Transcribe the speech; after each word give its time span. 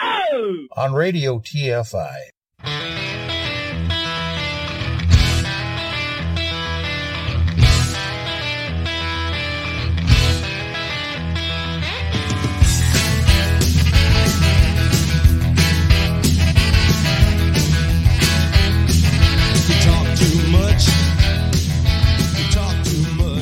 Out. 0.00 0.68
on 0.76 0.92
Radio 0.92 1.38
TFI. 1.38 2.30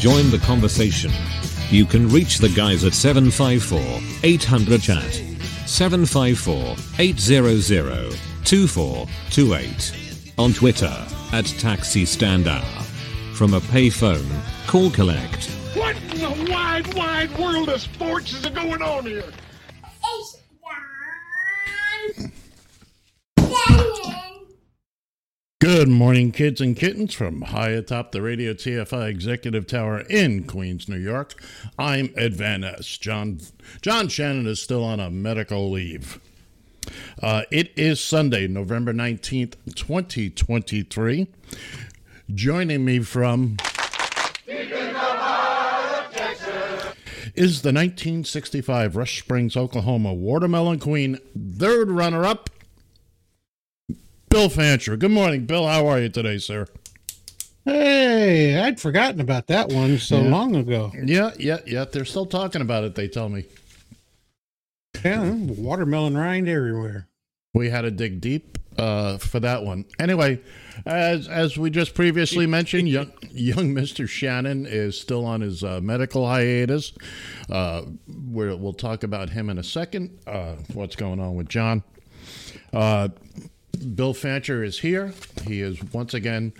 Join 0.07 0.31
the 0.31 0.39
conversation. 0.39 1.11
You 1.69 1.85
can 1.85 2.09
reach 2.09 2.39
the 2.39 2.49
guys 2.51 2.85
at 2.85 2.95
754 2.95 3.81
800 4.23 4.81
chat, 4.81 5.21
754 5.77 6.75
800 6.99 8.19
2428. 8.47 10.33
On 10.39 10.51
Twitter 10.55 11.07
at 11.35 11.45
Taxi 11.45 12.07
Stand 12.07 12.49
Hour. 12.49 12.65
From 13.35 13.53
a 13.53 13.61
payphone, 13.61 14.27
call 14.67 14.91
collect. 14.91 15.51
What 15.75 15.95
in 16.15 16.21
the 16.21 16.51
wide, 16.51 16.95
wide 16.95 17.39
world 17.39 17.69
of 17.69 17.83
sports 17.83 18.33
is 18.33 18.47
going 18.47 18.81
on 18.81 19.05
here? 19.05 19.31
It's 20.03 20.39
Don 20.65 22.33
Dennon. 24.03 24.26
Good 25.59 25.89
morning, 25.89 26.33
kids 26.33 26.61
and 26.61 26.77
kittens, 26.77 27.15
from 27.15 27.41
high 27.41 27.71
atop 27.71 28.13
the 28.13 28.21
Radio 28.21 28.53
TFI 28.53 29.09
Executive 29.09 29.67
Tower 29.67 30.01
in 30.01 30.45
Queens, 30.45 30.87
New 30.87 30.99
York. 30.99 31.43
I'm 31.79 32.13
Ed 32.15 32.35
Van 32.35 32.61
Ness. 32.61 32.99
John 32.99 33.41
John 33.81 34.09
Shannon 34.09 34.47
is 34.47 34.61
still 34.61 34.85
on 34.85 35.01
a 35.01 35.09
medical 35.09 35.71
leave. 35.71 36.21
Uh, 37.23 37.45
it 37.51 37.73
is 37.75 38.05
Sunday, 38.05 38.47
November 38.47 38.93
19th, 38.93 39.55
2023. 39.75 41.27
Joining 42.35 42.85
me 42.85 42.99
from 42.99 43.57
is 47.35 47.63
the 47.63 47.73
1965 47.73 48.95
Rush 48.95 49.21
Springs, 49.21 49.57
Oklahoma 49.57 50.13
Watermelon 50.13 50.79
Queen 50.81 51.19
third 51.35 51.91
runner 51.91 52.27
up, 52.27 52.51
Bill 54.37 54.51
Fancher. 54.51 54.99
Good 54.99 55.13
morning, 55.13 55.47
Bill. 55.47 55.67
How 55.67 55.87
are 55.87 55.99
you 55.99 56.11
today, 56.11 56.37
sir? 56.37 56.67
Hey, 57.65 58.59
I'd 58.61 58.79
forgotten 58.79 59.19
about 59.19 59.47
that 59.47 59.71
one 59.71 59.97
so 59.97 60.21
Yeah. 60.21 60.29
long 60.29 60.55
ago. 60.55 60.93
Yeah, 61.07 61.31
yeah, 61.39 61.61
yeah. 61.67 61.87
They're 61.91 62.05
still 62.05 62.27
talking 62.27 62.61
about 62.61 62.85
it, 62.85 62.97
they 62.97 63.09
tell 63.09 63.31
me. 63.31 63.45
Yeah, 65.03 65.33
watermelon 65.33 66.19
rind 66.19 66.51
everywhere. 66.51 67.09
We 67.55 67.71
had 67.71 67.81
to 67.83 67.91
dig 67.91 68.21
deep 68.21 68.59
uh, 68.77 69.17
for 69.17 69.41
that 69.41 69.65
one. 69.65 69.87
Anyway, 69.99 70.41
as 70.85 71.29
as 71.29 71.57
we 71.57 71.71
just 71.71 71.95
previously 71.95 72.47
mentioned, 72.47 72.91
young, 72.91 73.13
young 73.31 73.75
Mr. 73.75 74.07
Shannon 74.07 74.67
is 74.67 75.01
still 75.01 75.25
on 75.25 75.41
his 75.41 75.65
uh, 75.65 75.81
medical 75.81 76.27
hiatus. 76.27 76.93
Uh, 77.49 77.85
we'll 78.07 78.75
talk 78.75 79.03
about 79.03 79.31
him 79.31 79.49
in 79.49 79.57
a 79.57 79.65
second. 79.65 80.11
Uh, 80.27 80.57
what's 80.75 80.95
going 80.95 81.21
on 81.21 81.37
with 81.37 81.49
John? 81.49 81.83
Bill 83.77 84.15
Fancher 84.15 84.63
is 84.65 84.81
here. 84.81 85.13
He 85.47 85.61
is 85.61 85.83
once 85.93 86.15
again 86.15 86.53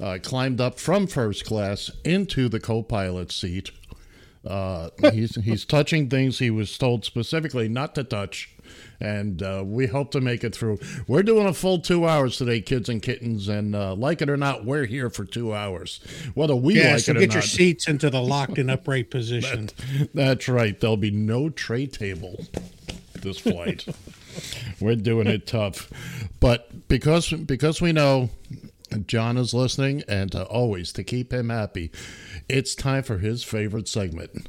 uh, 0.00 0.18
climbed 0.22 0.60
up 0.60 0.78
from 0.78 1.06
first 1.06 1.44
class 1.44 1.90
into 2.04 2.48
the 2.48 2.60
co-pilot 2.60 3.32
seat. 3.32 3.70
Uh, 4.46 4.88
he's 5.12 5.34
he's 5.44 5.66
touching 5.66 6.08
things 6.08 6.38
he 6.38 6.48
was 6.48 6.78
told 6.78 7.04
specifically 7.04 7.68
not 7.68 7.94
to 7.94 8.02
touch, 8.02 8.48
and 8.98 9.42
uh, 9.42 9.62
we 9.66 9.86
hope 9.86 10.10
to 10.12 10.20
make 10.22 10.42
it 10.42 10.54
through. 10.54 10.78
We're 11.06 11.22
doing 11.22 11.46
a 11.46 11.52
full 11.52 11.78
two 11.78 12.08
hours 12.08 12.38
today, 12.38 12.62
kids 12.62 12.88
and 12.88 13.02
kittens, 13.02 13.48
and 13.48 13.74
uh, 13.76 13.94
like 13.94 14.22
it 14.22 14.30
or 14.30 14.38
not, 14.38 14.64
we're 14.64 14.86
here 14.86 15.10
for 15.10 15.26
two 15.26 15.54
hours. 15.54 16.00
Whether 16.32 16.56
we 16.56 16.80
Yeah, 16.80 16.92
like 16.94 17.00
so 17.00 17.12
it 17.12 17.16
or 17.18 17.20
not. 17.20 17.26
get 17.26 17.34
your 17.34 17.42
seats 17.42 17.86
into 17.86 18.08
the 18.08 18.22
locked 18.22 18.56
and 18.56 18.70
upright 18.70 19.10
position. 19.10 19.68
that's 20.14 20.48
right. 20.48 20.80
There'll 20.80 20.96
be 20.96 21.10
no 21.10 21.50
tray 21.50 21.86
table 21.86 22.42
this 23.20 23.36
flight. 23.38 23.84
We're 24.80 24.96
doing 24.96 25.26
it 25.26 25.46
tough, 25.46 25.90
but 26.40 26.88
because 26.88 27.30
because 27.32 27.80
we 27.80 27.92
know 27.92 28.30
John 29.06 29.36
is 29.36 29.54
listening, 29.54 30.02
and 30.08 30.32
to 30.32 30.44
always 30.44 30.92
to 30.92 31.04
keep 31.04 31.32
him 31.32 31.48
happy, 31.48 31.90
it's 32.48 32.74
time 32.74 33.02
for 33.02 33.18
his 33.18 33.44
favorite 33.44 33.88
segment. 33.88 34.48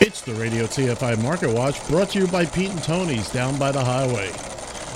It's 0.00 0.20
the 0.20 0.34
Radio 0.34 0.66
TFI 0.66 1.22
Market 1.22 1.50
Watch 1.50 1.86
brought 1.88 2.10
to 2.10 2.18
you 2.18 2.26
by 2.26 2.44
Pete 2.44 2.70
and 2.70 2.82
Tony's 2.82 3.30
down 3.30 3.58
by 3.58 3.72
the 3.72 3.82
highway. 3.84 4.53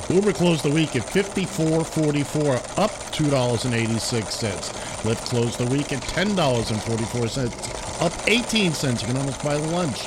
Uber 0.09 0.33
closed 0.33 0.65
the 0.65 0.71
week 0.71 0.97
at 0.97 1.03
54.44, 1.03 2.79
up 2.79 2.91
$2.86. 3.13 4.73
Lyft 5.03 5.29
closed 5.29 5.59
the 5.59 5.67
week 5.67 5.93
at 5.93 6.03
$10.44, 6.03 8.03
up 8.03 8.29
18 8.29 8.73
cents. 8.73 9.03
You 9.03 9.09
can 9.09 9.19
almost 9.19 9.45
buy 9.45 9.57
lunch. 9.57 10.07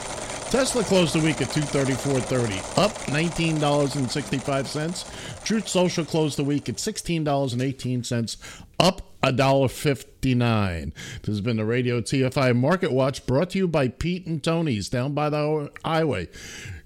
Tesla 0.50 0.84
closed 0.84 1.14
the 1.16 1.22
week 1.22 1.40
at 1.42 1.50
234.30, 1.50 2.78
up 2.78 2.92
$19.65. 3.06 5.44
Truth 5.46 5.68
Social 5.70 6.04
closed 6.04 6.38
the 6.38 6.44
week 6.44 6.68
at 6.68 6.76
$16.18, 6.76 8.38
up 8.80 9.02
$1.59. 9.24 10.94
This 11.22 11.28
has 11.28 11.42
been 11.42 11.58
the 11.58 11.64
Radio 11.64 12.02
TFI 12.02 12.58
Market 12.58 12.92
Watch 12.92 13.28
brought 13.28 13.52
to 13.52 13.60
you 13.60 13.68
by 13.68 13.88
Pete 13.88 14.26
and 14.26 14.44
Tony's 14.44 14.90
down 14.90 15.14
by 15.14 15.30
the 15.30 15.70
highway. 15.86 16.28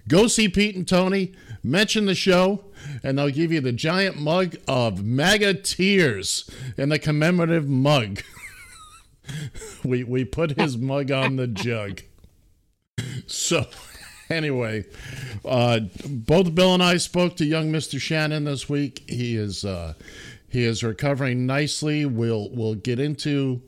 Go 0.07 0.27
see 0.27 0.47
Pete 0.47 0.75
and 0.75 0.87
Tony, 0.87 1.33
mention 1.63 2.05
the 2.05 2.13
show, 2.13 2.64
and 3.03 3.17
they'll 3.17 3.29
give 3.29 3.51
you 3.51 3.61
the 3.61 3.71
giant 3.71 4.17
mug 4.19 4.55
of 4.67 5.03
MAGA 5.03 5.55
tears 5.55 6.49
in 6.77 6.89
the 6.89 6.99
commemorative 6.99 7.67
mug. 7.67 8.21
we 9.83 10.03
we 10.03 10.25
put 10.25 10.59
his 10.59 10.77
mug 10.77 11.11
on 11.11 11.35
the 11.35 11.47
jug. 11.47 12.01
So 13.27 13.65
anyway, 14.29 14.85
uh, 15.43 15.81
both 16.07 16.53
Bill 16.55 16.73
and 16.73 16.83
I 16.83 16.97
spoke 16.97 17.35
to 17.37 17.45
young 17.45 17.71
Mr. 17.71 17.99
Shannon 17.99 18.45
this 18.45 18.69
week. 18.69 19.03
He 19.07 19.35
is 19.35 19.65
uh, 19.65 19.93
he 20.49 20.63
is 20.63 20.83
recovering 20.83 21.45
nicely. 21.45 22.05
We'll 22.05 22.49
we'll 22.51 22.75
get 22.75 22.99
into 22.99 23.61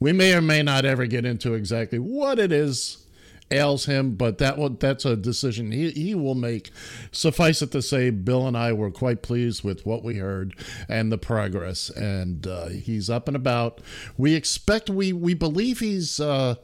we 0.00 0.12
may 0.12 0.34
or 0.34 0.40
may 0.40 0.62
not 0.62 0.84
ever 0.84 1.06
get 1.06 1.24
into 1.24 1.54
exactly 1.54 1.98
what 1.98 2.38
it 2.38 2.52
is 2.52 3.04
ails 3.50 3.86
him, 3.86 4.14
but 4.14 4.38
that 4.38 4.80
that's 4.80 5.04
a 5.04 5.16
decision 5.16 5.72
he, 5.72 5.90
he 5.90 6.14
will 6.14 6.34
make. 6.34 6.70
Suffice 7.10 7.62
it 7.62 7.72
to 7.72 7.82
say, 7.82 8.10
Bill 8.10 8.46
and 8.46 8.56
I 8.56 8.72
were 8.72 8.90
quite 8.90 9.22
pleased 9.22 9.64
with 9.64 9.86
what 9.86 10.02
we 10.02 10.16
heard 10.16 10.54
and 10.88 11.10
the 11.10 11.18
progress, 11.18 11.90
and 11.90 12.46
uh, 12.46 12.68
he's 12.68 13.08
up 13.08 13.28
and 13.28 13.36
about. 13.36 13.80
We 14.16 14.34
expect 14.34 14.90
we 14.90 15.12
we 15.12 15.34
believe 15.34 15.80
he's. 15.80 16.20
Uh, 16.20 16.56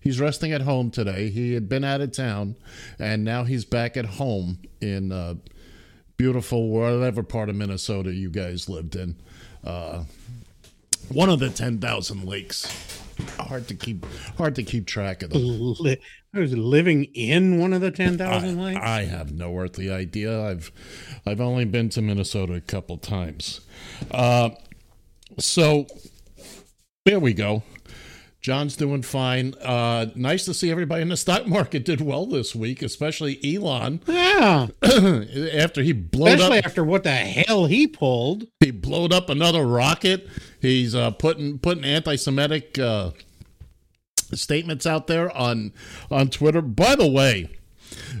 He's 0.00 0.20
resting 0.20 0.52
at 0.52 0.60
home 0.60 0.90
today. 0.90 1.30
He 1.30 1.54
had 1.54 1.66
been 1.66 1.82
out 1.82 2.02
of 2.02 2.12
town, 2.12 2.56
and 2.98 3.24
now 3.24 3.44
he's 3.44 3.64
back 3.64 3.96
at 3.96 4.04
home 4.04 4.58
in 4.82 5.10
uh, 5.12 5.36
beautiful 6.18 6.68
whatever 6.68 7.22
part 7.22 7.48
of 7.48 7.56
Minnesota 7.56 8.12
you 8.12 8.28
guys 8.28 8.68
lived 8.68 8.96
in. 8.96 9.16
Uh, 9.64 10.04
one 11.08 11.30
of 11.30 11.38
the 11.38 11.48
ten 11.48 11.78
thousand 11.78 12.24
lakes. 12.24 13.02
Hard 13.38 13.68
to 13.68 13.74
keep 13.74 14.06
hard 14.36 14.54
to 14.56 14.62
keep 14.62 14.86
track 14.86 15.22
of 15.22 15.30
them. 15.30 15.40
I 16.34 16.40
was 16.40 16.56
living 16.56 17.04
in 17.14 17.60
one 17.60 17.72
of 17.72 17.80
the 17.80 17.92
10,000 17.92 18.58
I, 18.58 18.62
lakes. 18.62 18.80
I 18.82 19.04
have 19.04 19.32
no 19.32 19.56
earthly 19.56 19.90
idea. 19.90 20.48
I've 20.48 20.72
I've 21.24 21.40
only 21.40 21.64
been 21.64 21.88
to 21.90 22.02
Minnesota 22.02 22.54
a 22.54 22.60
couple 22.60 22.98
times. 22.98 23.60
Uh, 24.10 24.50
so 25.38 25.86
there 27.04 27.20
we 27.20 27.34
go. 27.34 27.62
John's 28.44 28.76
doing 28.76 29.00
fine. 29.00 29.54
Uh, 29.62 30.08
nice 30.14 30.44
to 30.44 30.52
see 30.52 30.70
everybody 30.70 31.00
in 31.00 31.08
the 31.08 31.16
stock 31.16 31.46
market 31.46 31.82
did 31.82 32.02
well 32.02 32.26
this 32.26 32.54
week, 32.54 32.82
especially 32.82 33.40
Elon 33.42 34.02
yeah, 34.06 34.66
after 34.82 35.82
he 35.82 35.94
blowed 35.94 36.32
up 36.32 36.34
especially 36.34 36.58
up. 36.58 36.66
after 36.66 36.84
what 36.84 37.04
the 37.04 37.10
hell 37.10 37.64
he 37.64 37.86
pulled. 37.86 38.46
He 38.60 38.70
blowed 38.70 39.14
up 39.14 39.30
another 39.30 39.66
rocket. 39.66 40.28
He's 40.60 40.94
uh, 40.94 41.12
putting 41.12 41.58
putting 41.58 41.86
anti-Semitic 41.86 42.78
uh, 42.78 43.12
statements 44.34 44.84
out 44.84 45.06
there 45.06 45.34
on 45.34 45.72
on 46.10 46.28
Twitter. 46.28 46.60
By 46.60 46.96
the 46.96 47.10
way, 47.10 47.48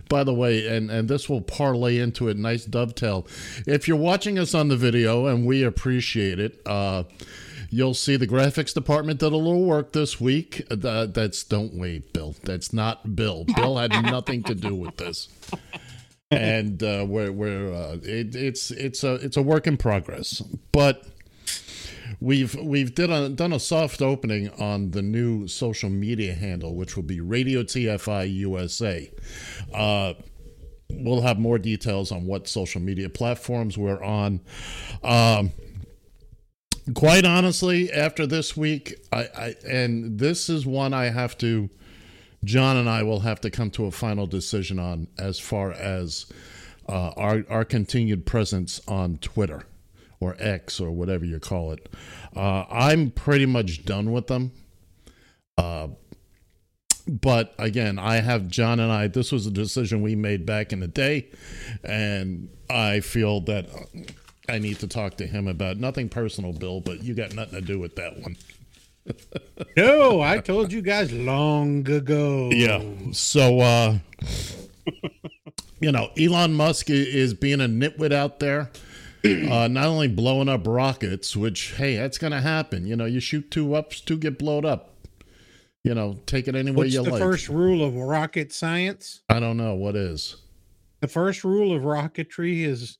by 0.08 0.24
the 0.24 0.32
way, 0.32 0.66
and 0.74 0.90
and 0.90 1.06
this 1.06 1.28
will 1.28 1.42
parlay 1.42 1.98
into 1.98 2.30
a 2.30 2.34
nice 2.34 2.64
dovetail. 2.64 3.26
If 3.66 3.86
you're 3.86 3.98
watching 3.98 4.38
us 4.38 4.54
on 4.54 4.68
the 4.68 4.76
video, 4.78 5.26
and 5.26 5.44
we 5.44 5.62
appreciate 5.62 6.38
it, 6.38 6.62
uh, 6.64 7.04
you'll 7.70 7.94
see 7.94 8.16
the 8.16 8.26
graphics 8.26 8.74
department 8.74 9.20
did 9.20 9.32
a 9.32 9.36
little 9.36 9.64
work 9.64 9.92
this 9.92 10.20
week. 10.20 10.66
Uh, 10.70 11.06
that's 11.06 11.44
don't 11.44 11.74
wait, 11.74 12.12
Bill. 12.12 12.34
That's 12.42 12.72
not 12.72 13.16
Bill. 13.16 13.44
Bill 13.56 13.76
had 13.78 13.90
nothing 14.02 14.42
to 14.44 14.54
do 14.54 14.74
with 14.74 14.96
this. 14.96 15.28
And 16.30 16.82
uh, 16.82 17.04
we're 17.08 17.30
we're 17.30 17.72
uh, 17.72 17.98
it, 18.02 18.34
it's 18.34 18.70
it's 18.70 19.04
a 19.04 19.14
it's 19.14 19.36
a 19.36 19.42
work 19.42 19.66
in 19.66 19.76
progress, 19.76 20.42
but 20.72 21.06
we've 22.20 22.54
we've 22.56 22.94
did 22.94 23.10
a, 23.10 23.28
done 23.28 23.52
a 23.52 23.60
soft 23.60 24.02
opening 24.02 24.50
on 24.50 24.90
the 24.90 25.02
new 25.02 25.46
social 25.46 25.90
media 25.90 26.34
handle, 26.34 26.74
which 26.74 26.96
will 26.96 27.04
be 27.04 27.20
Radio 27.20 27.62
TFI 27.62 28.34
USA. 28.34 29.10
Uh, 29.72 30.14
we'll 30.90 31.22
have 31.22 31.38
more 31.38 31.58
details 31.58 32.10
on 32.12 32.26
what 32.26 32.48
social 32.48 32.80
media 32.80 33.08
platforms 33.08 33.76
we're 33.78 34.02
on. 34.02 34.40
Um, 35.02 35.52
quite 36.92 37.24
honestly, 37.24 37.90
after 37.90 38.26
this 38.26 38.56
week, 38.56 38.94
I, 39.12 39.28
I 39.36 39.54
and 39.66 40.18
this 40.18 40.48
is 40.50 40.66
one 40.66 40.92
I 40.92 41.06
have 41.06 41.38
to. 41.38 41.70
John 42.44 42.76
and 42.76 42.90
I 42.90 43.02
will 43.02 43.20
have 43.20 43.40
to 43.40 43.50
come 43.50 43.70
to 43.70 43.86
a 43.86 43.90
final 43.90 44.26
decision 44.26 44.78
on 44.78 45.08
as 45.18 45.38
far 45.38 45.72
as 45.72 46.26
uh, 46.88 47.12
our 47.16 47.44
our 47.48 47.64
continued 47.64 48.26
presence 48.26 48.82
on 48.86 49.16
Twitter 49.18 49.62
or 50.20 50.36
X 50.38 50.80
or 50.80 50.90
whatever 50.90 51.24
you 51.24 51.38
call 51.40 51.72
it. 51.72 51.88
Uh, 52.36 52.64
I'm 52.70 53.10
pretty 53.10 53.46
much 53.46 53.84
done 53.84 54.12
with 54.12 54.26
them. 54.26 54.52
Uh, 55.56 55.88
but 57.06 57.54
again, 57.58 57.98
I 57.98 58.16
have 58.16 58.48
John 58.48 58.80
and 58.80 58.90
I. 58.90 59.08
This 59.08 59.30
was 59.30 59.46
a 59.46 59.50
decision 59.50 60.02
we 60.02 60.16
made 60.16 60.46
back 60.46 60.72
in 60.72 60.80
the 60.80 60.88
day, 60.88 61.30
and 61.82 62.48
I 62.70 63.00
feel 63.00 63.40
that 63.42 63.68
I 64.48 64.58
need 64.58 64.78
to 64.80 64.86
talk 64.86 65.16
to 65.16 65.26
him 65.26 65.48
about 65.48 65.78
nothing 65.78 66.08
personal, 66.08 66.52
Bill. 66.52 66.80
But 66.80 67.02
you 67.02 67.14
got 67.14 67.34
nothing 67.34 67.60
to 67.60 67.64
do 67.64 67.78
with 67.78 67.96
that 67.96 68.18
one. 68.18 68.36
No, 69.76 70.22
I 70.22 70.38
told 70.38 70.72
you 70.72 70.80
guys 70.80 71.12
long 71.12 71.86
ago. 71.90 72.48
Yeah. 72.50 72.82
So, 73.12 73.60
uh, 73.60 73.98
you 75.80 75.92
know, 75.92 76.10
Elon 76.18 76.54
Musk 76.54 76.88
is 76.88 77.34
being 77.34 77.60
a 77.60 77.66
nitwit 77.68 78.12
out 78.12 78.40
there. 78.40 78.70
Uh, 79.24 79.68
not 79.68 79.86
only 79.86 80.08
blowing 80.08 80.48
up 80.48 80.66
rockets, 80.66 81.36
which 81.36 81.72
hey, 81.76 81.96
that's 81.96 82.18
gonna 82.18 82.40
happen. 82.40 82.86
You 82.86 82.94
know, 82.96 83.06
you 83.06 83.20
shoot 83.20 83.50
two 83.50 83.74
ups, 83.74 84.00
two 84.00 84.16
get 84.18 84.38
blown 84.38 84.64
up. 84.64 84.94
You 85.82 85.94
know, 85.94 86.18
take 86.26 86.48
it 86.48 86.54
any 86.54 86.70
way 86.70 86.86
you 86.86 87.02
the 87.02 87.10
like. 87.10 87.20
first 87.22 87.48
rule 87.48 87.84
of 87.84 87.94
rocket 87.94 88.52
science? 88.52 89.22
I 89.28 89.40
don't 89.40 89.56
know 89.56 89.74
what 89.74 89.96
is. 89.96 90.36
The 91.00 91.08
first 91.08 91.44
rule 91.44 91.74
of 91.74 91.82
rocketry 91.82 92.64
is 92.66 92.98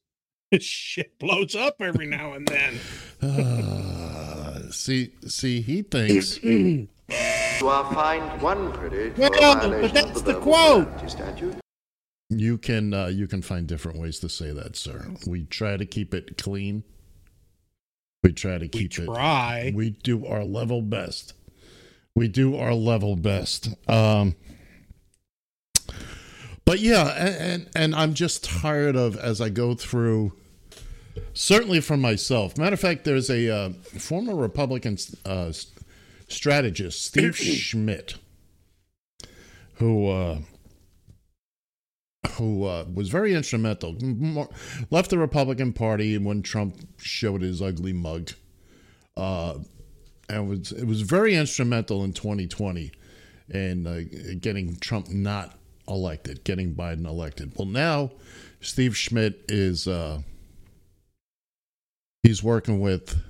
shit 0.62 1.18
blows 1.18 1.54
up 1.54 1.76
every 1.80 2.06
now 2.06 2.32
and 2.32 2.46
then. 2.48 2.78
Uh, 3.22 4.60
see, 4.70 5.12
see, 5.26 5.60
he 5.60 5.82
thinks. 5.82 6.38
You 7.60 7.68
are 7.68 7.94
fined 7.94 8.42
one 8.42 8.72
credit 8.72 9.16
Well, 9.16 9.30
but 9.30 9.92
that's 9.94 10.22
the 10.22 10.32
verbal 10.34 10.42
quote. 10.42 11.24
You 12.30 12.58
can 12.58 12.92
uh, 12.92 13.06
you 13.06 13.26
can 13.26 13.42
find 13.42 13.66
different 13.66 13.98
ways 13.98 14.18
to 14.20 14.28
say 14.28 14.50
that, 14.52 14.74
sir. 14.76 15.06
We 15.26 15.44
try 15.44 15.76
to 15.76 15.86
keep 15.86 16.14
it 16.14 16.36
clean. 16.36 16.82
We 18.22 18.32
try 18.32 18.58
to 18.58 18.64
We 18.64 18.68
keep 18.68 18.98
it. 18.98 19.04
try. 19.06 19.72
We 19.74 19.90
do 19.90 20.26
our 20.26 20.44
level 20.44 20.82
best. 20.82 21.34
We 22.16 22.26
do 22.28 22.56
our 22.56 22.74
level 22.74 23.16
best. 23.16 23.68
Um, 23.88 24.34
but 26.64 26.80
yeah, 26.80 27.08
and, 27.16 27.36
and 27.36 27.70
and 27.76 27.94
I'm 27.94 28.14
just 28.14 28.44
tired 28.44 28.96
of 28.96 29.16
as 29.16 29.40
I 29.40 29.48
go 29.50 29.74
through. 29.74 30.32
Certainly 31.32 31.80
for 31.80 31.96
myself. 31.96 32.56
Matter 32.58 32.74
of 32.74 32.80
fact, 32.80 33.04
there's 33.04 33.30
a 33.30 33.48
uh, 33.48 33.70
former 33.70 34.34
Republican 34.34 34.98
uh, 35.24 35.52
strategist, 36.28 37.04
Steve 37.04 37.36
Schmidt, 37.36 38.16
who 39.74 40.08
uh, 40.08 40.38
who 42.32 42.64
uh, 42.64 42.84
was 42.92 43.08
very 43.08 43.34
instrumental. 43.34 43.96
More- 44.02 44.48
Left 44.90 45.10
the 45.10 45.18
Republican 45.18 45.72
Party 45.72 46.18
when 46.18 46.42
Trump 46.42 46.76
showed 46.98 47.42
his 47.42 47.62
ugly 47.62 47.92
mug, 47.92 48.30
uh, 49.16 49.58
and 50.28 50.48
was 50.48 50.72
it 50.72 50.86
was 50.86 51.02
very 51.02 51.34
instrumental 51.34 52.02
in 52.04 52.12
2020 52.12 52.92
in 53.50 53.86
uh, 53.86 54.00
getting 54.40 54.76
Trump 54.76 55.10
not 55.10 55.58
elected, 55.86 56.44
getting 56.44 56.74
Biden 56.74 57.06
elected. 57.06 57.52
Well, 57.56 57.68
now 57.68 58.12
Steve 58.60 58.96
Schmidt 58.96 59.44
is 59.48 59.86
uh, 59.86 60.22
he's 62.24 62.42
working 62.42 62.80
with 62.80 63.22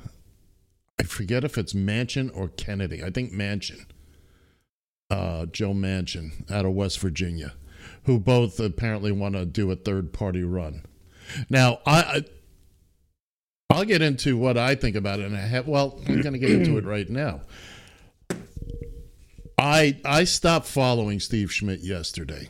I 0.98 1.02
forget 1.02 1.44
if 1.44 1.58
it's 1.58 1.74
Manchin 1.74 2.30
or 2.34 2.48
Kennedy. 2.48 3.02
I 3.04 3.10
think 3.10 3.32
Manchin, 3.32 3.84
uh, 5.10 5.44
Joe 5.46 5.74
Manchin 5.74 6.50
out 6.50 6.64
of 6.64 6.72
West 6.72 6.98
Virginia 7.00 7.52
who 8.04 8.18
both 8.18 8.60
apparently 8.60 9.12
want 9.12 9.34
to 9.34 9.44
do 9.44 9.70
a 9.70 9.76
third 9.76 10.12
party 10.12 10.42
run. 10.42 10.82
Now, 11.48 11.80
I, 11.86 12.00
I 12.00 12.24
I'll 13.70 13.84
get 13.84 14.02
into 14.02 14.36
what 14.36 14.56
I 14.56 14.74
think 14.74 14.94
about 14.94 15.20
it, 15.20 15.26
and 15.26 15.36
I 15.36 15.40
have. 15.40 15.66
Well, 15.66 15.98
I'm 16.06 16.20
going 16.20 16.34
to 16.34 16.38
get 16.38 16.50
into 16.50 16.76
it 16.78 16.84
right 16.84 17.08
now. 17.08 17.40
I 19.58 19.98
I 20.04 20.24
stopped 20.24 20.66
following 20.66 21.18
Steve 21.18 21.50
Schmidt 21.50 21.80
yesterday 21.80 22.48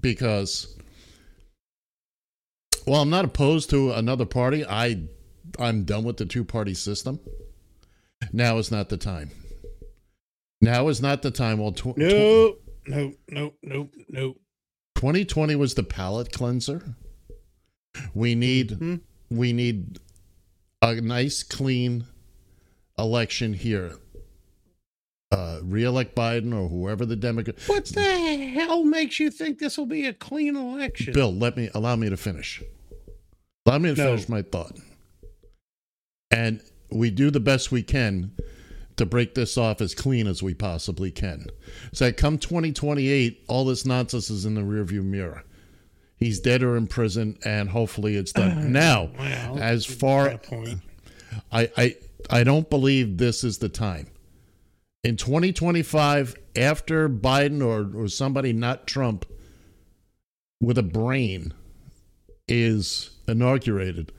because, 0.00 0.74
well, 2.86 3.02
I'm 3.02 3.10
not 3.10 3.24
opposed 3.24 3.70
to 3.70 3.92
another 3.92 4.24
party. 4.24 4.64
I 4.64 5.02
I'm 5.58 5.84
done 5.84 6.04
with 6.04 6.16
the 6.16 6.26
two 6.26 6.44
party 6.44 6.74
system. 6.74 7.20
Now 8.32 8.58
is 8.58 8.70
not 8.70 8.88
the 8.88 8.96
time. 8.96 9.30
Now 10.60 10.88
is 10.88 11.00
not 11.02 11.22
the 11.22 11.30
time. 11.30 11.58
Well, 11.58 11.72
tw- 11.72 11.94
tw- 11.94 11.98
No, 11.98 12.56
no, 12.86 13.12
no, 13.28 13.54
no, 13.62 13.90
no. 14.08 14.36
2020 14.96 15.56
was 15.56 15.74
the 15.74 15.82
palate 15.82 16.32
cleanser. 16.32 16.94
We 18.14 18.34
need 18.34 18.70
Mhm. 18.70 19.00
we 19.30 19.52
need 19.52 19.98
a 20.82 21.00
nice 21.00 21.42
clean 21.42 22.06
election 22.98 23.52
here. 23.54 23.96
Uh, 25.30 25.58
re-elect 25.62 26.14
Biden 26.14 26.54
or 26.54 26.68
whoever 26.68 27.04
the 27.04 27.16
Democrat. 27.16 27.56
What 27.66 27.86
the 27.86 28.02
hell 28.54 28.84
makes 28.84 29.18
you 29.18 29.30
think 29.30 29.58
this 29.58 29.76
will 29.76 29.86
be 29.86 30.06
a 30.06 30.12
clean 30.12 30.54
election? 30.56 31.12
Bill, 31.12 31.34
let 31.34 31.56
me 31.56 31.70
allow 31.74 31.96
me 31.96 32.08
to 32.08 32.16
finish. 32.16 32.62
Allow 33.66 33.78
me 33.78 33.94
to 33.94 34.00
No. 34.00 34.10
finish 34.12 34.28
my 34.28 34.42
thought. 34.42 34.78
And 36.34 36.60
we 36.90 37.10
do 37.10 37.30
the 37.30 37.40
best 37.40 37.70
we 37.70 37.82
can 37.82 38.32
to 38.96 39.06
break 39.06 39.34
this 39.34 39.56
off 39.58 39.80
as 39.80 39.94
clean 39.94 40.26
as 40.26 40.42
we 40.42 40.54
possibly 40.54 41.10
can. 41.10 41.46
So 41.92 42.12
come 42.12 42.38
2028, 42.38 43.44
all 43.48 43.64
this 43.64 43.84
nonsense 43.84 44.30
is 44.30 44.44
in 44.44 44.54
the 44.54 44.60
rearview 44.60 45.02
mirror. 45.02 45.44
He's 46.16 46.40
dead 46.40 46.62
or 46.62 46.76
in 46.76 46.86
prison, 46.86 47.38
and 47.44 47.68
hopefully 47.68 48.16
it's 48.16 48.32
done. 48.32 48.72
now, 48.72 49.10
Well, 49.18 49.58
as 49.58 49.84
far. 49.84 50.40
I, 51.50 51.70
I 51.76 51.96
I 52.30 52.44
don't 52.44 52.70
believe 52.70 53.18
this 53.18 53.44
is 53.44 53.58
the 53.58 53.68
time. 53.68 54.06
In 55.02 55.16
2025, 55.16 56.36
after 56.56 57.08
Biden 57.08 57.62
or, 57.62 58.00
or 58.00 58.08
somebody 58.08 58.52
not 58.52 58.86
Trump 58.86 59.26
with 60.60 60.78
a 60.78 60.82
brain 60.82 61.52
is 62.48 63.10
inaugurated, 63.28 64.12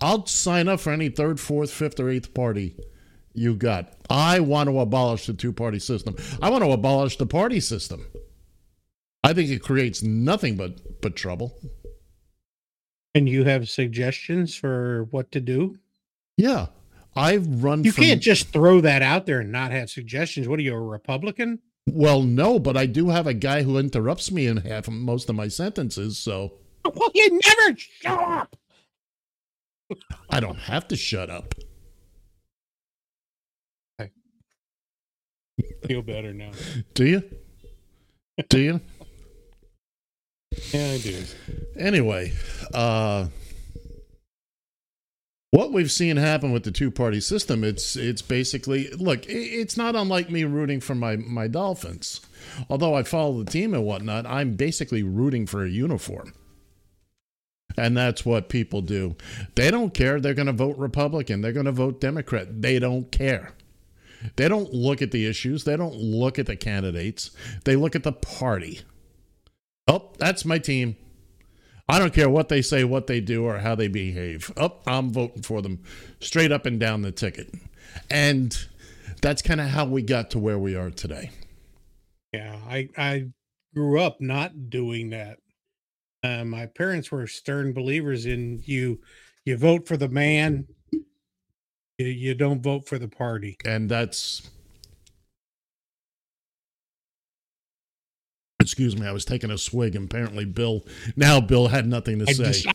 I'll 0.00 0.26
sign 0.26 0.68
up 0.68 0.80
for 0.80 0.92
any 0.92 1.08
third, 1.08 1.40
fourth, 1.40 1.70
fifth, 1.72 1.98
or 1.98 2.08
eighth 2.08 2.34
party 2.34 2.76
you 3.34 3.54
got. 3.54 3.92
I 4.10 4.40
want 4.40 4.68
to 4.68 4.78
abolish 4.80 5.26
the 5.26 5.32
two 5.32 5.52
party 5.52 5.78
system. 5.78 6.16
I 6.42 6.50
want 6.50 6.64
to 6.64 6.70
abolish 6.70 7.16
the 7.16 7.26
party 7.26 7.60
system. 7.60 8.06
I 9.24 9.32
think 9.32 9.50
it 9.50 9.62
creates 9.62 10.02
nothing 10.02 10.56
but 10.56 11.00
but 11.00 11.16
trouble. 11.16 11.58
And 13.14 13.28
you 13.28 13.44
have 13.44 13.68
suggestions 13.68 14.54
for 14.54 15.04
what 15.10 15.32
to 15.32 15.40
do? 15.40 15.78
Yeah. 16.36 16.66
I've 17.16 17.64
run 17.64 17.82
You 17.82 17.90
from, 17.90 18.04
can't 18.04 18.22
just 18.22 18.52
throw 18.52 18.80
that 18.82 19.02
out 19.02 19.26
there 19.26 19.40
and 19.40 19.50
not 19.50 19.72
have 19.72 19.90
suggestions. 19.90 20.46
What 20.46 20.58
are 20.58 20.62
you, 20.62 20.74
a 20.74 20.80
Republican? 20.80 21.58
Well, 21.86 22.22
no, 22.22 22.58
but 22.58 22.76
I 22.76 22.86
do 22.86 23.08
have 23.08 23.26
a 23.26 23.34
guy 23.34 23.62
who 23.62 23.78
interrupts 23.78 24.30
me 24.30 24.46
in 24.46 24.58
half 24.58 24.88
most 24.88 25.28
of 25.28 25.34
my 25.34 25.48
sentences, 25.48 26.18
so 26.18 26.52
Well, 26.84 27.10
you 27.14 27.40
never 27.44 27.78
show 27.78 28.14
up. 28.14 28.56
I 30.30 30.40
don't 30.40 30.58
have 30.58 30.88
to 30.88 30.96
shut 30.96 31.30
up. 31.30 31.54
I 33.98 34.10
feel 35.86 36.02
better 36.02 36.32
now. 36.32 36.50
Do 36.94 37.04
you? 37.06 37.22
Do 38.48 38.58
you? 38.58 38.80
Yeah, 40.72 40.90
I 40.92 40.98
do. 40.98 41.24
Anyway, 41.76 42.32
uh 42.74 43.26
what 45.50 45.72
we've 45.72 45.90
seen 45.90 46.16
happen 46.16 46.52
with 46.52 46.62
the 46.64 46.70
two-party 46.70 47.20
system 47.20 47.64
it's 47.64 47.96
it's 47.96 48.22
basically 48.22 48.90
look 48.90 49.24
it's 49.26 49.76
not 49.76 49.96
unlike 49.96 50.30
me 50.30 50.44
rooting 50.44 50.80
for 50.80 50.94
my 50.94 51.16
my 51.16 51.48
dolphins 51.48 52.20
although 52.68 52.94
i 52.94 53.02
follow 53.02 53.42
the 53.42 53.50
team 53.50 53.72
and 53.72 53.84
whatnot 53.84 54.26
i'm 54.26 54.54
basically 54.56 55.02
rooting 55.02 55.46
for 55.46 55.64
a 55.64 55.70
uniform 55.70 56.32
and 57.76 57.96
that's 57.96 58.24
what 58.24 58.48
people 58.48 58.80
do. 58.82 59.16
They 59.54 59.70
don't 59.70 59.92
care. 59.94 60.20
They're 60.20 60.34
going 60.34 60.46
to 60.46 60.52
vote 60.52 60.78
republican. 60.78 61.40
They're 61.40 61.52
going 61.52 61.66
to 61.66 61.72
vote 61.72 62.00
democrat. 62.00 62.62
They 62.62 62.78
don't 62.78 63.10
care. 63.12 63.52
They 64.36 64.48
don't 64.48 64.72
look 64.72 65.00
at 65.02 65.12
the 65.12 65.26
issues. 65.26 65.64
They 65.64 65.76
don't 65.76 65.94
look 65.94 66.38
at 66.38 66.46
the 66.46 66.56
candidates. 66.56 67.30
They 67.64 67.76
look 67.76 67.94
at 67.94 68.02
the 68.02 68.12
party. 68.12 68.80
Oh 69.86 70.12
that's 70.18 70.44
my 70.44 70.58
team. 70.58 70.96
I 71.88 71.98
don't 71.98 72.12
care 72.12 72.28
what 72.28 72.50
they 72.50 72.60
say, 72.60 72.84
what 72.84 73.06
they 73.06 73.20
do, 73.20 73.46
or 73.46 73.58
how 73.58 73.74
they 73.74 73.88
behave. 73.88 74.52
Oh, 74.58 74.76
I'm 74.86 75.10
voting 75.10 75.42
for 75.42 75.62
them. 75.62 75.82
Straight 76.20 76.52
up 76.52 76.66
and 76.66 76.78
down 76.78 77.00
the 77.00 77.12
ticket. 77.12 77.54
And 78.10 78.54
that's 79.22 79.40
kind 79.40 79.60
of 79.60 79.68
how 79.68 79.86
we 79.86 80.02
got 80.02 80.30
to 80.32 80.38
where 80.38 80.58
we 80.58 80.74
are 80.74 80.90
today. 80.90 81.30
Yeah, 82.32 82.56
I 82.68 82.88
I 82.98 83.24
grew 83.74 84.00
up 84.00 84.20
not 84.20 84.68
doing 84.68 85.10
that. 85.10 85.38
Uh, 86.22 86.44
my 86.44 86.66
parents 86.66 87.10
were 87.10 87.26
stern 87.26 87.72
believers 87.72 88.26
in 88.26 88.60
you. 88.64 89.00
You 89.44 89.56
vote 89.56 89.86
for 89.86 89.96
the 89.96 90.08
man. 90.08 90.66
You, 91.98 92.06
you 92.06 92.34
don't 92.34 92.62
vote 92.62 92.88
for 92.88 92.98
the 92.98 93.08
party. 93.08 93.56
And 93.64 93.88
that's. 93.88 94.50
Excuse 98.68 98.98
me, 98.98 99.06
I 99.06 99.12
was 99.12 99.24
taking 99.24 99.50
a 99.50 99.56
swig. 99.56 99.96
and 99.96 100.04
Apparently, 100.04 100.44
Bill. 100.44 100.84
Now, 101.16 101.40
Bill 101.40 101.68
had 101.68 101.86
nothing 101.86 102.18
to 102.18 102.26
say. 102.34 102.70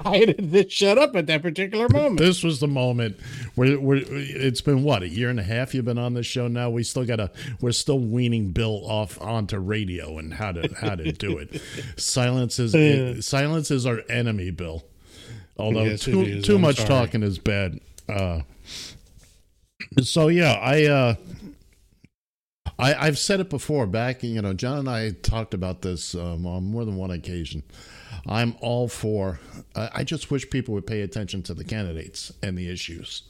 I 0.00 0.16
had 0.18 0.52
to 0.52 0.70
shut 0.70 0.96
up 0.96 1.16
at 1.16 1.26
that 1.26 1.42
particular 1.42 1.88
moment. 1.88 2.18
This 2.18 2.44
was 2.44 2.60
the 2.60 2.68
moment 2.68 3.18
where, 3.56 3.78
where 3.80 4.00
it's 4.06 4.60
been 4.60 4.84
what 4.84 5.02
a 5.02 5.08
year 5.08 5.28
and 5.28 5.40
a 5.40 5.42
half 5.42 5.74
you've 5.74 5.84
been 5.86 5.98
on 5.98 6.14
this 6.14 6.24
show 6.26 6.46
now. 6.46 6.70
We 6.70 6.84
still 6.84 7.04
gotta 7.04 7.32
we're 7.60 7.72
still 7.72 7.98
weaning 7.98 8.52
Bill 8.52 8.80
off 8.88 9.20
onto 9.20 9.58
radio 9.58 10.18
and 10.18 10.34
how 10.34 10.52
to 10.52 10.72
how 10.80 10.94
to 10.94 11.10
do 11.10 11.36
it. 11.38 11.60
Silence 11.96 12.60
is 12.60 13.26
silence 13.26 13.72
is 13.72 13.86
our 13.86 14.02
enemy, 14.08 14.52
Bill. 14.52 14.84
Although 15.58 15.82
Yes, 15.82 16.00
too 16.02 16.40
too 16.42 16.54
I'm 16.54 16.60
much 16.60 16.76
sorry. 16.76 16.88
talking 16.88 17.22
is 17.24 17.38
bad. 17.38 17.80
Uh, 18.08 18.42
so 20.00 20.28
yeah, 20.28 20.52
I 20.54 20.84
uh, 20.86 21.14
I 22.80 23.06
I've 23.06 23.18
said 23.18 23.40
it 23.40 23.50
before. 23.50 23.86
Back 23.86 24.22
you 24.22 24.40
know, 24.40 24.52
John 24.52 24.78
and 24.78 24.88
I 24.88 25.10
talked 25.10 25.54
about 25.54 25.82
this 25.82 26.14
um, 26.14 26.46
on 26.46 26.64
more 26.64 26.84
than 26.84 26.96
one 26.96 27.10
occasion. 27.10 27.62
I'm 28.26 28.56
all 28.60 28.88
for. 28.88 29.40
I 29.74 29.90
I 29.96 30.04
just 30.04 30.30
wish 30.30 30.48
people 30.50 30.74
would 30.74 30.86
pay 30.86 31.02
attention 31.02 31.42
to 31.44 31.54
the 31.54 31.64
candidates 31.64 32.32
and 32.42 32.56
the 32.56 32.70
issues. 32.70 33.22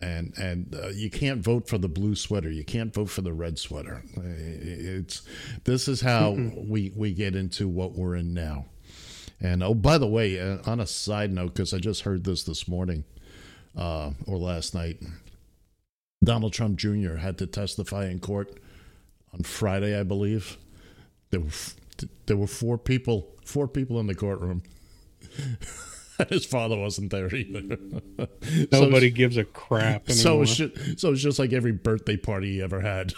And 0.00 0.34
and 0.36 0.74
uh, 0.74 0.88
you 0.88 1.08
can't 1.08 1.40
vote 1.40 1.68
for 1.68 1.78
the 1.78 1.88
blue 1.88 2.14
sweater. 2.14 2.50
You 2.50 2.64
can't 2.64 2.92
vote 2.92 3.08
for 3.10 3.22
the 3.22 3.32
red 3.32 3.58
sweater. 3.58 4.02
Uh, 4.16 4.22
It's 4.24 5.22
this 5.64 5.88
is 5.88 6.00
how 6.00 6.32
we 6.32 6.92
we 6.94 7.14
get 7.14 7.36
into 7.36 7.68
what 7.68 7.92
we're 7.92 8.16
in 8.16 8.34
now. 8.34 8.66
And 9.40 9.62
oh, 9.62 9.74
by 9.74 9.98
the 9.98 10.06
way, 10.06 10.38
uh, 10.40 10.58
on 10.66 10.80
a 10.80 10.86
side 10.86 11.32
note, 11.32 11.54
because 11.54 11.72
I 11.74 11.78
just 11.78 12.02
heard 12.02 12.24
this 12.24 12.44
this 12.44 12.66
morning 12.68 13.04
uh, 13.76 14.10
or 14.26 14.38
last 14.38 14.74
night, 14.74 15.02
Donald 16.22 16.52
Trump 16.52 16.76
Jr. 16.76 17.16
had 17.16 17.38
to 17.38 17.46
testify 17.46 18.06
in 18.06 18.20
court 18.20 18.58
on 19.34 19.42
Friday, 19.42 19.98
I 19.98 20.02
believe. 20.04 20.56
There 21.30 21.40
were 21.40 21.48
f- 21.48 21.74
there 22.26 22.36
were 22.36 22.46
four 22.46 22.78
people 22.78 23.28
four 23.44 23.66
people 23.68 23.98
in 24.00 24.06
the 24.06 24.14
courtroom. 24.14 24.62
His 26.28 26.46
father 26.46 26.76
wasn't 26.78 27.10
there 27.10 27.34
either. 27.34 27.76
So 28.70 28.84
Nobody 28.84 29.08
it's- 29.08 29.16
gives 29.16 29.36
a 29.36 29.44
crap 29.44 30.08
anymore. 30.08 30.22
so 30.22 30.42
it's 30.42 30.54
just, 30.56 31.00
so 31.00 31.10
it's 31.12 31.20
just 31.20 31.38
like 31.40 31.52
every 31.52 31.72
birthday 31.72 32.16
party 32.16 32.52
he 32.52 32.62
ever 32.62 32.80
had. 32.80 33.12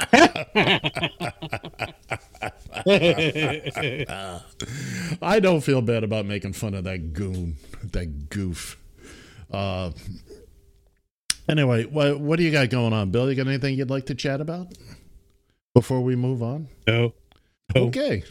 I 5.22 5.40
don't 5.40 5.60
feel 5.60 5.82
bad 5.82 6.04
about 6.04 6.26
making 6.26 6.52
fun 6.52 6.74
of 6.74 6.84
that 6.84 7.12
goon, 7.12 7.56
that 7.92 8.28
goof. 8.30 8.78
Uh, 9.50 9.90
anyway, 11.48 11.84
what 11.84 12.20
what 12.20 12.36
do 12.36 12.42
you 12.42 12.50
got 12.50 12.70
going 12.70 12.92
on, 12.92 13.10
Bill? 13.10 13.28
You 13.28 13.36
got 13.36 13.46
anything 13.46 13.76
you'd 13.76 13.90
like 13.90 14.06
to 14.06 14.14
chat 14.14 14.40
about 14.40 14.72
before 15.74 16.00
we 16.00 16.16
move 16.16 16.42
on? 16.42 16.68
no, 16.86 17.14
no. 17.74 17.82
Okay. 17.84 18.24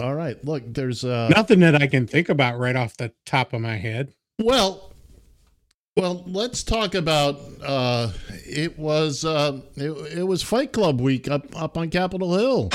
All 0.00 0.14
right. 0.14 0.42
Look, 0.44 0.62
there's 0.66 1.04
uh 1.04 1.28
nothing 1.28 1.60
that 1.60 1.80
I 1.80 1.86
can 1.86 2.06
think 2.06 2.28
about 2.28 2.58
right 2.58 2.76
off 2.76 2.96
the 2.96 3.12
top 3.24 3.52
of 3.52 3.60
my 3.60 3.76
head. 3.76 4.14
Well, 4.38 4.92
well, 5.96 6.24
let's 6.26 6.62
talk 6.62 6.94
about. 6.94 7.38
Uh, 7.62 8.12
it 8.46 8.78
was 8.78 9.26
uh, 9.26 9.60
it, 9.76 9.90
it 10.18 10.22
was 10.26 10.42
Fight 10.42 10.72
Club 10.72 11.00
week 11.00 11.28
up 11.28 11.46
up 11.60 11.76
on 11.76 11.90
Capitol 11.90 12.34
Hill. 12.34 12.70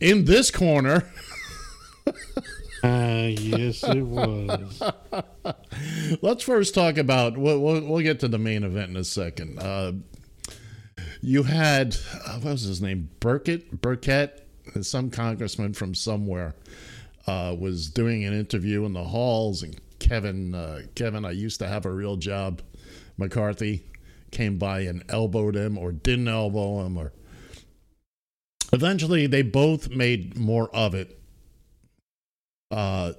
In 0.00 0.24
this 0.24 0.50
corner, 0.50 1.06
Uh, 2.82 3.28
yes, 3.38 3.84
it 3.84 4.02
was. 4.02 4.82
let's 6.22 6.42
first 6.42 6.74
talk 6.74 6.98
about. 6.98 7.36
We'll, 7.36 7.60
we'll, 7.60 7.84
we'll 7.84 8.02
get 8.02 8.20
to 8.20 8.28
the 8.28 8.38
main 8.38 8.64
event 8.64 8.90
in 8.90 8.96
a 8.96 9.04
second. 9.04 9.58
Uh, 9.58 9.92
you 11.22 11.42
had 11.42 11.96
uh, 12.26 12.38
what 12.38 12.52
was 12.52 12.62
his 12.62 12.80
name? 12.80 13.10
Burkett, 13.20 13.80
Burkett, 13.80 14.46
some 14.82 15.10
congressman 15.10 15.74
from 15.74 15.94
somewhere 15.94 16.54
uh, 17.26 17.54
was 17.58 17.90
doing 17.90 18.24
an 18.24 18.32
interview 18.32 18.84
in 18.84 18.92
the 18.92 19.04
halls, 19.04 19.62
and 19.62 19.78
Kevin, 19.98 20.54
uh, 20.54 20.82
Kevin, 20.94 21.24
I 21.24 21.32
used 21.32 21.60
to 21.60 21.68
have 21.68 21.84
a 21.86 21.90
real 21.90 22.16
job. 22.16 22.62
McCarthy 23.18 23.84
came 24.30 24.58
by 24.58 24.80
and 24.80 25.04
elbowed 25.08 25.56
him, 25.56 25.76
or 25.76 25.92
didn't 25.92 26.28
elbow 26.28 26.84
him, 26.84 26.96
or 26.96 27.12
eventually 28.72 29.26
they 29.26 29.42
both 29.42 29.90
made 29.90 30.36
more 30.38 30.74
of 30.74 30.94
it. 30.94 31.19
Uh, 32.70 33.12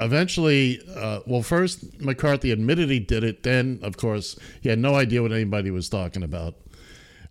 eventually, 0.00 0.80
uh, 0.96 1.20
well, 1.26 1.42
first 1.42 2.00
McCarthy 2.00 2.50
admitted 2.50 2.90
he 2.90 3.00
did 3.00 3.24
it. 3.24 3.42
Then, 3.42 3.80
of 3.82 3.96
course, 3.96 4.38
he 4.60 4.68
had 4.68 4.78
no 4.78 4.94
idea 4.94 5.22
what 5.22 5.32
anybody 5.32 5.70
was 5.70 5.88
talking 5.88 6.22
about. 6.22 6.54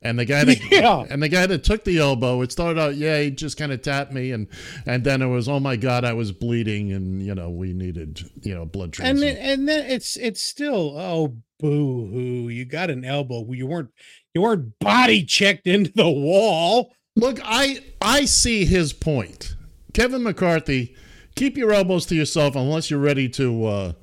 And 0.04 0.18
the 0.18 0.26
guy 0.26 0.44
that 0.46 0.58
Yeah. 0.72 1.06
and 1.10 1.22
the 1.22 1.30
guy 1.30 1.46
that 1.46 1.64
took 1.64 1.84
the 1.84 2.00
elbow, 2.00 2.42
it 2.42 2.52
started 2.52 2.80
out, 2.82 2.96
yeah, 2.96 3.22
he 3.22 3.30
just 3.30 3.56
kind 3.58 3.72
of 3.72 3.84
tapped 3.84 4.12
me, 4.12 4.32
and 4.32 4.48
and 4.88 5.04
then 5.04 5.22
it 5.22 5.28
was, 5.28 5.48
oh 5.48 5.60
my 5.60 5.76
god, 5.76 6.04
I 6.06 6.14
was 6.14 6.32
bleeding, 6.32 6.92
and 6.92 7.22
you 7.22 7.36
know 7.36 7.52
we 7.52 7.74
needed 7.74 8.20
you 8.42 8.56
know 8.56 8.66
blood 8.66 8.86
and 8.86 8.94
transfusion. 8.94 9.36
then, 9.36 9.46
and 9.46 9.70
then 9.70 9.92
it's 9.92 10.16
it's 10.18 10.42
still 10.42 10.98
oh 10.98 11.38
boo 11.60 12.08
hoo 12.08 12.50
you 12.50 12.66
got 12.66 12.90
an 12.90 13.06
elbow 13.06 13.46
you 13.52 13.68
weren't 13.68 13.92
you 14.34 14.42
weren't 14.42 14.80
body 14.80 15.24
checked 15.24 15.68
into 15.68 15.92
the 15.94 16.10
wall 16.10 16.92
Look, 17.16 17.40
I 17.44 17.84
I 18.02 18.26
see 18.26 18.66
his 18.66 18.94
point. 18.94 19.56
Kevin 19.94 20.24
McCarthy, 20.24 20.96
keep 21.36 21.58
your 21.58 21.72
elbows 21.72 22.06
to 22.08 22.16
yourself 22.16 22.56
unless 22.56 22.90
you're 22.92 23.00
ready 23.00 23.28
to, 23.30 23.66
uh, 23.66 23.94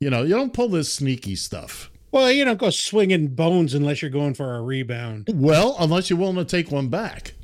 you 0.00 0.10
know, 0.10 0.22
you 0.22 0.30
don't 0.34 0.52
pull 0.52 0.68
this 0.68 0.92
sneaky 0.92 1.34
stuff. 1.36 1.90
well 2.12 2.30
you 2.32 2.44
don't 2.44 2.58
go 2.58 2.70
swinging 2.70 3.28
bones 3.28 3.74
unless 3.74 4.00
you're 4.02 4.10
going 4.10 4.34
for 4.34 4.54
a 4.56 4.62
rebound 4.62 5.28
Well, 5.34 5.76
unless 5.78 6.08
you're 6.10 6.18
willing 6.18 6.36
to 6.36 6.44
take 6.44 6.70
one 6.70 6.88
back. 6.88 7.34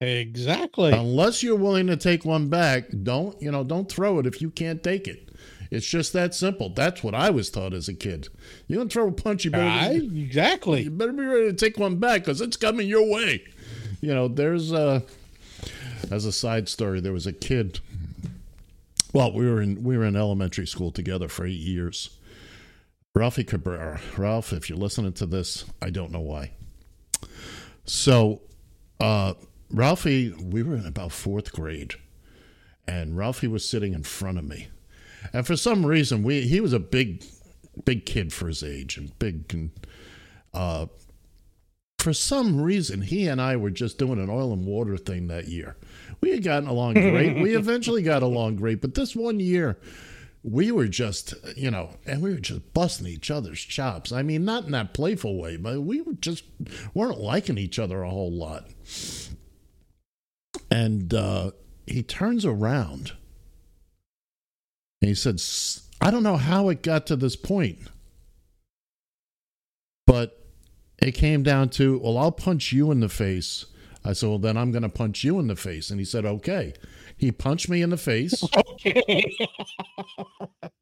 exactly 0.00 0.92
Unless 0.92 1.42
you're 1.42 1.56
willing 1.56 1.86
to 1.88 1.96
take 1.96 2.24
one 2.24 2.48
back, 2.48 2.84
don't 3.02 3.40
you 3.40 3.50
know? 3.50 3.64
Don't 3.64 3.90
throw 3.90 4.18
it 4.18 4.26
if 4.26 4.40
you 4.42 4.50
can't 4.50 4.82
take 4.82 5.06
it. 5.08 5.30
It's 5.70 5.86
just 5.86 6.12
that 6.12 6.34
simple. 6.34 6.68
That's 6.70 7.02
what 7.02 7.14
I 7.14 7.30
was 7.30 7.50
taught 7.50 7.72
as 7.74 7.88
a 7.88 7.94
kid. 7.94 8.28
You 8.68 8.76
don't 8.76 8.92
throw 8.92 9.08
a 9.08 9.12
punch, 9.12 9.44
you 9.44 9.50
better 9.50 9.64
I, 9.64 9.90
you 9.92 10.24
exactly 10.24 10.88
better 10.88 11.12
be 11.12 11.22
ready 11.24 11.46
to 11.46 11.52
take 11.52 11.78
one 11.78 11.96
back 11.96 12.20
because 12.22 12.40
it's 12.40 12.56
coming 12.56 12.86
your 12.86 13.08
way. 13.10 13.42
You 14.00 14.14
know, 14.14 14.28
there's 14.28 14.70
a 14.72 15.02
as 16.10 16.26
a 16.26 16.32
side 16.32 16.68
story, 16.68 17.00
there 17.00 17.12
was 17.12 17.26
a 17.26 17.32
kid. 17.32 17.80
Well, 19.14 19.32
we 19.32 19.48
were 19.48 19.62
in 19.62 19.84
we 19.84 19.96
were 19.96 20.04
in 20.04 20.16
elementary 20.16 20.66
school 20.66 20.90
together 20.90 21.28
for 21.28 21.46
eight 21.46 21.60
years. 21.60 22.18
Ralphie 23.14 23.44
Cabrera. 23.44 24.00
Ralph, 24.16 24.52
if 24.52 24.68
you're 24.68 24.76
listening 24.76 25.12
to 25.14 25.26
this, 25.26 25.64
I 25.80 25.90
don't 25.90 26.10
know 26.10 26.20
why. 26.20 26.50
So, 27.84 28.42
uh, 28.98 29.34
Ralphie, 29.70 30.32
we 30.32 30.64
were 30.64 30.74
in 30.74 30.84
about 30.84 31.12
fourth 31.12 31.52
grade, 31.52 31.94
and 32.88 33.16
Ralphie 33.16 33.46
was 33.46 33.68
sitting 33.68 33.92
in 33.92 34.02
front 34.02 34.36
of 34.36 34.44
me, 34.44 34.66
and 35.32 35.46
for 35.46 35.54
some 35.54 35.86
reason, 35.86 36.24
we 36.24 36.40
he 36.48 36.60
was 36.60 36.72
a 36.72 36.80
big, 36.80 37.24
big 37.84 38.06
kid 38.06 38.32
for 38.32 38.48
his 38.48 38.64
age 38.64 38.96
and 38.96 39.16
big, 39.20 39.44
and 39.54 39.70
uh, 40.52 40.86
for 42.00 42.12
some 42.12 42.60
reason, 42.60 43.02
he 43.02 43.28
and 43.28 43.40
I 43.40 43.54
were 43.54 43.70
just 43.70 43.96
doing 43.96 44.18
an 44.18 44.28
oil 44.28 44.52
and 44.52 44.66
water 44.66 44.96
thing 44.96 45.28
that 45.28 45.46
year. 45.46 45.76
We 46.24 46.30
had 46.30 46.42
gotten 46.42 46.68
along 46.70 46.94
great. 46.94 47.42
we 47.42 47.54
eventually 47.56 48.02
got 48.02 48.22
along 48.22 48.56
great, 48.56 48.80
but 48.80 48.94
this 48.94 49.14
one 49.14 49.40
year, 49.40 49.78
we 50.42 50.72
were 50.72 50.88
just, 50.88 51.34
you 51.54 51.70
know, 51.70 51.90
and 52.06 52.22
we 52.22 52.32
were 52.32 52.40
just 52.40 52.72
busting 52.72 53.06
each 53.06 53.30
other's 53.30 53.60
chops. 53.60 54.10
I 54.10 54.22
mean, 54.22 54.42
not 54.44 54.64
in 54.64 54.72
that 54.72 54.94
playful 54.94 55.38
way, 55.38 55.58
but 55.58 55.82
we 55.82 56.00
were 56.00 56.14
just 56.14 56.44
weren't 56.94 57.20
liking 57.20 57.58
each 57.58 57.78
other 57.78 58.02
a 58.02 58.08
whole 58.10 58.32
lot. 58.32 58.68
And 60.70 61.12
uh, 61.12 61.50
he 61.86 62.02
turns 62.02 62.46
around 62.46 63.12
And 65.02 65.10
he 65.10 65.14
said, 65.14 65.42
I 66.00 66.10
don't 66.10 66.22
know 66.22 66.38
how 66.38 66.70
it 66.70 66.82
got 66.82 67.06
to 67.08 67.16
this 67.16 67.36
point, 67.36 67.80
but 70.06 70.46
it 70.98 71.12
came 71.12 71.42
down 71.42 71.68
to, 71.70 71.98
well, 71.98 72.16
I'll 72.16 72.32
punch 72.32 72.72
you 72.72 72.90
in 72.90 73.00
the 73.00 73.10
face. 73.10 73.66
I 74.04 74.12
said, 74.12 74.28
well, 74.28 74.38
then 74.38 74.56
I'm 74.56 74.70
going 74.70 74.82
to 74.82 74.88
punch 74.88 75.24
you 75.24 75.38
in 75.38 75.46
the 75.46 75.56
face. 75.56 75.90
And 75.90 75.98
he 75.98 76.04
said, 76.04 76.24
okay. 76.26 76.74
He 77.16 77.32
punched 77.32 77.68
me 77.70 77.80
in 77.82 77.90
the 77.90 77.96
face. 77.96 78.42
Okay. 78.56 79.24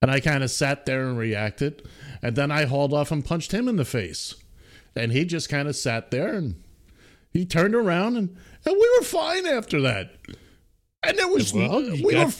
And 0.01 0.11
I 0.11 0.19
kind 0.21 0.43
of 0.43 0.51
sat 0.51 0.87
there 0.87 1.07
and 1.07 1.17
reacted. 1.17 1.87
And 2.21 2.35
then 2.35 2.51
I 2.51 2.65
hauled 2.65 2.93
off 2.93 3.13
and 3.13 3.25
punched 3.25 3.53
him 3.53 3.69
in 3.69 3.77
the 3.77 3.85
face. 3.85 4.35
And 4.97 5.13
he 5.13 5.25
just 5.25 5.49
kind 5.49 5.69
of 5.69 5.77
sat 5.77 6.11
there 6.11 6.35
and 6.35 6.61
he 7.31 7.47
turned 7.47 7.75
around 7.77 8.17
and, 8.17 8.29
and 8.65 8.75
we 8.75 8.91
were 8.99 9.05
fine 9.05 9.47
after 9.47 9.81
that. 9.83 10.11
And 11.05 11.17
there 11.19 11.29
was 11.29 11.53
Well, 11.55 11.77
uh, 11.77 11.97
we 12.03 12.13
got- 12.13 12.27
were 12.27 12.33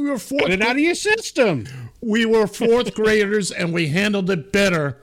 we 0.00 0.10
were 0.10 0.18
fourth. 0.18 0.42
Get 0.42 0.50
it 0.50 0.62
out 0.62 0.72
of 0.76 0.78
your 0.82 0.94
system. 0.94 1.66
we 2.00 2.26
were 2.26 2.46
fourth 2.48 2.94
graders 2.94 3.52
and 3.52 3.72
we 3.72 3.88
handled 3.88 4.28
it 4.30 4.50
better 4.52 5.00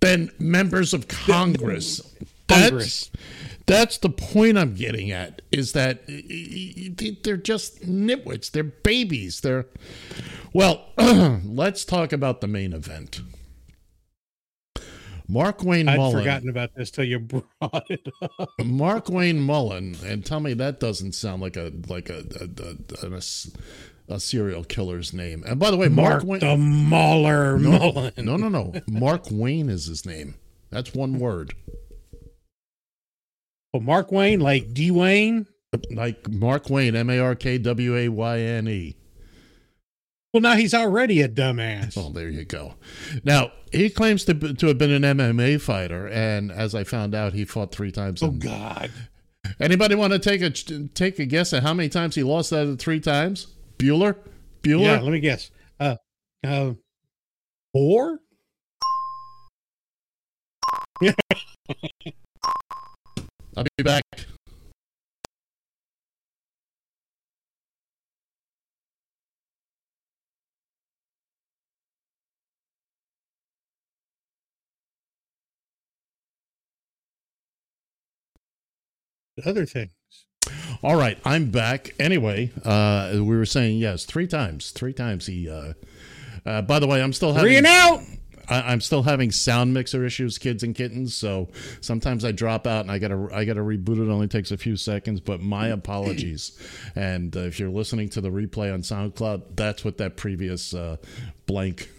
than 0.00 0.30
members 0.38 0.92
of 0.92 1.08
Congress. 1.08 2.02
Congress. 2.48 3.10
That's 3.10 3.10
that's 3.68 3.98
the 3.98 4.08
point 4.08 4.58
I'm 4.58 4.74
getting 4.74 5.12
at 5.12 5.42
is 5.52 5.72
that 5.72 6.00
they're 7.22 7.36
just 7.36 7.82
nitwits. 7.82 8.50
They're 8.50 8.64
babies. 8.64 9.40
They're 9.42 9.66
well. 10.52 10.86
let's 10.98 11.84
talk 11.84 12.12
about 12.12 12.40
the 12.40 12.48
main 12.48 12.72
event. 12.72 13.20
Mark 15.30 15.62
Wayne 15.62 15.88
I'd 15.88 15.98
Mullin. 15.98 16.18
forgotten 16.22 16.48
about 16.48 16.74
this 16.74 16.90
till 16.90 17.04
you 17.04 17.18
brought 17.60 17.90
it 17.90 18.08
up. 18.22 18.48
Markwayne 18.60 19.36
Mullin, 19.36 19.96
and 20.04 20.24
tell 20.24 20.40
me 20.40 20.54
that 20.54 20.80
doesn't 20.80 21.12
sound 21.12 21.42
like 21.42 21.56
a 21.56 21.70
like 21.88 22.08
a 22.08 22.24
a, 22.40 23.06
a, 23.06 23.14
a, 23.14 23.20
a 24.14 24.20
serial 24.20 24.64
killer's 24.64 25.12
name. 25.12 25.44
And 25.46 25.60
by 25.60 25.70
the 25.70 25.76
way, 25.76 25.88
Mark, 25.88 26.24
Mark 26.24 26.24
Wayne. 26.24 26.40
the 26.40 26.56
Mauler 26.56 27.58
no, 27.58 27.78
Mullin. 27.78 28.12
no, 28.16 28.36
no, 28.36 28.48
no. 28.48 28.72
Mark 28.88 29.26
Wayne 29.30 29.68
is 29.68 29.84
his 29.84 30.06
name. 30.06 30.34
That's 30.70 30.94
one 30.94 31.18
word. 31.18 31.54
Oh, 33.74 33.80
Mark 33.80 34.10
Wayne, 34.10 34.40
like 34.40 34.72
D 34.72 34.90
Wayne. 34.90 35.46
Like 35.90 36.28
Mark 36.28 36.70
Wayne, 36.70 36.96
M 36.96 37.10
A 37.10 37.18
R 37.18 37.34
K 37.34 37.58
W 37.58 37.96
A 37.96 38.08
Y 38.08 38.38
N 38.40 38.68
E. 38.68 38.96
Well, 40.32 40.40
now 40.40 40.56
he's 40.56 40.74
already 40.74 41.20
a 41.20 41.28
dumbass. 41.28 41.94
Oh, 41.96 42.10
there 42.10 42.28
you 42.28 42.44
go. 42.44 42.74
Now 43.24 43.52
he 43.70 43.90
claims 43.90 44.24
to 44.24 44.34
to 44.34 44.66
have 44.68 44.78
been 44.78 44.90
an 44.90 45.02
MMA 45.02 45.60
fighter, 45.60 46.06
and 46.08 46.50
as 46.50 46.74
I 46.74 46.84
found 46.84 47.14
out, 47.14 47.34
he 47.34 47.44
fought 47.44 47.72
three 47.72 47.92
times. 47.92 48.22
Oh 48.22 48.28
in- 48.28 48.38
God. 48.38 48.90
Anybody 49.60 49.94
want 49.94 50.12
to 50.12 50.18
take 50.18 50.42
a 50.42 50.50
take 50.50 51.18
a 51.18 51.26
guess 51.26 51.52
at 51.52 51.62
how 51.62 51.74
many 51.74 51.88
times 51.88 52.14
he 52.14 52.22
lost 52.22 52.52
out 52.52 52.66
of 52.66 52.78
three 52.78 53.00
times? 53.00 53.54
Bueller, 53.78 54.16
Bueller. 54.62 54.82
Yeah, 54.82 55.00
let 55.00 55.12
me 55.12 55.20
guess. 55.20 55.50
Uh, 55.78 55.96
uh, 56.44 56.72
four. 57.72 58.20
I'll 63.58 63.64
be 63.76 63.82
back. 63.82 64.04
Other 79.44 79.66
things. 79.66 79.90
All 80.80 80.94
right, 80.94 81.18
I'm 81.24 81.50
back. 81.50 81.90
Anyway, 81.98 82.52
uh, 82.64 83.10
we 83.14 83.22
were 83.22 83.44
saying 83.44 83.78
yes, 83.78 84.04
three 84.04 84.28
times. 84.28 84.70
Three 84.70 84.92
times 84.92 85.26
he. 85.26 85.50
Uh, 85.50 85.72
uh, 86.46 86.62
by 86.62 86.78
the 86.78 86.86
way, 86.86 87.02
I'm 87.02 87.12
still 87.12 87.32
having 87.32 87.48
Three 87.48 87.56
and 87.56 87.66
out. 87.66 88.02
I, 88.48 88.72
I'm 88.72 88.80
still 88.80 89.02
having 89.02 89.30
sound 89.30 89.74
mixer 89.74 90.04
issues, 90.04 90.38
kids 90.38 90.62
and 90.62 90.74
kittens. 90.74 91.14
So 91.14 91.48
sometimes 91.80 92.24
I 92.24 92.32
drop 92.32 92.66
out 92.66 92.82
and 92.82 92.90
I 92.90 92.98
gotta 92.98 93.28
I 93.32 93.44
gotta 93.44 93.60
reboot. 93.60 94.02
It 94.04 94.10
only 94.10 94.28
takes 94.28 94.50
a 94.50 94.56
few 94.56 94.76
seconds, 94.76 95.20
but 95.20 95.40
my 95.40 95.68
apologies. 95.68 96.58
And 96.94 97.36
uh, 97.36 97.40
if 97.40 97.58
you're 97.58 97.70
listening 97.70 98.08
to 98.10 98.20
the 98.20 98.30
replay 98.30 98.72
on 98.72 98.82
SoundCloud, 98.82 99.56
that's 99.56 99.84
what 99.84 99.98
that 99.98 100.16
previous 100.16 100.74
uh, 100.74 100.96
blank. 101.46 101.90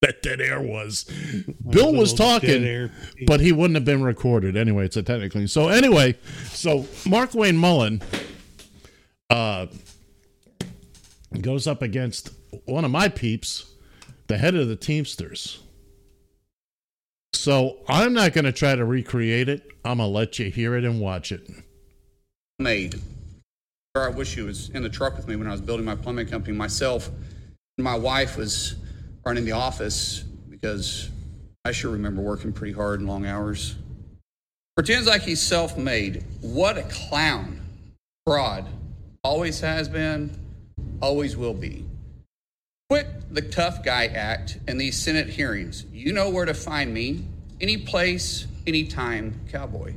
That 0.00 0.20
dead 0.20 0.42
air 0.42 0.60
was. 0.60 1.04
Bill 1.66 1.94
was 1.94 2.12
talking, 2.12 2.90
but 3.26 3.40
he 3.40 3.52
wouldn't 3.52 3.74
have 3.76 3.86
been 3.86 4.02
recorded 4.02 4.54
anyway. 4.54 4.84
It's 4.84 4.98
a 4.98 5.02
technically 5.02 5.46
so. 5.46 5.68
Anyway, 5.68 6.18
so 6.50 6.80
Markwayne 7.06 7.56
Mullin, 7.56 8.02
uh, 9.30 9.66
goes 11.40 11.66
up 11.66 11.82
against 11.82 12.30
one 12.66 12.84
of 12.84 12.90
my 12.90 13.08
peeps, 13.08 13.73
the 14.26 14.38
head 14.38 14.54
of 14.54 14.68
the 14.68 14.76
Teamsters. 14.76 15.60
So 17.32 17.78
I'm 17.88 18.12
not 18.12 18.32
going 18.32 18.44
to 18.44 18.52
try 18.52 18.74
to 18.74 18.84
recreate 18.84 19.48
it. 19.48 19.68
I'm 19.84 19.98
going 19.98 20.08
to 20.08 20.14
let 20.14 20.38
you 20.38 20.50
hear 20.50 20.76
it 20.76 20.84
and 20.84 21.00
watch 21.00 21.30
it. 21.32 21.50
made. 22.58 23.00
I 23.96 24.08
wish 24.08 24.34
he 24.34 24.42
was 24.42 24.70
in 24.70 24.82
the 24.82 24.88
truck 24.88 25.16
with 25.16 25.28
me 25.28 25.36
when 25.36 25.46
I 25.46 25.52
was 25.52 25.60
building 25.60 25.84
my 25.84 25.94
plumbing 25.94 26.26
company 26.26 26.56
myself. 26.56 27.10
My 27.78 27.96
wife 27.96 28.36
was 28.36 28.76
running 29.24 29.44
the 29.44 29.52
office 29.52 30.20
because 30.50 31.10
I 31.64 31.72
sure 31.72 31.92
remember 31.92 32.20
working 32.20 32.52
pretty 32.52 32.72
hard 32.72 33.00
and 33.00 33.08
long 33.08 33.26
hours. 33.26 33.76
Pretends 34.76 35.06
like 35.06 35.22
he's 35.22 35.40
self 35.40 35.76
made. 35.76 36.24
What 36.40 36.76
a 36.78 36.82
clown. 36.84 37.60
Fraud. 38.26 38.66
Always 39.22 39.60
has 39.60 39.88
been, 39.88 40.36
always 41.00 41.36
will 41.36 41.54
be. 41.54 41.86
Quit 42.94 43.34
the 43.34 43.42
tough 43.42 43.82
guy 43.82 44.06
act 44.06 44.60
in 44.68 44.78
these 44.78 44.96
Senate 44.96 45.28
hearings. 45.28 45.84
You 45.92 46.12
know 46.12 46.30
where 46.30 46.44
to 46.44 46.54
find 46.54 46.94
me. 46.94 47.26
Any 47.60 47.76
place, 47.76 48.46
anytime, 48.68 49.40
cowboy. 49.50 49.96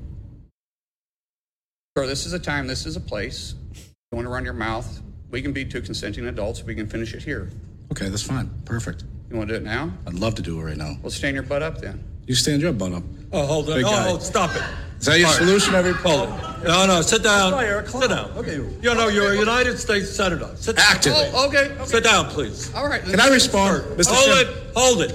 Sure, 1.96 2.08
this 2.08 2.26
is 2.26 2.34
a 2.34 2.40
time, 2.40 2.66
this 2.66 2.88
is 2.88 2.96
a 2.96 3.00
place. 3.00 3.54
You 3.76 4.16
want 4.16 4.26
to 4.26 4.32
run 4.32 4.44
your 4.44 4.56
mouth? 4.56 5.00
We 5.30 5.44
can 5.44 5.54
be 5.54 5.64
two 5.64 5.84
consenting 5.84 6.26
adults. 6.26 6.64
We 6.64 6.74
can 6.74 6.88
finish 6.88 7.14
it 7.14 7.22
here. 7.22 7.52
Okay, 7.92 8.10
that's 8.10 8.24
fine. 8.24 8.50
Perfect. 8.66 9.04
You 9.30 9.38
want 9.38 9.50
to 9.50 9.60
do 9.60 9.64
it 9.64 9.64
now? 9.64 9.92
I'd 10.08 10.16
love 10.16 10.34
to 10.34 10.42
do 10.42 10.60
it 10.60 10.64
right 10.64 10.78
now. 10.78 10.96
Well, 11.04 11.12
stand 11.12 11.36
your 11.36 11.44
butt 11.44 11.62
up 11.62 11.78
then. 11.78 12.04
You 12.28 12.36
stand 12.36 12.62
your 12.62 12.74
butt 12.74 12.94
up. 12.94 13.04
Oh, 13.32 13.46
hold 13.46 13.70
on. 13.70 13.76
Big 13.78 13.86
Oh, 13.86 13.90
guy. 13.90 14.10
oh, 14.12 14.18
stop 14.20 14.56
it. 14.56 14.62
Is 15.00 15.06
that 15.06 15.20
your 15.20 15.28
All 15.28 15.34
right. 15.34 15.40
solution, 15.42 15.76
every 15.76 15.92
oh, 15.92 15.96
Hold 15.96 16.30
it. 16.30 16.68
No, 16.68 16.86
no, 16.88 17.02
sit 17.02 17.24
down. 17.24 17.52
Sit 17.88 18.10
down. 18.10 18.32
Okay. 18.38 18.56
You 18.56 18.96
know, 18.96 19.08
you're 19.10 19.34
a 19.34 19.38
United 19.38 19.78
States 19.78 20.10
Senator. 20.10 20.50
Sit 20.56 20.76
down. 20.76 20.86
Active. 20.90 21.14
Oh, 21.16 21.48
okay. 21.48 21.72
okay. 21.72 21.86
Sit 21.86 22.04
down, 22.04 22.26
please. 22.30 22.74
All 22.74 22.88
right. 22.88 23.04
Can 23.04 23.20
I 23.20 23.28
respond, 23.30 23.84
Mr. 23.98 24.08
Hold 24.14 24.38
Sim- 24.38 24.48
it. 24.48 24.74
Hold 24.76 25.02
it. 25.04 25.12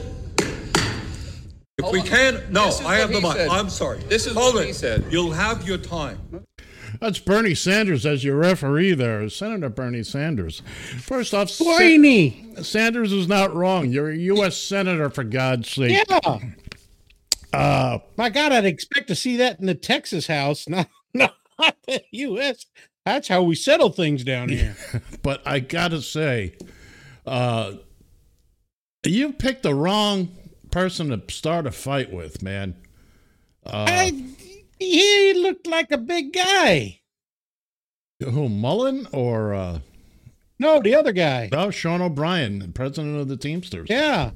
If 1.79 1.85
Hold 1.85 1.95
we 1.95 2.01
on. 2.01 2.07
can, 2.07 2.43
no, 2.53 2.67
This 2.67 2.81
is 2.81 2.87
I 2.87 2.97
have 2.97 3.09
the 3.11 3.17
he 3.21 3.23
mic. 3.27 3.33
said. 3.33 3.49
I'm 3.49 3.69
sorry. 3.71 3.99
This 4.09 4.27
is 4.27 4.35
Hold 4.35 4.55
what 4.55 4.65
it. 4.65 4.67
he 4.69 4.73
said. 4.73 5.05
You'll 5.11 5.33
have 5.33 5.67
your 5.67 5.79
time. 5.79 6.19
That's 7.01 7.19
Bernie 7.19 7.55
Sanders 7.55 8.07
as 8.07 8.23
your 8.23 8.37
referee 8.37 8.95
there, 8.95 9.29
Senator 9.31 9.69
Bernie 9.71 10.05
Sanders. 10.05 10.63
First 11.01 11.35
off, 11.35 11.51
Sa- 11.51 11.65
Whiny. 11.65 12.47
Sanders 12.63 13.13
is 13.13 13.27
not 13.27 13.53
wrong. 13.55 13.91
You're 13.91 14.11
a 14.11 14.17
U.S. 14.17 14.57
Senator, 14.57 15.11
for 15.11 15.25
God's 15.25 15.71
sake. 15.71 16.07
Yeah. 16.09 16.39
Uh, 17.53 17.99
My 18.17 18.31
God, 18.31 18.53
I'd 18.53 18.65
expect 18.65 19.09
to 19.09 19.15
see 19.15 19.37
that 19.37 19.61
in 19.61 19.67
the 19.67 19.75
Texas 19.75 20.27
house, 20.27 20.69
not, 20.69 20.89
not 21.15 21.35
the 21.87 22.03
U.S. 22.13 22.67
That's 23.05 23.29
how 23.29 23.43
we 23.43 23.55
settle 23.55 23.91
things 23.91 24.25
down 24.25 24.49
here. 24.49 24.77
but 25.23 25.43
I 25.47 25.61
gotta 25.61 26.01
say, 26.03 26.57
uh, 27.27 27.75
you 29.05 29.33
picked 29.33 29.65
the 29.65 29.75
wrong 29.75 30.29
person 30.71 31.09
to 31.11 31.23
start 31.35 31.67
a 31.67 31.73
fight 31.73 32.13
with, 32.13 32.43
man. 32.43 32.77
Uh, 33.67 33.87
I, 33.89 34.25
he 34.79 35.35
looked 35.35 35.67
like 35.67 35.91
a 35.93 35.99
big 35.99 36.33
guy. 36.33 37.01
who 38.21 38.49
Mullin 38.49 39.07
or 39.13 39.53
uh, 39.55 39.79
No, 40.59 40.81
the 40.81 40.95
other 40.95 41.13
guy. 41.13 41.49
oh 41.53 41.71
Sean 41.71 42.01
O'Brien, 42.01 42.61
the 42.61 42.69
president 42.69 43.21
of 43.21 43.29
the 43.29 43.37
Teamsters? 43.37 43.89
Yeah. 43.91 44.31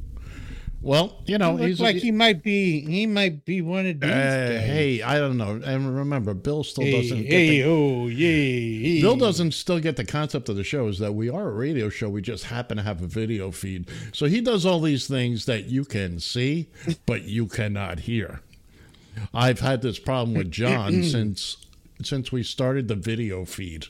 Well, 0.86 1.16
you 1.26 1.36
know, 1.36 1.56
He 1.56 1.66
he's 1.66 1.80
like 1.80 1.96
he 1.96 2.12
might 2.12 2.44
be. 2.44 2.80
He 2.80 3.06
might 3.06 3.44
be 3.44 3.60
one 3.60 3.86
of 3.86 3.98
these. 3.98 4.08
Uh, 4.08 4.62
hey, 4.64 5.02
I 5.02 5.18
don't 5.18 5.36
know. 5.36 5.60
And 5.64 5.96
remember, 5.96 6.32
Bill 6.32 6.62
still 6.62 6.84
hey, 6.84 7.02
doesn't. 7.02 7.22
Get 7.22 7.32
hey, 7.32 7.60
the, 7.60 7.68
oh, 7.68 8.06
yeah. 8.06 9.00
Bill 9.00 9.16
doesn't 9.16 9.52
still 9.54 9.80
get 9.80 9.96
the 9.96 10.04
concept 10.04 10.48
of 10.48 10.54
the 10.54 10.62
show 10.62 10.86
is 10.86 11.00
that 11.00 11.12
we 11.12 11.28
are 11.28 11.48
a 11.48 11.52
radio 11.52 11.88
show. 11.88 12.08
We 12.08 12.22
just 12.22 12.44
happen 12.44 12.76
to 12.76 12.84
have 12.84 13.02
a 13.02 13.08
video 13.08 13.50
feed. 13.50 13.88
So 14.12 14.26
he 14.26 14.40
does 14.40 14.64
all 14.64 14.80
these 14.80 15.08
things 15.08 15.46
that 15.46 15.64
you 15.64 15.84
can 15.84 16.20
see, 16.20 16.68
but 17.04 17.24
you 17.24 17.46
cannot 17.46 18.00
hear. 18.00 18.42
I've 19.34 19.58
had 19.58 19.82
this 19.82 19.98
problem 19.98 20.36
with 20.36 20.52
John 20.52 21.02
since 21.02 21.56
since 22.04 22.30
we 22.30 22.44
started 22.44 22.86
the 22.86 22.94
video 22.94 23.44
feed. 23.44 23.86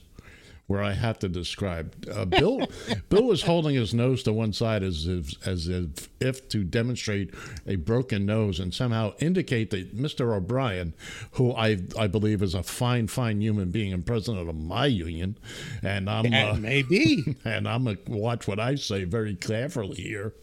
Where 0.67 0.83
I 0.83 0.93
have 0.93 1.19
to 1.21 1.29
describe. 1.29 1.95
Uh, 2.13 2.25
Bill 2.25 2.69
Bill 3.09 3.25
was 3.25 3.43
holding 3.43 3.75
his 3.75 3.95
nose 3.95 4.23
to 4.25 4.33
one 4.33 4.53
side 4.53 4.83
as 4.83 5.07
if, 5.07 5.47
as 5.47 5.69
if, 5.69 6.09
if 6.21 6.49
to 6.49 6.65
demonstrate 6.65 7.33
a 7.67 7.77
broken 7.77 8.27
nose 8.27 8.59
and 8.59 8.75
somehow 8.75 9.15
indicate 9.19 9.71
that 9.71 9.97
Mr. 9.97 10.35
O'Brien, 10.35 10.95
who 11.33 11.53
I 11.53 11.79
I 11.99 12.07
believe 12.07 12.43
is 12.43 12.55
a 12.55 12.63
fine 12.63 13.07
fine 13.07 13.41
human 13.41 13.71
being 13.71 13.93
and 13.93 14.05
president 14.05 14.49
of 14.49 14.57
my 14.57 14.87
union, 14.87 15.39
and 15.83 16.11
I'm 16.11 16.33
uh, 16.33 16.55
maybe. 16.55 17.37
and 17.45 17.69
I'm 17.69 17.85
gonna 17.85 17.99
watch 18.09 18.49
what 18.49 18.59
I 18.59 18.75
say 18.75 19.05
very 19.05 19.35
carefully 19.35 19.97
here. 19.97 20.35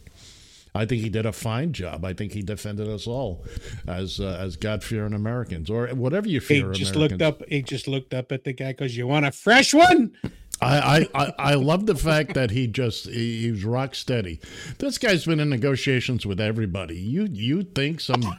I 0.76 0.86
think 0.86 1.02
he 1.02 1.10
did 1.10 1.26
a 1.26 1.32
fine 1.32 1.72
job. 1.72 2.04
I 2.04 2.14
think 2.14 2.34
he 2.34 2.42
defended 2.42 2.88
us 2.88 3.06
all 3.06 3.46
as 3.88 4.20
uh, 4.20 4.38
as 4.40 4.56
God 4.56 4.84
fearing 4.84 5.14
Americans 5.14 5.70
or 5.70 5.88
whatever 5.90 6.28
you 6.28 6.40
fear. 6.40 6.72
He 6.72 6.80
just 6.80 6.96
Americans. 6.96 7.22
looked 7.22 7.42
up. 7.42 7.50
He 7.50 7.62
just 7.62 7.88
looked 7.88 8.14
up 8.14 8.32
at 8.32 8.44
the 8.44 8.54
guy 8.54 8.72
because 8.72 8.98
you 8.98 9.08
want 9.08 9.26
a 9.26 9.32
fresh 9.32 9.74
one. 9.74 10.14
I, 10.62 11.10
I, 11.14 11.34
I, 11.40 11.54
love 11.56 11.88
the 11.88 11.96
fact 11.96 12.36
that 12.36 12.52
he 12.52 12.68
just 12.68 13.08
he, 13.08 13.42
he 13.42 13.52
was 13.52 13.66
rock 13.66 13.96
steady. 13.96 14.40
This 14.78 14.98
guy's 14.98 15.26
been 15.26 15.42
in 15.42 15.50
negotiations 15.50 16.26
with 16.26 16.40
everybody. 16.40 16.96
You 16.96 17.28
you 17.30 17.64
think 17.64 18.00
some 18.00 18.22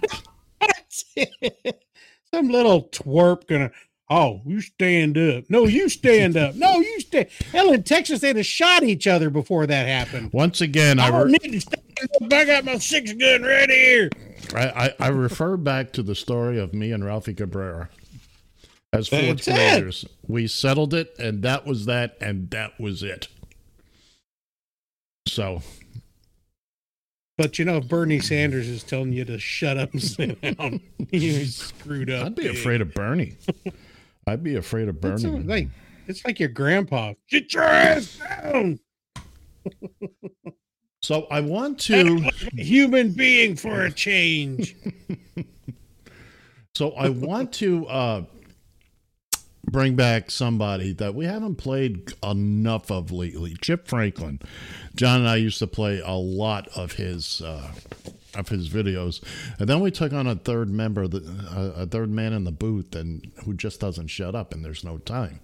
Some 2.34 2.48
little 2.48 2.88
twerp 2.88 3.46
gonna. 3.46 3.70
Oh, 4.10 4.42
you 4.44 4.60
stand 4.60 5.16
up. 5.16 5.44
No, 5.48 5.64
you 5.64 5.88
stand 5.88 6.36
up. 6.36 6.54
No, 6.54 6.78
you 6.78 7.00
stand. 7.00 7.28
Hell, 7.52 7.72
in 7.72 7.82
Texas, 7.84 8.20
they'd 8.20 8.36
have 8.36 8.44
shot 8.44 8.82
each 8.82 9.06
other 9.06 9.30
before 9.30 9.66
that 9.66 9.86
happened. 9.86 10.30
once 10.32 10.60
again 10.60 10.98
I, 11.00 11.06
I 11.06 11.10
don't 11.10 11.26
re- 11.26 11.38
need 11.42 11.52
to 11.52 11.60
stand 11.60 11.82
up. 12.22 12.32
I 12.32 12.44
got 12.44 12.64
my 12.66 12.76
six 12.78 13.12
gun 13.14 13.42
right 13.42 13.70
here. 13.70 14.10
I, 14.54 14.68
I 15.00 15.06
I 15.06 15.08
refer 15.08 15.56
back 15.56 15.92
to 15.94 16.02
the 16.02 16.14
story 16.14 16.58
of 16.58 16.74
me 16.74 16.92
and 16.92 17.02
Ralphie 17.04 17.32
Cabrera. 17.34 17.88
As 18.92 19.08
fourth 19.08 19.44
graders, 19.44 20.04
we 20.28 20.46
settled 20.46 20.92
it, 20.94 21.14
and 21.18 21.42
that 21.42 21.66
was 21.66 21.86
that, 21.86 22.16
and 22.20 22.50
that 22.50 22.78
was 22.78 23.02
it. 23.02 23.26
So 25.26 25.62
But 27.38 27.58
you 27.58 27.64
know, 27.64 27.78
if 27.78 27.88
Bernie 27.88 28.20
Sanders 28.20 28.68
is 28.68 28.84
telling 28.84 29.12
you 29.12 29.24
to 29.24 29.38
shut 29.38 29.78
up 29.78 29.92
and 29.92 30.02
sit 30.02 30.40
down, 30.40 30.80
you're 31.10 31.46
screwed 31.46 32.10
up. 32.10 32.26
I'd 32.26 32.34
be 32.36 32.42
big. 32.44 32.56
afraid 32.56 32.80
of 32.82 32.92
Bernie. 32.94 33.36
I'd 34.26 34.42
be 34.42 34.56
afraid 34.56 34.88
of 34.88 35.04
It's 35.04 35.24
like 35.24 35.68
it's 36.06 36.24
like 36.24 36.40
your 36.40 36.48
grandpa. 36.48 37.14
Sit 37.28 37.52
your 37.52 37.64
ass 37.64 38.18
down. 38.18 38.80
So 41.02 41.26
I 41.30 41.42
want 41.42 41.80
to. 41.80 42.30
Human 42.54 43.12
being 43.12 43.56
for 43.56 43.82
a 43.82 43.92
change. 43.92 44.74
So 46.76 46.90
I 46.94 47.08
want 47.08 47.52
to 47.54 47.86
uh, 47.86 48.24
bring 49.70 49.94
back 49.94 50.32
somebody 50.32 50.92
that 50.94 51.14
we 51.14 51.24
haven't 51.24 51.54
played 51.54 52.12
enough 52.20 52.90
of 52.90 53.12
lately. 53.12 53.54
Chip 53.60 53.86
Franklin. 53.86 54.40
John 54.96 55.20
and 55.20 55.28
I 55.28 55.36
used 55.36 55.60
to 55.60 55.68
play 55.68 56.00
a 56.04 56.14
lot 56.14 56.66
of 56.76 56.94
his 56.94 57.40
uh, 57.42 57.70
of 58.36 58.48
his 58.48 58.68
videos, 58.68 59.22
and 59.58 59.68
then 59.68 59.80
we 59.80 59.90
took 59.90 60.12
on 60.12 60.26
a 60.26 60.34
third 60.34 60.68
member, 60.70 61.04
uh, 61.04 61.72
a 61.76 61.86
third 61.86 62.10
man 62.10 62.32
in 62.32 62.44
the 62.44 62.52
booth, 62.52 62.94
and 62.94 63.30
who 63.44 63.54
just 63.54 63.80
doesn't 63.80 64.08
shut 64.08 64.34
up, 64.34 64.52
and 64.52 64.64
there's 64.64 64.84
no 64.84 64.98
time. 64.98 65.40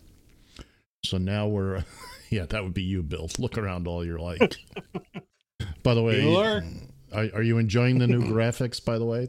So 1.05 1.17
now 1.19 1.47
we're, 1.49 1.85
yeah, 2.31 2.47
that 2.47 2.63
would 2.63 2.75
be 2.75 2.83
you, 2.83 3.03
Bill. 3.03 3.29
Look 3.39 3.57
around 3.59 3.87
all 3.87 4.05
you're 4.05 4.19
like. 4.19 4.57
By 5.83 5.95
the 5.95 6.03
way, 6.03 6.35
are, 6.37 6.63
are 7.35 7.43
you 7.43 7.59
enjoying 7.59 7.99
the 7.99 8.07
new 8.07 8.23
graphics? 8.23 8.85
By 8.85 8.99
the 8.99 9.05
way, 9.05 9.29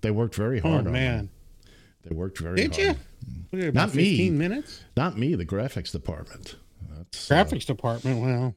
they 0.00 0.10
worked 0.10 0.34
very 0.34 0.60
Oh 0.60 0.70
hard. 0.70 0.86
on 0.86 0.92
man. 0.92 1.30
They 2.02 2.14
worked 2.14 2.38
very 2.38 2.60
hard. 2.60 2.72
did 2.72 2.84
hard. 2.86 2.98
you? 3.62 3.72
Not 3.72 3.94
me. 3.94 4.10
15 4.10 4.36
minutes. 4.38 4.84
Not 4.96 5.16
me, 5.16 5.34
the 5.34 5.46
graphics 5.46 5.92
department. 5.92 6.56
That's, 6.90 7.30
uh, 7.30 7.34
Graphics 7.44 7.64
department. 7.64 8.20
Well, 8.20 8.56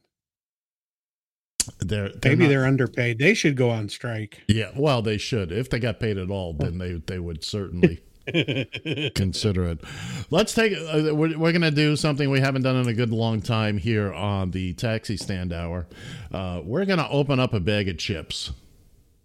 they're, 1.80 2.08
they're 2.10 2.32
maybe 2.32 2.44
not- 2.44 2.48
they're 2.48 2.66
underpaid. 2.66 3.18
They 3.18 3.34
should 3.34 3.56
go 3.56 3.70
on 3.70 3.88
strike. 3.88 4.42
Yeah, 4.48 4.70
well, 4.76 5.02
they 5.02 5.18
should. 5.18 5.52
If 5.52 5.70
they 5.70 5.78
got 5.78 6.00
paid 6.00 6.18
at 6.18 6.30
all, 6.30 6.52
then 6.52 6.78
they 6.78 6.94
they 7.06 7.18
would 7.18 7.42
certainly 7.44 8.00
consider 9.14 9.68
it. 9.68 9.78
Let's 10.30 10.54
take. 10.54 10.72
Uh, 10.74 11.14
we're 11.14 11.38
we're 11.38 11.52
gonna 11.52 11.70
do 11.70 11.96
something 11.96 12.30
we 12.30 12.40
haven't 12.40 12.62
done 12.62 12.76
in 12.76 12.88
a 12.88 12.94
good 12.94 13.10
long 13.10 13.40
time 13.40 13.78
here 13.78 14.12
on 14.12 14.50
the 14.50 14.74
taxi 14.74 15.16
stand 15.16 15.52
hour. 15.52 15.86
Uh, 16.32 16.60
we're 16.64 16.84
gonna 16.84 17.08
open 17.10 17.40
up 17.40 17.54
a 17.54 17.60
bag 17.60 17.88
of 17.88 17.98
chips. 17.98 18.52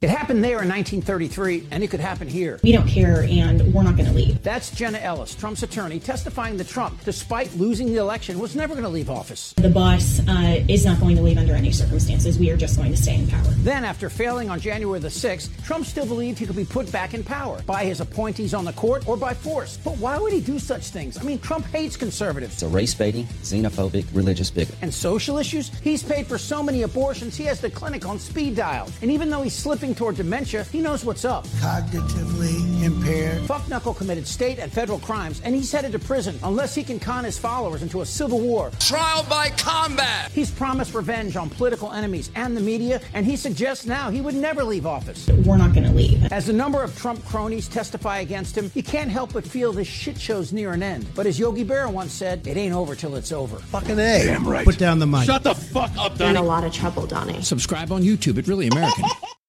It 0.04 0.10
happened 0.10 0.44
there 0.44 0.62
in 0.62 0.68
1933, 0.68 1.70
and 1.72 1.82
it 1.82 1.90
could 1.90 2.02
happen 2.02 2.28
here. 2.28 2.60
We 2.62 2.74
don't 2.74 2.90
care, 2.90 3.24
and 3.24 3.74
we're 3.74 3.84
not 3.84 3.96
going 3.96 4.10
to 4.10 4.14
leave. 4.14 4.44
That's 4.44 4.70
Jenna 4.70 4.98
Ellis, 4.98 5.34
Trump's 5.34 5.64
attorney, 5.64 5.98
testifying 5.98 6.58
that 6.58 6.68
Trump, 6.68 7.02
despite 7.06 7.56
losing 7.56 7.88
the 7.88 8.00
election, 8.00 8.38
was 8.38 8.54
never 8.54 8.74
going 8.74 8.84
to 8.84 8.90
leave 8.90 9.10
office. 9.10 9.54
The 9.54 9.70
boss 9.70 10.20
uh, 10.28 10.62
is 10.68 10.86
not 10.86 11.00
going 11.00 11.16
to 11.16 11.22
leave 11.22 11.38
under 11.38 11.54
any 11.54 11.72
circumstances. 11.72 12.38
We 12.38 12.50
are 12.50 12.58
just 12.58 12.76
going 12.76 12.92
to 12.92 12.98
stay 12.98 13.16
in 13.16 13.30
power. 13.30 13.46
Then, 13.60 13.86
after 13.86 14.10
failing 14.10 14.50
on 14.50 14.60
January 14.60 15.00
the 15.00 15.08
6th, 15.08 15.64
Trump 15.64 15.86
still 15.86 16.06
believed 16.06 16.38
he 16.38 16.48
could 16.48 16.58
be 16.58 16.66
put 16.66 16.92
back 16.92 17.14
in 17.14 17.24
power 17.24 17.62
by 17.62 17.86
his 17.86 18.02
appointees 18.02 18.54
on 18.54 18.66
the 18.66 18.74
court 18.74 19.08
or 19.08 19.16
by 19.16 19.34
force. 19.34 19.78
But 19.86 19.98
why 20.00 20.18
would 20.18 20.34
he 20.34 20.42
do 20.42 20.60
such 20.60 20.88
things? 20.88 21.18
I 21.18 21.24
mean, 21.24 21.40
Trump 21.40 21.66
hates 21.68 21.96
conservatives. 21.96 22.56
It's 22.56 22.64
a 22.64 22.68
race 22.68 22.94
baiting, 22.94 23.24
xenophobic, 23.42 24.06
religious 24.12 24.52
bigot. 24.52 24.76
And 24.82 24.94
social 24.94 25.38
issues? 25.38 25.70
He's 25.80 26.04
paid 26.04 26.28
for 26.28 26.38
so 26.38 26.62
many 26.62 26.82
abortions, 26.82 27.38
he 27.38 27.46
has 27.46 27.62
the 27.62 27.70
clinic 27.70 28.06
on 28.06 28.20
speed 28.20 28.58
dial. 28.58 28.90
And 29.02 29.10
even 29.10 29.30
though 29.30 29.44
he's 29.44 29.56
slipping 29.56 29.93
toward 29.96 30.16
dementia, 30.16 30.64
he 30.66 30.82
knows 30.82 31.06
what's 31.06 31.26
up. 31.26 31.46
Cognitively 31.60 32.84
impaired. 32.84 33.42
Fuck 33.44 33.68
Knuckle 33.70 33.94
committed 33.94 34.28
state 34.28 34.60
and 34.60 34.72
federal 34.72 35.00
crimes, 35.00 35.42
and 35.44 35.56
he's 35.56 35.72
headed 35.72 35.92
to 35.94 36.00
prison 36.00 36.38
unless 36.44 36.76
he 36.76 36.84
can 36.84 37.00
con 37.00 37.24
his 37.24 37.38
followers 37.38 37.82
into 37.82 38.02
a 38.02 38.06
civil 38.06 38.40
war. 38.40 38.72
Trial 38.80 39.26
by 39.30 39.50
combat. 39.52 40.32
He's 40.32 40.52
promised 40.52 40.94
revenge 40.94 41.36
on 41.36 41.50
political 41.50 41.92
enemies 41.92 42.32
and 42.36 42.56
the 42.56 42.62
media, 42.62 43.02
and 43.14 43.26
he 43.26 43.36
suggests 43.36 43.86
now 43.86 44.10
he 44.10 44.22
would 44.22 44.36
never 44.36 44.64
leave 44.64 44.86
office. 44.86 45.28
We're 45.46 45.58
not 45.58 45.74
going 45.74 45.86
to 45.86 45.92
leave. 45.94 46.32
As 46.32 46.46
the 46.48 46.54
number 46.54 46.84
of 46.84 46.98
Trump 46.98 47.24
cronies 47.26 47.68
testify 47.68 48.20
against 48.20 48.58
him, 48.58 48.72
you 48.74 48.84
can't 48.84 49.10
help 49.10 49.34
but 49.34 49.46
feel 49.46 49.74
this 49.74 49.88
shit 49.88 50.20
show's 50.20 50.52
near 50.54 50.74
an 50.74 50.84
end. 50.84 51.06
But 51.16 51.26
as 51.26 51.40
Yogi 51.40 51.66
Berra 51.66 51.92
once 51.92 52.14
said, 52.14 52.46
it 52.48 52.58
ain't 52.58 52.74
over 52.74 52.96
till 52.96 53.16
it's 53.16 53.32
over. 53.32 53.58
Fucking 53.58 54.00
A. 54.00 54.26
Damn 54.26 54.48
right. 54.48 54.66
Put 54.66 54.78
down 54.78 55.00
the 55.00 55.08
mic. 55.08 55.26
Shut 55.26 55.44
the 55.44 55.56
fuck 55.56 55.92
up, 55.98 56.20
You're 56.20 56.30
in 56.30 56.38
a 56.38 56.42
lot 56.42 56.64
of 56.64 56.74
trouble, 56.74 57.06
Donnie. 57.06 57.42
Subscribe 57.42 57.92
on 57.92 58.02
YouTube. 58.02 58.38
It's 58.38 58.48
really 58.48 58.68
American. 58.68 59.06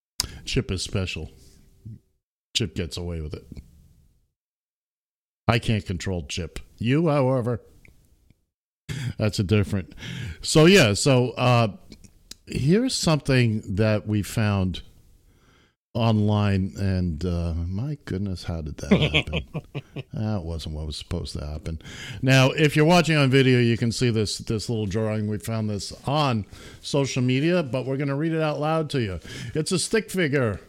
Chip 0.45 0.71
is 0.71 0.83
special. 0.83 1.31
Chip 2.55 2.75
gets 2.75 2.97
away 2.97 3.21
with 3.21 3.35
it. 3.35 3.47
I 5.49 5.59
can't 5.59 5.85
control 5.85 6.25
Chip. 6.27 6.59
You, 6.79 7.09
however, 7.09 7.61
that's 9.19 9.39
a 9.39 9.45
different. 9.45 9.95
So 10.41 10.67
yeah, 10.67 10.95
so 10.95 11.31
uh 11.33 11.69
here's 12.47 12.95
something 12.95 13.63
that 13.77 14.07
we 14.07 14.23
found 14.23 14.83
online 15.95 16.73
and 16.77 17.25
uh 17.25 17.55
my 17.55 17.97
goodness 18.05 18.43
how 18.43 18.61
did 18.61 18.77
that 18.79 18.91
happen? 18.91 19.45
That 20.13 20.43
wasn't 20.43 20.75
what 20.75 20.87
was 20.87 20.97
supposed 20.97 21.37
to 21.39 21.45
happen. 21.45 21.81
Now 22.21 22.51
if 22.51 22.75
you're 22.75 22.85
watching 22.85 23.17
on 23.17 23.31
video 23.31 23.61
you 23.61 23.77
can 23.77 23.93
see 23.93 24.11
this 24.11 24.39
this 24.39 24.69
little 24.69 24.87
drawing 24.87 25.29
we 25.29 25.39
found 25.39 25.71
this 25.71 25.93
on 26.07 26.47
social 26.81 27.23
media 27.23 27.63
but 27.63 27.87
we're 27.87 27.97
going 27.97 28.09
to 28.09 28.15
read 28.17 28.33
it 28.33 28.43
out 28.43 28.59
loud 28.61 28.91
to 28.91 29.01
you. 29.01 29.21
It's 29.55 29.71
a 29.71 29.79
stick 29.79 30.11
figure 30.11 30.61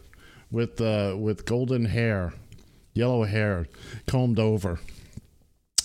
with 0.52 0.80
uh 0.80 1.16
with 1.18 1.44
golden 1.44 1.86
hair 1.86 2.32
yellow 2.94 3.24
hair 3.24 3.66
combed 4.06 4.38
over 4.38 4.78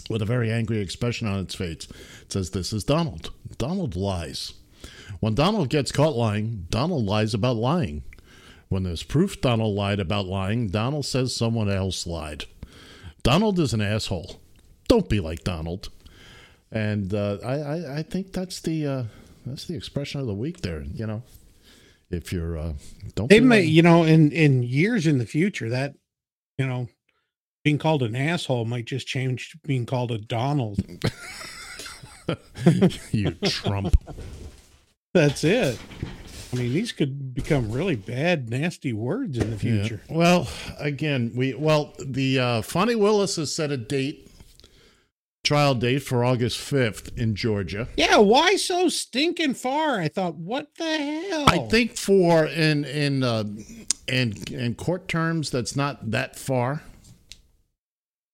with 0.10 0.21
a 0.21 0.25
very 0.25 0.51
angry 0.51 0.80
expression 0.80 1.27
on 1.27 1.39
its 1.39 1.56
face. 1.56 1.88
It 2.21 2.32
says 2.32 2.51
this 2.51 2.71
is 2.73 2.84
donald. 2.84 3.32
Donald 3.58 3.95
lies. 3.95 4.54
When 5.19 5.34
donald 5.34 5.69
gets 5.69 5.91
caught 5.91 6.15
lying 6.15 6.67
donald 6.69 7.06
lies 7.06 7.34
about 7.34 7.56
lying 7.56 8.04
when 8.72 8.84
there's 8.84 9.04
proof 9.04 9.42
Donald 9.42 9.76
lied 9.76 10.00
about 10.00 10.28
lying, 10.28 10.70
Donald 10.70 11.06
says 11.06 11.36
someone 11.36 11.70
else 11.70 12.08
lied. 12.08 12.46
Donald 13.22 13.60
is 13.60 13.74
an 13.74 13.82
asshole. 13.82 14.40
Don't 14.88 15.10
be 15.10 15.20
like 15.20 15.44
Donald. 15.44 15.90
And 16.72 17.14
uh, 17.14 17.40
I, 17.44 17.56
I, 17.56 17.98
I 17.98 18.04
think 18.04 18.32
that's 18.32 18.62
the 18.62 18.88
uh, 18.88 19.04
that's 19.46 19.66
the 19.66 19.76
expression 19.76 20.22
of 20.22 20.28
the 20.28 20.34
week 20.34 20.62
there. 20.62 20.84
You 20.84 21.06
know, 21.06 21.24
if 22.10 22.32
you're 22.32 22.58
uh, 22.58 22.74
don't 23.14 23.30
They 23.30 23.40
be 23.40 23.46
may, 23.46 23.60
like- 23.64 23.70
you 23.70 23.82
know, 23.82 24.06
in 24.06 24.32
in 24.32 24.64
years 24.64 25.06
in 25.06 25.18
the 25.18 25.26
future, 25.26 25.68
that 25.70 25.96
you 26.58 26.66
know, 26.66 26.88
being 27.66 27.78
called 27.78 28.04
an 28.04 28.16
asshole 28.16 28.64
might 28.64 28.86
just 28.86 29.06
change 29.06 29.50
to 29.52 29.58
being 29.68 29.86
called 29.86 30.12
a 30.14 30.18
Donald. 30.18 30.80
you 33.12 33.32
Trump. 33.44 33.94
That's 35.14 35.44
it. 35.44 35.78
I 36.54 36.56
mean, 36.58 36.74
these 36.74 36.92
could 36.92 37.34
become 37.34 37.72
really 37.72 37.96
bad, 37.96 38.50
nasty 38.50 38.92
words 38.94 39.38
in 39.38 39.52
the 39.52 39.56
Yeah. 39.56 39.82
future. 39.84 40.02
Well, 40.10 40.48
again, 40.80 41.32
we 41.36 41.54
well 41.54 41.94
the 42.04 42.40
uh, 42.40 42.62
Fani 42.62 42.96
Willis 42.96 43.38
has 43.38 43.56
set 43.56 43.72
a 43.72 43.78
date, 43.78 44.30
trial 45.46 45.76
date 45.76 46.00
for 46.04 46.26
August 46.26 46.58
fifth 46.58 47.18
in 47.18 47.36
Georgia. 47.36 47.88
Yeah, 47.96 48.18
why 48.18 48.56
so 48.58 48.90
stinking 48.90 49.54
far? 49.54 50.00
I 50.02 50.10
thought, 50.10 50.36
what 50.36 50.76
the 50.76 50.98
hell? 50.98 51.46
I 51.48 51.60
think 51.70 51.96
for 51.98 52.46
in 52.46 52.84
in 52.84 53.24
uh, 53.24 53.46
in 54.10 54.34
in 54.52 54.76
court 54.76 55.08
terms, 55.08 55.52
that's 55.52 55.76
not 55.78 56.12
that 56.12 56.38
far. 56.38 56.84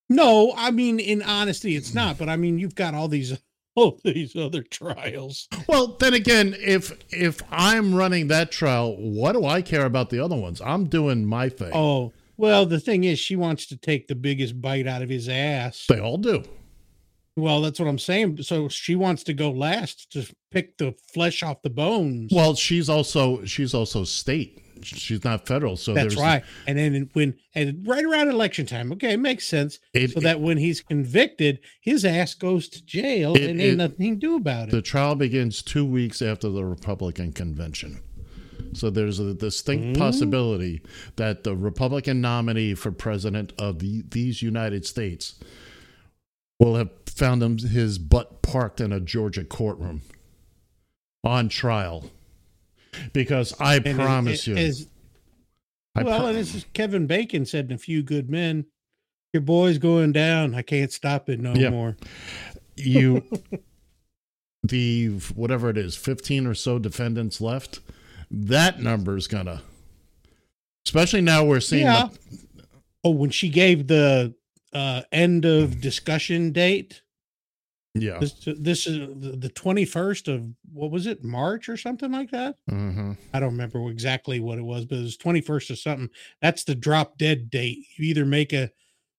no. 0.09 0.53
I 0.57 0.71
mean, 0.71 0.99
in 0.99 1.21
honesty, 1.21 1.75
it's 1.75 1.93
not. 1.93 2.17
But 2.17 2.29
I 2.29 2.35
mean, 2.35 2.57
you've 2.57 2.75
got 2.75 2.95
all 2.95 3.07
these 3.07 3.37
all 3.77 3.99
these 4.03 4.35
other 4.35 4.63
trials. 4.63 5.47
Well, 5.67 5.95
then 5.99 6.13
again, 6.13 6.55
if 6.59 6.91
if 7.09 7.41
I'm 7.49 7.95
running 7.95 8.27
that 8.27 8.51
trial, 8.51 8.97
what 8.97 9.33
do 9.33 9.45
I 9.45 9.61
care 9.61 9.85
about 9.85 10.09
the 10.09 10.19
other 10.19 10.35
ones? 10.35 10.61
I'm 10.61 10.85
doing 10.85 11.25
my 11.25 11.47
thing. 11.47 11.71
Oh, 11.73 12.11
well, 12.35 12.65
the 12.65 12.79
thing 12.79 13.03
is, 13.03 13.19
she 13.19 13.35
wants 13.35 13.65
to 13.67 13.77
take 13.77 14.07
the 14.07 14.15
biggest 14.15 14.61
bite 14.61 14.87
out 14.87 15.01
of 15.01 15.09
his 15.09 15.29
ass. 15.29 15.85
They 15.87 15.99
all 15.99 16.17
do. 16.17 16.43
Well, 17.35 17.61
that's 17.61 17.79
what 17.79 17.87
I'm 17.87 17.99
saying. 17.99 18.41
So 18.41 18.67
she 18.67 18.95
wants 18.95 19.23
to 19.25 19.33
go 19.33 19.51
last 19.51 20.11
to 20.13 20.27
pick 20.51 20.77
the 20.77 20.95
flesh 21.13 21.43
off 21.43 21.61
the 21.61 21.69
bones. 21.69 22.31
Well, 22.33 22.55
she's 22.55 22.89
also 22.89 23.45
she's 23.45 23.73
also 23.73 24.03
state. 24.03 24.59
She's 24.83 25.23
not 25.23 25.47
federal, 25.47 25.75
so 25.77 25.93
That's 25.93 26.15
right. 26.15 26.43
And 26.67 26.77
then 26.77 27.09
when 27.13 27.35
and 27.55 27.85
right 27.87 28.03
around 28.03 28.29
election 28.29 28.65
time, 28.65 28.91
okay, 28.93 29.15
makes 29.17 29.47
sense. 29.47 29.79
It- 29.93 30.11
so 30.11 30.19
that 30.21 30.39
when 30.41 30.57
he's 30.57 30.81
convicted, 30.81 31.59
his 31.81 32.05
ass 32.05 32.33
goes 32.33 32.67
to 32.69 32.85
jail 32.85 33.35
It- 33.35 33.49
and 33.49 33.61
ain't 33.61 33.77
nothing 33.77 33.97
he 33.99 34.09
can 34.11 34.19
do 34.19 34.35
about 34.35 34.69
it. 34.69 34.71
The 34.71 34.81
trial 34.81 35.15
begins 35.15 35.61
two 35.61 35.85
weeks 35.85 36.21
after 36.21 36.49
the 36.49 36.63
Republican 36.65 37.33
convention. 37.33 37.99
So 38.73 38.89
there's 38.89 39.19
a 39.19 39.33
distinct 39.33 39.95
Mm. 39.95 39.97
possibility 39.97 40.81
that 41.15 41.43
the 41.43 41.55
Republican 41.55 42.21
nominee 42.21 42.73
for 42.73 42.91
president 42.91 43.53
of 43.57 43.79
the, 43.79 44.03
these 44.09 44.41
United 44.41 44.85
States 44.85 45.35
will 46.59 46.75
have 46.75 46.89
found 47.05 47.41
him, 47.41 47.57
his 47.57 47.97
butt 47.97 48.41
parked 48.41 48.81
in 48.81 48.91
a 48.91 48.99
Georgia 48.99 49.43
courtroom 49.43 50.01
on 51.23 51.49
trial. 51.49 52.11
Because 53.13 53.53
I 53.59 53.75
And 53.77 53.95
promise 53.97 54.47
it- 54.47 54.51
you, 54.51 54.57
as- 54.57 54.87
I 55.95 56.03
well, 56.03 56.19
pro- 56.19 56.27
and 56.29 56.37
this 56.37 56.53
is 56.55 56.65
Kevin 56.73 57.07
Bacon 57.07 57.45
said 57.45 57.65
in 57.65 57.71
A 57.73 57.77
Few 57.77 58.03
Good 58.03 58.29
Men, 58.29 58.65
your 59.33 59.41
boy's 59.41 59.77
going 59.79 60.11
down. 60.11 60.53
I 60.53 60.61
can't 60.61 60.91
stop 60.91 61.29
it 61.29 61.39
no 61.39 61.53
Yeah. 61.53 61.69
more. 61.69 61.97
you 62.75 63.23
the 64.63 65.07
whatever 65.35 65.69
it 65.69 65.77
is 65.77 65.95
15 65.95 66.45
or 66.45 66.53
so 66.53 66.77
defendants 66.77 67.39
left 67.41 67.79
that 68.29 68.79
number's 68.81 69.25
gonna 69.27 69.61
especially 70.85 71.21
now 71.21 71.43
we're 71.43 71.59
seeing 71.59 71.85
Yeah. 71.85 72.09
the, 72.11 72.37
Oh, 73.03 73.11
when 73.11 73.29
she 73.29 73.49
gave 73.49 73.87
the 73.87 74.35
uh, 74.73 75.01
end 75.11 75.45
of 75.45 75.79
discussion 75.81 76.51
date, 76.51 77.01
yeah 78.01 78.19
this, 78.19 78.33
this 78.59 78.87
is 78.87 78.99
the 79.39 79.49
21st 79.49 80.33
of 80.33 80.45
what 80.73 80.91
was 80.91 81.05
it, 81.07 81.23
March 81.23 81.69
or 81.69 81.77
something 81.77 82.11
like 82.11 82.31
that? 82.31 82.55
hmm 82.69 83.13
I 83.33 83.39
don't 83.39 83.51
remember 83.51 83.89
exactly 83.89 84.39
what 84.39 84.57
it 84.57 84.63
was, 84.63 84.85
but 84.85 84.97
it 84.99 85.01
was 85.03 85.17
21st 85.17 85.71
or 85.71 85.75
something. 85.75 86.09
That's 86.41 86.63
the 86.63 86.75
drop 86.75 87.17
dead 87.17 87.49
date. 87.49 87.85
You 87.97 88.05
either 88.09 88.25
make 88.25 88.53
a 88.53 88.71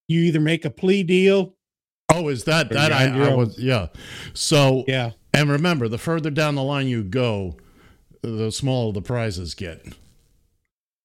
you 0.07 0.21
either 0.23 0.41
make 0.41 0.65
a 0.65 0.71
plea 0.71 1.03
deal. 1.03 1.55
oh 2.11 2.29
is 2.29 2.45
that 2.45 2.71
that 2.71 2.93
I, 2.93 3.31
I 3.31 3.35
was 3.35 3.59
yeah 3.59 3.89
so 4.33 4.85
Yeah. 4.89 5.11
and 5.35 5.51
remember 5.51 5.89
the 5.89 5.99
further 5.99 6.31
down 6.31 6.55
the 6.55 6.63
line 6.63 6.89
you 6.89 7.03
go 7.05 7.57
the 8.23 8.51
smaller 8.51 8.93
the 8.93 9.03
prizes 9.03 9.55
get 9.55 9.85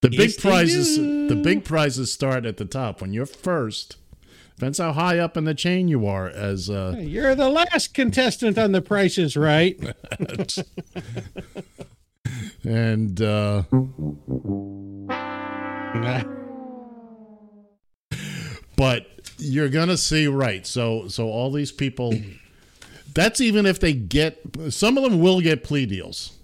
the 0.01 0.09
big 0.09 0.19
Yes, 0.19 0.35
they 0.37 0.41
prizes 0.49 0.97
the 0.97 1.39
big 1.43 1.63
prizes 1.65 2.11
start 2.13 2.45
at 2.45 2.57
the 2.57 2.65
top 2.65 3.01
when 3.01 3.13
you're 3.13 3.25
first 3.25 3.97
depends 4.55 4.77
how 4.77 4.93
high 4.93 5.19
up 5.19 5.37
in 5.37 5.43
the 5.43 5.53
chain 5.53 5.87
you 5.87 6.05
are 6.05 6.27
as 6.27 6.69
uh 6.69 6.95
You're 6.97 7.35
the 7.35 7.49
last 7.49 7.93
contestant 7.93 8.57
on 8.57 8.71
the 8.71 8.81
Price 8.81 9.17
is 9.17 9.35
Right. 9.35 9.79
and 12.63 13.21
uh 13.21 13.63
but 18.75 19.05
you're 19.37 19.69
gonna 19.69 19.97
see 19.97 20.27
right 20.27 20.65
so 20.65 21.07
so 21.07 21.27
all 21.27 21.51
these 21.51 21.71
people 21.71 22.13
that's 23.13 23.41
even 23.41 23.65
if 23.65 23.79
they 23.79 23.93
get 23.93 24.39
some 24.69 24.97
of 24.97 25.03
them 25.03 25.19
will 25.19 25.41
get 25.41 25.63
plea 25.63 25.85
deals 25.85 26.37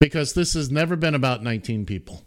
because 0.00 0.34
this 0.34 0.54
has 0.54 0.70
never 0.70 0.96
been 0.96 1.14
about 1.14 1.42
19 1.42 1.86
people 1.86 2.22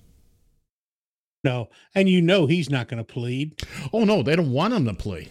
no, 1.48 1.70
and 1.96 2.08
you 2.10 2.22
know 2.22 2.46
he's 2.46 2.70
not 2.70 2.88
going 2.88 2.98
to 2.98 3.04
plead. 3.04 3.62
oh 3.94 4.04
no 4.04 4.22
they 4.24 4.36
don't 4.36 4.52
want 4.52 4.74
him 4.74 4.86
to 4.86 4.94
plea 4.94 5.30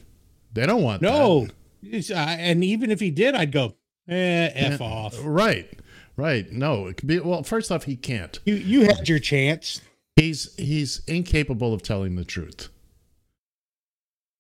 they 0.53 0.65
don't 0.67 0.83
want 0.83 1.03
No, 1.03 1.47
that. 1.83 2.11
Uh, 2.11 2.15
and 2.17 2.65
even 2.65 2.91
if 2.91 2.99
he 3.01 3.11
did, 3.11 3.35
I'd 3.35 3.53
go 3.53 3.75
eh, 4.09 4.51
f 4.55 4.81
Yeah, 4.81 4.87
off. 4.87 5.15
right 5.23 5.69
right 6.17 6.51
no 6.51 6.87
it 6.87 6.97
could 6.97 7.07
be 7.09 7.19
well 7.21 7.43
first 7.43 7.71
off 7.71 7.85
he 7.85 7.95
can't 7.97 8.39
You 8.47 8.55
you 8.55 8.81
had 8.87 9.09
your 9.09 9.19
chance. 9.19 9.81
he's 10.17 10.55
he's 10.57 11.03
incapable 11.07 11.75
of 11.75 11.83
telling 11.83 12.17
the 12.17 12.25
truth 12.25 12.69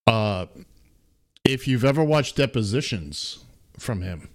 uh 0.06 0.46
if 1.44 1.68
you've 1.68 1.84
ever 1.84 2.02
watched 2.02 2.36
depositions 2.36 3.44
from 3.78 4.00
him 4.02 4.28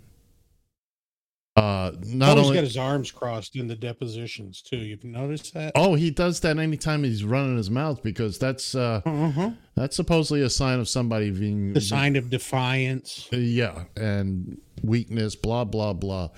uh 1.62 1.92
not 2.06 2.30
Always 2.32 2.46
only 2.46 2.58
got 2.58 2.64
his 2.64 2.78
arms 2.78 3.12
crossed 3.12 3.56
in 3.56 3.68
the 3.68 3.76
depositions 3.76 4.62
too. 4.62 4.78
You've 4.78 5.04
noticed 5.04 5.54
that? 5.54 5.72
oh 5.76 5.96
he 5.96 6.10
does 6.12 6.40
that 6.42 6.58
anytime 6.58 7.04
he's 7.04 7.24
running 7.24 7.58
his 7.58 7.70
mouth 7.70 8.02
because 8.04 8.38
that's 8.40 8.76
uh 8.76 9.02
Uh-huh. 9.06 9.52
that's 9.76 9.96
supposedly 9.96 10.42
a 10.42 10.50
sign 10.50 10.80
of 10.80 10.88
somebody 10.90 11.30
being 11.32 11.74
The 11.74 11.82
sign 11.82 12.16
of 12.16 12.30
defiance. 12.30 13.28
Uh, 13.34 13.38
yeah 13.38 13.84
and 13.96 14.60
weakness 14.84 15.36
blah 15.36 15.64
blah 15.66 15.94
blah 15.94 16.30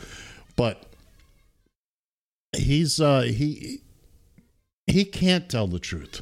but 0.56 0.86
he's 2.56 3.00
uh 3.00 3.22
he 3.22 3.80
he 4.88 5.06
can't 5.06 5.50
tell 5.50 5.68
the 5.68 5.80
truth 5.80 6.22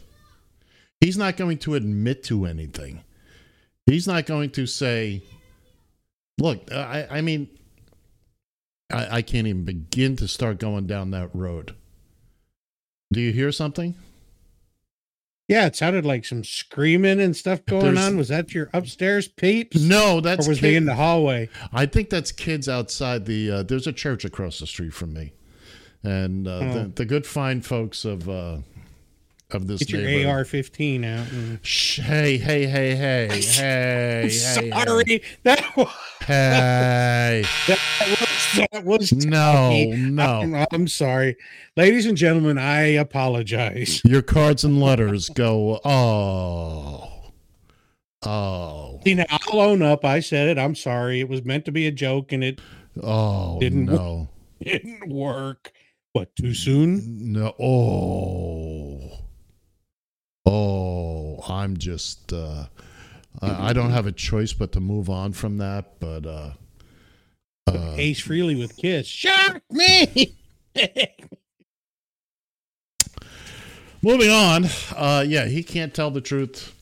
he's 0.99 1.17
not 1.17 1.35
going 1.37 1.57
to 1.57 1.75
admit 1.75 2.23
to 2.25 2.45
anything 2.45 3.03
he's 3.85 4.07
not 4.07 4.25
going 4.25 4.49
to 4.51 4.65
say 4.65 5.21
look 6.39 6.71
i 6.71 7.07
i 7.09 7.21
mean 7.21 7.49
i 8.93 9.17
i 9.17 9.21
can't 9.21 9.47
even 9.47 9.63
begin 9.65 10.15
to 10.15 10.27
start 10.27 10.60
going 10.60 10.86
down 10.88 11.12
that 11.12 11.30
road 11.34 11.75
do 13.12 13.19
you 13.21 13.32
hear 13.34 13.51
something 13.51 13.95
Yeah, 15.47 15.65
it 15.65 15.75
sounded 15.75 16.06
like 16.06 16.23
some 16.23 16.45
screaming 16.45 17.19
and 17.19 17.36
stuff 17.36 17.65
going 17.65 17.95
There's- 17.95 18.08
on. 18.08 18.15
Was 18.15 18.30
that 18.30 18.54
your 18.54 18.69
upstairs 18.73 19.27
peeps? 19.27 19.82
no 19.82 20.21
that's 20.21 20.47
or 20.47 20.51
was 20.51 20.60
kid- 20.60 20.65
they 20.67 20.75
in 20.75 20.86
the 20.86 20.95
hallway? 20.95 21.49
I 21.73 21.88
think 21.88 22.10
that's 22.10 22.32
kids 22.32 22.69
outside 22.69 23.25
the. 23.25 23.51
Uh, 23.51 23.63
there's 23.63 23.86
a 23.88 23.91
church 23.91 24.23
across 24.23 24.60
the 24.60 24.67
street 24.67 24.93
from 24.93 25.12
me, 25.13 25.34
and 26.04 26.47
uh, 26.47 26.51
Oh. 26.51 26.73
the, 26.73 26.88
the 26.95 27.06
good 27.06 27.25
fine 27.27 27.60
folks 27.62 28.06
of 28.06 28.30
uh, 28.30 28.60
of 29.53 29.67
this 29.67 29.83
Get 29.83 29.89
your. 29.89 30.29
AR-15 30.29 31.05
out. 31.05 31.31
And... 31.31 31.59
Hey, 31.63 32.37
hey, 32.37 32.65
hey, 32.65 32.95
hey, 32.95 33.29
hey, 33.29 33.41
hey, 33.41 34.29
Sorry, 34.29 35.21
that 35.43 35.75
was 35.75 35.87
hey. 36.25 37.43
that 37.67 37.79
was 38.19 38.31
that 38.71 38.83
was 38.83 39.13
No, 39.25 39.71
no. 39.93 40.41
I'm, 40.41 40.67
I'm 40.71 40.87
sorry, 40.87 41.37
ladies 41.75 42.05
and 42.05 42.17
gentlemen. 42.17 42.57
I 42.57 42.81
apologize. 42.81 44.01
Your 44.03 44.21
cards 44.21 44.63
and 44.63 44.81
letters 44.81 45.29
go. 45.29 45.79
Oh, 45.83 47.31
oh, 48.23 48.99
See, 49.03 49.15
now 49.15 49.25
I'll 49.29 49.59
own 49.59 49.81
up. 49.81 50.05
I 50.05 50.19
said 50.19 50.47
it. 50.49 50.57
I'm 50.59 50.75
sorry. 50.75 51.19
It 51.19 51.29
was 51.29 51.43
meant 51.43 51.65
to 51.65 51.71
be 51.71 51.87
a 51.87 51.91
joke, 51.91 52.31
and 52.31 52.43
it 52.43 52.61
oh 53.01 53.59
Didn't 53.59 53.85
no, 53.85 54.29
didn't 54.63 55.09
work. 55.09 55.71
What? 56.13 56.35
Too 56.35 56.53
soon? 56.53 57.31
no. 57.31 57.53
Oh, 57.57 59.11
oh. 60.51 61.21
I'm 61.47 61.77
just. 61.77 62.33
Uh, 62.33 62.65
I, 63.41 63.69
I 63.69 63.73
don't 63.73 63.91
have 63.91 64.07
a 64.07 64.11
choice 64.11 64.53
but 64.53 64.71
to 64.73 64.79
move 64.79 65.09
on 65.09 65.33
from 65.33 65.57
that. 65.57 65.99
But 65.99 66.25
uh, 66.25 66.51
uh, 67.67 67.93
Ace 67.97 68.25
Frehley 68.25 68.57
with 68.57 68.77
KISS. 68.77 69.05
Shock 69.07 69.61
me. 69.69 70.35
Moving 74.03 74.31
on. 74.31 74.65
Uh, 74.95 75.23
yeah, 75.27 75.45
he 75.45 75.61
can't 75.61 75.93
tell 75.93 76.09
the 76.09 76.21
truth. 76.21 76.73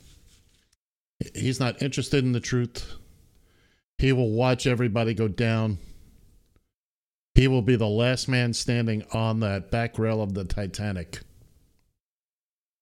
He's 1.36 1.60
not 1.60 1.82
interested 1.82 2.24
in 2.24 2.32
the 2.32 2.40
truth. 2.40 2.94
He 3.98 4.14
will 4.14 4.32
watch 4.32 4.66
everybody 4.66 5.14
go 5.14 5.28
down. 5.28 5.80
He 7.36 7.50
will 7.50 7.62
be 7.62 7.76
the 7.76 7.88
last 7.88 8.30
man 8.30 8.54
standing 8.54 9.04
on 9.12 9.42
that 9.42 9.70
back 9.70 10.00
rail 10.00 10.22
of 10.22 10.34
the 10.34 10.46
Titanic. 10.46 11.20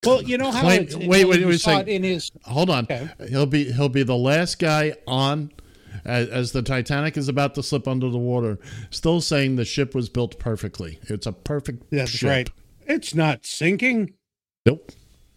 Well, 0.06 0.22
you 0.22 0.38
know 0.38 0.52
how 0.52 0.68
Wait, 0.68 0.82
it's, 0.84 0.96
wait, 0.96 1.26
wait, 1.26 1.40
you 1.40 1.48
wait 1.48 1.56
a 1.56 1.60
second. 1.60 1.90
in 1.90 2.04
his 2.04 2.32
Hold 2.46 2.70
on. 2.70 2.84
Okay. 2.86 3.10
He'll 3.30 3.46
be 3.46 3.72
he'll 3.72 3.90
be 3.90 4.04
the 4.04 4.16
last 4.16 4.60
guy 4.60 4.94
on 5.08 5.52
as, 6.06 6.28
as 6.30 6.52
the 6.52 6.62
Titanic 6.62 7.18
is 7.18 7.28
about 7.28 7.56
to 7.56 7.64
slip 7.64 7.88
under 7.88 8.10
the 8.10 8.18
water, 8.18 8.60
still 8.92 9.20
saying 9.22 9.56
the 9.56 9.66
ship 9.66 9.94
was 9.96 10.08
built 10.10 10.40
perfectly. 10.40 11.00
It's 11.04 11.26
a 11.26 11.34
perfect 11.34 11.90
That's 11.92 12.12
ship. 12.12 12.30
right. 12.30 12.50
It's 12.86 13.14
not 13.16 13.46
sinking. 13.46 14.14
Nope. 14.66 14.92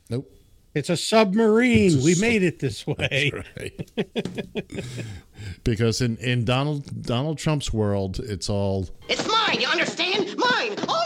Nope. 0.08 0.30
It's 0.74 0.88
a 0.88 0.96
submarine. 0.96 1.86
It's 1.86 1.94
a 1.96 2.04
we 2.04 2.14
sub- 2.14 2.20
made 2.20 2.42
it 2.44 2.58
this 2.60 2.86
way. 2.86 3.32
right. 3.34 4.84
because 5.64 6.00
in, 6.00 6.16
in 6.18 6.44
Donald 6.44 7.02
Donald 7.02 7.38
Trump's 7.38 7.72
world, 7.72 8.20
it's 8.20 8.48
all 8.48 8.88
It's 9.08 9.26
mine, 9.26 9.60
you 9.60 9.66
understand? 9.66 10.36
Mine! 10.36 10.76
All 10.88 10.99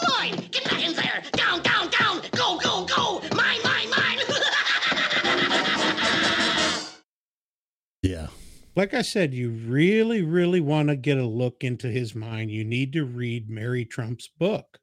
like 8.76 8.94
I 8.94 9.02
said, 9.02 9.34
you 9.34 9.50
really, 9.50 10.22
really 10.22 10.60
want 10.60 10.88
to 10.88 10.96
get 10.96 11.18
a 11.18 11.26
look 11.26 11.62
into 11.64 11.88
his 11.88 12.14
mind. 12.14 12.50
You 12.50 12.64
need 12.64 12.92
to 12.94 13.04
read 13.04 13.48
Mary 13.50 13.84
Trump's 13.84 14.28
book. 14.28 14.78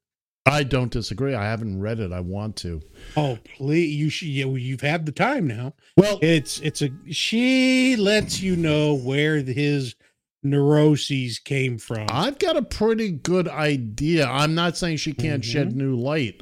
I 0.45 0.63
don't 0.63 0.91
disagree. 0.91 1.35
I 1.35 1.43
haven't 1.45 1.79
read 1.81 1.99
it. 1.99 2.11
I 2.11 2.19
want 2.19 2.55
to. 2.57 2.81
Oh, 3.15 3.37
please! 3.57 3.93
You 3.95 4.09
should. 4.09 4.29
You, 4.29 4.55
you've 4.55 4.81
had 4.81 5.05
the 5.05 5.11
time 5.11 5.45
now. 5.45 5.73
Well, 5.97 6.17
it's 6.21 6.59
it's 6.61 6.81
a. 6.81 6.89
She 7.11 7.95
lets 7.95 8.41
you 8.41 8.55
know 8.55 8.95
where 8.95 9.37
his 9.37 9.93
neuroses 10.41 11.37
came 11.39 11.77
from. 11.77 12.07
I've 12.09 12.39
got 12.39 12.57
a 12.57 12.63
pretty 12.63 13.11
good 13.11 13.47
idea. 13.47 14.25
I'm 14.27 14.55
not 14.55 14.77
saying 14.77 14.97
she 14.97 15.13
can't 15.13 15.43
Mm-hmm. 15.43 15.51
shed 15.51 15.75
new 15.75 15.95
light, 15.95 16.41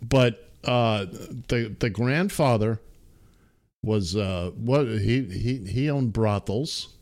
but 0.00 0.48
uh, 0.64 1.06
the 1.48 1.74
the 1.78 1.90
grandfather 1.90 2.80
was 3.82 4.14
uh, 4.16 4.50
what 4.56 4.86
he 4.86 5.22
he 5.24 5.58
he 5.66 5.90
owned 5.90 6.12
brothels. 6.12 6.94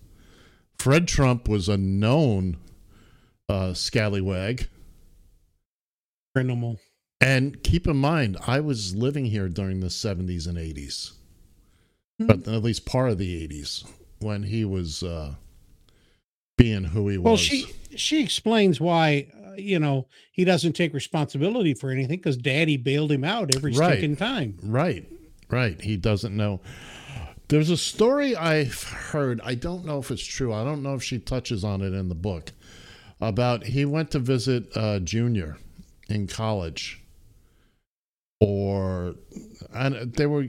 Fred 0.78 1.08
Trump 1.08 1.48
was 1.48 1.68
a 1.68 1.76
known 1.76 2.56
uh, 3.48 3.74
scallywag. 3.74 4.68
Criminal. 6.34 6.78
And 7.20 7.62
keep 7.64 7.88
in 7.88 7.96
mind, 7.96 8.36
I 8.46 8.60
was 8.60 8.94
living 8.94 9.24
here 9.24 9.48
during 9.48 9.80
the 9.80 9.88
70s 9.88 10.46
and 10.46 10.56
80s, 10.56 11.14
but 12.20 12.46
at 12.46 12.62
least 12.62 12.86
part 12.86 13.10
of 13.10 13.18
the 13.18 13.48
80s 13.48 13.84
when 14.20 14.44
he 14.44 14.64
was 14.64 15.02
uh, 15.02 15.34
being 16.56 16.84
who 16.84 17.08
he 17.08 17.18
was. 17.18 17.24
Well, 17.24 17.36
she 17.36 17.66
she 17.96 18.22
explains 18.22 18.80
why 18.80 19.26
uh, 19.44 19.54
you 19.56 19.80
know 19.80 20.06
he 20.30 20.44
doesn't 20.44 20.74
take 20.74 20.94
responsibility 20.94 21.74
for 21.74 21.90
anything 21.90 22.18
because 22.18 22.36
Daddy 22.36 22.76
bailed 22.76 23.10
him 23.10 23.24
out 23.24 23.52
every 23.52 23.72
Right. 23.72 23.98
stinking 23.98 24.16
time. 24.16 24.56
Right, 24.62 25.04
right. 25.50 25.80
He 25.80 25.96
doesn't 25.96 26.36
know. 26.36 26.60
There's 27.48 27.70
a 27.70 27.76
story 27.76 28.36
I've 28.36 28.82
heard. 28.82 29.40
I 29.42 29.54
don't 29.54 29.84
know 29.86 29.98
if 29.98 30.10
it's 30.10 30.24
true. 30.24 30.52
I 30.52 30.64
don't 30.64 30.82
know 30.82 30.94
if 30.94 31.02
she 31.02 31.18
touches 31.18 31.64
on 31.64 31.80
it 31.80 31.94
in 31.94 32.08
the 32.08 32.14
book 32.14 32.52
about 33.20 33.64
he 33.64 33.84
went 33.84 34.10
to 34.10 34.18
visit 34.18 34.70
Junior 35.04 35.56
in 36.08 36.26
college, 36.26 37.02
or 38.40 39.14
and 39.72 40.12
they 40.12 40.26
were. 40.26 40.46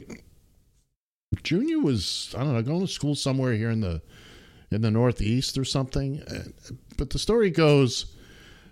Junior 1.44 1.80
was 1.80 2.34
I 2.38 2.44
don't 2.44 2.54
know 2.54 2.62
going 2.62 2.82
to 2.82 2.88
school 2.88 3.16
somewhere 3.16 3.54
here 3.54 3.70
in 3.70 3.82
the 3.82 4.02
in 4.72 4.82
the 4.82 4.92
Northeast 4.92 5.58
or 5.58 5.66
something. 5.66 6.22
But 6.98 7.12
the 7.12 7.20
story 7.20 7.50
goes, 7.50 8.14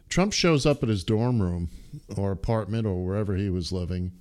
Trump 0.09 0.33
shows 0.33 0.65
up 0.65 0.83
at 0.83 0.89
his 0.89 1.03
dorm 1.03 1.41
room 1.41 1.69
or 2.17 2.31
apartment 2.31 2.85
or 2.85 3.05
wherever 3.05 3.35
he 3.35 3.49
was 3.49 3.71
living. 3.71 4.11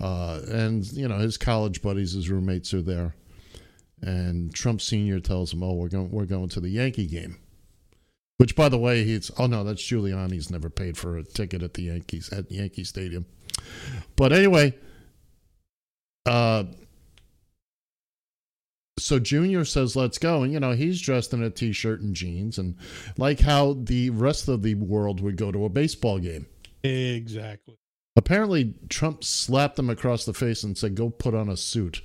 Uh, 0.00 0.40
and 0.48 0.90
you 0.92 1.06
know 1.06 1.18
his 1.18 1.36
college 1.36 1.82
buddies, 1.82 2.12
his 2.12 2.30
roommates 2.30 2.72
are 2.72 2.82
there, 2.82 3.14
and 4.00 4.54
Trump 4.54 4.80
Senior 4.80 5.20
tells 5.20 5.52
him, 5.52 5.62
"Oh, 5.62 5.74
we're 5.74 5.88
going, 5.88 6.10
we're 6.10 6.24
going 6.24 6.48
to 6.50 6.60
the 6.60 6.70
Yankee 6.70 7.06
game." 7.06 7.36
Which, 8.38 8.56
by 8.56 8.70
the 8.70 8.78
way, 8.78 9.04
he's 9.04 9.30
oh 9.38 9.46
no, 9.46 9.62
that's 9.62 9.82
Giuliani's 9.82 10.50
never 10.50 10.70
paid 10.70 10.96
for 10.96 11.18
a 11.18 11.22
ticket 11.22 11.62
at 11.62 11.74
the 11.74 11.82
Yankees 11.82 12.32
at 12.32 12.50
Yankee 12.50 12.84
Stadium. 12.84 13.26
But 14.16 14.32
anyway, 14.32 14.74
uh, 16.24 16.64
so 18.98 19.18
Junior 19.18 19.66
says, 19.66 19.96
"Let's 19.96 20.16
go," 20.16 20.42
and 20.42 20.50
you 20.52 20.60
know 20.60 20.72
he's 20.72 21.00
dressed 21.02 21.34
in 21.34 21.42
a 21.42 21.50
t-shirt 21.50 22.00
and 22.00 22.14
jeans, 22.14 22.58
and 22.58 22.76
like 23.18 23.40
how 23.40 23.74
the 23.74 24.08
rest 24.08 24.48
of 24.48 24.62
the 24.62 24.76
world 24.76 25.20
would 25.20 25.36
go 25.36 25.52
to 25.52 25.66
a 25.66 25.68
baseball 25.68 26.18
game. 26.18 26.46
Exactly. 26.82 27.76
Apparently, 28.20 28.74
Trump 28.90 29.24
slapped 29.24 29.78
him 29.78 29.88
across 29.88 30.26
the 30.26 30.34
face 30.34 30.62
and 30.62 30.76
said, 30.76 30.94
"Go 30.94 31.08
put 31.08 31.34
on 31.34 31.48
a 31.48 31.56
suit." 31.56 32.02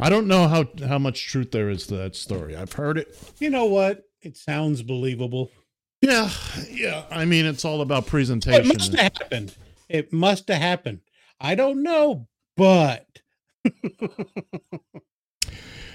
I 0.00 0.10
don't 0.10 0.26
know 0.26 0.48
how 0.48 0.64
how 0.84 0.98
much 0.98 1.28
truth 1.28 1.52
there 1.52 1.70
is 1.70 1.86
to 1.86 1.96
that 1.98 2.16
story. 2.16 2.56
I've 2.56 2.72
heard 2.72 2.98
it. 2.98 3.16
You 3.38 3.50
know 3.50 3.66
what? 3.66 4.02
It 4.20 4.36
sounds 4.36 4.82
believable. 4.82 5.52
Yeah, 6.02 6.28
yeah. 6.68 7.04
I 7.08 7.24
mean, 7.24 7.46
it's 7.46 7.64
all 7.64 7.82
about 7.82 8.06
presentation. 8.06 8.64
It 8.64 8.66
must 8.66 8.92
have 8.96 9.12
happened. 9.16 9.56
It 9.88 10.12
must 10.12 10.48
have 10.48 10.60
happened. 10.60 11.02
I 11.38 11.54
don't 11.54 11.84
know, 11.84 12.26
but 12.56 13.06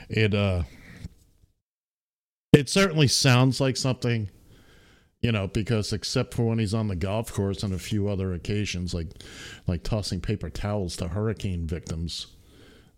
It 0.09 0.33
uh, 0.33 0.63
it 2.53 2.69
certainly 2.69 3.07
sounds 3.07 3.59
like 3.59 3.75
something, 3.75 4.29
you 5.25 5.31
know, 5.31 5.47
because 5.47 5.91
except 5.91 6.35
for 6.35 6.43
when 6.43 6.59
he's 6.59 6.75
on 6.75 6.87
the 6.87 6.95
golf 6.95 7.33
course 7.33 7.63
and 7.63 7.73
a 7.73 7.79
few 7.79 8.07
other 8.07 8.31
occasions, 8.31 8.93
like 8.93 9.07
like 9.65 9.81
tossing 9.81 10.21
paper 10.21 10.51
towels 10.51 10.95
to 10.97 11.07
hurricane 11.07 11.65
victims, 11.65 12.27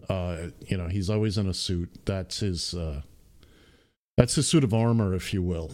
uh, 0.09 0.47
you 0.67 0.75
know, 0.75 0.89
he's 0.89 1.09
always 1.09 1.37
in 1.37 1.47
a 1.47 1.53
suit. 1.53 1.89
That's 2.03 2.41
his 2.41 2.73
uh, 2.73 3.03
that's 4.17 4.35
his 4.35 4.45
suit 4.45 4.65
of 4.65 4.73
armor, 4.73 5.13
if 5.13 5.33
you 5.33 5.41
will. 5.41 5.71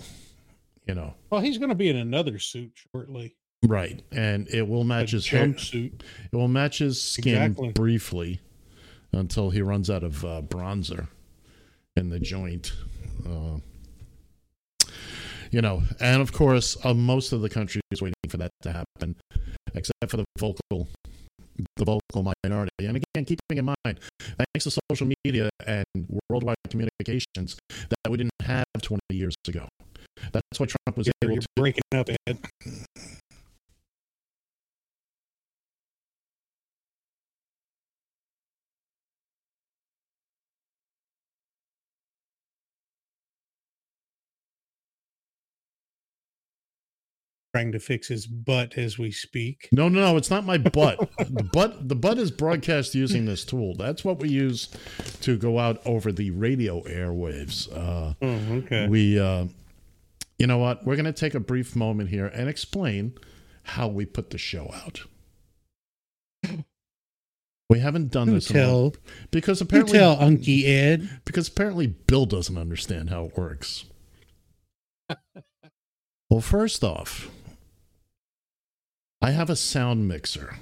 You 0.87 0.93
know, 0.93 1.15
well, 1.31 1.41
he's 1.41 1.57
going 1.57 1.69
to 1.69 1.75
be 1.75 1.89
in 1.89 1.95
another 1.95 2.37
suit 2.37 2.73
shortly. 2.91 3.35
right, 3.65 3.99
and 4.11 4.47
it 4.49 4.67
will 4.67 4.83
match 4.83 5.09
his 5.09 5.25
jumpsuit. 5.25 6.01
It 6.31 6.35
will 6.35 6.47
match 6.47 6.77
his 6.77 7.01
skin 7.01 7.41
Exactly. 7.41 7.71
briefly 7.71 8.41
until 9.11 9.49
he 9.49 9.63
runs 9.63 9.89
out 9.89 10.03
of 10.03 10.23
uh, 10.23 10.43
bronzer 10.43 11.07
in 11.97 12.09
the 12.09 12.19
joint. 12.19 12.73
Uh, 13.27 13.57
you 15.53 15.61
know, 15.61 15.83
and 15.99 16.19
of 16.19 16.33
course, 16.33 16.75
uh, 16.83 16.95
most 16.95 17.31
of 17.31 17.41
the 17.41 17.49
country 17.49 17.79
is 17.91 18.01
waiting 18.01 18.15
for 18.27 18.37
that 18.37 18.49
to 18.63 18.71
happen, 18.71 19.15
except 19.75 20.09
for 20.09 20.17
the 20.17 20.25
vocal, 20.39 20.89
the 21.77 21.85
vocal 21.85 22.33
minority. 22.43 22.71
And 22.79 22.97
again, 22.97 23.23
keeping 23.23 23.57
in 23.59 23.65
mind, 23.65 23.99
thanks 24.19 24.63
to 24.63 24.71
social 24.89 25.11
media 25.23 25.51
and 25.67 25.85
worldwide 26.27 26.57
communications, 26.71 27.55
that 27.69 28.09
we 28.09 28.17
didn't 28.17 28.31
have 28.41 28.65
20 28.81 28.99
years 29.11 29.35
ago. 29.47 29.67
That's 30.31 30.59
why 30.59 30.65
Trump 30.65 30.97
was 30.97 31.07
You're, 31.07 31.13
able 31.21 31.33
you're 31.33 31.41
to 31.41 31.47
breaking 31.55 31.83
up, 31.93 32.09
Ed. 32.27 32.39
Trying 47.53 47.71
to 47.73 47.79
fix 47.79 48.07
his 48.07 48.25
butt 48.25 48.79
as 48.79 48.97
we 48.97 49.11
speak. 49.11 49.69
No, 49.71 49.87
no, 49.87 49.99
no. 49.99 50.17
It's 50.17 50.31
not 50.31 50.43
my 50.43 50.57
butt. 50.57 50.97
the 51.19 51.47
butt. 51.53 51.87
The 51.87 51.95
butt 51.95 52.17
is 52.17 52.31
broadcast 52.31 52.95
using 52.95 53.25
this 53.25 53.45
tool. 53.45 53.75
That's 53.75 54.03
what 54.03 54.19
we 54.19 54.29
use 54.29 54.69
to 55.21 55.37
go 55.37 55.59
out 55.59 55.79
over 55.85 56.11
the 56.11 56.31
radio 56.31 56.81
airwaves. 56.83 57.71
Uh, 57.71 58.15
Oh, 58.23 58.27
okay. 58.57 58.87
We, 58.87 59.19
uh, 59.19 59.45
you 60.39 60.47
know 60.47 60.57
what? 60.57 60.83
We're 60.83 60.95
going 60.95 61.05
to 61.05 61.13
take 61.13 61.35
a 61.35 61.39
brief 61.39 61.75
moment 61.75 62.09
here 62.09 62.25
and 62.25 62.49
explain 62.49 63.13
how 63.61 63.87
we 63.87 64.05
put 64.05 64.31
the 64.31 64.39
show 64.39 64.71
out. 64.73 65.01
We 67.69 67.79
haven't 67.79 68.11
done 68.11 68.29
You 68.29 68.33
this 68.35 68.49
in 68.49 68.57
a 68.57 68.59
tell. 68.59 68.93
because 69.31 69.59
You 69.61 69.65
apparently 69.65 69.97
tell 69.99 70.17
Unky 70.17 70.65
Ed. 70.65 71.07
because 71.23 71.47
apparently 71.47 71.85
Bill 71.87 72.25
doesn't 72.25 72.57
understand 72.57 73.09
how 73.11 73.25
it 73.25 73.37
works. 73.37 73.85
well, 76.29 76.41
first 76.41 76.83
off, 76.83 77.29
I 79.23 79.31
have 79.31 79.49
a 79.49 79.55
sound 79.55 80.05
mixer. 80.09 80.57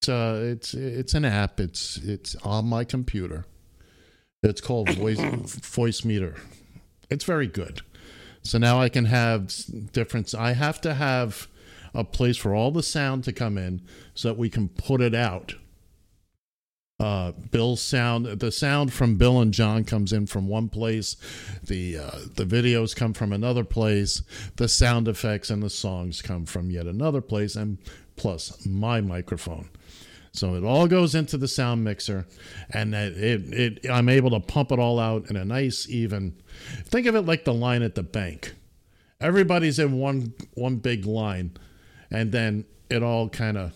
It's 0.00 0.08
uh, 0.08 0.40
it's 0.44 0.74
it's 0.74 1.12
an 1.12 1.24
app. 1.24 1.58
It's 1.58 1.96
it's 1.96 2.36
on 2.36 2.66
my 2.66 2.84
computer. 2.84 3.46
It's 4.44 4.60
called 4.60 4.90
Voice 4.90 5.18
Voicemeeter. 5.18 6.38
It's 7.10 7.24
very 7.24 7.48
good. 7.48 7.80
So 8.42 8.58
now 8.58 8.80
I 8.80 8.88
can 8.88 9.06
have 9.06 9.52
different. 9.92 10.36
I 10.36 10.52
have 10.52 10.80
to 10.82 10.94
have 10.94 11.48
a 11.92 12.04
place 12.04 12.36
for 12.36 12.54
all 12.54 12.70
the 12.70 12.84
sound 12.84 13.24
to 13.24 13.32
come 13.32 13.58
in 13.58 13.82
so 14.14 14.28
that 14.28 14.38
we 14.38 14.48
can 14.48 14.68
put 14.68 15.00
it 15.00 15.14
out 15.14 15.56
uh 16.98 17.32
bill's 17.50 17.82
sound 17.82 18.24
the 18.24 18.50
sound 18.50 18.90
from 18.90 19.16
bill 19.16 19.40
and 19.40 19.52
john 19.52 19.84
comes 19.84 20.12
in 20.12 20.26
from 20.26 20.48
one 20.48 20.68
place. 20.68 21.16
The 21.62 21.98
uh 21.98 22.18
the 22.36 22.46
videos 22.46 22.96
come 22.96 23.12
from 23.12 23.32
another 23.32 23.64
place. 23.64 24.22
The 24.56 24.68
sound 24.68 25.06
effects 25.06 25.50
and 25.50 25.62
the 25.62 25.70
songs 25.70 26.22
come 26.22 26.46
from 26.46 26.70
yet 26.70 26.86
another 26.86 27.20
place 27.20 27.54
and 27.54 27.78
plus 28.16 28.64
my 28.64 29.02
microphone. 29.02 29.68
So 30.32 30.54
it 30.54 30.64
all 30.64 30.86
goes 30.86 31.14
into 31.14 31.36
the 31.36 31.48
sound 31.48 31.84
mixer 31.84 32.26
and 32.70 32.94
that 32.94 33.12
it, 33.12 33.52
it 33.52 33.90
i'm 33.90 34.08
able 34.08 34.30
to 34.30 34.40
pump 34.40 34.72
it 34.72 34.78
all 34.78 34.98
out 34.98 35.28
in 35.28 35.36
a 35.36 35.44
nice 35.44 35.86
even 35.90 36.34
think 36.84 37.06
of 37.06 37.14
it 37.14 37.22
like 37.22 37.44
the 37.44 37.54
line 37.54 37.82
at 37.82 37.94
the 37.94 38.02
bank. 38.02 38.54
Everybody's 39.20 39.78
in 39.78 39.98
one 39.98 40.32
one 40.54 40.76
big 40.76 41.04
line 41.04 41.58
and 42.10 42.32
then 42.32 42.64
it 42.88 43.02
all 43.02 43.28
kind 43.28 43.58
of 43.58 43.72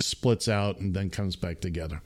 splits 0.00 0.48
out 0.48 0.78
and 0.78 0.94
then 0.94 1.10
comes 1.10 1.36
back 1.36 1.60
together. 1.60 2.00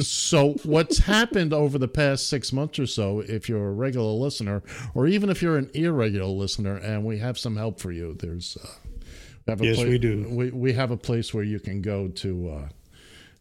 So, 0.00 0.54
what's 0.62 0.98
happened 0.98 1.52
over 1.52 1.76
the 1.76 1.88
past 1.88 2.28
six 2.30 2.52
months 2.52 2.78
or 2.78 2.86
so, 2.86 3.20
if 3.20 3.48
you're 3.48 3.68
a 3.68 3.72
regular 3.72 4.12
listener, 4.12 4.62
or 4.94 5.06
even 5.06 5.28
if 5.28 5.42
you're 5.42 5.58
an 5.58 5.70
irregular 5.74 6.30
listener, 6.30 6.76
and 6.76 7.04
we 7.04 7.18
have 7.18 7.36
some 7.36 7.56
help 7.56 7.78
for 7.80 7.92
you, 7.92 8.14
there's 8.14 8.56
uh, 8.62 8.68
we 9.46 9.50
have 9.50 9.60
a 9.60 9.66
Yes, 9.66 9.78
we 9.84 9.98
do. 9.98 10.26
We, 10.30 10.50
we 10.50 10.72
have 10.72 10.92
a 10.92 10.96
place 10.96 11.34
where 11.34 11.44
you 11.44 11.60
can 11.60 11.82
go 11.82 12.08
to 12.08 12.50
uh, 12.50 12.68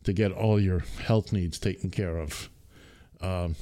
to 0.04 0.14
get 0.14 0.32
all 0.32 0.60
your 0.60 0.80
health 1.02 1.32
needs 1.32 1.58
taken 1.58 1.90
care 1.90 2.18
of. 2.18 2.50
Um, 3.22 3.56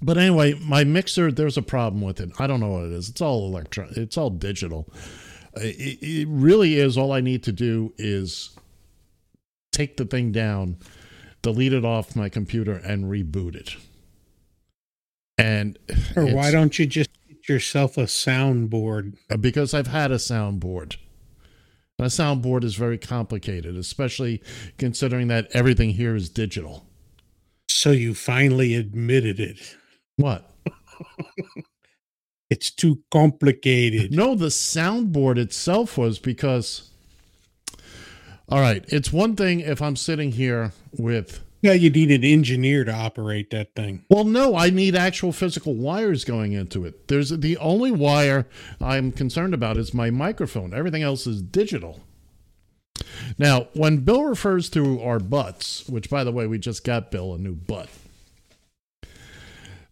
but 0.00 0.16
anyway, 0.16 0.54
my 0.54 0.84
mixer, 0.84 1.30
there's 1.30 1.56
a 1.56 1.62
problem 1.62 2.02
with 2.02 2.20
it. 2.20 2.30
I 2.38 2.46
don't 2.46 2.60
know 2.60 2.70
what 2.70 2.84
it 2.84 2.92
is. 2.92 3.08
It's 3.08 3.20
all 3.20 3.46
electron. 3.46 3.90
It's 3.96 4.16
all 4.16 4.30
digital. 4.30 4.88
It, 5.56 5.98
it 6.02 6.28
really 6.28 6.78
is. 6.78 6.96
All 6.96 7.12
I 7.12 7.20
need 7.20 7.42
to 7.44 7.52
do 7.52 7.92
is 7.98 8.56
take 9.72 9.96
the 9.96 10.04
thing 10.04 10.32
down, 10.32 10.76
delete 11.42 11.72
it 11.72 11.84
off 11.84 12.16
my 12.16 12.28
computer, 12.28 12.74
and 12.74 13.04
reboot 13.04 13.54
it. 13.54 13.76
And 15.38 15.78
Or 16.16 16.26
why 16.26 16.50
don't 16.50 16.78
you 16.78 16.86
just 16.86 17.10
get 17.26 17.48
yourself 17.48 17.96
a 17.96 18.02
soundboard? 18.02 19.16
Uh, 19.30 19.38
because 19.38 19.72
I've 19.72 19.86
had 19.86 20.10
a 20.10 20.16
soundboard. 20.16 20.96
A 21.98 22.04
soundboard 22.04 22.64
is 22.64 22.76
very 22.76 22.98
complicated, 22.98 23.76
especially 23.76 24.42
considering 24.78 25.28
that 25.28 25.48
everything 25.52 25.90
here 25.90 26.14
is 26.14 26.30
digital. 26.30 26.86
So 27.68 27.90
you 27.90 28.14
finally 28.14 28.74
admitted 28.74 29.38
it. 29.38 29.76
What? 30.16 30.50
It's 32.50 32.70
too 32.70 33.02
complicated. 33.10 34.12
No, 34.12 34.34
the 34.34 34.46
soundboard 34.46 35.38
itself 35.38 35.96
was 35.96 36.18
because. 36.18 36.90
All 38.48 38.60
right, 38.60 38.84
it's 38.88 39.12
one 39.12 39.36
thing 39.36 39.60
if 39.60 39.80
I'm 39.80 39.94
sitting 39.94 40.32
here 40.32 40.72
with. 40.92 41.40
Yeah, 41.62 41.74
you 41.74 41.90
need 41.90 42.10
an 42.10 42.24
engineer 42.24 42.84
to 42.84 42.92
operate 42.92 43.50
that 43.50 43.74
thing. 43.76 44.04
Well, 44.08 44.24
no, 44.24 44.56
I 44.56 44.70
need 44.70 44.96
actual 44.96 45.30
physical 45.30 45.74
wires 45.74 46.24
going 46.24 46.52
into 46.52 46.84
it. 46.86 47.06
There's 47.08 47.28
the 47.28 47.56
only 47.58 47.90
wire 47.90 48.48
I'm 48.80 49.12
concerned 49.12 49.54
about 49.54 49.76
is 49.76 49.92
my 49.92 50.10
microphone. 50.10 50.72
Everything 50.74 51.02
else 51.02 51.26
is 51.26 51.42
digital. 51.42 52.00
Now, 53.38 53.68
when 53.74 53.98
Bill 53.98 54.24
refers 54.24 54.70
to 54.70 55.00
our 55.02 55.20
butts, 55.20 55.88
which 55.88 56.10
by 56.10 56.24
the 56.24 56.32
way, 56.32 56.46
we 56.46 56.58
just 56.58 56.82
got 56.82 57.10
Bill 57.10 57.34
a 57.34 57.38
new 57.38 57.54
butt. 57.54 57.88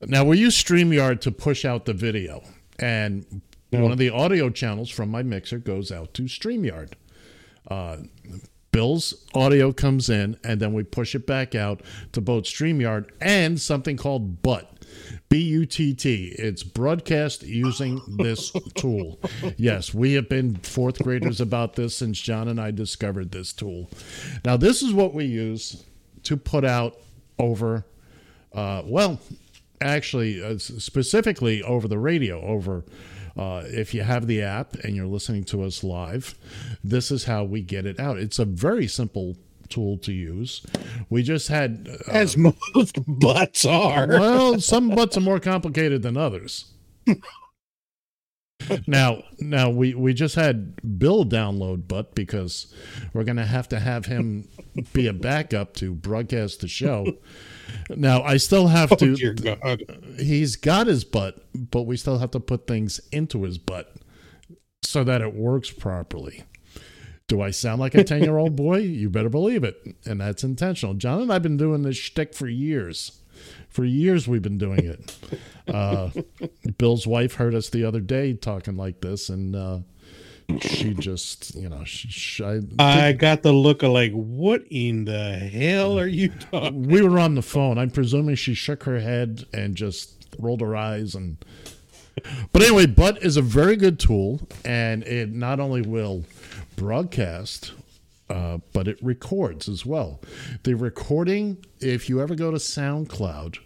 Now 0.07 0.25
we 0.25 0.39
use 0.39 0.63
StreamYard 0.63 1.21
to 1.23 1.33
push 1.33 1.65
out 1.65 1.85
the 1.85 1.93
video, 1.93 2.43
and 2.79 3.43
one 3.71 3.93
of 3.93 3.99
the 3.99 4.11
audio 4.11 4.49
channels 4.51 4.91
from 4.91 5.11
my 5.11 5.23
mixer 5.23 5.59
goes 5.59 5.91
out 5.91 6.15
to 6.15 6.23
StreamYard. 6.23 6.93
Uh, 7.69 7.99
Bill's 8.71 9.27
audio 9.35 9.73
comes 9.73 10.09
in, 10.09 10.39
and 10.45 10.61
then 10.61 10.73
we 10.73 10.85
push 10.85 11.15
it 11.15 11.27
back 11.27 11.55
out 11.55 11.83
to 12.13 12.21
both 12.21 12.45
StreamYard 12.45 13.11
and 13.21 13.61
something 13.61 13.97
called 13.97 14.43
Butt. 14.43 14.73
B 15.29 15.39
U 15.41 15.67
T 15.67 15.95
T. 15.95 16.35
It's 16.39 16.63
broadcast 16.63 17.43
using 17.43 18.01
this 18.19 18.53
tool. 18.75 19.21
Yes, 19.57 19.93
we 19.93 20.15
have 20.15 20.29
been 20.29 20.57
fourth 20.57 21.03
graders 21.03 21.41
about 21.41 21.75
this 21.75 21.97
since 21.97 22.21
John 22.21 22.49
and 22.49 22.61
I 22.61 22.71
discovered 22.71 23.31
this 23.31 23.53
tool. 23.53 23.91
Now, 24.45 24.57
this 24.57 24.83
is 24.83 24.93
what 24.93 25.13
we 25.13 25.25
use 25.27 25.85
to 26.25 26.37
put 26.37 26.65
out 26.65 26.97
over, 27.39 27.85
uh, 28.55 28.83
well, 28.87 29.21
actually, 29.81 30.43
uh, 30.43 30.59
specifically 30.59 31.63
over 31.63 31.89
the 31.89 31.99
radio, 31.99 32.41
over. 32.43 32.85
Uh, 33.37 33.63
if 33.67 33.95
you 33.95 34.03
have 34.03 34.27
the 34.27 34.43
app 34.43 34.75
and 34.83 34.97
you're 34.97 35.07
listening 35.07 35.45
to 35.45 35.63
us 35.63 35.85
live, 35.85 36.35
this 36.83 37.13
is 37.13 37.25
how 37.25 37.45
we 37.45 37.63
get 37.63 37.87
it 37.87 38.01
out. 38.01 38.19
It's 38.19 38.41
a 38.41 38.45
very 38.45 38.89
simple 38.89 39.37
tool 39.69 39.99
to 39.99 40.13
use. 40.13 40.65
We 41.09 41.23
just 41.23 41.49
had 41.49 41.89
uh, 41.89 42.11
As 42.11 42.37
most 42.37 42.99
butts 43.07 43.65
are. 43.65 44.07
well, 44.09 44.61
some 44.61 44.91
butts 44.91 45.17
are 45.17 45.21
more 45.21 45.41
complicated 45.41 46.03
than 46.03 46.17
others. 46.17 46.73
now, 48.87 49.23
now 49.39 49.71
we 49.71 49.95
we 49.95 50.15
just 50.15 50.35
had 50.35 50.99
Bill 50.99 51.25
download 51.25 51.89
butt 51.89 52.15
because 52.15 52.75
we're 53.13 53.25
going 53.25 53.37
to 53.37 53.47
have 53.47 53.69
to 53.69 53.81
have 53.81 54.07
him 54.07 54.49
be 54.93 55.07
a 55.07 55.13
backup 55.13 55.75
to 55.75 55.95
broadcast 55.95 56.61
the 56.61 56.69
show. 56.69 57.07
Now, 57.91 58.23
I 58.23 58.37
still 58.37 58.69
have 58.69 58.93
Oh, 58.93 58.97
to. 58.97 59.87
He's 60.19 60.57
got 60.57 60.87
his 60.87 61.05
butt, 61.05 61.45
but 61.55 61.83
we 61.83 61.97
still 61.97 62.19
have 62.19 62.31
to 62.33 62.41
put 62.41 62.67
things 62.67 63.01
into 63.13 63.45
his 63.45 63.59
butt 63.59 63.95
so 64.83 65.05
that 65.05 65.21
it 65.21 65.35
works 65.35 65.71
properly. 65.71 66.45
Do 67.27 67.43
I 67.43 67.51
sound 67.51 67.81
like 67.81 67.95
a 67.95 68.05
10 68.05 68.23
year 68.23 68.39
old 68.39 68.57
boy? 68.57 68.79
You 68.79 69.11
better 69.11 69.29
believe 69.29 69.65
it. 69.65 69.77
And 70.07 70.21
that's 70.21 70.45
intentional. 70.45 70.95
John 70.95 71.21
and 71.23 71.31
I 71.31 71.35
have 71.35 71.43
been 71.43 71.57
doing 71.59 71.83
this 71.83 71.97
shtick 71.97 72.35
for 72.35 72.49
years. 72.49 73.21
For 73.69 73.85
years, 73.85 74.27
we've 74.27 74.43
been 74.43 74.59
doing 74.59 74.85
it. 74.85 75.17
Uh, 75.69 76.09
Bill's 76.79 77.07
wife 77.07 77.35
heard 77.35 77.55
us 77.55 77.69
the 77.69 77.85
other 77.85 78.01
day 78.01 78.33
talking 78.33 78.79
like 78.79 79.03
this, 79.03 79.29
and 79.29 79.55
uh, 79.55 79.81
she 80.61 80.95
just, 80.95 81.55
you 81.55 81.69
know, 81.69 81.85
she, 81.85 82.09
she, 82.09 82.45
I, 82.79 83.09
I 83.09 83.13
got 83.13 83.43
the 83.43 83.53
look 83.53 83.83
of 83.83 83.93
like, 83.93 84.13
what 84.13 84.65
in 84.71 85.05
the 85.05 85.35
hell 85.35 85.99
are 85.99 86.07
you 86.07 86.29
talking? 86.29 86.85
we 86.85 87.03
were 87.03 87.19
on 87.19 87.35
the 87.35 87.43
phone. 87.43 87.79
I'm 87.79 87.91
presuming 87.91 88.35
she 88.35 88.55
shook 88.55 88.85
her 88.85 89.01
head 89.01 89.47
and 89.53 89.77
just 89.77 90.27
rolled 90.39 90.61
her 90.61 90.77
eyes 90.77 91.15
and. 91.15 91.37
But 92.53 92.63
anyway, 92.63 92.87
Butt 92.87 93.23
is 93.23 93.37
a 93.37 93.43
very 93.43 93.77
good 93.77 94.01
tool, 94.01 94.41
and 94.65 95.05
it 95.05 95.31
not 95.31 95.61
only 95.61 95.83
will 95.83 96.25
broadcast, 96.75 97.71
uh, 98.29 98.59
but 98.73 98.89
it 98.89 98.99
records 99.01 99.69
as 99.69 99.87
well. 99.87 100.21
The 100.65 100.75
recording, 100.75 101.65
if 101.79 102.09
you 102.09 102.21
ever 102.21 102.35
go 102.35 102.51
to 102.51 102.57
SoundCloud 102.57 103.59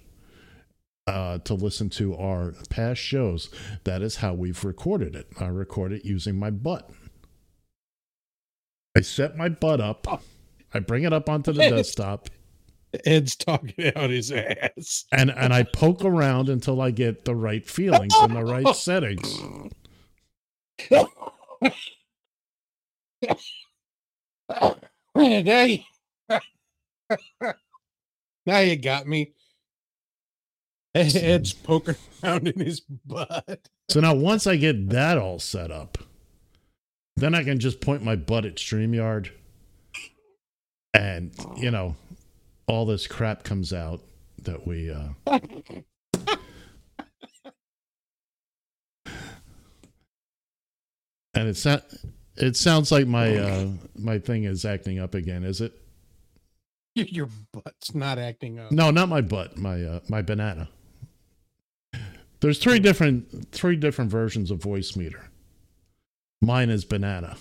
uh, 1.06 1.38
to 1.38 1.54
listen 1.54 1.90
to 1.90 2.14
our 2.16 2.54
past 2.70 3.00
shows, 3.00 3.50
that 3.84 4.02
is 4.02 4.16
how 4.16 4.34
we've 4.34 4.62
recorded 4.64 5.16
it. 5.16 5.28
I 5.40 5.46
record 5.46 5.92
it 5.92 6.04
using 6.04 6.38
my 6.38 6.50
butt. 6.50 6.90
I 8.96 9.00
set 9.00 9.36
my 9.36 9.48
butt 9.48 9.80
up. 9.80 10.22
I 10.74 10.78
bring 10.80 11.04
it 11.04 11.12
up 11.12 11.28
onto 11.28 11.52
the 11.52 11.60
desktop. 11.70 12.28
Ed's 13.06 13.36
talking 13.36 13.90
out 13.96 14.10
his 14.10 14.30
ass. 14.30 15.06
and 15.12 15.30
and 15.30 15.54
I 15.54 15.62
poke 15.62 16.04
around 16.04 16.50
until 16.50 16.82
I 16.82 16.90
get 16.90 17.24
the 17.24 17.34
right 17.34 17.66
feelings 17.66 18.12
and 18.20 18.36
the 18.36 18.44
right 18.44 18.66
settings. 18.76 19.40
now, 20.90 21.08
you, 25.14 25.78
now 28.46 28.58
you 28.58 28.76
got 28.76 29.06
me. 29.06 29.32
Ed's 30.94 31.52
poking 31.52 31.96
around 32.22 32.48
in 32.48 32.60
his 32.60 32.80
butt. 32.80 33.68
So 33.88 34.00
now 34.00 34.14
once 34.14 34.46
I 34.46 34.56
get 34.56 34.90
that 34.90 35.18
all 35.18 35.38
set 35.38 35.70
up, 35.70 35.98
then 37.16 37.34
I 37.34 37.44
can 37.44 37.58
just 37.58 37.80
point 37.80 38.02
my 38.02 38.16
butt 38.16 38.44
at 38.44 38.56
StreamYard 38.56 39.30
and 40.94 41.34
you 41.56 41.70
know, 41.70 41.96
all 42.66 42.86
this 42.86 43.06
crap 43.06 43.42
comes 43.42 43.72
out 43.72 44.00
that 44.42 44.66
we 44.66 44.90
uh 44.90 45.08
and 51.34 51.48
it's 51.48 51.64
not 51.64 51.84
it 52.36 52.56
sounds 52.56 52.90
like 52.90 53.06
my 53.06 53.36
uh 53.36 53.68
my 53.96 54.18
thing 54.18 54.44
is 54.44 54.64
acting 54.64 54.98
up 54.98 55.14
again, 55.14 55.44
is 55.44 55.60
it? 55.60 55.72
Your 56.94 57.28
butt's 57.52 57.94
not 57.94 58.18
acting 58.18 58.58
up. 58.58 58.70
No, 58.70 58.90
not 58.90 59.08
my 59.08 59.22
butt, 59.22 59.56
my 59.56 59.82
uh, 59.82 60.00
my 60.08 60.20
banana. 60.20 60.68
There's 62.42 62.58
three 62.58 62.78
different 62.80 63.50
three 63.52 63.76
different 63.76 64.10
versions 64.10 64.50
of 64.50 64.58
Voicemeeter. 64.58 65.22
Mine 66.42 66.70
is 66.70 66.84
banana. 66.84 67.36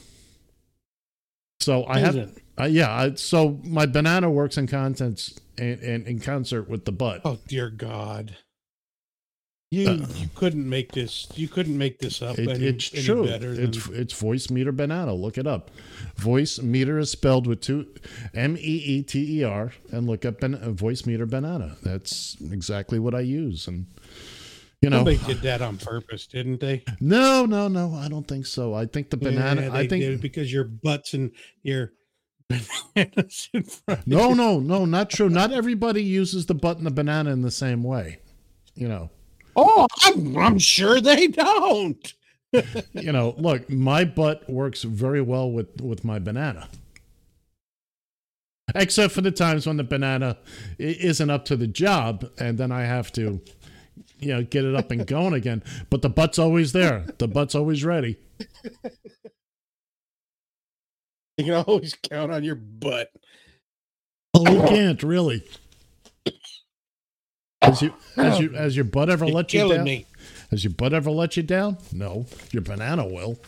So 1.59 1.83
I 1.83 1.97
Is 1.99 2.03
have, 2.05 2.15
it? 2.15 2.37
uh, 2.59 2.63
yeah. 2.65 2.91
I, 2.91 3.13
so 3.15 3.59
my 3.63 3.85
banana 3.85 4.29
works 4.29 4.57
in 4.57 4.67
contents 4.67 5.39
and 5.57 5.79
in, 5.81 6.05
in 6.07 6.19
concert 6.19 6.69
with 6.69 6.85
the 6.85 6.91
butt. 6.91 7.21
Oh 7.25 7.39
dear 7.47 7.69
God. 7.69 8.37
You 9.71 9.89
Uh, 9.89 10.07
you 10.17 10.27
couldn't 10.35 10.67
make 10.67 10.91
this 10.91 11.27
you 11.35 11.47
couldn't 11.47 11.77
make 11.77 11.97
this 11.99 12.21
up 12.21 12.37
It- 12.37 12.49
any, 12.49 12.65
it's 12.65 12.93
any 12.93 13.03
true. 13.03 13.25
better 13.25 13.53
than 13.55 13.69
It's 13.69 13.87
it's 13.89 14.13
Voicemeeter 14.21 14.75
banana. 14.75 15.13
Look 15.13 15.37
it 15.37 15.47
up. 15.47 15.71
Voicemeeter 16.19 16.99
is 16.99 17.09
spelled 17.09 17.47
with 17.47 17.61
two 17.61 17.87
M 18.33 18.57
E 18.57 18.59
E 18.61 19.01
T 19.03 19.39
E 19.39 19.43
R, 19.43 19.71
and 19.91 20.07
look 20.07 20.25
up 20.25 20.41
ban- 20.41 20.55
uh, 20.55 20.69
Voicemeeter 20.71 21.27
banana. 21.29 21.77
That's 21.83 22.37
exactly 22.51 22.99
what 22.99 23.15
I 23.15 23.21
use, 23.21 23.67
and 23.67 23.85
you 24.81 24.89
know, 24.89 24.97
Somebody 24.97 25.17
did 25.25 25.41
that 25.41 25.61
on 25.61 25.77
purpose, 25.77 26.27
didn't 26.27 26.59
they? 26.59 26.83
no, 26.99 27.45
no, 27.45 27.67
no. 27.67 27.93
I 27.95 28.07
don't 28.07 28.27
think 28.27 28.45
so. 28.45 28.73
I 28.73 28.85
think 28.85 29.09
the 29.09 29.17
banana. 29.17 29.63
Yeah, 29.63 29.73
I 29.73 29.87
think 29.87 30.03
did 30.03 30.13
it 30.13 30.21
because 30.21 30.51
your 30.51 30.63
butts 30.63 31.13
and 31.13 31.31
your 31.63 31.93
bananas 32.95 33.49
in 33.53 33.63
front. 33.63 34.07
no, 34.07 34.29
you. 34.29 34.35
no, 34.35 34.59
no, 34.59 34.85
not 34.85 35.09
true. 35.09 35.29
Not 35.29 35.51
everybody 35.51 36.03
uses 36.03 36.47
the 36.47 36.55
butt 36.55 36.77
and 36.77 36.85
the 36.85 36.91
banana 36.91 37.31
in 37.31 37.41
the 37.43 37.51
same 37.51 37.83
way. 37.83 38.19
You 38.75 38.87
know, 38.87 39.09
Oh, 39.55 39.85
I'm, 40.03 40.37
I'm 40.37 40.59
sure 40.59 40.99
they 41.01 41.27
don't. 41.27 42.13
you 42.93 43.11
know. 43.11 43.35
Look, 43.37 43.69
my 43.69 44.03
butt 44.05 44.49
works 44.49 44.83
very 44.83 45.21
well 45.21 45.51
with 45.51 45.79
with 45.81 46.03
my 46.03 46.19
banana. 46.19 46.69
Except 48.73 49.13
for 49.13 49.21
the 49.21 49.31
times 49.31 49.67
when 49.67 49.75
the 49.77 49.83
banana 49.83 50.37
isn't 50.79 51.29
up 51.29 51.43
to 51.45 51.57
the 51.57 51.67
job, 51.67 52.29
and 52.37 52.57
then 52.57 52.71
I 52.71 52.83
have 52.83 53.11
to, 53.13 53.41
you 54.19 54.29
know, 54.29 54.43
get 54.43 54.65
it 54.65 54.75
up 54.75 54.91
and 54.91 55.05
going 55.05 55.33
again. 55.33 55.63
But 55.89 56.01
the 56.01 56.09
butt's 56.09 56.39
always 56.39 56.71
there. 56.71 57.05
The 57.17 57.27
butt's 57.27 57.55
always 57.55 57.83
ready. 57.83 58.17
You 61.37 61.45
can 61.45 61.53
always 61.65 61.95
count 62.03 62.31
on 62.31 62.43
your 62.43 62.55
butt. 62.55 63.11
Oh, 64.33 64.49
you 64.51 64.61
can't 64.67 65.01
really. 65.01 65.43
Has 67.61 67.81
you 67.81 67.93
has 68.15 68.39
you 68.39 68.49
has 68.49 68.75
your 68.75 68.85
butt 68.85 69.09
ever 69.09 69.25
You're 69.25 69.35
let 69.35 69.53
you 69.53 69.67
down? 69.67 69.83
me. 69.83 70.05
Has 70.49 70.63
your 70.63 70.73
butt 70.73 70.93
ever 70.93 71.11
let 71.11 71.37
you 71.37 71.43
down? 71.43 71.77
No, 71.91 72.25
your 72.51 72.61
banana 72.61 73.05
will. 73.05 73.39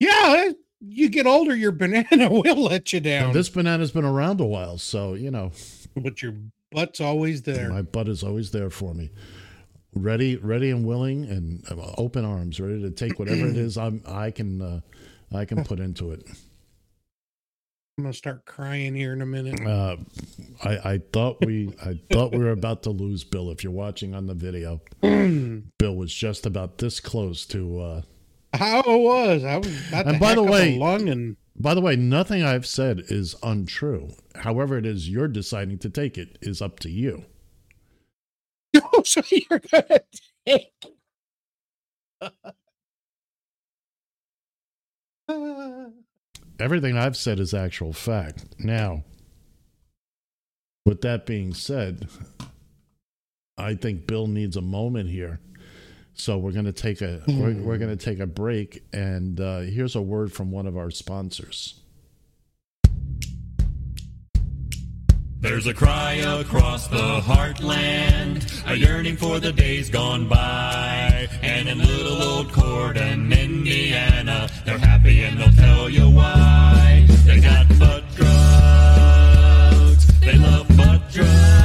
Yeah, 0.00 0.46
eh, 0.48 0.52
you 0.80 1.08
get 1.08 1.26
older, 1.26 1.54
your 1.54 1.72
banana 1.72 2.30
will 2.30 2.62
let 2.62 2.92
you 2.92 3.00
down. 3.00 3.26
And 3.26 3.34
this 3.34 3.48
banana's 3.48 3.90
been 3.90 4.04
around 4.04 4.40
a 4.40 4.46
while, 4.46 4.78
so 4.78 5.14
you 5.14 5.30
know 5.30 5.52
but 5.96 6.22
your 6.22 6.34
butt's 6.74 7.00
always 7.00 7.42
there. 7.42 7.70
my 7.70 7.82
butt 7.82 8.08
is 8.08 8.22
always 8.22 8.50
there 8.50 8.70
for 8.70 8.94
me, 8.94 9.10
ready, 9.94 10.36
ready 10.36 10.70
and 10.70 10.84
willing, 10.86 11.24
and 11.24 11.64
uh, 11.70 11.92
open 11.98 12.24
arms, 12.24 12.60
ready 12.60 12.82
to 12.82 12.90
take 12.90 13.18
whatever 13.18 13.46
it 13.46 13.56
is 13.56 13.78
I'm 13.78 14.02
I 14.06 14.30
can 14.30 14.60
uh, 14.60 14.80
I 15.34 15.44
can 15.44 15.64
put 15.64 15.80
into 15.80 16.10
it. 16.12 16.26
I'm 17.96 18.02
gonna 18.04 18.12
start 18.12 18.44
crying 18.44 18.94
here 18.96 19.12
in 19.12 19.22
a 19.22 19.26
minute. 19.26 19.60
Uh, 19.64 19.96
I, 20.64 20.94
I 20.94 21.00
thought 21.12 21.44
we 21.44 21.72
I 21.80 22.00
thought 22.12 22.32
we 22.32 22.38
were 22.38 22.50
about 22.50 22.82
to 22.84 22.90
lose 22.90 23.22
Bill. 23.22 23.50
If 23.52 23.62
you're 23.62 23.72
watching 23.72 24.14
on 24.16 24.26
the 24.26 24.34
video, 24.34 24.80
Bill 25.00 25.94
was 25.94 26.12
just 26.12 26.44
about 26.44 26.78
this 26.78 26.98
close 26.98 27.46
to. 27.46 27.80
Uh, 27.80 28.02
How 28.52 28.80
it 28.80 29.00
was? 29.00 29.44
I 29.44 29.58
was 29.58 29.88
about 29.88 30.06
and 30.08 30.18
by 30.18 30.34
the 30.34 30.42
way, 30.42 30.76
lung 30.76 31.08
and 31.08 31.36
by 31.56 31.74
the 31.74 31.80
way, 31.80 31.96
nothing 31.96 32.42
I've 32.42 32.66
said 32.66 33.04
is 33.08 33.36
untrue. 33.42 34.10
However, 34.36 34.76
it 34.76 34.86
is 34.86 35.08
you're 35.08 35.28
deciding 35.28 35.78
to 35.78 35.90
take 35.90 36.18
it 36.18 36.36
is 36.42 36.60
up 36.60 36.80
to 36.80 36.90
you. 36.90 37.24
oh, 38.76 39.02
so 39.04 39.22
you're 39.30 39.60
gonna 39.60 40.00
take. 40.46 40.72
Everything 46.60 46.96
I've 46.96 47.16
said 47.16 47.40
is 47.40 47.54
actual 47.54 47.92
fact. 47.92 48.44
Now, 48.58 49.04
with 50.84 51.00
that 51.02 51.26
being 51.26 51.54
said, 51.54 52.08
I 53.56 53.74
think 53.74 54.06
Bill 54.06 54.26
needs 54.26 54.56
a 54.56 54.60
moment 54.60 55.10
here. 55.10 55.40
So 56.14 56.38
we're 56.38 56.52
going 56.52 56.66
to 56.66 56.72
take 56.72 57.02
a 57.02 57.22
we're, 57.26 57.54
we're 57.54 57.78
going 57.78 57.96
to 57.96 58.02
take 58.02 58.20
a 58.20 58.26
break, 58.26 58.84
and 58.92 59.40
uh, 59.40 59.60
here's 59.60 59.96
a 59.96 60.02
word 60.02 60.32
from 60.32 60.50
one 60.50 60.66
of 60.66 60.76
our 60.76 60.90
sponsors. 60.90 61.80
There's 65.40 65.66
a 65.66 65.74
cry 65.74 66.14
across 66.14 66.88
the 66.88 67.20
heartland, 67.20 68.66
a 68.66 68.74
yearning 68.78 69.18
for 69.18 69.40
the 69.40 69.52
days 69.52 69.90
gone 69.90 70.26
by. 70.26 71.28
And 71.42 71.68
in 71.68 71.80
little 71.80 72.22
old 72.22 72.48
Corydon, 72.48 73.38
Indiana, 73.38 74.48
they're 74.64 74.78
happy 74.78 75.22
and 75.22 75.38
they'll 75.38 75.52
tell 75.52 75.90
you 75.90 76.08
why. 76.08 77.06
They 77.26 77.40
got 77.40 77.68
butt 77.78 78.04
drugs, 78.14 80.06
they 80.20 80.38
love 80.38 80.66
butt 80.78 81.02
drugs, 81.12 81.63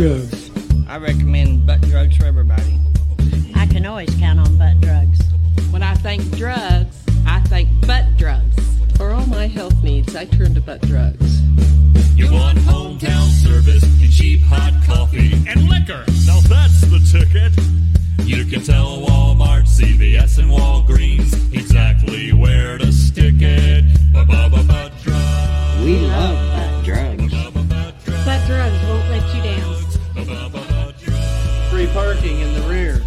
drugs. 0.00 0.50
I 0.88 0.96
recommend 0.96 1.66
butt 1.66 1.82
drugs 1.82 2.16
for 2.16 2.24
everybody. 2.24 2.80
I 3.54 3.66
can 3.66 3.84
always 3.84 4.08
count 4.14 4.40
on 4.40 4.56
butt 4.56 4.80
drugs. 4.80 5.20
When 5.70 5.82
I 5.82 5.94
think 5.94 6.22
drugs, 6.38 6.96
I 7.26 7.40
think 7.40 7.68
butt 7.86 8.06
drugs. 8.16 8.56
For 8.96 9.10
all 9.10 9.26
my 9.26 9.46
health 9.46 9.82
needs, 9.82 10.16
I 10.16 10.24
turn 10.24 10.54
to 10.54 10.60
butt 10.62 10.80
drugs. 10.82 11.42
You 12.16 12.32
want 12.32 12.58
hometown 12.60 13.28
service, 13.44 13.82
and 13.82 14.10
cheap 14.10 14.40
hot 14.44 14.72
coffee, 14.86 15.34
and 15.46 15.68
liquor. 15.68 16.04
Now 16.26 16.40
that's 16.48 16.80
the 16.80 17.00
ticket. 17.12 17.52
You 18.26 18.46
can 18.46 18.62
tell 18.62 19.02
Walmart, 19.02 19.64
CVS, 19.64 20.38
and 20.38 20.50
Walgreens 20.50 21.34
exactly 21.52 22.32
where 22.32 22.78
to 22.78 22.90
stick 22.90 23.34
it. 23.38 23.84
Ba-ba-ba 24.14 24.62
butt 24.64 24.92
drugs. 25.02 25.84
We 25.84 25.98
love 26.00 26.38
butt 26.56 26.84
drugs. 26.86 27.34
Butt 28.24 28.46
drugs 28.46 28.79
parking 31.92 32.40
in 32.40 32.54
the 32.54 32.62
rear. 32.62 33.02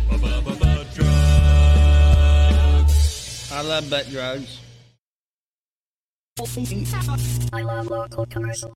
I 3.51 3.61
love 3.61 3.89
butt 3.89 4.09
drugs. 4.09 4.59
I 7.53 7.61
love 7.61 7.87
local 7.87 8.25
commercial. 8.25 8.73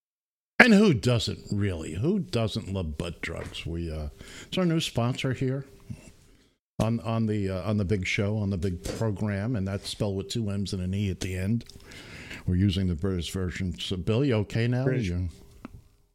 And 0.59 0.73
who 0.73 0.93
doesn't 0.93 1.39
really? 1.51 1.95
Who 1.95 2.19
doesn't 2.19 2.71
love 2.71 2.97
butt 2.97 3.21
drugs? 3.21 3.65
We 3.65 3.91
uh, 3.91 4.09
it's 4.47 4.57
our 4.57 4.65
new 4.65 4.79
sponsor 4.79 5.33
here 5.33 5.65
on 6.79 6.99
on 7.01 7.25
the 7.25 7.49
uh, 7.49 7.69
on 7.69 7.77
the 7.77 7.85
big 7.85 8.05
show 8.05 8.37
on 8.37 8.49
the 8.49 8.57
big 8.57 8.83
program, 8.83 9.55
and 9.55 9.67
that's 9.67 9.89
spelled 9.89 10.15
with 10.15 10.29
two 10.29 10.49
M's 10.49 10.73
and 10.73 10.81
an 10.81 10.93
E 10.93 11.09
at 11.09 11.19
the 11.19 11.35
end. 11.35 11.65
We're 12.45 12.55
using 12.55 12.87
the 12.87 12.95
British 12.95 13.31
version. 13.31 13.77
So, 13.79 13.97
Bill, 13.97 14.23
you 14.23 14.35
okay 14.35 14.67
now? 14.67 14.85
British. 14.85 15.11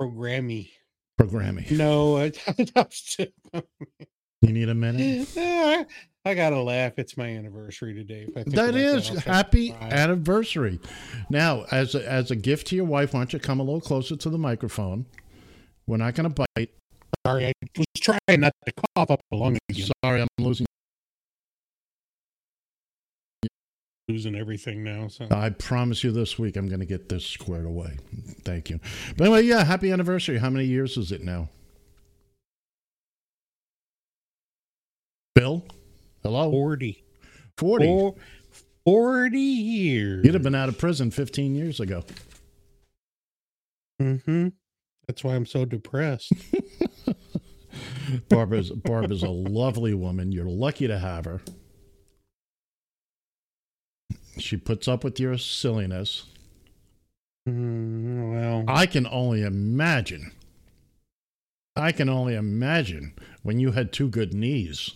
Programmy. 0.01 0.70
Programming. 1.26 1.66
No, 1.70 2.18
I, 2.18 2.32
You 4.42 4.52
need 4.52 4.68
a 4.68 4.74
minute. 4.74 5.28
Eh, 5.36 5.84
I 6.24 6.34
gotta 6.34 6.60
laugh. 6.60 6.94
It's 6.98 7.16
my 7.16 7.28
anniversary 7.28 7.94
today. 7.94 8.26
That 8.34 8.48
is 8.48 8.52
That 8.54 8.68
about 8.70 8.80
is 8.80 8.94
I'll 8.94 9.02
start 9.02 9.24
to 9.24 9.30
happy 9.32 9.72
anniversary. 9.72 10.80
Now, 11.30 11.64
as 11.70 11.94
a, 11.94 12.10
as 12.10 12.32
a 12.32 12.36
gift 12.36 12.66
to 12.68 12.76
your 12.76 12.84
wife, 12.84 13.14
why 13.14 13.20
don't 13.20 13.32
you 13.32 13.38
come 13.38 13.60
a 13.60 13.62
little 13.62 13.80
closer 13.80 14.16
to 14.16 14.30
the 14.30 14.38
microphone? 14.38 15.06
We're 15.86 15.98
not 15.98 16.14
going 16.14 16.32
to 16.32 16.44
bite. 16.56 16.70
Sorry, 17.24 17.46
I 17.46 17.52
was 17.76 17.86
trying 17.98 18.40
not 18.40 18.52
to 18.66 18.72
cough 18.96 19.10
up 19.12 19.20
a 19.30 19.36
lung 19.36 19.58
again. 19.68 19.88
Sorry, 20.04 20.22
I'm 20.22 20.28
losing. 20.38 20.66
Losing 24.12 24.34
everything 24.34 24.84
now. 24.84 25.08
So 25.08 25.26
I 25.30 25.48
promise 25.48 26.04
you 26.04 26.12
this 26.12 26.38
week 26.38 26.56
I'm 26.56 26.68
going 26.68 26.80
to 26.80 26.86
get 26.86 27.08
this 27.08 27.24
squared 27.24 27.64
away. 27.64 27.96
Thank 28.44 28.68
you. 28.68 28.78
But 29.16 29.24
anyway, 29.24 29.42
yeah, 29.44 29.64
happy 29.64 29.90
anniversary. 29.90 30.36
How 30.36 30.50
many 30.50 30.66
years 30.66 30.98
is 30.98 31.12
it 31.12 31.24
now? 31.24 31.48
Bill? 35.34 35.64
Hello? 36.22 36.50
40. 36.50 37.02
40. 37.56 37.86
Four- 37.86 38.14
40 38.84 39.38
years. 39.38 40.24
You'd 40.26 40.34
have 40.34 40.42
been 40.42 40.54
out 40.54 40.68
of 40.68 40.76
prison 40.76 41.10
15 41.10 41.54
years 41.54 41.80
ago. 41.80 42.04
Mm-hmm. 43.98 44.48
That's 45.06 45.24
why 45.24 45.34
I'm 45.36 45.46
so 45.46 45.64
depressed. 45.64 46.34
Barbara's 48.28 48.70
Barbara's 48.70 49.22
a 49.22 49.30
lovely 49.30 49.94
woman. 49.94 50.32
You're 50.32 50.44
lucky 50.44 50.86
to 50.86 50.98
have 50.98 51.24
her. 51.24 51.40
She 54.39 54.57
puts 54.57 54.89
up 54.89 55.05
with 55.05 55.20
your 55.20 55.37
silliness. 55.39 56.24
Mm, 57.49 58.33
well, 58.33 58.64
I 58.68 58.87
can 58.87 59.07
only 59.07 59.43
imagine. 59.43 60.33
I 61.76 61.93
can 61.93 62.09
only 62.09 62.35
imagine 62.35 63.14
when 63.43 63.59
you 63.59 63.72
had 63.72 63.93
two 63.93 64.09
good 64.09 64.33
knees. 64.35 64.91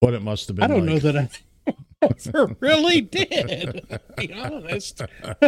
What 0.00 0.14
it 0.14 0.22
must 0.22 0.48
have 0.48 0.56
been. 0.56 0.64
I 0.64 0.68
don't 0.74 0.86
know 0.86 0.98
that 0.98 1.16
I 1.16 1.28
ever 2.26 2.56
really 2.60 3.02
did. 3.02 3.84
To 3.90 4.00
be 4.16 4.32
honest. 4.32 5.02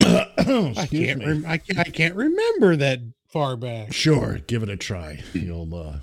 I 0.00 0.86
can't. 0.90 1.24
Rem- 1.24 1.44
I, 1.46 1.58
can't- 1.58 1.78
I 1.78 1.84
can't 1.90 2.14
remember 2.14 2.76
that 2.76 3.00
far 3.28 3.56
back. 3.56 3.92
Sure, 3.92 4.38
give 4.46 4.62
it 4.62 4.68
a 4.68 4.76
try. 4.76 5.22
You'll. 5.32 5.74
uh 5.74 5.96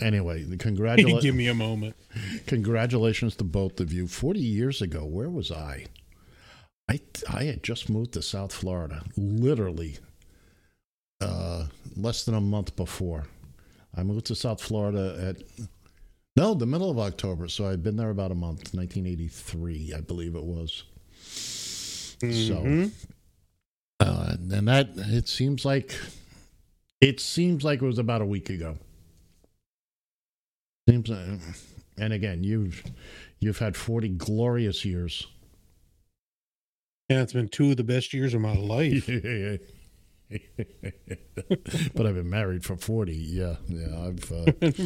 Anyway, 0.00 0.42
the 0.42 0.56
congratulations 0.56 1.22
Give 1.22 1.34
me 1.34 1.46
a 1.48 1.54
moment. 1.54 1.96
Congratulations 2.46 3.36
to 3.36 3.44
both 3.44 3.80
of 3.80 3.92
you. 3.92 4.06
Forty 4.06 4.40
years 4.40 4.82
ago, 4.82 5.04
where 5.04 5.30
was 5.30 5.50
I? 5.50 5.86
I 6.88 7.00
I 7.28 7.44
had 7.44 7.62
just 7.62 7.88
moved 7.88 8.12
to 8.12 8.22
South 8.22 8.52
Florida, 8.52 9.02
literally, 9.16 9.98
uh, 11.20 11.66
less 11.96 12.24
than 12.24 12.34
a 12.34 12.40
month 12.40 12.76
before. 12.76 13.26
I 13.96 14.02
moved 14.02 14.26
to 14.26 14.34
South 14.34 14.60
Florida 14.60 15.16
at 15.36 15.66
no, 16.36 16.54
the 16.54 16.66
middle 16.66 16.90
of 16.90 16.98
October. 16.98 17.48
So 17.48 17.66
I'd 17.68 17.82
been 17.82 17.96
there 17.96 18.10
about 18.10 18.30
a 18.32 18.36
month, 18.36 18.74
1983, 18.74 19.94
I 19.96 20.00
believe 20.00 20.34
it 20.34 20.44
was. 20.44 20.84
Mhm. 22.20 22.48
So, 22.48 22.90
uh, 24.00 24.36
and 24.50 24.66
that 24.68 24.90
it 24.96 25.28
seems 25.28 25.64
like 25.64 25.94
it 27.00 27.20
seems 27.20 27.64
like 27.64 27.82
it 27.82 27.86
was 27.86 27.98
about 27.98 28.22
a 28.22 28.26
week 28.26 28.50
ago. 28.50 28.76
Seems, 30.88 31.10
uh, 31.10 31.36
and 31.98 32.12
again, 32.12 32.42
you've 32.42 32.82
you've 33.38 33.58
had 33.58 33.76
40 33.76 34.08
glorious 34.10 34.84
years. 34.84 35.26
Yeah, 37.08 37.22
it's 37.22 37.32
been 37.32 37.48
two 37.48 37.72
of 37.72 37.76
the 37.76 37.84
best 37.84 38.14
years 38.14 38.34
of 38.34 38.40
my 38.40 38.54
life. 38.54 39.06
but 41.94 42.06
I've 42.06 42.14
been 42.14 42.30
married 42.30 42.64
for 42.64 42.76
40. 42.76 43.12
Yeah, 43.12 43.56
yeah, 43.66 44.06
I've 44.06 44.30
uh, 44.30 44.52
I've 44.62 44.76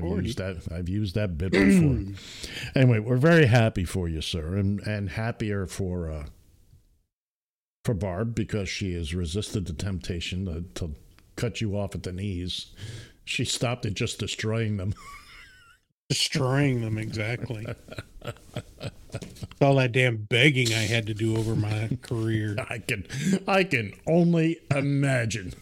40. 0.00 0.26
used 0.26 0.38
that 0.38 0.66
I've 0.72 0.88
used 0.88 1.14
that 1.14 1.38
bit 1.38 1.52
before. 1.52 2.00
anyway, 2.74 2.98
we're 2.98 3.16
very 3.16 3.46
happy 3.46 3.84
for 3.84 4.08
you, 4.08 4.20
sir, 4.20 4.56
and 4.56 4.80
and 4.80 5.10
happier 5.10 5.66
for 5.66 6.10
uh 6.10 6.26
for 7.84 7.94
Barb 7.94 8.34
because 8.34 8.68
she 8.68 8.94
has 8.94 9.14
resisted 9.14 9.66
the 9.66 9.72
temptation 9.72 10.46
to, 10.46 10.62
to 10.80 10.94
cut 11.36 11.60
you 11.60 11.76
off 11.76 11.94
at 11.94 12.02
the 12.02 12.12
knees 12.12 12.72
She 13.24 13.44
stopped 13.44 13.86
at 13.86 13.94
just 13.94 14.18
destroying 14.18 14.76
them. 14.76 14.94
Destroying 16.08 16.82
them 16.82 16.98
exactly. 16.98 17.64
all 19.62 19.76
that 19.76 19.92
damn 19.92 20.16
begging 20.16 20.68
I 20.74 20.82
had 20.82 21.06
to 21.06 21.14
do 21.14 21.36
over 21.38 21.56
my 21.56 21.96
career. 22.02 22.54
I 22.68 22.78
can 22.78 23.06
I 23.48 23.64
can 23.64 23.94
only 24.06 24.58
imagine. 24.70 25.54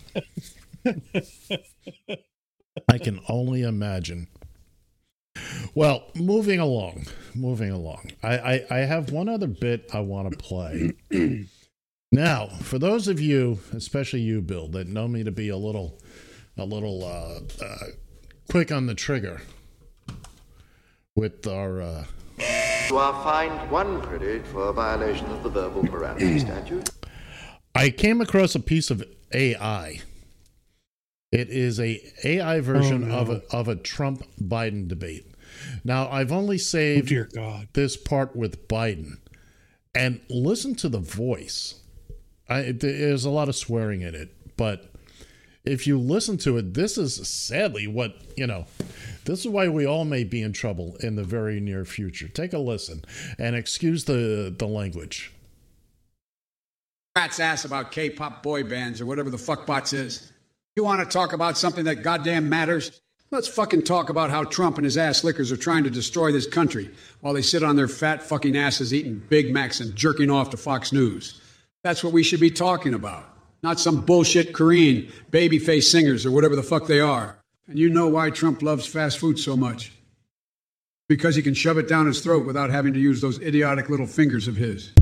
I 2.88 2.98
can 2.98 3.20
only 3.28 3.62
imagine. 3.62 4.26
Well, 5.74 6.04
moving 6.16 6.58
along, 6.58 7.06
moving 7.34 7.70
along. 7.70 8.10
I, 8.22 8.38
I, 8.38 8.66
I 8.70 8.78
have 8.78 9.12
one 9.12 9.28
other 9.28 9.46
bit 9.46 9.88
I 9.94 10.00
want 10.00 10.32
to 10.32 10.36
play. 10.36 10.92
now, 12.12 12.46
for 12.62 12.78
those 12.78 13.06
of 13.08 13.20
you, 13.20 13.60
especially 13.72 14.20
you, 14.20 14.40
Bill, 14.40 14.68
that 14.68 14.88
know 14.88 15.06
me 15.08 15.22
to 15.24 15.30
be 15.30 15.48
a 15.48 15.56
little, 15.56 16.00
a 16.56 16.64
little 16.64 17.04
uh, 17.04 17.64
uh, 17.64 17.76
quick 18.50 18.72
on 18.72 18.86
the 18.86 18.94
trigger 18.94 19.40
with 21.14 21.46
our. 21.46 21.80
Uh, 21.80 22.04
You 22.88 22.98
are 22.98 23.22
fined 23.22 23.70
one 23.70 24.00
credit 24.02 24.46
for 24.46 24.68
a 24.68 24.72
violation 24.72 25.26
of 25.26 25.42
the 25.42 25.50
verbal 25.50 25.84
morality 25.84 26.38
statute. 26.40 26.90
I 27.74 27.90
came 27.90 28.20
across 28.20 28.54
a 28.56 28.60
piece 28.60 28.90
of 28.90 29.04
AI. 29.32 30.00
It 31.30 31.48
is 31.48 31.78
a 31.78 32.00
AI 32.24 32.58
version 32.60 33.04
Oh, 33.04 33.06
no. 33.06 33.14
of 33.18 33.30
a 33.30 33.42
of 33.56 33.68
a 33.68 33.76
Trump 33.76 34.24
Biden 34.42 34.88
debate. 34.88 35.26
Now 35.84 36.08
I've 36.10 36.32
only 36.32 36.58
saved 36.58 37.06
Oh, 37.06 37.08
dear 37.10 37.28
God. 37.32 37.68
this 37.74 37.96
part 37.96 38.34
with 38.34 38.66
Biden, 38.66 39.18
and 39.94 40.20
listen 40.28 40.74
to 40.76 40.88
the 40.88 40.98
voice. 40.98 41.79
I, 42.50 42.72
there's 42.72 43.24
a 43.24 43.30
lot 43.30 43.48
of 43.48 43.54
swearing 43.56 44.02
in 44.02 44.14
it, 44.16 44.56
but 44.56 44.92
if 45.64 45.86
you 45.86 45.98
listen 45.98 46.36
to 46.38 46.56
it, 46.56 46.74
this 46.74 46.98
is 46.98 47.26
sadly 47.28 47.86
what 47.86 48.16
you 48.36 48.46
know. 48.46 48.66
This 49.24 49.40
is 49.40 49.48
why 49.48 49.68
we 49.68 49.86
all 49.86 50.04
may 50.04 50.24
be 50.24 50.42
in 50.42 50.52
trouble 50.52 50.96
in 51.00 51.14
the 51.14 51.22
very 51.22 51.60
near 51.60 51.84
future. 51.84 52.26
Take 52.28 52.52
a 52.52 52.58
listen 52.58 53.04
and 53.38 53.54
excuse 53.54 54.04
the 54.04 54.54
the 54.58 54.66
language. 54.66 55.32
rat's 57.16 57.38
ass 57.40 57.64
about 57.64 57.92
K-pop 57.92 58.42
boy 58.42 58.64
bands 58.64 59.00
or 59.00 59.06
whatever 59.06 59.30
the 59.30 59.38
fuck 59.38 59.66
bots 59.66 59.92
is. 59.92 60.32
You 60.76 60.84
want 60.84 61.00
to 61.00 61.06
talk 61.06 61.32
about 61.32 61.58
something 61.58 61.84
that 61.84 62.02
goddamn 62.02 62.48
matters? 62.48 63.00
Let's 63.30 63.48
fucking 63.48 63.82
talk 63.82 64.08
about 64.10 64.30
how 64.30 64.44
Trump 64.44 64.76
and 64.76 64.84
his 64.84 64.96
ass 64.96 65.22
lickers 65.22 65.52
are 65.52 65.56
trying 65.56 65.84
to 65.84 65.90
destroy 65.90 66.32
this 66.32 66.46
country 66.48 66.90
while 67.20 67.34
they 67.34 67.42
sit 67.42 67.62
on 67.62 67.76
their 67.76 67.88
fat 67.88 68.22
fucking 68.22 68.56
asses 68.56 68.92
eating 68.92 69.22
Big 69.28 69.52
Macs 69.52 69.80
and 69.80 69.94
jerking 69.94 70.30
off 70.30 70.50
to 70.50 70.56
Fox 70.56 70.92
News. 70.92 71.39
That's 71.82 72.04
what 72.04 72.12
we 72.12 72.22
should 72.22 72.40
be 72.40 72.50
talking 72.50 72.94
about. 72.94 73.26
Not 73.62 73.80
some 73.80 74.02
bullshit 74.02 74.52
Korean 74.52 75.10
babyface 75.30 75.84
singers 75.84 76.26
or 76.26 76.30
whatever 76.30 76.56
the 76.56 76.62
fuck 76.62 76.86
they 76.86 77.00
are. 77.00 77.38
And 77.66 77.78
you 77.78 77.88
know 77.88 78.08
why 78.08 78.30
Trump 78.30 78.62
loves 78.62 78.86
fast 78.86 79.18
food 79.18 79.38
so 79.38 79.56
much. 79.56 79.92
Because 81.08 81.36
he 81.36 81.42
can 81.42 81.54
shove 81.54 81.78
it 81.78 81.88
down 81.88 82.06
his 82.06 82.20
throat 82.20 82.46
without 82.46 82.70
having 82.70 82.92
to 82.94 83.00
use 83.00 83.20
those 83.20 83.40
idiotic 83.40 83.88
little 83.88 84.06
fingers 84.06 84.46
of 84.48 84.56
his. 84.56 84.92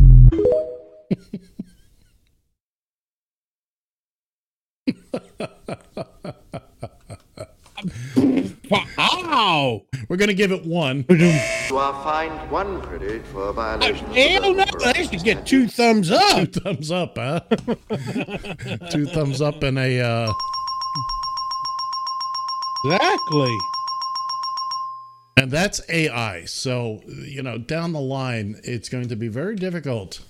Wow! 8.71 9.83
We're 10.09 10.17
gonna 10.17 10.35
give 10.35 10.53
it 10.53 10.65
one. 10.65 11.05
You 11.09 11.77
are 11.77 12.03
fined 12.05 12.51
one 12.51 12.81
credit 12.83 13.25
for 13.27 13.49
a 13.49 13.53
violation 13.53 14.07
Hell 14.13 14.43
no! 14.43 14.55
morality 14.55 14.87
I 15.01 15.03
should 15.07 15.23
get 15.25 15.47
two 15.47 15.67
thumbs 15.69 16.09
Two 16.09 16.15
up. 16.17 16.49
thumbs 16.53 16.91
up, 16.91 17.17
huh? 17.17 17.41
Two 18.91 19.07
thumbs 19.07 19.41
up 19.43 19.63
and 19.63 19.79
a. 19.79 20.01
Uh, 20.01 20.33
Exactly. 22.85 23.57
and 25.37 25.51
that's 25.51 25.81
AI. 25.91 26.45
So 26.45 27.01
you 27.07 27.43
know, 27.43 27.59
down 27.59 27.93
the 27.93 28.01
line, 28.01 28.61
it's 28.65 28.89
going 28.89 29.09
to 29.09 29.17
be 29.17 29.29
very 29.29 29.57
difficult 29.57 30.21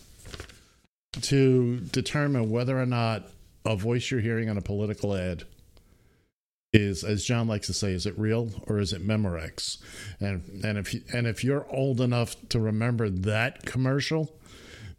to 1.23 1.81
determine 1.81 2.51
whether 2.51 2.81
or 2.81 2.87
not 2.87 3.29
a 3.65 3.77
voice 3.77 4.11
you're 4.11 4.21
hearing 4.21 4.49
on 4.49 4.57
a 4.57 4.63
political 4.63 5.15
ad 5.15 5.45
is, 6.73 7.05
as 7.05 7.25
John 7.25 7.49
likes 7.49 7.67
to 7.69 7.73
say, 7.75 7.93
is 7.93 8.07
it 8.07 8.19
real 8.19 8.51
or 8.67 8.79
is 8.79 8.93
it 8.93 9.07
Memorex? 9.07 9.79
And 10.21 10.43
and 10.65 10.79
if 10.79 10.95
you, 10.95 11.03
and 11.13 11.27
if 11.27 11.45
you're 11.45 11.67
old 11.71 12.01
enough 12.01 12.37
to 12.51 12.61
remember 12.61 13.09
that 13.11 13.65
commercial, 13.67 14.35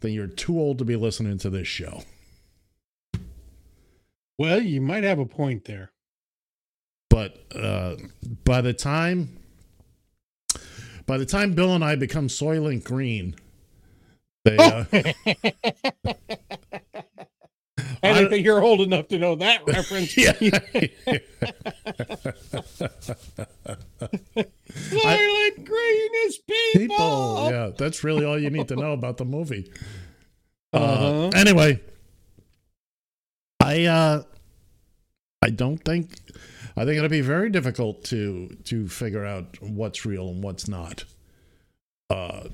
then 0.00 0.12
you're 0.12 0.26
too 0.26 0.58
old 0.58 0.78
to 0.78 0.84
be 0.84 0.96
listening 0.96 1.38
to 1.38 1.50
this 1.50 1.68
show. 1.68 2.02
Well, 4.38 4.62
you 4.62 4.80
might 4.80 5.04
have 5.04 5.18
a 5.18 5.26
point 5.26 5.64
there. 5.66 5.90
but 7.10 7.44
uh, 7.54 7.96
by 8.44 8.60
the 8.60 8.72
time 8.74 9.38
by 11.06 11.18
the 11.18 11.26
time 11.26 11.52
Bill 11.54 11.74
and 11.74 11.84
I 11.84 11.96
become 11.96 12.28
Soylent 12.28 12.84
Green, 12.84 13.34
they 14.44 14.58
uh, 14.58 14.84
I 18.02 18.12
don't 18.14 18.30
think 18.30 18.44
you're 18.44 18.62
old 18.62 18.80
enough 18.80 19.08
to 19.08 19.18
know 19.18 19.34
that 19.36 19.66
reference. 19.66 20.14
Soylent 24.36 25.64
Green 25.64 26.10
is 26.26 26.38
people. 26.38 26.78
people. 26.96 27.50
Yeah, 27.50 27.70
that's 27.76 28.04
really 28.04 28.24
all 28.24 28.38
you 28.38 28.50
need 28.50 28.68
to 28.68 28.76
know 28.76 28.92
about 28.92 29.16
the 29.16 29.24
movie. 29.24 29.70
Uh, 30.72 30.76
Uh-huh. 30.76 31.30
anyway, 31.34 31.80
I 33.60 33.84
uh, 33.86 34.22
I 35.42 35.50
don't 35.50 35.78
think 35.78 36.10
I 36.76 36.84
think 36.84 36.96
it'll 36.98 37.08
be 37.08 37.20
very 37.22 37.50
difficult 37.50 38.04
to 38.04 38.56
to 38.64 38.88
figure 38.88 39.24
out 39.24 39.60
what's 39.60 40.06
real 40.06 40.28
and 40.28 40.42
what's 40.42 40.68
not. 40.68 41.04
Uh, 42.08 42.48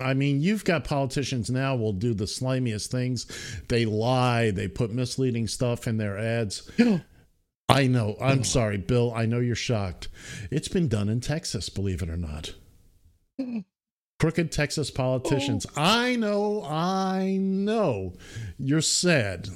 I 0.00 0.14
mean, 0.14 0.40
you've 0.40 0.64
got 0.64 0.84
politicians 0.84 1.50
now 1.50 1.76
will 1.76 1.92
do 1.92 2.14
the 2.14 2.24
slimiest 2.24 2.88
things. 2.88 3.26
They 3.68 3.84
lie. 3.84 4.50
They 4.50 4.68
put 4.68 4.90
misleading 4.90 5.46
stuff 5.46 5.86
in 5.86 5.96
their 5.96 6.18
ads. 6.18 6.70
I 7.68 7.86
know. 7.86 8.16
I'm 8.20 8.42
sorry, 8.44 8.78
Bill. 8.78 9.12
I 9.14 9.26
know 9.26 9.38
you're 9.38 9.54
shocked. 9.54 10.08
It's 10.50 10.68
been 10.68 10.88
done 10.88 11.08
in 11.08 11.20
Texas, 11.20 11.68
believe 11.68 12.02
it 12.02 12.10
or 12.10 12.16
not. 12.16 12.54
Crooked 14.18 14.52
Texas 14.52 14.90
politicians. 14.90 15.66
I 15.76 16.16
know. 16.16 16.62
I 16.64 17.38
know. 17.40 18.14
You're 18.58 18.82
sad. 18.82 19.48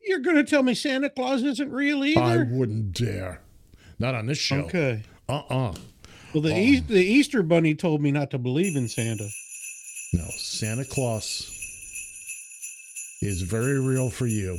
You're 0.00 0.20
going 0.20 0.36
to 0.36 0.44
tell 0.44 0.62
me 0.62 0.74
Santa 0.74 1.10
Claus 1.10 1.42
isn't 1.42 1.70
real 1.70 2.04
either? 2.04 2.20
I 2.20 2.36
wouldn't 2.38 2.92
dare. 2.92 3.42
Not 3.98 4.14
on 4.14 4.26
this 4.26 4.38
show. 4.38 4.60
Okay. 4.62 5.02
Uh 5.28 5.42
uh 5.48 5.74
Well, 6.34 6.42
the, 6.42 6.52
Oh. 6.52 6.56
Eas- 6.58 6.86
the 6.86 7.04
Easter 7.04 7.42
Bunny 7.42 7.74
told 7.74 8.00
me 8.02 8.10
not 8.10 8.30
to 8.32 8.38
believe 8.38 8.76
in 8.76 8.88
Santa. 8.88 9.28
No, 10.12 10.24
Santa 10.36 10.84
Claus 10.84 11.48
is 13.22 13.42
very 13.42 13.80
real 13.80 14.10
for 14.10 14.26
you. 14.26 14.58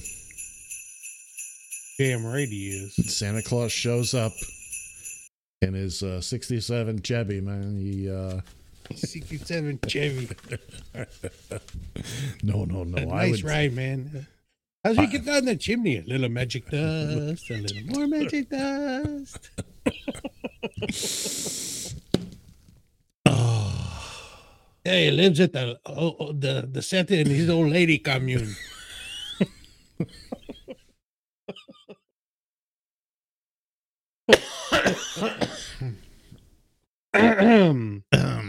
Damn 1.99 2.25
right 2.25 2.47
he 2.47 2.69
is. 2.69 3.15
Santa 3.15 3.43
Claus 3.43 3.71
shows 3.71 4.13
up 4.13 4.31
in 5.61 5.73
his 5.73 6.01
uh, 6.01 6.21
67 6.21 7.01
Chevy, 7.03 7.41
man. 7.41 7.77
He, 7.77 8.09
uh, 8.09 8.41
67 8.95 9.79
Chevy. 9.87 10.29
no, 12.43 12.65
no, 12.65 12.83
no. 12.83 12.97
I 12.97 13.05
nice 13.05 13.31
would, 13.31 13.43
ride, 13.43 13.73
man. 13.73 14.27
How's 14.83 14.97
he 14.97 15.07
get 15.07 15.25
down 15.25 15.45
the 15.45 15.55
chimney? 15.55 15.99
A 15.99 16.03
little 16.03 16.27
magic 16.27 16.69
dust, 16.69 17.49
a 17.49 17.53
little 17.53 17.95
more 17.95 18.07
magic 18.07 18.49
dust. 18.49 19.49
Yeah, 24.86 24.99
he 24.99 25.11
lives 25.11 25.39
at 25.39 25.53
the 25.53 25.79
oh, 25.86 26.15
oh, 26.19 26.34
the 26.34 26.67
the 26.69 26.81
Santa 26.81 27.17
and 27.17 27.27
his 27.27 27.49
old 27.49 27.69
lady 27.69 27.97
commune. 27.97 28.55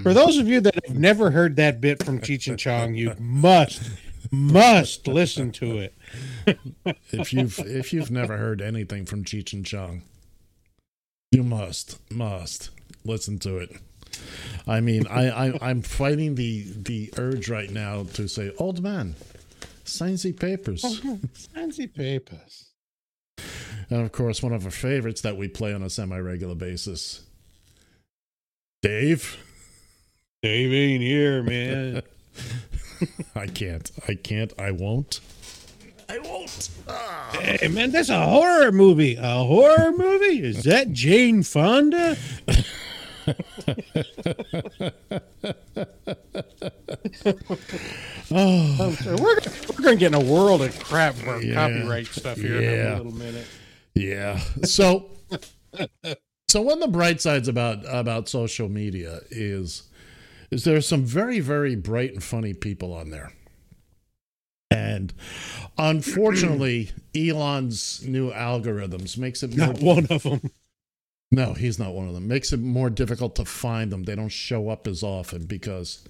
For 0.02 0.12
those 0.12 0.38
of 0.38 0.48
you 0.48 0.60
that 0.62 0.74
have 0.86 0.96
never 0.98 1.30
heard 1.30 1.56
that 1.56 1.80
bit 1.80 2.02
from 2.02 2.20
Cheech 2.20 2.48
and 2.48 2.58
Chong, 2.58 2.94
you 2.94 3.14
must 3.18 3.90
must 4.30 5.06
listen 5.06 5.52
to 5.52 5.78
it. 5.78 5.94
if 7.12 7.32
you've 7.32 7.58
if 7.60 7.92
you've 7.92 8.10
never 8.10 8.36
heard 8.36 8.60
anything 8.60 9.06
from 9.06 9.24
Cheech 9.24 9.52
and 9.52 9.64
Chong, 9.64 10.02
you 11.30 11.42
must 11.42 12.00
must 12.10 12.70
listen 13.04 13.38
to 13.40 13.58
it. 13.58 13.76
I 14.66 14.80
mean, 14.80 15.06
I, 15.06 15.48
I 15.48 15.58
I'm 15.60 15.82
fighting 15.82 16.34
the 16.34 16.66
the 16.76 17.12
urge 17.18 17.48
right 17.48 17.70
now 17.70 18.04
to 18.14 18.28
say, 18.28 18.52
"Old 18.58 18.82
man, 18.82 19.14
sign 19.84 20.16
the 20.16 20.32
papers." 20.32 21.00
Fancy 21.54 21.86
papers. 21.86 22.70
And 23.90 24.00
of 24.02 24.12
course, 24.12 24.42
one 24.42 24.52
of 24.52 24.64
our 24.64 24.70
favorites 24.70 25.20
that 25.20 25.36
we 25.36 25.48
play 25.48 25.74
on 25.74 25.82
a 25.82 25.90
semi-regular 25.90 26.54
basis, 26.54 27.22
Dave. 28.82 29.36
Dave 30.42 30.72
ain't 30.72 31.02
here, 31.02 31.42
man. 31.42 32.02
I 33.34 33.46
can't. 33.46 33.90
I 34.08 34.14
can't. 34.14 34.52
I 34.58 34.70
won't. 34.70 35.20
I 36.08 36.18
won't. 36.18 36.68
Ah. 36.88 37.30
Hey 37.40 37.68
man, 37.68 37.90
that's 37.90 38.10
a 38.10 38.20
horror 38.20 38.70
movie. 38.72 39.16
A 39.16 39.44
horror 39.44 39.92
movie? 39.92 40.42
Is 40.42 40.64
that 40.64 40.92
Jane 40.92 41.42
Fonda? 41.42 42.16
oh, 48.30 48.96
we're 49.06 49.16
we're 49.16 49.82
gonna 49.84 49.96
get 49.96 50.14
in 50.14 50.14
a 50.14 50.20
world 50.20 50.62
of 50.62 50.78
crap 50.82 51.14
for 51.14 51.42
Yeah. 51.42 51.54
copyright 51.54 52.06
stuff 52.06 52.38
here 52.38 52.56
in 52.56 52.62
Yeah. 52.62 52.94
a 52.94 52.98
little 52.98 53.12
minute. 53.14 53.46
Yeah. 53.94 54.38
So 54.64 55.10
so 56.48 56.62
one 56.62 56.74
of 56.74 56.80
the 56.80 56.88
bright 56.88 57.20
sides 57.20 57.48
about 57.48 57.84
about 57.86 58.28
social 58.28 58.68
media 58.68 59.20
is 59.30 59.84
is 60.50 60.64
there's 60.64 60.86
some 60.86 61.04
very 61.04 61.40
very 61.40 61.76
bright 61.76 62.12
and 62.12 62.22
funny 62.22 62.54
people 62.54 62.92
on 62.92 63.10
there. 63.10 63.32
And 64.70 65.12
unfortunately, 65.78 66.90
Elon's 67.14 68.04
new 68.06 68.32
algorithms 68.32 69.16
makes 69.16 69.42
it 69.44 69.56
more 69.56 69.68
Not 69.68 69.80
one 69.80 70.06
of 70.10 70.22
them. 70.24 70.50
No, 71.34 71.52
he's 71.52 71.80
not 71.80 71.94
one 71.94 72.06
of 72.06 72.14
them. 72.14 72.28
Makes 72.28 72.52
it 72.52 72.60
more 72.60 72.88
difficult 72.88 73.34
to 73.34 73.44
find 73.44 73.90
them. 73.90 74.04
They 74.04 74.14
don't 74.14 74.28
show 74.28 74.68
up 74.68 74.86
as 74.86 75.02
often 75.02 75.46
because, 75.46 76.04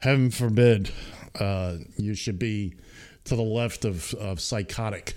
heaven 0.00 0.30
forbid, 0.30 0.90
uh, 1.38 1.76
you 1.96 2.12
should 2.12 2.38
be 2.38 2.74
to 3.24 3.36
the 3.36 3.42
left 3.42 3.86
of, 3.86 4.12
of 4.14 4.38
psychotic. 4.38 5.14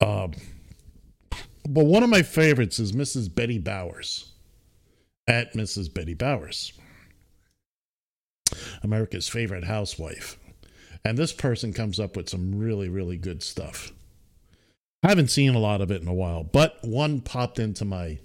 Um, 0.00 0.32
but 1.68 1.86
one 1.86 2.02
of 2.02 2.10
my 2.10 2.22
favorites 2.22 2.80
is 2.80 2.90
Mrs. 2.90 3.32
Betty 3.32 3.60
Bowers. 3.60 4.32
At 5.28 5.54
Mrs. 5.54 5.94
Betty 5.94 6.14
Bowers. 6.14 6.72
America's 8.82 9.28
favorite 9.28 9.64
housewife. 9.64 10.38
And 11.04 11.16
this 11.16 11.32
person 11.32 11.72
comes 11.72 12.00
up 12.00 12.16
with 12.16 12.28
some 12.28 12.58
really, 12.58 12.88
really 12.88 13.16
good 13.16 13.44
stuff. 13.44 13.92
I 15.04 15.08
haven't 15.08 15.30
seen 15.30 15.54
a 15.54 15.58
lot 15.58 15.82
of 15.82 15.90
it 15.90 16.00
in 16.00 16.08
a 16.08 16.14
while, 16.14 16.44
but 16.44 16.78
one 16.82 17.20
popped 17.20 17.58
into 17.58 17.84
my. 17.84 18.18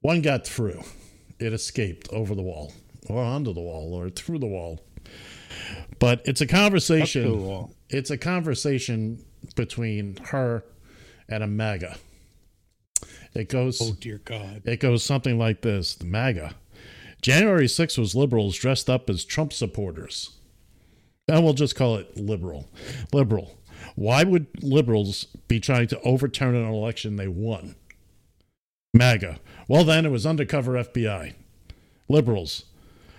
One 0.00 0.22
got 0.22 0.46
through. 0.46 0.84
It 1.40 1.52
escaped 1.52 2.08
over 2.12 2.36
the 2.36 2.42
wall, 2.42 2.72
or 3.08 3.20
onto 3.20 3.52
the 3.52 3.60
wall, 3.60 3.92
or 3.94 4.08
through 4.08 4.38
the 4.38 4.46
wall. 4.46 4.80
But 5.98 6.22
it's 6.24 6.40
a 6.40 6.44
Up 6.44 6.50
to 6.50 6.54
the 6.54 6.60
conversation. 6.60 7.68
It's 7.90 8.10
a 8.10 8.16
conversation 8.16 9.24
between 9.56 10.16
her 10.26 10.64
and 11.28 11.42
a 11.42 11.48
MAGA. 11.48 11.96
It 13.34 13.48
goes. 13.48 13.80
Oh 13.82 13.96
dear 13.98 14.20
God. 14.24 14.62
It 14.66 14.78
goes 14.78 15.02
something 15.02 15.36
like 15.36 15.62
this: 15.62 15.96
The 15.96 16.06
MAGA. 16.06 16.54
January 17.22 17.66
6th 17.66 17.98
was 17.98 18.14
liberals 18.14 18.56
dressed 18.56 18.88
up 18.88 19.10
as 19.10 19.24
Trump 19.24 19.52
supporters. 19.52 20.36
And 21.26 21.42
we'll 21.42 21.54
just 21.54 21.74
call 21.74 21.96
it 21.96 22.16
liberal. 22.16 22.68
Liberal. 23.12 23.58
Why 23.98 24.22
would 24.22 24.46
liberals 24.62 25.24
be 25.48 25.58
trying 25.58 25.88
to 25.88 26.00
overturn 26.02 26.54
an 26.54 26.64
election 26.64 27.16
they 27.16 27.26
won? 27.26 27.74
MAGA. 28.94 29.40
Well, 29.66 29.82
then 29.82 30.06
it 30.06 30.12
was 30.12 30.24
undercover 30.24 30.74
FBI. 30.74 31.34
Liberals. 32.08 32.66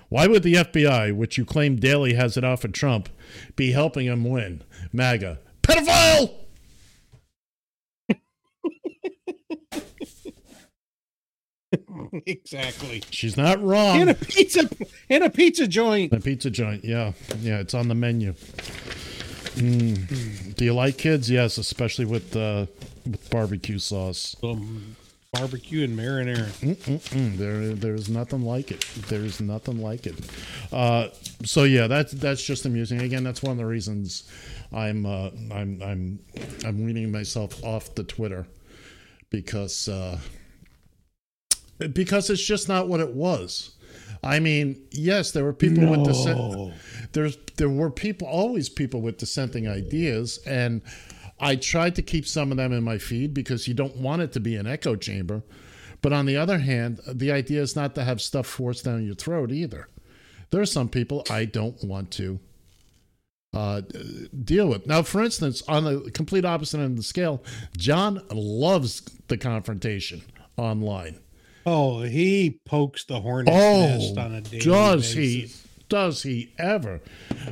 Why 0.07 0.27
would 0.27 0.41
the 0.41 0.53
FBI, 0.53 1.13
which 1.13 1.37
you 1.37 1.43
claim 1.43 1.75
daily 1.75 2.13
has 2.13 2.37
it 2.37 2.45
out 2.45 2.61
for 2.61 2.69
Trump, 2.69 3.09
be 3.57 3.73
helping 3.73 4.05
him 4.05 4.23
win? 4.23 4.63
MAGA. 4.93 5.39
Pedophile! 5.63 6.33
exactly. 12.25 13.03
She's 13.09 13.35
not 13.35 13.61
wrong. 13.61 13.99
In 13.99 14.07
a 14.07 14.13
pizza 14.13 14.69
in 15.09 15.23
a 15.23 15.29
pizza 15.29 15.67
joint. 15.67 16.11
The 16.11 16.21
pizza 16.21 16.49
joint, 16.49 16.85
yeah, 16.85 17.11
yeah, 17.41 17.59
it's 17.59 17.73
on 17.73 17.89
the 17.89 17.95
menu. 17.95 18.33
Mm. 19.55 20.55
Do 20.55 20.65
you 20.65 20.73
like 20.73 20.97
kids? 20.97 21.29
Yes, 21.29 21.57
especially 21.57 22.05
with 22.05 22.35
uh, 22.35 22.67
with 23.05 23.29
barbecue 23.29 23.79
sauce. 23.79 24.35
Some 24.39 24.95
barbecue 25.33 25.83
and 25.83 25.97
marinara. 25.97 26.47
Mm-mm-mm. 26.61 27.37
There, 27.37 27.73
there's 27.73 28.09
nothing 28.09 28.41
like 28.41 28.71
it. 28.71 28.85
There's 29.07 29.39
nothing 29.39 29.81
like 29.81 30.05
it. 30.07 30.15
Uh, 30.71 31.09
so 31.43 31.63
yeah, 31.63 31.87
that's 31.87 32.11
that's 32.13 32.43
just 32.43 32.65
amusing. 32.65 33.01
Again, 33.01 33.23
that's 33.23 33.43
one 33.43 33.51
of 33.51 33.57
the 33.57 33.65
reasons 33.65 34.29
I'm 34.71 35.05
uh, 35.05 35.29
I'm 35.51 35.81
I'm 35.81 36.19
I'm 36.65 36.83
weaning 36.83 37.11
myself 37.11 37.63
off 37.63 37.95
the 37.95 38.03
Twitter 38.03 38.47
because 39.29 39.87
uh, 39.87 40.19
because 41.93 42.29
it's 42.29 42.43
just 42.43 42.67
not 42.67 42.87
what 42.87 42.99
it 42.99 43.13
was. 43.13 43.75
I 44.23 44.39
mean, 44.39 44.81
yes, 44.91 45.31
there 45.31 45.43
were 45.43 45.53
people 45.53 45.87
with 45.89 45.99
No. 45.99 46.05
dissent. 46.05 46.73
There's 47.13 47.37
there 47.57 47.69
were 47.69 47.89
people 47.89 48.27
always 48.27 48.69
people 48.69 49.01
with 49.01 49.17
dissenting 49.17 49.67
ideas, 49.67 50.39
and 50.45 50.81
I 51.39 51.55
tried 51.55 51.95
to 51.95 52.01
keep 52.01 52.27
some 52.27 52.51
of 52.51 52.57
them 52.57 52.71
in 52.73 52.83
my 52.83 52.97
feed 52.97 53.33
because 53.33 53.67
you 53.67 53.73
don't 53.73 53.97
want 53.97 54.21
it 54.21 54.31
to 54.33 54.39
be 54.39 54.55
an 54.55 54.67
echo 54.67 54.95
chamber. 54.95 55.43
But 56.01 56.13
on 56.13 56.25
the 56.25 56.37
other 56.37 56.59
hand, 56.59 56.99
the 57.07 57.31
idea 57.31 57.61
is 57.61 57.75
not 57.75 57.95
to 57.95 58.03
have 58.03 58.21
stuff 58.21 58.47
forced 58.47 58.85
down 58.85 59.05
your 59.05 59.15
throat 59.15 59.51
either. 59.51 59.87
There 60.51 60.61
are 60.61 60.65
some 60.65 60.89
people 60.89 61.23
I 61.29 61.45
don't 61.45 61.81
want 61.83 62.11
to 62.11 62.39
uh, 63.53 63.81
deal 64.43 64.67
with. 64.67 64.87
Now, 64.87 65.01
for 65.01 65.21
instance, 65.21 65.61
on 65.67 65.83
the 65.83 66.11
complete 66.11 66.45
opposite 66.45 66.77
end 66.79 66.91
of 66.91 66.97
the 66.97 67.03
scale, 67.03 67.43
John 67.77 68.21
loves 68.31 69.01
the 69.27 69.37
confrontation 69.37 70.21
online. 70.57 71.19
Oh, 71.65 72.01
he 72.01 72.59
pokes 72.65 73.03
the 73.05 73.19
hornet's 73.21 73.51
Oh, 73.55 73.79
nest 73.87 74.17
on 74.17 74.33
a 74.35 74.41
daily 74.41 74.63
does 74.63 75.13
basis. 75.15 75.63
he? 75.63 75.69
Does 75.89 76.23
he 76.23 76.53
ever? 76.57 77.01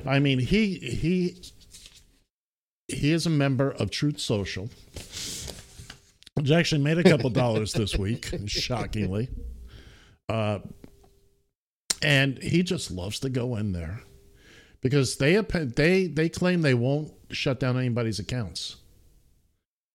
I 0.05 0.19
mean, 0.19 0.39
he 0.39 0.75
he 0.75 1.35
he 2.87 3.11
is 3.11 3.25
a 3.25 3.29
member 3.31 3.71
of 3.71 3.89
Truth 3.91 4.19
Social, 4.19 4.69
which 6.35 6.51
actually 6.51 6.81
made 6.83 6.97
a 6.99 7.03
couple 7.03 7.29
dollars 7.29 7.73
this 7.73 7.97
week, 7.97 8.31
shockingly. 8.45 9.29
Uh, 10.29 10.59
and 12.01 12.37
he 12.43 12.61
just 12.63 12.91
loves 12.91 13.19
to 13.21 13.29
go 13.29 13.55
in 13.55 13.71
there 13.73 14.01
because 14.81 15.17
they 15.17 15.35
they 15.41 16.07
they 16.07 16.29
claim 16.29 16.61
they 16.61 16.73
won't 16.75 17.11
shut 17.31 17.59
down 17.59 17.77
anybody's 17.77 18.19
accounts, 18.19 18.75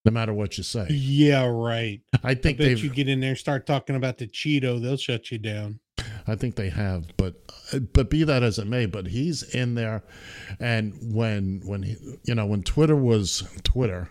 no 0.05 0.13
matter 0.13 0.33
what 0.33 0.59
you 0.59 0.65
say. 0.65 0.87
Yeah, 0.91 1.47
right. 1.47 2.01
I 2.25 2.35
think 2.35 2.61
I 2.61 2.65
bet 2.69 2.83
you 2.83 2.91
get 2.91 3.09
in 3.09 3.21
there 3.21 3.37
start 3.37 3.67
talking 3.67 3.97
about 3.97 4.19
the 4.19 4.27
Cheeto, 4.27 4.81
they'll 4.81 4.97
shut 4.97 5.31
you 5.31 5.39
down. 5.39 5.81
I 6.27 6.37
think 6.37 6.55
they 6.55 6.71
have, 6.71 7.17
but 7.17 7.35
but 7.93 8.11
be 8.11 8.25
that 8.25 8.43
as 8.43 8.59
it 8.59 8.67
may, 8.67 8.87
but 8.87 9.09
he's 9.09 9.43
in 9.43 9.75
there, 9.75 10.03
and 10.61 10.95
when 11.15 11.63
when 11.65 11.83
he, 11.83 11.97
you 12.25 12.35
know 12.35 12.47
when 12.47 12.63
Twitter 12.63 12.97
was 12.97 13.43
Twitter, 13.65 14.09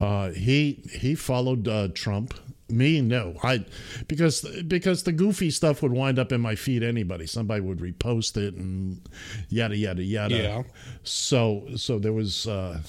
uh, 0.00 0.30
he 0.30 0.84
he 0.92 1.14
followed 1.14 1.68
uh, 1.68 1.88
Trump. 1.94 2.34
Me, 2.68 3.00
no, 3.00 3.34
I 3.42 3.64
because 4.06 4.42
because 4.66 5.02
the 5.02 5.12
goofy 5.12 5.50
stuff 5.50 5.82
would 5.82 5.92
wind 5.92 6.18
up 6.18 6.30
in 6.30 6.40
my 6.40 6.54
feed. 6.54 6.82
Anybody, 6.82 7.26
somebody 7.26 7.60
would 7.60 7.78
repost 7.78 8.36
it 8.36 8.54
and 8.54 9.00
yada 9.48 9.76
yada 9.76 10.02
yada. 10.02 10.36
Yeah. 10.36 10.62
So 11.02 11.68
so 11.76 11.98
there 11.98 12.12
was. 12.12 12.46
Uh, 12.46 12.80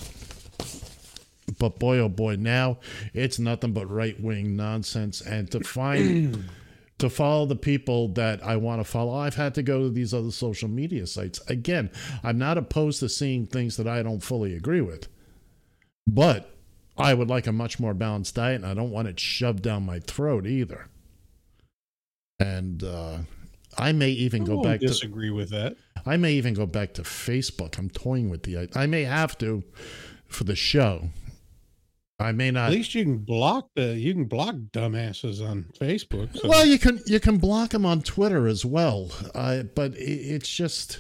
but 1.61 1.77
boy, 1.77 1.99
oh 1.99 2.09
boy, 2.09 2.37
now 2.37 2.79
it's 3.13 3.37
nothing 3.37 3.71
but 3.71 3.85
right 3.87 4.19
wing 4.19 4.55
nonsense. 4.55 5.21
And 5.21 5.49
to 5.51 5.59
find 5.59 6.49
to 6.97 7.07
follow 7.07 7.45
the 7.45 7.55
people 7.55 8.07
that 8.13 8.43
I 8.43 8.57
want 8.57 8.79
to 8.79 8.83
follow, 8.83 9.13
I've 9.13 9.35
had 9.35 9.53
to 9.55 9.63
go 9.63 9.83
to 9.83 9.89
these 9.91 10.11
other 10.11 10.31
social 10.31 10.67
media 10.67 11.05
sites. 11.05 11.39
Again, 11.47 11.91
I'm 12.23 12.39
not 12.39 12.57
opposed 12.57 12.99
to 13.01 13.09
seeing 13.09 13.45
things 13.45 13.77
that 13.77 13.87
I 13.87 14.01
don't 14.01 14.21
fully 14.21 14.55
agree 14.55 14.81
with, 14.81 15.07
but 16.07 16.51
I 16.97 17.13
would 17.13 17.29
like 17.29 17.45
a 17.45 17.51
much 17.51 17.79
more 17.79 17.93
balanced 17.93 18.33
diet, 18.33 18.55
and 18.55 18.65
I 18.65 18.73
don't 18.73 18.89
want 18.89 19.07
it 19.07 19.19
shoved 19.19 19.61
down 19.61 19.85
my 19.85 19.99
throat 19.99 20.47
either. 20.47 20.87
And 22.39 22.83
uh, 22.83 23.19
I 23.77 23.91
may 23.91 24.09
even 24.09 24.41
I 24.41 24.45
go 24.45 24.55
won't 24.55 24.67
back 24.67 24.79
to 24.79 24.87
disagree 24.87 25.29
with 25.29 25.51
that. 25.51 25.75
I 26.07 26.17
may 26.17 26.33
even 26.33 26.55
go 26.55 26.65
back 26.65 26.95
to 26.95 27.03
Facebook. 27.03 27.77
I'm 27.77 27.91
toying 27.91 28.31
with 28.31 28.41
the. 28.41 28.67
I 28.73 28.87
may 28.87 29.03
have 29.03 29.37
to 29.37 29.63
for 30.27 30.43
the 30.43 30.55
show. 30.55 31.09
I 32.21 32.31
may 32.31 32.51
not. 32.51 32.67
At 32.67 32.73
least 32.73 32.93
you 32.95 33.03
can 33.03 33.17
block 33.17 33.69
the 33.75 33.97
you 33.97 34.13
can 34.13 34.25
block 34.25 34.55
dumbasses 34.71 35.45
on 35.45 35.65
Facebook. 35.79 36.37
so- 36.37 36.47
Well, 36.47 36.65
you 36.65 36.77
can 36.79 37.01
you 37.07 37.19
can 37.19 37.37
block 37.37 37.71
them 37.71 37.85
on 37.85 38.01
Twitter 38.01 38.47
as 38.47 38.63
well, 38.63 39.11
uh, 39.35 39.63
but 39.63 39.93
it, 39.95 40.03
it's 40.03 40.49
just 40.49 40.99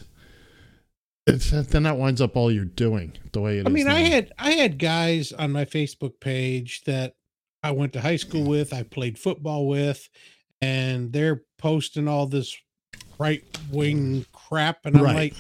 it's, 1.27 1.51
then 1.51 1.83
that 1.83 1.97
winds 1.97 2.19
up 2.19 2.35
all 2.35 2.51
you're 2.51 2.65
doing 2.65 3.13
the 3.31 3.41
way 3.41 3.57
it 3.57 3.61
is. 3.61 3.65
I 3.67 3.69
mean, 3.69 3.87
I 3.87 4.01
now. 4.03 4.09
had 4.09 4.31
I 4.39 4.51
had 4.51 4.79
guys 4.79 5.31
on 5.31 5.51
my 5.51 5.65
Facebook 5.65 6.19
page 6.19 6.83
that 6.85 7.13
I 7.63 7.71
went 7.71 7.93
to 7.93 8.01
high 8.01 8.15
school 8.15 8.43
with, 8.43 8.73
I 8.73 8.83
played 8.83 9.19
football 9.19 9.67
with, 9.67 10.09
and 10.61 11.13
they're 11.13 11.43
posting 11.59 12.07
all 12.07 12.25
this 12.25 12.57
right 13.19 13.43
wing 13.71 14.25
crap, 14.33 14.79
and 14.85 14.97
I'm 14.97 15.03
Right. 15.03 15.15
like, 15.15 15.33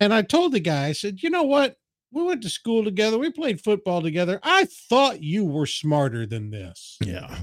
and 0.00 0.14
I 0.14 0.22
told 0.22 0.52
the 0.52 0.60
guy, 0.60 0.86
I 0.86 0.92
said, 0.92 1.22
you 1.22 1.28
know 1.28 1.42
what? 1.42 1.76
We 2.12 2.22
went 2.24 2.42
to 2.42 2.48
school 2.48 2.84
together, 2.84 3.18
we 3.18 3.30
played 3.30 3.60
football 3.60 4.02
together. 4.02 4.40
I 4.42 4.64
thought 4.64 5.22
you 5.22 5.44
were 5.44 5.66
smarter 5.66 6.26
than 6.26 6.50
this, 6.50 6.98
yeah. 7.04 7.38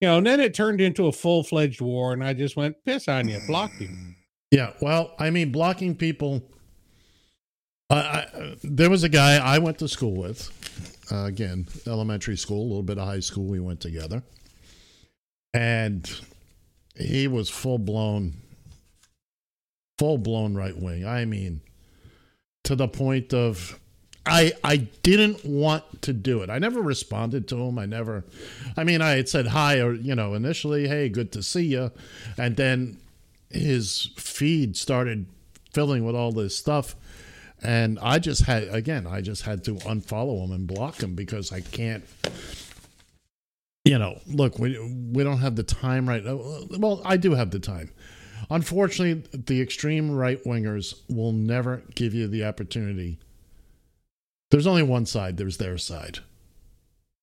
you 0.00 0.08
know. 0.08 0.18
And 0.18 0.26
then 0.26 0.40
it 0.40 0.54
turned 0.54 0.80
into 0.80 1.06
a 1.06 1.12
full 1.12 1.44
fledged 1.44 1.80
war, 1.80 2.12
and 2.12 2.24
I 2.24 2.32
just 2.32 2.56
went 2.56 2.76
piss 2.84 3.08
on 3.08 3.28
you, 3.28 3.40
blocked 3.46 3.76
him. 3.76 4.16
Yeah, 4.50 4.72
well, 4.80 5.14
I 5.18 5.30
mean, 5.30 5.52
blocking 5.52 5.94
people 5.94 6.42
I, 7.90 7.96
I, 7.96 8.56
there 8.64 8.90
was 8.90 9.04
a 9.04 9.08
guy 9.08 9.36
I 9.36 9.58
went 9.58 9.78
to 9.78 9.88
school 9.88 10.14
with. 10.14 10.52
Uh, 11.10 11.24
again, 11.24 11.68
elementary 11.86 12.36
school, 12.36 12.62
a 12.62 12.66
little 12.66 12.82
bit 12.82 12.98
of 12.98 13.06
high 13.06 13.20
school. 13.20 13.44
We 13.44 13.60
went 13.60 13.80
together, 13.80 14.24
and 15.54 16.10
he 16.96 17.28
was 17.28 17.48
full 17.48 17.78
blown, 17.78 18.34
full 19.98 20.18
blown 20.18 20.56
right 20.56 20.76
wing. 20.76 21.06
I 21.06 21.24
mean, 21.26 21.60
to 22.66 22.76
the 22.76 22.88
point 22.88 23.32
of 23.32 23.78
I 24.26 24.52
I 24.62 24.76
didn't 24.76 25.44
want 25.44 26.02
to 26.02 26.12
do 26.12 26.42
it. 26.42 26.50
I 26.50 26.58
never 26.58 26.82
responded 26.82 27.48
to 27.48 27.56
him. 27.56 27.78
I 27.78 27.86
never 27.86 28.24
I 28.76 28.84
mean 28.84 29.00
I 29.00 29.12
had 29.12 29.28
said 29.28 29.48
hi 29.48 29.80
or 29.80 29.94
you 29.94 30.14
know 30.14 30.34
initially, 30.34 30.88
hey, 30.88 31.08
good 31.08 31.32
to 31.32 31.42
see 31.42 31.66
you. 31.66 31.92
And 32.36 32.56
then 32.56 32.98
his 33.50 34.10
feed 34.16 34.76
started 34.76 35.26
filling 35.72 36.04
with 36.04 36.16
all 36.16 36.32
this 36.32 36.56
stuff 36.56 36.96
and 37.62 37.98
I 38.00 38.18
just 38.18 38.42
had 38.42 38.64
again, 38.64 39.06
I 39.06 39.20
just 39.20 39.42
had 39.42 39.62
to 39.64 39.74
unfollow 39.74 40.44
him 40.44 40.52
and 40.52 40.66
block 40.66 41.02
him 41.02 41.14
because 41.14 41.52
I 41.52 41.60
can't 41.60 42.04
you 43.84 44.00
know, 44.00 44.18
look, 44.26 44.58
we 44.58 44.76
we 45.12 45.22
don't 45.22 45.38
have 45.38 45.54
the 45.54 45.62
time 45.62 46.08
right 46.08 46.26
uh, 46.26 46.36
well, 46.78 47.00
I 47.04 47.16
do 47.16 47.34
have 47.34 47.52
the 47.52 47.60
time. 47.60 47.90
Unfortunately, 48.50 49.22
the 49.32 49.60
extreme 49.60 50.10
right 50.10 50.42
wingers 50.44 51.00
will 51.08 51.32
never 51.32 51.82
give 51.94 52.14
you 52.14 52.28
the 52.28 52.44
opportunity 52.44 53.18
there's 54.50 54.66
only 54.66 54.82
one 54.82 55.06
side. 55.06 55.36
There's 55.36 55.56
their 55.56 55.78
side. 55.78 56.20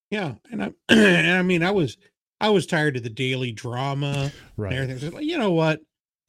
Yeah, 0.10 0.36
and 0.52 0.64
I 0.64 0.74
and 0.90 1.32
I 1.38 1.42
mean 1.42 1.64
I 1.64 1.72
was 1.72 1.98
I 2.40 2.50
was 2.50 2.66
tired 2.66 2.98
of 2.98 3.04
the 3.04 3.10
daily 3.10 3.52
drama. 3.52 4.32
Right. 4.58 4.74
And 4.74 4.92
everything. 4.92 5.12
Like, 5.12 5.26
you 5.26 5.38
know 5.38 5.52
what? 5.52 5.80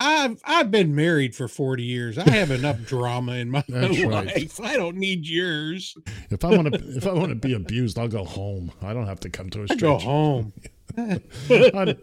I've 0.01 0.41
I've 0.45 0.71
been 0.71 0.95
married 0.95 1.35
for 1.35 1.49
40 1.49 1.83
years. 1.83 2.19
I 2.19 2.29
have 2.31 2.51
enough 2.51 2.83
drama 2.87 3.33
in 3.33 3.51
my 3.51 3.65
That's 3.69 3.99
life. 4.05 4.59
right. 4.61 4.71
I 4.71 4.77
don't 4.77 4.97
need 4.97 5.27
yours. 5.27 5.95
If 6.31 6.45
I 6.45 6.51
want 6.51 6.73
to, 6.73 6.81
if 6.97 7.07
I 7.07 7.13
want 7.13 7.31
to 7.31 7.35
be 7.35 7.55
abused, 7.55 7.99
I'll 7.99 8.09
go 8.09 8.25
home. 8.25 8.73
I 8.83 8.93
don't 8.93 9.07
have 9.07 9.21
to 9.21 9.31
come 9.31 9.51
to 9.51 9.61
a 9.61 9.63
I 9.65 9.67
strange. 9.67 9.81
go 9.81 9.99
home. 9.99 10.53
I, 10.97 11.20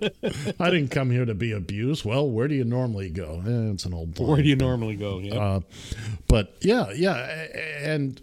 I 0.60 0.70
didn't 0.70 0.90
come 0.90 1.12
here 1.12 1.26
to 1.26 1.34
be 1.34 1.52
abused. 1.52 2.04
Well, 2.06 2.30
where 2.30 2.48
do 2.48 2.56
you 2.56 2.64
normally 2.66 3.10
go? 3.10 3.42
Eh, 3.46 3.72
it's 3.72 3.86
an 3.86 3.94
old. 3.94 4.20
Where 4.20 4.42
do 4.42 4.48
you 4.48 4.56
but- 4.56 4.66
normally 4.66 4.96
go? 4.96 5.20
Yeah. 5.20 5.36
Uh, 5.36 5.60
but 6.28 6.56
yeah, 6.62 6.92
yeah, 6.92 7.16
and 7.82 8.22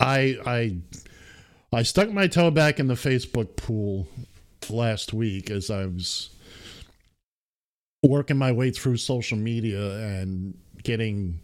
I 0.00 0.38
I 0.44 0.76
I 1.72 1.82
stuck 1.82 2.10
my 2.10 2.26
toe 2.26 2.50
back 2.50 2.80
in 2.80 2.86
the 2.88 2.94
Facebook 2.94 3.56
pool 3.56 4.08
last 4.70 5.12
week 5.12 5.50
as 5.50 5.70
I 5.70 5.86
was 5.86 6.30
working 8.02 8.36
my 8.36 8.52
way 8.52 8.70
through 8.70 8.96
social 8.98 9.38
media 9.38 9.96
and 9.98 10.56
getting 10.82 11.40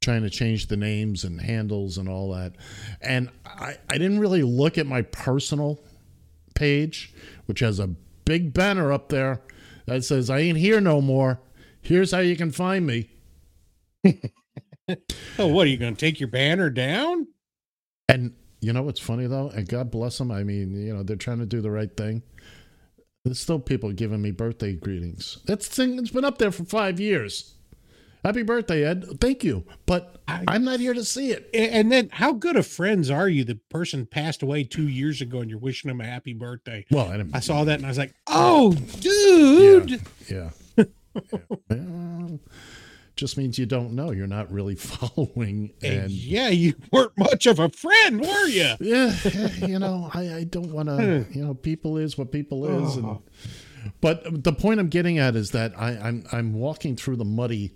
trying 0.00 0.22
to 0.22 0.30
change 0.30 0.66
the 0.66 0.76
names 0.76 1.24
and 1.24 1.40
handles 1.40 1.96
and 1.96 2.08
all 2.08 2.32
that. 2.32 2.52
And 3.00 3.30
I, 3.46 3.76
I 3.88 3.98
didn't 3.98 4.18
really 4.18 4.42
look 4.42 4.76
at 4.76 4.86
my 4.86 5.02
personal 5.02 5.78
page, 6.62 7.12
which 7.46 7.58
has 7.58 7.80
a 7.80 7.88
big 8.24 8.54
banner 8.54 8.92
up 8.92 9.08
there 9.08 9.40
that 9.86 10.04
says, 10.04 10.30
I 10.30 10.38
ain't 10.38 10.58
here 10.58 10.80
no 10.80 11.00
more. 11.00 11.40
Here's 11.80 12.12
how 12.12 12.20
you 12.20 12.36
can 12.36 12.52
find 12.52 12.86
me. 12.86 13.10
oh, 14.06 15.48
what 15.48 15.66
are 15.66 15.70
you 15.70 15.76
going 15.76 15.96
to 15.96 16.00
take 16.00 16.20
your 16.20 16.28
banner 16.28 16.70
down? 16.70 17.26
And 18.08 18.34
you 18.60 18.72
know 18.72 18.82
what's 18.84 19.00
funny 19.00 19.26
though? 19.26 19.48
And 19.48 19.68
God 19.68 19.90
bless 19.90 20.18
them. 20.18 20.30
I 20.30 20.44
mean, 20.44 20.80
you 20.80 20.94
know, 20.94 21.02
they're 21.02 21.16
trying 21.16 21.40
to 21.40 21.46
do 21.46 21.60
the 21.60 21.70
right 21.72 21.94
thing. 21.96 22.22
There's 23.24 23.40
still 23.40 23.58
people 23.58 23.90
giving 23.90 24.22
me 24.22 24.30
birthday 24.30 24.74
greetings. 24.74 25.38
That's 25.46 25.66
thing 25.66 25.98
it's 25.98 26.10
been 26.10 26.24
up 26.24 26.38
there 26.38 26.52
for 26.52 26.64
five 26.64 27.00
years. 27.00 27.54
Happy 28.24 28.42
birthday, 28.42 28.84
Ed. 28.84 29.20
Thank 29.20 29.42
you. 29.42 29.64
But 29.84 30.22
I, 30.28 30.44
am 30.54 30.64
not 30.64 30.78
here 30.78 30.94
to 30.94 31.04
see 31.04 31.32
it. 31.32 31.50
And 31.52 31.90
then, 31.90 32.08
how 32.12 32.32
good 32.32 32.56
of 32.56 32.66
friends 32.66 33.10
are 33.10 33.28
you? 33.28 33.44
The 33.44 33.56
person 33.68 34.06
passed 34.06 34.42
away 34.42 34.64
two 34.64 34.86
years 34.86 35.20
ago, 35.20 35.40
and 35.40 35.50
you're 35.50 35.58
wishing 35.58 35.88
them 35.88 36.00
a 36.00 36.06
happy 36.06 36.32
birthday. 36.32 36.86
Well, 36.90 37.10
I, 37.10 37.24
I 37.34 37.40
saw 37.40 37.64
that, 37.64 37.78
and 37.78 37.86
I 37.86 37.88
was 37.88 37.98
like, 37.98 38.14
"Oh, 38.28 38.74
dude!" 39.00 40.02
Yeah. 40.28 40.50
yeah. 40.76 40.84
Well, 41.68 42.40
just 43.16 43.36
means 43.36 43.58
you 43.58 43.66
don't 43.66 43.92
know. 43.92 44.10
You're 44.10 44.26
not 44.26 44.50
really 44.50 44.74
following. 44.76 45.72
And 45.82 46.02
And 46.02 46.10
yeah, 46.10 46.48
you 46.48 46.74
weren't 46.90 47.16
much 47.16 47.46
of 47.46 47.58
a 47.58 47.68
friend, 47.68 48.20
were 48.20 48.46
you? 48.46 48.74
yeah, 48.80 49.16
you 49.66 49.78
know, 49.78 50.10
I, 50.12 50.34
I 50.34 50.44
don't 50.44 50.72
want 50.72 50.88
to. 50.88 51.24
Hmm. 51.24 51.32
You 51.38 51.44
know, 51.44 51.54
people 51.54 51.98
is 51.98 52.16
what 52.16 52.32
people 52.32 52.66
is, 52.84 52.96
and 52.96 53.06
uh-huh. 53.06 53.90
but 54.00 54.44
the 54.44 54.52
point 54.52 54.80
I'm 54.80 54.88
getting 54.88 55.18
at 55.18 55.36
is 55.36 55.50
that 55.50 55.72
I, 55.78 55.90
I'm 55.90 56.24
I'm 56.32 56.54
walking 56.54 56.96
through 56.96 57.16
the 57.16 57.24
muddy, 57.24 57.72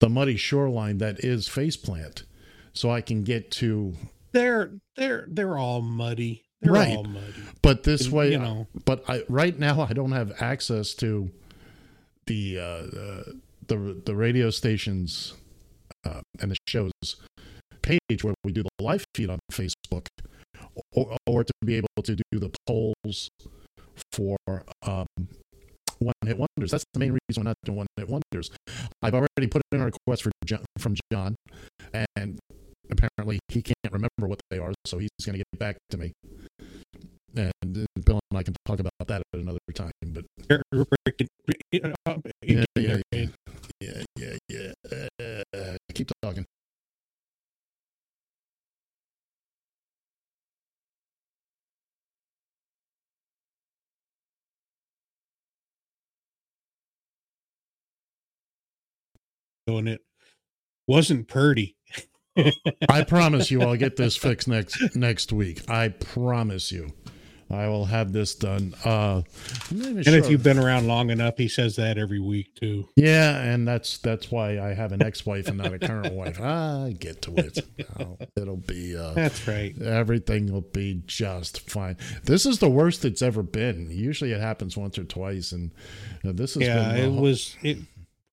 the 0.00 0.08
muddy 0.08 0.36
shoreline 0.36 0.98
that 0.98 1.24
is 1.24 1.48
faceplant, 1.48 2.24
so 2.72 2.90
I 2.90 3.00
can 3.00 3.22
get 3.22 3.50
to 3.52 3.94
They're 4.32 4.72
they're 4.96 5.26
they're 5.28 5.56
all 5.56 5.80
muddy. 5.80 6.44
They're 6.60 6.72
right. 6.72 6.96
all 6.96 7.04
muddy. 7.04 7.34
But 7.62 7.82
this 7.84 8.08
way, 8.08 8.32
you 8.32 8.38
know. 8.38 8.66
but 8.84 9.04
I 9.08 9.24
right 9.28 9.58
now 9.58 9.82
I 9.82 9.92
don't 9.92 10.12
have 10.12 10.32
access 10.40 10.94
to 10.94 11.30
the 12.26 12.58
uh, 12.58 12.62
uh, 12.62 13.22
the 13.66 14.02
the 14.04 14.14
radio 14.14 14.50
stations 14.50 15.34
uh, 16.04 16.20
and 16.40 16.50
the 16.50 16.56
shows 16.66 16.92
page 17.82 18.24
where 18.24 18.34
we 18.44 18.52
do 18.52 18.62
the 18.62 18.84
live 18.84 19.04
feed 19.14 19.30
on 19.30 19.38
Facebook, 19.52 20.06
or, 20.92 21.16
or 21.26 21.44
to 21.44 21.52
be 21.64 21.76
able 21.76 22.02
to 22.02 22.16
do 22.16 22.38
the 22.38 22.50
polls 22.66 23.28
for 24.12 24.36
um, 24.82 25.06
one 26.04 26.14
hit 26.24 26.38
wonders. 26.38 26.70
That's 26.70 26.84
the 26.92 27.00
main 27.00 27.12
reason 27.28 27.42
we're 27.42 27.50
not 27.50 27.56
doing 27.64 27.78
one 27.78 27.86
hit 27.96 28.08
wonders. 28.08 28.50
I've 29.02 29.14
already 29.14 29.46
put 29.48 29.62
in 29.72 29.80
a 29.80 29.84
request 29.86 30.22
for 30.22 30.30
John, 30.44 30.64
from 30.78 30.94
John, 31.12 31.36
and 32.16 32.38
apparently 32.90 33.40
he 33.48 33.62
can't 33.62 33.76
remember 33.90 34.28
what 34.28 34.40
they 34.50 34.58
are, 34.58 34.72
so 34.84 34.98
he's 34.98 35.10
going 35.24 35.38
to 35.38 35.38
get 35.38 35.58
back 35.58 35.76
to 35.90 35.96
me. 35.98 36.12
And 37.36 37.76
uh, 37.76 38.00
Bill 38.04 38.20
and 38.30 38.38
I 38.38 38.42
can 38.42 38.54
talk 38.64 38.78
about 38.78 38.92
that 39.06 39.22
at 39.32 39.40
another 39.40 39.58
time. 39.74 39.90
But 40.06 40.24
uh, 40.50 40.58
yeah, 42.42 42.64
yeah, 42.76 42.96
yeah, 43.10 43.26
yeah, 43.80 44.02
yeah, 44.16 44.36
yeah. 45.18 45.42
Uh, 45.52 45.76
keep 45.92 46.10
talking. 46.22 46.46
Doing 59.66 59.88
it 59.88 60.02
wasn't 60.86 61.26
Purdy. 61.28 61.76
I 62.88 63.04
promise 63.04 63.50
you, 63.50 63.62
I'll 63.62 63.76
get 63.76 63.96
this 63.96 64.16
fixed 64.16 64.48
next 64.48 64.94
next 64.96 65.32
week. 65.32 65.62
I 65.70 65.88
promise 65.88 66.70
you, 66.70 66.90
I 67.50 67.68
will 67.68 67.86
have 67.86 68.12
this 68.12 68.34
done. 68.34 68.74
Uh, 68.84 69.22
I'm 69.70 69.78
not 69.78 69.84
even 69.86 69.96
And 69.98 70.04
sure. 70.04 70.14
if 70.16 70.28
you've 70.28 70.42
been 70.42 70.58
around 70.58 70.86
long 70.86 71.08
enough, 71.10 71.38
he 71.38 71.48
says 71.48 71.76
that 71.76 71.96
every 71.96 72.18
week 72.20 72.54
too. 72.56 72.88
yeah, 72.96 73.40
and 73.40 73.66
that's 73.66 73.96
that's 73.98 74.30
why 74.30 74.58
I 74.60 74.74
have 74.74 74.92
an 74.92 75.00
ex-wife 75.00 75.46
and 75.48 75.56
not 75.56 75.72
a 75.72 75.78
current 75.78 76.12
wife. 76.12 76.38
I 76.40 76.94
get 76.98 77.22
to 77.22 77.34
it. 77.36 77.58
It'll 78.36 78.56
be. 78.56 78.96
Uh, 78.96 79.12
That's 79.14 79.46
right. 79.48 79.80
Everything 79.80 80.52
will 80.52 80.60
be 80.60 81.02
just 81.06 81.70
fine. 81.70 81.96
This 82.24 82.44
is 82.44 82.58
the 82.58 82.68
worst 82.68 83.04
it's 83.06 83.22
ever 83.22 83.42
been. 83.42 83.88
Usually, 83.90 84.32
it 84.32 84.40
happens 84.40 84.76
once 84.76 84.98
or 84.98 85.04
twice, 85.04 85.52
and 85.52 85.70
uh, 86.22 86.32
this 86.32 86.52
has 86.54 86.64
Yeah, 86.64 86.92
been. 86.92 87.14
it 87.14 87.20
was 87.20 87.56
it 87.62 87.78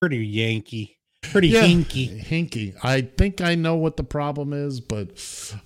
pretty 0.01 0.25
Yankee, 0.25 0.97
pretty 1.21 1.49
Yeah, 1.49 1.63
hinky. 1.63 2.23
Hinky. 2.23 2.75
I 2.83 3.01
think 3.01 3.41
I 3.41 3.55
know 3.55 3.75
what 3.75 3.97
the 3.97 4.03
problem 4.03 4.53
is, 4.53 4.79
but 4.79 5.11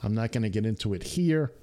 I'm 0.04 0.14
not 0.14 0.32
going 0.32 0.44
to 0.44 0.50
get 0.50 0.66
into 0.66 0.94
it 0.94 1.04
here 1.04 1.54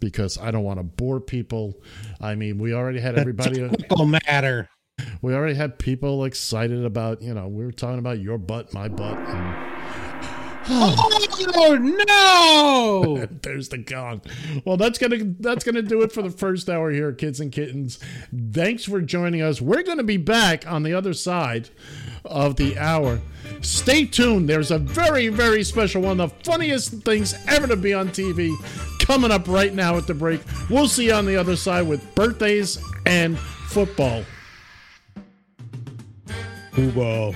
because 0.00 0.38
I 0.38 0.50
don't 0.50 0.64
want 0.64 0.78
to 0.78 0.84
bore 0.84 1.20
people. 1.20 1.80
I 2.20 2.34
mean, 2.34 2.58
we 2.58 2.74
already 2.74 3.00
had 3.00 3.18
everybody. 3.18 3.60
Technical 3.60 4.06
matter. 4.06 4.68
We 5.22 5.34
already 5.34 5.54
had 5.54 5.78
people 5.78 6.24
excited 6.24 6.84
about, 6.84 7.22
you 7.22 7.32
know, 7.32 7.48
we 7.48 7.64
were 7.64 7.72
talking 7.72 7.98
about 7.98 8.20
your 8.20 8.38
butt, 8.38 8.74
my 8.74 8.88
butt, 8.88 9.16
and 9.16 9.70
Oh 10.72 11.76
no! 11.80 13.26
There's 13.42 13.70
the 13.70 13.78
gong. 13.78 14.20
Well, 14.64 14.76
that's 14.76 14.98
gonna 14.98 15.34
that's 15.40 15.64
gonna 15.64 15.82
do 15.82 16.02
it 16.02 16.12
for 16.12 16.22
the 16.22 16.30
first 16.30 16.68
hour 16.68 16.90
here, 16.90 17.12
kids 17.12 17.40
and 17.40 17.50
kittens. 17.50 17.98
Thanks 18.52 18.84
for 18.84 19.00
joining 19.00 19.40
us. 19.40 19.60
We're 19.60 19.82
gonna 19.82 20.04
be 20.04 20.18
back 20.18 20.70
on 20.70 20.82
the 20.82 20.92
other 20.92 21.14
side 21.14 21.70
of 22.24 22.56
the 22.56 22.78
hour. 22.78 23.20
Stay 23.62 24.04
tuned. 24.04 24.48
There's 24.48 24.70
a 24.70 24.78
very 24.78 25.28
very 25.28 25.62
special 25.62 26.02
one, 26.02 26.18
the 26.18 26.28
funniest 26.28 26.92
things 27.02 27.34
ever 27.48 27.66
to 27.66 27.76
be 27.76 27.92
on 27.92 28.08
TV, 28.08 28.54
coming 29.00 29.30
up 29.30 29.48
right 29.48 29.74
now 29.74 29.96
at 29.96 30.06
the 30.06 30.14
break. 30.14 30.40
We'll 30.68 30.88
see 30.88 31.06
you 31.06 31.14
on 31.14 31.26
the 31.26 31.36
other 31.36 31.56
side 31.56 31.86
with 31.86 32.14
birthdays 32.14 32.78
and 33.06 33.38
football. 33.38 34.24
Football. 36.72 37.34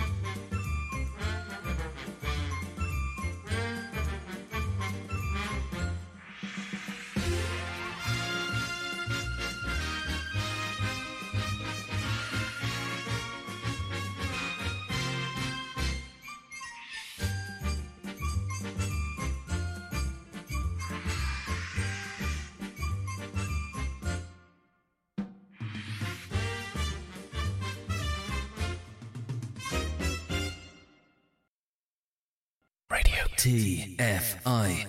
TFI. 33.45 34.87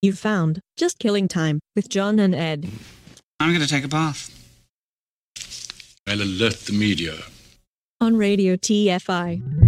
You've 0.00 0.18
found 0.18 0.60
Just 0.78 0.98
Killing 0.98 1.28
Time 1.28 1.60
with 1.76 1.90
John 1.90 2.18
and 2.18 2.34
Ed. 2.34 2.66
I'm 3.38 3.50
going 3.50 3.60
to 3.60 3.68
take 3.68 3.84
a 3.84 3.88
bath. 3.88 4.30
I'll 6.06 6.22
alert 6.22 6.60
the 6.60 6.72
media. 6.72 7.12
on 8.00 8.16
Radio 8.16 8.56
TFI. 8.56 9.67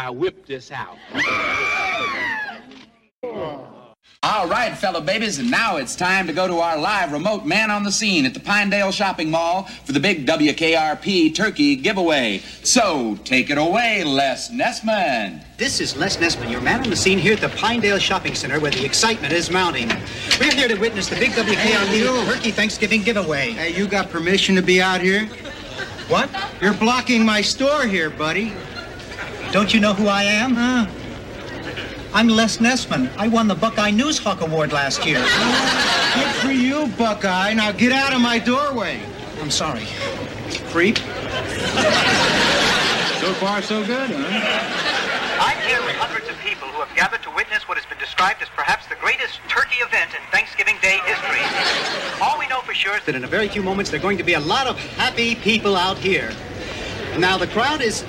I 0.00 0.08
whip 0.08 0.46
this 0.46 0.72
out. 0.72 0.96
All 4.22 4.46
right, 4.48 4.74
fellow 4.74 5.02
babies, 5.02 5.38
and 5.38 5.50
now 5.50 5.76
it's 5.76 5.94
time 5.94 6.26
to 6.26 6.32
go 6.32 6.48
to 6.48 6.56
our 6.56 6.78
live 6.78 7.12
remote 7.12 7.44
man 7.44 7.70
on 7.70 7.84
the 7.84 7.92
scene 7.92 8.24
at 8.24 8.32
the 8.32 8.40
Pinedale 8.40 8.92
Shopping 8.92 9.30
Mall 9.30 9.64
for 9.84 9.92
the 9.92 10.00
big 10.00 10.26
WKRP 10.26 11.34
turkey 11.34 11.76
giveaway. 11.76 12.38
So 12.62 13.18
take 13.24 13.50
it 13.50 13.58
away, 13.58 14.02
Les 14.02 14.48
Nessman. 14.48 15.44
This 15.58 15.82
is 15.82 15.94
Les 15.94 16.16
Nessman, 16.16 16.50
your 16.50 16.62
man 16.62 16.80
on 16.80 16.88
the 16.88 16.96
scene 16.96 17.18
here 17.18 17.34
at 17.34 17.42
the 17.42 17.50
Pinedale 17.50 17.98
Shopping 17.98 18.34
Center 18.34 18.58
where 18.58 18.70
the 18.70 18.86
excitement 18.86 19.34
is 19.34 19.50
mounting. 19.50 19.90
We're 20.40 20.54
here 20.54 20.68
to 20.68 20.76
witness 20.76 21.10
the 21.10 21.16
big 21.16 21.32
WKRP 21.32 22.24
Turkey 22.24 22.52
Thanksgiving 22.52 23.02
giveaway. 23.02 23.50
Hey, 23.50 23.76
you 23.76 23.86
got 23.86 24.08
permission 24.08 24.54
to 24.54 24.62
be 24.62 24.80
out 24.80 25.02
here? 25.02 25.26
What? 26.08 26.30
You're 26.62 26.72
blocking 26.72 27.22
my 27.22 27.42
store 27.42 27.86
here, 27.86 28.08
buddy. 28.08 28.54
Don't 29.52 29.74
you 29.74 29.80
know 29.80 29.94
who 29.94 30.06
I 30.06 30.22
am? 30.22 30.54
Huh? 30.54 30.86
I'm 32.14 32.28
Les 32.28 32.58
Nessman. 32.58 33.10
I 33.16 33.26
won 33.26 33.48
the 33.48 33.54
Buckeye 33.56 33.90
News 33.90 34.16
Hawk 34.16 34.42
Award 34.42 34.72
last 34.72 35.04
year. 35.04 35.18
Good 36.14 36.34
for 36.36 36.52
you, 36.52 36.86
Buckeye. 36.96 37.54
Now 37.54 37.72
get 37.72 37.90
out 37.90 38.12
of 38.12 38.20
my 38.20 38.38
doorway. 38.38 39.00
I'm 39.40 39.50
sorry. 39.50 39.86
Creep. 40.70 40.98
So 43.18 43.34
far, 43.42 43.60
so 43.60 43.84
good, 43.84 44.10
huh? 44.10 45.40
I'm 45.40 45.58
here 45.66 45.82
with 45.84 45.96
hundreds 45.96 46.28
of 46.28 46.36
people 46.38 46.68
who 46.68 46.78
have 46.80 46.96
gathered 46.96 47.22
to 47.24 47.30
witness 47.34 47.66
what 47.66 47.76
has 47.76 47.86
been 47.86 47.98
described 47.98 48.40
as 48.42 48.48
perhaps 48.50 48.86
the 48.86 48.94
greatest 48.96 49.40
turkey 49.48 49.78
event 49.82 50.12
in 50.14 50.20
Thanksgiving 50.30 50.76
Day 50.80 51.00
history. 51.06 51.42
All 52.22 52.38
we 52.38 52.46
know 52.46 52.60
for 52.60 52.74
sure 52.74 52.96
is 52.96 53.04
that 53.04 53.16
in 53.16 53.24
a 53.24 53.28
very 53.28 53.48
few 53.48 53.64
moments 53.64 53.90
there 53.90 53.98
are 53.98 54.02
going 54.02 54.18
to 54.18 54.24
be 54.24 54.34
a 54.34 54.40
lot 54.40 54.68
of 54.68 54.78
happy 54.94 55.34
people 55.34 55.74
out 55.74 55.98
here. 55.98 56.32
Now 57.18 57.36
the 57.36 57.48
crowd 57.48 57.82
is 57.82 58.04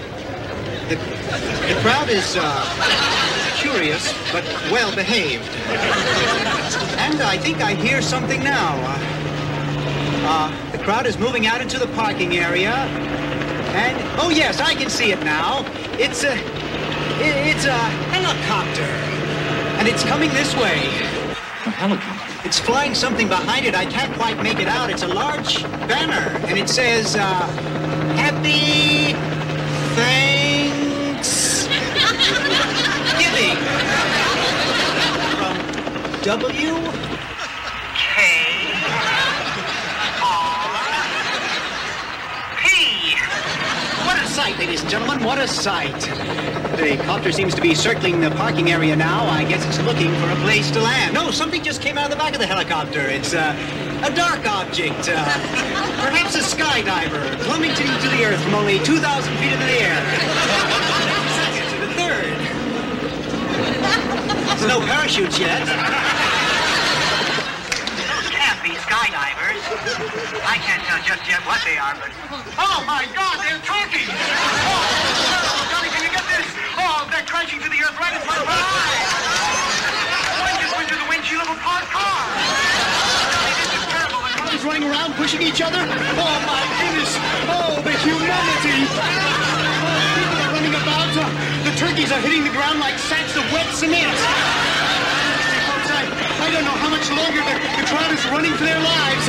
the, 0.89 0.95
the 0.95 1.79
crowd 1.81 2.09
is 2.09 2.37
uh, 2.39 3.55
curious 3.57 4.13
but 4.31 4.43
well 4.71 4.93
behaved, 4.95 5.49
and 6.97 7.21
I 7.21 7.37
think 7.37 7.61
I 7.61 7.73
hear 7.73 8.01
something 8.01 8.43
now. 8.43 8.75
Uh, 8.83 9.21
uh, 10.23 10.71
the 10.71 10.77
crowd 10.79 11.05
is 11.05 11.17
moving 11.17 11.47
out 11.47 11.61
into 11.61 11.79
the 11.79 11.87
parking 11.87 12.37
area, 12.37 12.73
and 13.73 13.97
oh 14.19 14.29
yes, 14.29 14.59
I 14.59 14.73
can 14.73 14.89
see 14.89 15.11
it 15.11 15.19
now. 15.23 15.65
It's 15.99 16.23
a 16.23 16.33
it's 17.19 17.65
a 17.65 17.81
helicopter, 18.13 18.91
and 19.79 19.87
it's 19.87 20.03
coming 20.03 20.29
this 20.31 20.55
way. 20.55 20.77
A 21.65 21.69
helicopter. 21.69 22.31
It's 22.43 22.59
flying 22.59 22.95
something 22.95 23.27
behind 23.27 23.65
it. 23.65 23.75
I 23.75 23.85
can't 23.85 24.13
quite 24.15 24.41
make 24.41 24.59
it 24.59 24.67
out. 24.67 24.89
It's 24.89 25.03
a 25.03 25.07
large 25.07 25.61
banner, 25.87 26.35
and 26.47 26.57
it 26.57 26.67
says, 26.67 27.15
uh, 27.15 27.19
Happy 28.17 29.13
Thanks 29.95 30.60
From 35.35 35.57
W 36.21 36.75
K 37.95 38.15
R 40.21 40.69
P. 42.59 43.15
What 44.05 44.21
a 44.21 44.27
sight, 44.27 44.59
ladies 44.59 44.81
and 44.81 44.89
gentlemen. 44.91 45.23
What 45.23 45.39
a 45.39 45.47
sight. 45.47 45.99
The 46.77 47.01
copter 47.03 47.31
seems 47.31 47.55
to 47.55 47.61
be 47.61 47.73
circling 47.73 48.21
the 48.21 48.29
parking 48.29 48.71
area 48.71 48.95
now. 48.95 49.25
I 49.25 49.43
guess 49.43 49.65
it's 49.65 49.81
looking 49.87 50.13
for 50.17 50.29
a 50.29 50.35
place 50.35 50.69
to 50.71 50.79
land. 50.79 51.15
No, 51.15 51.31
something 51.31 51.63
just 51.63 51.81
came 51.81 51.97
out 51.97 52.05
of 52.05 52.11
the 52.11 52.17
back 52.17 52.33
of 52.33 52.39
the 52.39 52.45
helicopter. 52.45 53.01
It's 53.01 53.33
uh, 53.33 53.55
a 54.03 54.13
dark 54.13 54.45
object. 54.45 55.09
Uh, 55.09 55.25
perhaps 56.05 56.35
a 56.35 56.41
skydiver 56.41 57.37
plummeting 57.39 57.87
to 57.87 58.09
the 58.09 58.23
earth 58.23 58.39
from 58.43 58.53
only 58.53 58.77
2,000 58.79 59.35
feet 59.37 59.51
into 59.51 59.65
the 59.65 59.81
air. 59.81 59.97
Second 61.41 61.69
to 61.71 61.77
the 61.87 61.93
third. 61.95 62.37
There's 64.51 64.67
no 64.67 64.83
parachutes 64.83 65.39
yet. 65.39 65.63
Those 65.63 65.77
can't 68.35 68.59
be 68.59 68.75
skydivers. 68.83 69.63
I 70.43 70.59
can't 70.59 70.83
tell 70.83 70.99
just 71.07 71.23
yet 71.23 71.39
what 71.47 71.63
they 71.63 71.79
are, 71.79 71.95
but... 71.95 72.11
Oh, 72.59 72.83
my 72.83 73.07
God, 73.15 73.39
they're 73.39 73.63
turkeys! 73.63 74.11
Oh, 74.11 74.11
oh, 74.11 75.71
Johnny, 75.71 75.87
can 75.87 76.03
you 76.03 76.11
get 76.11 76.27
this? 76.27 76.43
Oh, 76.75 77.07
they're 77.09 77.23
crashing 77.23 77.63
to 77.63 77.69
the 77.71 77.79
earth 77.79 77.95
right 77.95 78.11
in 78.11 78.19
front 78.27 78.43
of 78.43 78.51
our 78.51 78.59
eyes! 78.59 79.07
One 80.43 80.53
just 80.59 80.75
went 80.75 80.85
through 80.91 80.99
the 80.99 81.09
windshield 81.09 81.47
of 81.47 81.55
a 81.55 81.59
parked 81.63 81.87
car! 81.87 82.21
Johnny, 83.31 83.55
this 83.55 83.71
is 83.71 83.87
terrible. 83.87 84.19
The 84.19 84.35
cars 84.35 84.61
running 84.67 84.83
around, 84.83 85.15
pushing 85.15 85.41
each 85.47 85.63
other? 85.63 85.79
Oh, 85.79 86.37
my 86.43 86.67
goodness! 86.75 87.15
Oh, 87.47 87.79
the 87.87 87.95
humanity! 88.03 89.60
People 91.11 91.27
are 91.27 91.35
running 91.35 91.51
about. 91.51 91.67
Uh, 91.67 91.67
the 91.67 91.75
turkeys 91.75 92.11
are 92.11 92.23
hitting 92.23 92.43
the 92.47 92.55
ground 92.55 92.79
like 92.79 92.95
sacks 92.95 93.35
of 93.35 93.43
wet 93.51 93.67
cement. 93.75 94.15
I, 95.91 96.07
I 96.39 96.47
don't 96.55 96.63
know 96.63 96.71
how 96.71 96.87
much 96.87 97.03
longer 97.11 97.43
the, 97.43 97.55
the 97.83 97.85
crowd 97.91 98.15
is 98.15 98.23
running 98.31 98.55
for 98.55 98.63
their 98.63 98.79
lives. 98.79 99.27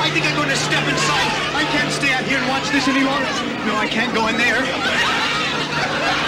I 0.00 0.08
think 0.08 0.24
I'm 0.24 0.36
going 0.40 0.48
to 0.48 0.56
step 0.56 0.80
inside. 0.88 1.28
I 1.52 1.68
can't 1.68 1.92
stay 1.92 2.16
out 2.16 2.24
here 2.24 2.40
and 2.40 2.48
watch 2.48 2.64
this 2.72 2.88
anymore. 2.88 3.20
No, 3.68 3.76
I 3.76 3.84
can't 3.84 4.08
go 4.16 4.24
in 4.32 4.40
there. 4.40 4.56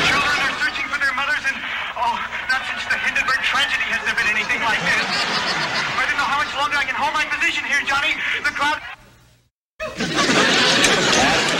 Children 0.04 0.36
are 0.36 0.52
searching 0.60 0.84
for 0.92 1.00
their 1.00 1.16
mothers, 1.16 1.44
and 1.48 1.56
oh, 1.96 2.20
not 2.52 2.60
since 2.68 2.84
the 2.92 2.98
Hindenburg 3.00 3.40
tragedy 3.40 3.88
has 3.88 4.04
there 4.04 4.16
been 4.20 4.28
anything 4.28 4.60
like 4.60 4.84
this. 4.84 5.08
I 5.96 6.04
don't 6.04 6.20
know 6.20 6.28
how 6.28 6.44
much 6.44 6.52
longer 6.60 6.76
I 6.76 6.84
can 6.84 6.98
hold 6.98 7.16
my 7.16 7.24
position 7.24 7.64
here, 7.64 7.80
Johnny. 7.88 8.12
The 8.44 8.52
crowd. 8.52 8.84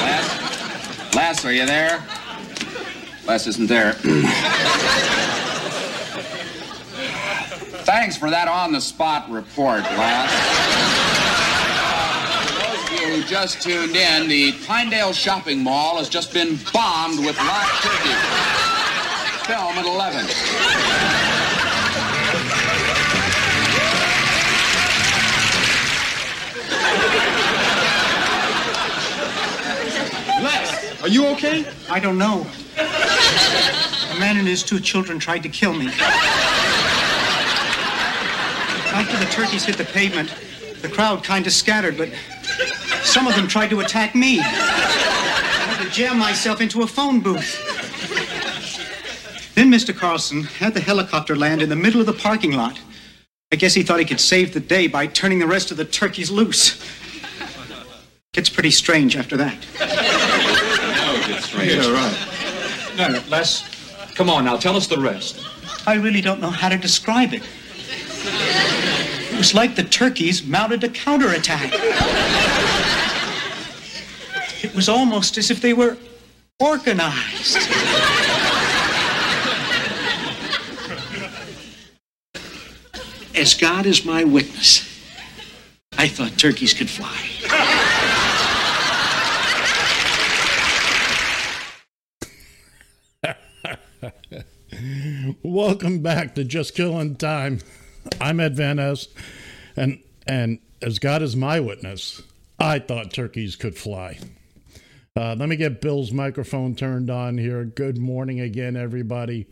Les, 0.05 1.17
Les, 1.17 1.37
are 1.49 1.57
you 1.57 1.65
there? 1.65 2.05
Les 3.29 3.47
isn't 3.47 3.67
there. 3.67 3.93
Thanks 7.85 8.17
for 8.17 8.31
that 8.31 8.49
on-the-spot 8.49 9.31
report, 9.31 9.83
Les. 9.83 10.31
Those 12.57 12.83
of 12.85 12.93
you 12.99 13.21
who 13.21 13.23
just 13.29 13.61
tuned 13.61 13.97
in, 13.97 14.29
the 14.29 14.53
Pinedale 14.67 15.13
Shopping 15.13 15.63
Mall 15.63 15.99
has 15.99 16.09
just 16.09 16.33
been 16.33 16.59
bombed 16.73 17.19
with 17.19 17.37
live 17.37 17.69
turkey. 17.83 18.17
Film 19.45 19.77
at 19.77 19.85
11. 19.85 20.25
Are 31.09 31.11
you 31.11 31.27
okay? 31.29 31.65
I 31.89 32.01
don't 32.01 32.19
know. 32.19 32.47
A 32.77 34.21
man 34.21 34.37
and 34.37 34.47
his 34.47 34.63
two 34.63 34.79
children 34.79 35.19
tried 35.19 35.43
to 35.43 35.49
kill 35.49 35.73
me. 35.73 35.87
After 38.93 39.17
the 39.17 39.25
turkeys 39.31 39.65
hit 39.65 39.79
the 39.79 39.87
pavement, 39.87 40.35
the 40.83 40.89
crowd 40.91 41.25
kind 41.25 41.47
of 41.47 41.55
scattered, 41.55 41.97
but 41.97 42.11
some 43.03 43.27
of 43.27 43.35
them 43.37 43.49
tried 43.49 43.71
to 43.71 43.81
attack 43.81 44.15
me. 44.15 44.41
I 44.41 44.43
had 44.43 45.83
to 45.83 45.91
jam 45.91 46.19
myself 46.19 46.61
into 46.61 46.83
a 46.83 46.87
phone 46.87 47.21
booth. 47.21 47.57
Then 49.55 49.73
Mr. 49.73 49.97
Carlson 49.97 50.43
had 50.43 50.75
the 50.75 50.81
helicopter 50.81 51.35
land 51.35 51.63
in 51.63 51.71
the 51.71 51.77
middle 51.77 52.03
of 52.03 52.07
the 52.07 52.13
parking 52.13 52.53
lot. 52.53 52.79
I 53.51 53.57
guess 53.57 53.73
he 53.73 53.83
thought 53.83 53.99
he 53.99 54.05
could 54.05 54.21
save 54.21 54.53
the 54.53 54.61
day 54.61 54.89
by 54.89 55.07
turning 55.07 55.39
the 55.39 55.47
rest 55.47 55.71
of 55.71 55.79
the 55.79 55.87
turkeys 55.87 56.31
loose. 56.31 56.85
Gets 58.35 58.51
pretty 58.51 58.73
strange 58.73 59.17
after 59.17 59.39
that. 59.39 60.28
Now 61.55 61.65
strange. 61.65 61.87
Yeah, 61.87 61.93
right. 61.93 62.97
No, 62.97 63.09
no, 63.09 63.23
Les, 63.29 63.65
come 64.15 64.29
on 64.29 64.45
now, 64.45 64.57
tell 64.57 64.77
us 64.77 64.87
the 64.87 64.99
rest. 64.99 65.45
I 65.87 65.95
really 65.95 66.21
don't 66.21 66.41
know 66.41 66.51
how 66.51 66.69
to 66.69 66.77
describe 66.77 67.33
it. 67.33 67.43
It 69.33 69.39
was 69.39 69.55
like 69.55 69.77
the 69.77 69.85
turkeys 69.85 70.45
mounted 70.45 70.85
a 70.85 70.89
counterattack. 70.89 71.73
It 74.63 74.75
was 74.75 74.89
almost 74.89 75.39
as 75.39 75.51
if 75.51 75.61
they 75.61 75.73
were 75.73 75.97
organized. 76.59 77.59
As 83.37 83.55
God 83.55 83.87
is 83.87 84.05
my 84.05 84.25
witness, 84.25 84.83
I 85.97 86.09
thought 86.09 86.37
turkeys 86.37 86.75
could 86.75 86.91
fly. 86.91 87.38
Welcome 95.43 96.01
back 96.03 96.35
to 96.35 96.45
Just 96.45 96.75
Killing 96.75 97.17
Time. 97.17 97.61
I'm 98.21 98.41
Ed 98.41 98.57
Van 98.57 98.77
Ness, 98.77 99.09
and 99.77 100.01
and 100.27 100.61
as 100.83 100.99
God 100.99 101.23
is 101.23 101.35
my 101.35 101.61
witness, 101.61 102.23
I 102.59 102.79
thought 102.79 103.13
turkeys 103.13 103.57
could 103.57 103.77
fly. 103.77 104.19
Uh, 105.17 105.35
let 105.37 105.49
me 105.49 105.57
get 105.57 105.81
Bill's 105.81 106.13
microphone 106.13 106.77
turned 106.77 107.11
on 107.11 107.39
here. 107.39 107.65
Good 107.65 107.99
morning 107.99 108.41
again, 108.41 108.77
everybody. 108.77 109.47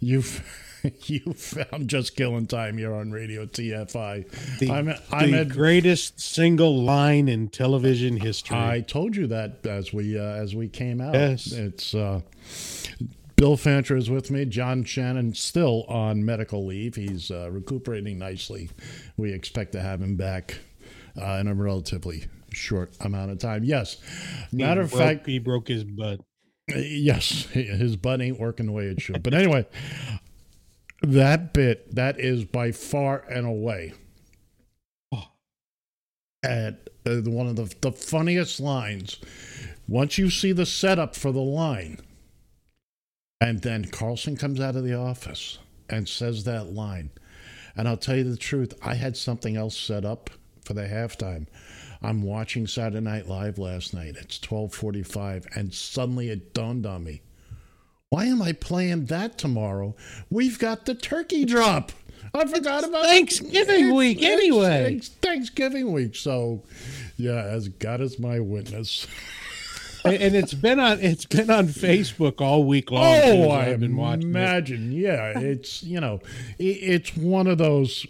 You've 0.00 0.44
you 1.06 1.32
found 1.32 1.88
Just 1.88 2.14
Killing 2.16 2.46
Time 2.46 2.78
here 2.78 2.94
on 2.94 3.10
Radio 3.10 3.46
TFI. 3.46 4.58
The, 4.58 4.70
I'm 4.70 4.94
I'm 5.10 5.32
the 5.32 5.38
Ed- 5.38 5.50
greatest 5.50 6.20
single 6.20 6.82
line 6.82 7.28
in 7.28 7.48
television 7.48 8.16
history. 8.18 8.56
I 8.56 8.80
told 8.80 9.16
you 9.16 9.26
that 9.28 9.66
as 9.66 9.92
we 9.92 10.18
uh, 10.18 10.22
as 10.22 10.54
we 10.54 10.68
came 10.68 11.00
out. 11.00 11.14
Yes. 11.14 11.50
It's 11.52 11.94
uh, 11.94 12.20
Bill 13.38 13.56
Fancher 13.56 13.96
is 13.96 14.10
with 14.10 14.32
me. 14.32 14.44
John 14.44 14.82
Shannon 14.82 15.32
still 15.32 15.84
on 15.84 16.24
medical 16.24 16.66
leave. 16.66 16.96
He's 16.96 17.30
uh, 17.30 17.48
recuperating 17.52 18.18
nicely. 18.18 18.68
We 19.16 19.32
expect 19.32 19.70
to 19.72 19.80
have 19.80 20.02
him 20.02 20.16
back 20.16 20.58
uh, 21.16 21.34
in 21.34 21.46
a 21.46 21.54
relatively 21.54 22.26
short 22.52 22.90
amount 23.00 23.30
of 23.30 23.38
time. 23.38 23.62
Yes. 23.62 23.98
Matter 24.52 24.80
He 24.80 24.84
of 24.86 24.90
broke- 24.90 25.00
fact, 25.02 25.26
he 25.26 25.38
broke 25.38 25.68
his 25.68 25.84
butt. 25.84 26.20
Yes, 26.74 27.44
his 27.52 27.94
butt 27.96 28.20
ain't 28.20 28.40
working 28.40 28.66
the 28.66 28.72
way 28.72 28.86
it 28.86 29.00
should. 29.00 29.22
But 29.22 29.32
anyway, 29.34 29.66
that 31.02 31.52
bit 31.54 31.94
that 31.94 32.18
is 32.18 32.44
by 32.44 32.72
far 32.72 33.24
and 33.30 33.46
away 33.46 33.94
at 36.42 36.90
uh, 37.06 37.16
one 37.22 37.46
of 37.46 37.54
the 37.56 37.72
the 37.80 37.92
funniest 37.92 38.58
lines. 38.60 39.16
Once 39.86 40.18
you 40.18 40.28
see 40.28 40.52
the 40.52 40.66
setup 40.66 41.16
for 41.16 41.32
the 41.32 41.40
line, 41.40 42.00
and 43.40 43.62
then 43.62 43.84
Carlson 43.86 44.36
comes 44.36 44.60
out 44.60 44.76
of 44.76 44.84
the 44.84 44.94
office 44.94 45.58
and 45.88 46.08
says 46.08 46.44
that 46.44 46.72
line, 46.72 47.10
and 47.76 47.88
I'll 47.88 47.96
tell 47.96 48.16
you 48.16 48.24
the 48.24 48.36
truth, 48.36 48.74
I 48.82 48.94
had 48.94 49.16
something 49.16 49.56
else 49.56 49.76
set 49.76 50.04
up 50.04 50.30
for 50.64 50.74
the 50.74 50.82
halftime. 50.82 51.46
I'm 52.02 52.22
watching 52.22 52.66
Saturday 52.66 53.00
Night 53.00 53.28
Live 53.28 53.58
last 53.58 53.92
night. 53.94 54.16
It's 54.20 54.38
12:45 54.38 55.46
and 55.56 55.72
suddenly 55.74 56.28
it 56.28 56.54
dawned 56.54 56.86
on 56.86 57.04
me. 57.04 57.22
Why 58.10 58.26
am 58.26 58.40
I 58.40 58.52
playing 58.52 59.06
that 59.06 59.36
tomorrow? 59.38 59.94
We've 60.30 60.58
got 60.58 60.86
the 60.86 60.94
turkey 60.94 61.44
drop. 61.44 61.92
I 62.34 62.46
forgot 62.46 62.84
about 62.84 63.04
Thanksgiving 63.06 63.94
week 63.94 64.18
It's- 64.18 64.32
anyway. 64.32 64.94
It's 64.96 65.08
Thanksgiving 65.08 65.92
week. 65.92 66.14
So, 66.14 66.62
yeah, 67.16 67.42
as 67.42 67.68
God 67.68 68.00
is 68.00 68.18
my 68.18 68.38
witness. 68.40 69.06
and, 70.14 70.34
it's 70.36 70.54
been 70.54 70.80
on 70.80 71.00
it's 71.00 71.24
been 71.26 71.50
on 71.50 71.68
Facebook 71.68 72.40
all 72.40 72.64
week 72.64 72.90
long. 72.90 73.04
Oh, 73.04 73.50
I 73.50 73.66
I've 73.70 73.80
been 73.80 73.96
watching. 73.96 74.22
it. 74.22 74.26
imagine. 74.26 74.92
Yeah, 74.92 75.38
it's 75.38 75.82
you 75.82 76.00
know, 76.00 76.20
it, 76.58 76.64
it's 76.64 77.16
one 77.16 77.46
of 77.46 77.58
those. 77.58 78.06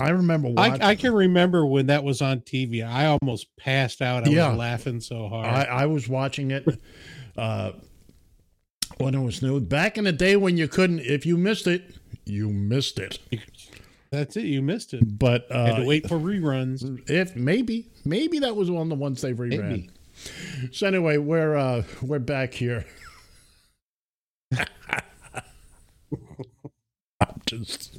I 0.00 0.10
remember 0.10 0.48
watching. 0.50 0.82
I, 0.82 0.90
I 0.90 0.94
can 0.96 1.14
remember 1.14 1.64
when 1.64 1.86
that 1.86 2.02
was 2.02 2.20
on 2.20 2.40
TV. 2.40 2.84
I 2.86 3.06
almost 3.06 3.54
passed 3.56 4.02
out. 4.02 4.26
I 4.26 4.30
Yeah. 4.30 4.48
was 4.50 4.58
laughing 4.58 5.00
so 5.00 5.28
hard. 5.28 5.46
I, 5.46 5.62
I 5.64 5.86
was 5.86 6.08
watching 6.08 6.50
it 6.50 6.66
uh, 7.36 7.72
when 8.98 9.14
it 9.14 9.22
was 9.22 9.40
new. 9.42 9.60
Back 9.60 9.96
in 9.98 10.04
the 10.04 10.12
day 10.12 10.36
when 10.36 10.56
you 10.56 10.66
couldn't, 10.68 11.00
if 11.00 11.24
you 11.24 11.36
missed 11.36 11.66
it, 11.66 11.94
you 12.24 12.48
missed 12.48 12.98
it. 12.98 13.18
That's 14.10 14.36
it. 14.36 14.44
You 14.44 14.62
missed 14.62 14.94
it. 14.94 15.18
But 15.18 15.50
uh, 15.50 15.66
Had 15.66 15.76
to 15.76 15.84
wait 15.84 16.08
for 16.08 16.16
reruns. 16.18 17.08
If 17.10 17.34
maybe, 17.36 17.88
maybe 18.04 18.38
that 18.40 18.54
was 18.54 18.70
one 18.70 18.82
of 18.82 18.88
the 18.88 18.94
ones 18.96 19.20
they 19.22 19.32
reran. 19.32 19.68
Maybe. 19.68 19.90
So 20.72 20.86
anyway, 20.86 21.18
we're 21.18 21.56
uh, 21.56 21.82
we're 22.02 22.18
back 22.18 22.54
here. 22.54 22.84
I'm 27.20 27.40
just, 27.46 27.96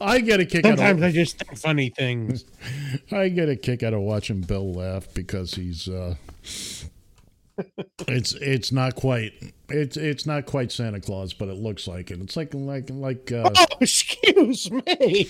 I 0.00 0.20
get 0.20 0.40
a 0.40 0.44
kick. 0.44 0.64
Sometimes 0.64 1.02
out 1.02 1.04
I 1.04 1.08
of, 1.08 1.14
just 1.14 1.38
think 1.38 1.58
funny 1.58 1.90
things. 1.90 2.44
I 3.12 3.28
get 3.28 3.48
a 3.48 3.56
kick 3.56 3.82
out 3.82 3.92
of 3.94 4.00
watching 4.00 4.40
Bill 4.40 4.72
laugh 4.72 5.08
because 5.14 5.54
he's. 5.54 5.88
Uh, 5.88 6.14
it's 8.08 8.32
it's 8.34 8.72
not 8.72 8.96
quite 8.96 9.32
it's 9.68 9.96
it's 9.96 10.26
not 10.26 10.44
quite 10.46 10.72
Santa 10.72 11.00
Claus, 11.00 11.32
but 11.32 11.48
it 11.48 11.54
looks 11.56 11.86
like 11.86 12.10
it. 12.10 12.20
It's 12.20 12.36
like 12.36 12.52
like 12.54 12.88
like 12.90 13.30
uh, 13.32 13.50
Oh, 13.56 13.66
excuse 13.80 14.70
me. 14.70 15.28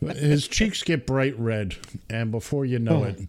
his 0.00 0.48
cheeks 0.48 0.82
get 0.82 1.06
bright 1.06 1.38
red, 1.38 1.76
and 2.10 2.30
before 2.30 2.64
you 2.64 2.78
know 2.78 3.02
Oh. 3.02 3.04
it, 3.04 3.20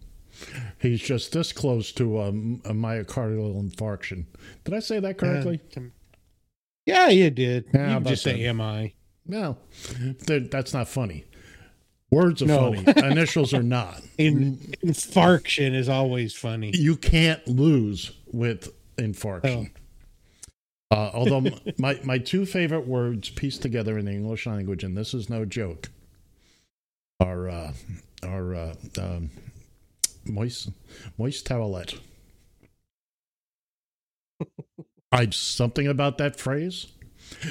he's 0.80 1.00
just 1.00 1.32
this 1.32 1.52
close 1.52 1.92
to 1.92 2.20
um, 2.20 2.60
a 2.64 2.72
myocardial 2.72 3.60
infarction. 3.62 4.24
Did 4.64 4.74
I 4.74 4.80
say 4.80 5.00
that 5.00 5.18
correctly? 5.18 5.60
Yeah, 6.84 7.08
you 7.08 7.30
did. 7.30 7.66
Yeah, 7.74 7.98
you 7.98 8.04
just 8.04 8.22
say 8.22 8.42
that. 8.42 8.48
"Am 8.48 8.92
No, 9.26 9.58
that's 10.28 10.72
not 10.72 10.88
funny. 10.88 11.24
Words 12.10 12.42
are 12.42 12.46
No. 12.46 12.72
funny. 12.72 12.84
Initials 13.10 13.52
are 13.52 13.62
not. 13.62 14.00
In, 14.16 14.58
infarction 14.84 15.74
is 15.74 15.88
always 15.88 16.32
funny. 16.34 16.70
You 16.74 16.96
can't 16.96 17.46
lose 17.48 18.12
with 18.32 18.72
infarction. 18.96 19.70
Uh, 20.90 21.10
although 21.12 21.50
my, 21.78 21.98
my 22.04 22.18
two 22.18 22.46
favorite 22.46 22.86
words 22.86 23.30
pieced 23.30 23.62
together 23.62 23.98
in 23.98 24.04
the 24.04 24.12
English 24.12 24.46
language, 24.46 24.84
and 24.84 24.96
this 24.96 25.12
is 25.14 25.28
no 25.28 25.44
joke, 25.44 25.88
are 27.18 27.48
uh, 27.48 27.72
are 28.22 28.54
uh, 28.54 28.74
um, 28.98 29.30
moist 30.28 30.70
moist 31.18 31.46
towelette. 31.46 31.98
I 35.12 35.28
something 35.30 35.86
about 35.86 36.18
that 36.18 36.36
phrase. 36.36 36.86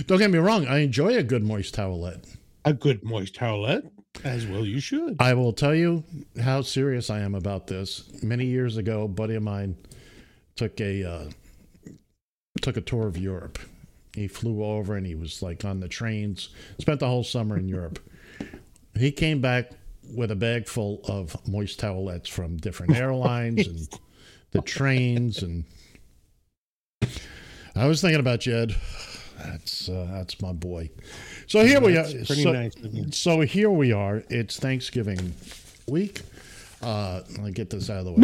Don't 0.05 0.19
get 0.19 0.31
me 0.31 0.39
wrong. 0.39 0.67
I 0.67 0.79
enjoy 0.79 1.15
a 1.17 1.23
good 1.23 1.43
moist 1.43 1.75
towelette. 1.75 2.37
A 2.63 2.73
good 2.73 3.03
moist 3.03 3.35
towelette, 3.35 3.89
as 4.23 4.45
well 4.47 4.65
you 4.65 4.79
should. 4.79 5.17
I 5.19 5.33
will 5.33 5.53
tell 5.53 5.75
you 5.75 6.03
how 6.41 6.61
serious 6.61 7.09
I 7.09 7.19
am 7.19 7.35
about 7.35 7.67
this. 7.67 8.03
Many 8.23 8.45
years 8.45 8.77
ago, 8.77 9.03
a 9.03 9.07
buddy 9.07 9.35
of 9.35 9.43
mine 9.43 9.77
took 10.55 10.79
a 10.79 11.03
uh, 11.03 11.29
took 12.61 12.77
a 12.77 12.81
tour 12.81 13.07
of 13.07 13.17
Europe. 13.17 13.59
He 14.13 14.27
flew 14.27 14.63
over 14.63 14.95
and 14.95 15.05
he 15.05 15.15
was 15.15 15.41
like 15.41 15.65
on 15.65 15.81
the 15.81 15.89
trains. 15.89 16.49
Spent 16.79 17.01
the 17.01 17.07
whole 17.07 17.23
summer 17.23 17.57
in 17.57 17.67
Europe. 17.67 17.99
He 18.97 19.11
came 19.11 19.41
back 19.41 19.71
with 20.13 20.31
a 20.31 20.35
bag 20.35 20.67
full 20.67 21.01
of 21.05 21.35
moist 21.47 21.79
towelettes 21.79 22.27
from 22.27 22.57
different 22.57 22.95
airlines 22.95 23.67
and 23.67 23.87
the 24.51 24.61
trains 24.61 25.43
and. 25.43 25.65
I 27.77 27.87
was 27.87 27.99
thinking 27.99 28.21
about 28.21 28.39
Jed. 28.39 28.73
That's 29.37 29.89
uh, 29.89 30.07
that's 30.11 30.41
my 30.41 30.53
boy. 30.53 30.89
So 31.47 31.65
here 31.65 31.81
we 31.81 31.97
are. 31.97 32.03
Pretty 32.03 32.43
so, 32.43 32.53
nice 32.53 32.73
so 33.11 33.41
here 33.41 33.69
we 33.69 33.91
are. 33.91 34.23
It's 34.29 34.57
Thanksgiving 34.59 35.33
week. 35.87 36.21
Uh, 36.81 37.21
let 37.31 37.39
me 37.39 37.51
get 37.51 37.69
this 37.69 37.89
out 37.89 37.99
of 37.99 38.05
the 38.05 38.13
way. 38.13 38.21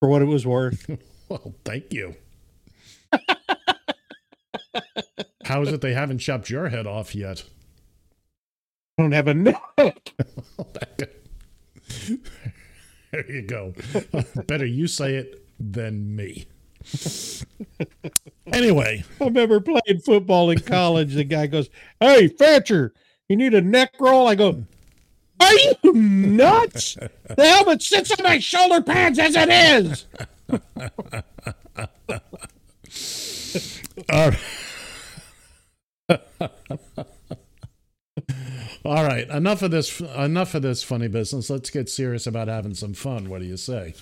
For 0.00 0.08
what 0.08 0.22
it 0.22 0.26
was 0.26 0.46
worth. 0.46 0.88
well, 1.28 1.54
thank 1.64 1.92
you. 1.92 2.14
How 5.50 5.62
is 5.62 5.72
it 5.72 5.80
they 5.80 5.94
haven't 5.94 6.18
chopped 6.18 6.48
your 6.48 6.68
head 6.68 6.86
off 6.86 7.12
yet? 7.12 7.42
I 8.96 9.02
don't 9.02 9.10
have 9.10 9.26
a 9.26 9.34
neck. 9.34 9.60
There 13.12 13.28
you 13.28 13.42
go. 13.42 13.74
Better 14.46 14.64
you 14.64 14.86
say 14.86 15.16
it 15.16 15.44
than 15.58 16.14
me. 16.14 16.46
Anyway, 18.52 19.02
I 19.20 19.24
remember 19.24 19.58
playing 19.58 19.98
football 20.04 20.50
in 20.50 20.60
college. 20.60 21.14
The 21.14 21.24
guy 21.24 21.48
goes, 21.48 21.68
"Hey, 21.98 22.28
Fancher, 22.28 22.94
you 23.28 23.34
need 23.34 23.54
a 23.54 23.60
neck 23.60 23.94
roll?" 23.98 24.28
I 24.28 24.36
go, 24.36 24.64
"Are 25.40 25.54
you 25.54 25.92
nuts? 25.92 26.96
The 27.28 27.44
helmet 27.44 27.82
sits 27.82 28.12
on 28.12 28.22
my 28.22 28.38
shoulder 28.38 28.80
pads 28.80 29.18
as 29.18 29.34
it 29.36 29.48
is." 29.48 30.06
All 34.08 34.30
right. 34.30 34.38
All 38.84 39.04
right. 39.04 39.28
enough 39.28 39.62
of 39.62 39.70
this. 39.70 40.00
Enough 40.00 40.54
of 40.54 40.62
this 40.62 40.82
funny 40.82 41.08
business. 41.08 41.50
Let's 41.50 41.70
get 41.70 41.88
serious 41.88 42.26
about 42.26 42.48
having 42.48 42.74
some 42.74 42.94
fun. 42.94 43.28
What 43.28 43.40
do 43.40 43.46
you 43.46 43.56
say? 43.56 43.94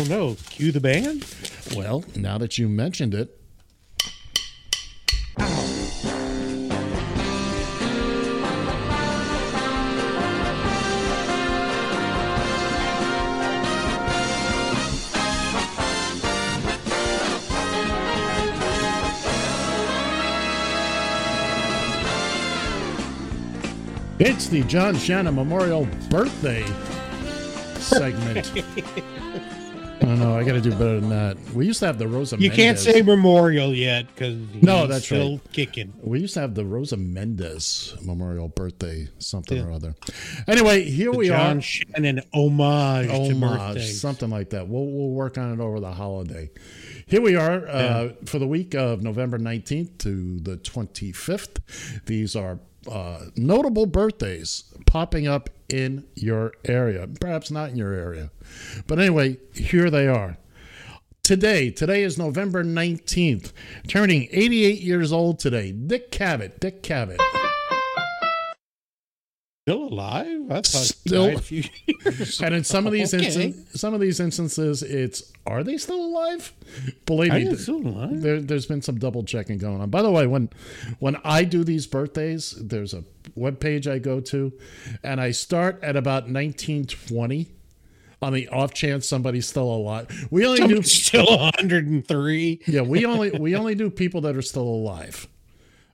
Oh 0.00 0.04
no! 0.04 0.36
Cue 0.50 0.72
the 0.72 0.80
band. 0.80 1.24
Well, 1.74 2.04
now 2.14 2.38
that 2.38 2.58
you 2.58 2.68
mentioned 2.68 3.14
it, 3.14 3.40
It's 24.20 24.48
the 24.48 24.62
John 24.64 24.96
Shannon 24.96 25.34
Memorial 25.36 25.86
Birthday 26.10 26.64
segment. 27.78 28.52
I 30.00 30.04
don't 30.12 30.20
know. 30.20 30.36
I 30.38 30.44
got 30.44 30.52
to 30.52 30.60
do 30.60 30.70
better 30.70 31.00
than 31.00 31.10
that. 31.10 31.36
We 31.54 31.66
used 31.66 31.80
to 31.80 31.86
have 31.86 31.98
the 31.98 32.08
Rosa. 32.08 32.36
You 32.38 32.50
can't 32.50 32.78
say 32.78 33.02
memorial 33.02 33.74
yet 33.74 34.06
because 34.08 34.36
No, 34.62 34.86
that's 34.86 35.04
still 35.04 35.32
right. 35.32 35.52
kicking. 35.52 35.92
We 36.00 36.20
used 36.20 36.34
to 36.34 36.40
have 36.40 36.54
the 36.54 36.64
Rosa 36.64 36.96
Mendez 36.96 37.94
Memorial 38.02 38.48
Birthday 38.48 39.08
something 39.18 39.60
or 39.60 39.70
other. 39.72 39.94
Anyway, 40.46 40.84
here 40.84 41.12
The 41.12 41.18
we 41.18 41.28
John 41.28 41.58
are. 41.58 41.62
Shannon 41.62 42.20
homage, 42.32 43.08
to 43.08 43.34
Homage, 43.34 43.92
something 43.92 44.30
like 44.30 44.50
that. 44.50 44.68
We'll 44.68 44.86
we'll 44.86 45.10
work 45.10 45.36
on 45.36 45.52
it 45.52 45.60
over 45.62 45.78
the 45.80 45.92
holiday. 45.92 46.50
Here 47.06 47.20
we 47.20 47.36
are 47.36 47.66
uh, 47.68 48.08
for 48.24 48.38
the 48.38 48.46
week 48.48 48.74
of 48.74 49.02
November 49.02 49.38
19th 49.38 49.98
to 49.98 50.40
the 50.40 50.56
25th. 50.58 52.02
These 52.06 52.36
are 52.36 52.60
uh, 52.90 53.26
notable 53.36 53.86
birthdays 53.86 54.64
popping 54.86 55.26
up 55.26 55.50
in 55.68 56.04
your 56.14 56.52
area, 56.64 57.08
perhaps 57.20 57.50
not 57.50 57.70
in 57.70 57.76
your 57.76 57.92
area. 57.92 58.30
But 58.86 58.98
anyway, 58.98 59.38
here 59.54 59.90
they 59.90 60.08
are. 60.08 60.38
Today, 61.22 61.70
today 61.70 62.04
is 62.04 62.16
November 62.16 62.64
19th, 62.64 63.52
turning 63.86 64.28
88 64.30 64.80
years 64.80 65.12
old 65.12 65.38
today. 65.38 65.72
Dick 65.72 66.10
Cavett, 66.10 66.58
Dick 66.58 66.82
Cavett. 66.82 67.18
Still 69.68 69.84
alive? 69.88 70.40
I 70.50 70.54
thought 70.54 70.64
Still- 70.66 71.26
died 71.26 71.36
a 71.36 71.40
few 71.40 71.62
years 71.86 72.40
and 72.42 72.54
in 72.54 72.64
some 72.64 72.86
of 72.86 72.92
these 72.92 73.12
Okay. 73.12 73.26
instan- 73.26 73.76
some 73.78 73.92
of 73.94 74.00
these 74.00 74.18
instances, 74.20 74.82
it's 74.82 75.32
are 75.46 75.62
they 75.62 75.76
still 75.76 76.02
alive? 76.04 76.52
Believe 77.06 77.32
me, 77.34 77.54
still 77.56 77.76
alive? 77.86 78.20
There, 78.22 78.40
there's 78.40 78.66
been 78.66 78.82
some 78.82 78.98
double 78.98 79.24
checking 79.24 79.58
going 79.58 79.80
on. 79.80 79.90
By 79.90 80.02
the 80.02 80.10
way, 80.10 80.26
when 80.26 80.48
when 81.00 81.16
I 81.24 81.44
do 81.44 81.64
these 81.64 81.86
birthdays, 81.86 82.52
there's 82.52 82.94
a 82.94 83.04
web 83.34 83.60
page 83.60 83.86
I 83.86 83.98
go 83.98 84.20
to, 84.20 84.52
and 85.02 85.20
I 85.20 85.30
start 85.32 85.80
at 85.82 85.96
about 85.96 86.24
1920. 86.30 87.48
On 88.20 88.32
the 88.32 88.48
off 88.48 88.74
chance 88.74 89.06
somebody's 89.06 89.46
still 89.46 89.70
alive, 89.70 90.26
we 90.32 90.44
only 90.44 90.66
do 90.66 90.82
still 90.82 91.24
103. 91.38 92.60
yeah, 92.66 92.80
we 92.80 93.04
only 93.04 93.30
we 93.38 93.54
only 93.54 93.76
do 93.76 93.90
people 93.90 94.20
that 94.22 94.36
are 94.36 94.42
still 94.42 94.66
alive, 94.66 95.28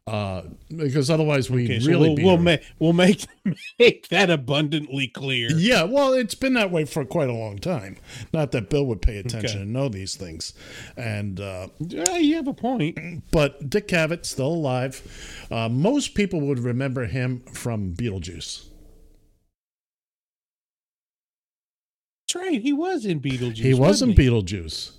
uh, 0.07 0.43
because 0.77 1.09
otherwise 1.09 1.49
we 1.51 1.65
Okay, 1.65 1.81
so 1.81 1.89
really 1.89 2.15
we'll, 2.15 2.25
we'll, 2.25 2.37
make, 2.39 2.63
we'll 2.79 2.93
make 3.05 3.25
make 3.79 4.09
that 4.09 4.29
abundantly 4.29 5.09
clear. 5.09 5.51
Yeah, 5.57 5.85
well, 5.85 6.13
it's 6.13 6.35
been 6.35 6.53
that 6.55 6.71
way 6.71 6.85
for 6.85 7.05
quite 7.07 7.31
a 7.31 7.33
long 7.33 7.59
time. 7.59 7.97
Not 8.33 8.53
that 8.53 8.69
Bill 8.69 8.85
would 8.87 9.01
pay 9.01 9.17
attention 9.17 9.51
Okay. 9.51 9.63
and 9.63 9.73
know 9.73 9.89
these 9.89 10.15
things. 10.17 10.53
And 10.97 11.41
uh, 11.41 11.69
Yeah, 11.79 12.19
you 12.19 12.37
have 12.37 12.49
a 12.49 12.53
point. 12.55 12.99
but 13.31 13.71
Dick 13.71 13.89
Cavett 13.89 14.27
still 14.27 14.49
alive. 14.53 15.47
Uh, 15.51 15.69
most 15.71 16.15
people 16.15 16.41
would 16.43 16.59
remember 16.59 17.07
him 17.07 17.41
from 17.53 17.95
Beetlejuice. 17.95 18.67
That's 22.29 22.45
right. 22.47 22.61
He 22.61 22.73
was 22.73 23.05
in 23.07 23.21
Beetlejuice. 23.21 23.57
he 23.59 23.75
was 23.75 24.03
in 24.03 24.11
he? 24.11 24.17
Beetlejuice. 24.17 24.93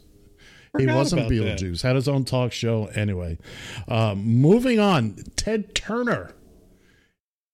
He 0.77 0.87
wasn't 0.87 1.21
about 1.21 1.29
that. 1.29 1.59
Beetlejuice. 1.59 1.81
Had 1.81 1.95
his 1.95 2.07
own 2.07 2.25
talk 2.25 2.51
show. 2.51 2.85
Anyway, 2.95 3.37
um, 3.87 4.23
moving 4.25 4.79
on. 4.79 5.15
Ted 5.35 5.75
Turner, 5.75 6.33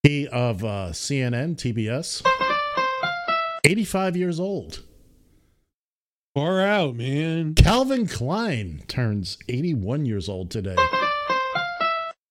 he 0.03 0.27
of 0.27 0.63
uh, 0.63 0.89
CNN, 0.91 1.55
TBS, 1.55 2.25
eighty-five 3.63 4.15
years 4.15 4.39
old. 4.39 4.83
Far 6.33 6.61
out, 6.61 6.95
man. 6.95 7.55
Calvin 7.55 8.07
Klein 8.07 8.83
turns 8.87 9.37
81 9.49 10.05
years 10.05 10.29
old 10.29 10.49
today. 10.49 10.77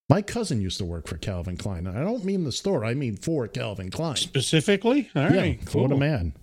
My 0.09 0.23
cousin 0.23 0.59
used 0.59 0.79
to 0.79 0.85
work 0.85 1.07
for 1.07 1.17
Calvin 1.17 1.55
Klein. 1.55 1.85
I 1.85 2.01
don't 2.01 2.25
mean 2.25 2.43
the 2.43 2.51
store, 2.51 2.83
I 2.83 2.95
mean 2.95 3.15
for 3.15 3.47
Calvin 3.47 3.91
Klein. 3.91 4.15
Specifically? 4.15 5.11
All 5.15 5.29
yeah, 5.29 5.37
right. 5.37 5.75
what 5.75 5.91
a 5.91 5.97
man. 5.97 6.33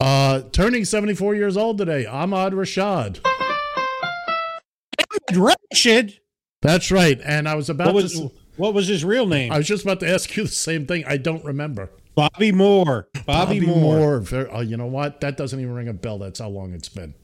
Uh, 0.00 0.42
turning 0.50 0.86
74 0.86 1.34
years 1.34 1.58
old 1.58 1.76
today, 1.76 2.06
Ahmad 2.06 2.54
Rashad. 2.54 3.20
Rashid. 5.36 6.20
That's 6.60 6.90
right. 6.90 7.20
And 7.24 7.48
I 7.48 7.54
was 7.54 7.68
about 7.70 7.86
What 7.88 7.94
was, 7.94 8.12
to. 8.20 8.30
what 8.56 8.72
was 8.74 8.86
his 8.88 9.04
real 9.04 9.26
name? 9.26 9.52
I 9.52 9.58
was 9.58 9.66
just 9.66 9.82
about 9.84 10.00
to 10.00 10.08
ask 10.08 10.34
you 10.36 10.44
the 10.44 10.48
same 10.48 10.86
thing. 10.86 11.04
I 11.06 11.16
don't 11.16 11.44
remember. 11.44 11.90
Bobby 12.14 12.52
Moore. 12.52 13.08
Bobby, 13.26 13.60
Moore. 13.60 14.20
Very- 14.20 14.50
uh, 14.50 14.60
you 14.60 14.76
know 14.76 14.86
what? 14.86 15.20
That 15.22 15.36
doesn't 15.36 15.58
even 15.58 15.72
ring 15.74 15.88
a 15.88 15.92
bell. 15.94 16.18
That's 16.18 16.40
how 16.40 16.48
long 16.50 16.72
it's 16.74 16.88
been. 16.90 17.14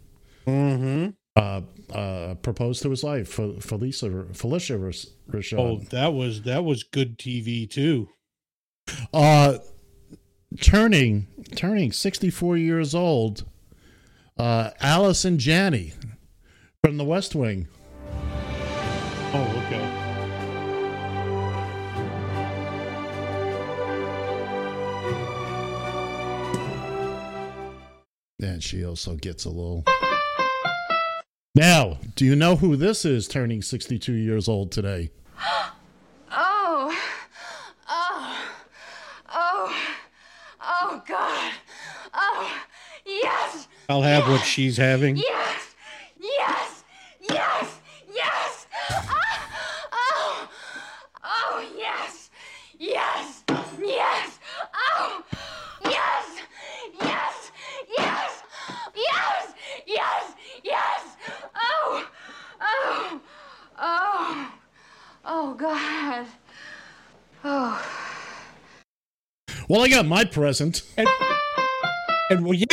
Mm-hmm. 0.47 1.11
Uh, 1.37 1.61
uh, 1.95 2.35
proposed 2.37 2.83
to 2.83 2.91
his 2.91 3.05
wife, 3.05 3.29
Fe- 3.29 3.61
Felicia, 3.61 4.25
Felicia 4.33 4.77
Rash- 4.79 5.07
Rashad. 5.31 5.59
Oh, 5.59 5.79
that 5.91 6.15
was 6.15 6.43
that 6.43 6.65
was 6.65 6.83
good 6.83 7.17
TV 7.19 7.71
too. 7.71 8.09
Uh, 9.13 9.59
turning 10.61 11.27
turning 11.55 11.93
64 11.93 12.57
years 12.57 12.95
old, 12.95 13.45
uh, 14.39 14.71
Allison 14.81 15.39
Janney 15.39 15.93
from 16.83 16.97
The 16.97 17.05
West 17.05 17.35
Wing. 17.35 17.69
And 28.41 28.63
she 28.63 28.85
also 28.85 29.15
gets 29.17 29.45
a 29.45 29.49
little. 29.51 29.85
Now, 31.57 31.99
do 32.15 32.25
you 32.25 32.37
know 32.37 32.55
who 32.55 32.77
this 32.77 33.05
is 33.05 33.27
turning 33.27 33.63
62 33.63 34.13
years 34.13 34.49
old 34.49 34.71
today? 34.73 35.11
Oh, 36.31 36.97
oh, 37.89 38.47
oh, 39.31 39.77
oh, 40.61 41.03
God. 41.09 41.53
Oh, 42.15 42.59
yes, 43.05 43.67
I'll 43.89 44.03
have 44.03 44.29
what 44.29 44.45
she's 44.45 44.77
having. 44.77 45.17
yes, 45.17 45.75
yes, 46.21 46.85
yes, 47.29 47.79
yes. 48.15 48.67
Ah, 48.91 49.89
oh, 49.93 50.49
oh, 51.25 51.69
yes, 51.77 52.31
yes, 52.79 53.43
yes. 53.81 54.39
Oh, 54.75 55.25
yes, 55.85 56.27
yes, 57.01 57.51
yes, 57.97 58.43
yes, 58.95 59.53
yes, 59.87 60.33
yes. 60.63 61.03
Oh, 61.57 62.07
oh, 62.61 63.21
oh. 63.79 64.53
Oh 65.31 65.55
God. 65.55 66.27
Oh. 67.45 67.87
Well, 69.69 69.83
I 69.83 69.89
got 69.89 70.07
my 70.07 70.25
present. 70.25 70.83
And, 70.97 71.07
and 72.31 72.45
well, 72.45 72.55
yeah. 72.55 72.65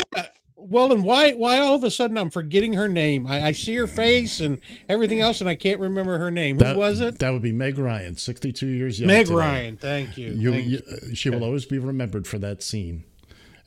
Well, 0.56 0.92
and 0.94 1.04
why 1.04 1.34
why 1.34 1.60
all 1.60 1.76
of 1.76 1.84
a 1.84 1.92
sudden 1.92 2.18
I'm 2.18 2.30
forgetting 2.30 2.74
her 2.74 2.88
name? 2.88 3.28
I, 3.28 3.48
I 3.48 3.52
see 3.52 3.76
her 3.76 3.88
face 3.88 4.40
and 4.40 4.60
everything 4.88 5.20
else, 5.20 5.42
and 5.42 5.50
I 5.50 5.56
can't 5.56 5.82
remember 5.82 6.18
her 6.18 6.32
name. 6.32 6.58
That 6.58 6.74
Who 6.76 6.80
was 6.80 7.02
it? 7.02 7.20
That 7.20 7.34
would 7.34 7.42
be 7.42 7.52
Meg 7.52 7.78
Ryan, 7.78 8.16
62 8.16 8.66
years 8.66 9.00
young. 9.00 9.08
Meg 9.08 9.26
today. 9.26 9.38
Ryan. 9.38 9.78
Thank 9.78 10.18
you. 10.18 10.32
You, 10.32 10.52
Thank 10.52 10.66
you- 10.66 10.82
uh, 10.90 11.14
she 11.14 11.30
will 11.30 11.44
always 11.44 11.66
be 11.66 11.78
remembered 11.78 12.26
for 12.26 12.40
that 12.40 12.64
scene. 12.64 13.04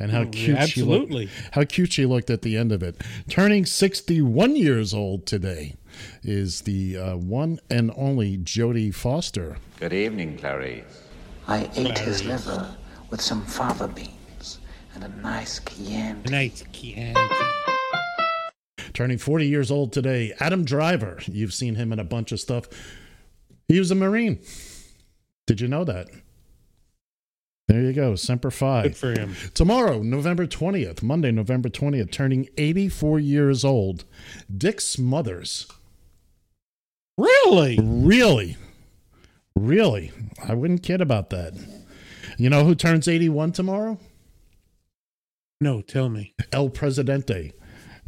And 0.01 0.11
how 0.11 0.25
cute 0.25 0.57
absolutely. 0.57 1.27
she 1.27 1.33
looked. 1.33 1.55
How 1.55 1.65
cute 1.65 1.93
she 1.93 2.07
looked 2.07 2.31
at 2.31 2.43
the 2.43 2.57
end 2.57 2.73
of 2.73 2.83
it. 2.83 3.01
Turning 3.29 3.67
61 3.67 4.57
years 4.57 4.95
old 4.95 5.27
today 5.27 5.75
is 6.23 6.63
the 6.63 6.97
uh, 6.97 7.17
one 7.17 7.61
and 7.71 7.93
only 7.97 8.39
Jodie 8.39 8.95
Foster. 8.95 9.57
Good 9.79 9.93
evening, 9.93 10.39
Clarice. 10.39 11.05
I 11.47 11.71
ate 11.77 11.99
his 11.99 12.25
liver 12.25 12.77
with 13.11 13.21
some 13.21 13.45
fava 13.45 13.89
beans 13.89 14.59
and 14.95 15.05
a 15.05 15.09
nice 15.21 15.61
Chianti. 15.61 16.31
Nice 16.31 16.65
Chianti. 16.73 17.21
Turning 18.93 19.19
40 19.19 19.47
years 19.47 19.71
old 19.71 19.93
today, 19.93 20.35
Adam 20.41 20.65
Driver. 20.65 21.19
You've 21.27 21.55
seen 21.55 21.77
him 21.77 21.93
in 21.93 21.99
a 21.99 22.05
bunch 22.05 22.33
of 22.33 22.41
stuff. 22.41 22.69
He 23.69 23.79
was 23.79 23.91
a 23.91 23.95
Marine. 23.95 24.41
Did 25.47 25.61
you 25.61 25.69
know 25.69 25.85
that? 25.85 26.09
There 27.69 27.83
you 27.83 27.93
go, 27.93 28.15
Semper 28.15 28.51
Fi. 28.51 28.85
Good 28.85 28.97
for 28.97 29.13
him. 29.13 29.37
Tomorrow, 29.53 30.03
November 30.03 30.47
20th, 30.47 31.03
Monday, 31.03 31.31
November 31.31 31.69
20th, 31.69 32.11
turning 32.11 32.49
84 32.57 33.19
years 33.21 33.63
old, 33.63 34.05
Dick 34.55 34.81
Smothers. 34.81 35.67
Really? 37.19 37.79
Really? 37.83 38.57
Really? 39.57 40.13
I 40.47 40.55
wouldn't 40.55 40.85
kid 40.85 41.01
about 41.01 41.31
that. 41.31 41.55
You 42.39 42.49
know 42.49 42.65
who 42.65 42.77
turns 42.77 43.09
81 43.09 43.53
tomorrow? 43.53 43.99
No, 45.61 45.83
tell 45.83 46.09
me. 46.09 46.35
El 46.53 46.71
Presidente. 46.71 47.53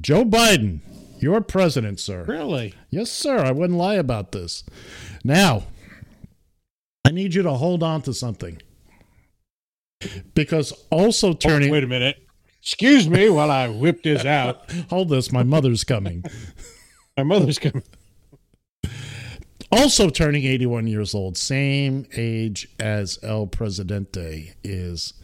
Joe 0.00 0.24
Biden, 0.24 0.80
your 1.18 1.40
president, 1.40 1.98
sir. 1.98 2.24
Really? 2.24 2.74
Yes, 2.88 3.10
sir. 3.10 3.38
I 3.38 3.50
wouldn't 3.50 3.78
lie 3.78 3.96
about 3.96 4.30
this. 4.30 4.62
Now, 5.24 5.64
I 7.04 7.10
need 7.10 7.34
you 7.34 7.42
to 7.42 7.52
hold 7.52 7.82
on 7.82 8.02
to 8.02 8.14
something. 8.14 8.62
Because 10.34 10.72
also 10.90 11.30
oh, 11.30 11.34
turning. 11.34 11.70
Oh, 11.70 11.72
wait 11.72 11.84
a 11.84 11.88
minute. 11.88 12.16
Excuse 12.62 13.08
me 13.08 13.28
while 13.28 13.50
I 13.50 13.68
whip 13.68 14.02
this 14.02 14.24
out. 14.24 14.70
Hold 14.90 15.08
this. 15.08 15.32
My 15.32 15.42
mother's 15.42 15.82
coming. 15.82 16.24
My 17.16 17.22
mother's 17.22 17.58
coming. 17.58 17.82
Also 19.72 20.10
turning 20.10 20.44
81 20.44 20.88
years 20.88 21.14
old, 21.14 21.36
same 21.36 22.04
age 22.16 22.68
as 22.80 23.20
El 23.22 23.46
Presidente 23.46 24.54
is. 24.64 25.14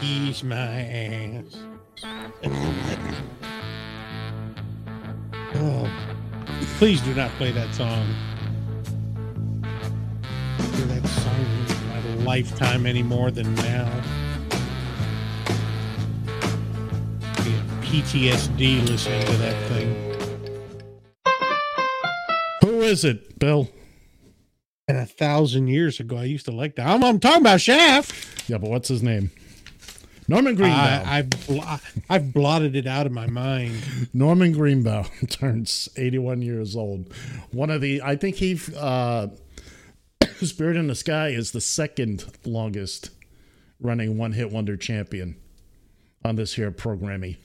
Kiss 0.00 0.42
my 0.42 0.56
ass. 0.56 1.56
oh, 5.54 5.88
please 6.78 7.00
do 7.02 7.14
not 7.14 7.30
play 7.32 7.52
that 7.52 7.72
song. 7.74 8.06
Hear 10.58 10.86
that 10.86 11.06
song 11.06 11.38
in 11.38 12.18
my 12.18 12.24
lifetime 12.24 12.86
any 12.86 13.04
more 13.04 13.30
than 13.30 13.54
now. 13.54 14.23
PTSD 17.94 18.88
listening 18.88 19.24
to 19.24 19.36
that 19.36 19.68
thing. 19.68 19.94
Who 22.62 22.80
is 22.80 23.04
it, 23.04 23.38
Bill? 23.38 23.70
And 24.88 24.98
a 24.98 25.06
thousand 25.06 25.68
years 25.68 26.00
ago, 26.00 26.16
I 26.16 26.24
used 26.24 26.46
to 26.46 26.50
like 26.50 26.74
that. 26.74 26.88
I'm, 26.88 27.04
I'm 27.04 27.20
talking 27.20 27.42
about 27.42 27.60
Shaft. 27.60 28.50
Yeah, 28.50 28.58
but 28.58 28.68
what's 28.68 28.88
his 28.88 29.00
name? 29.00 29.30
Norman 30.26 30.56
Greenbaum. 30.56 31.06
I, 31.06 31.18
I've, 31.18 31.30
blo- 31.46 31.76
I've 32.10 32.32
blotted 32.34 32.74
it 32.74 32.88
out 32.88 33.06
of 33.06 33.12
my 33.12 33.28
mind. 33.28 34.08
Norman 34.12 34.50
Greenbaum 34.50 35.04
turns 35.30 35.88
81 35.96 36.42
years 36.42 36.74
old. 36.74 37.14
One 37.52 37.70
of 37.70 37.80
the, 37.80 38.02
I 38.02 38.16
think 38.16 38.34
he, 38.34 38.58
uh, 38.76 39.28
Spirit 40.42 40.76
in 40.76 40.88
the 40.88 40.96
Sky 40.96 41.28
is 41.28 41.52
the 41.52 41.60
second 41.60 42.24
longest 42.44 43.10
running 43.78 44.18
one 44.18 44.32
hit 44.32 44.50
wonder 44.50 44.76
champion 44.76 45.36
on 46.24 46.34
this 46.34 46.54
here 46.54 46.72
programming. 46.72 47.36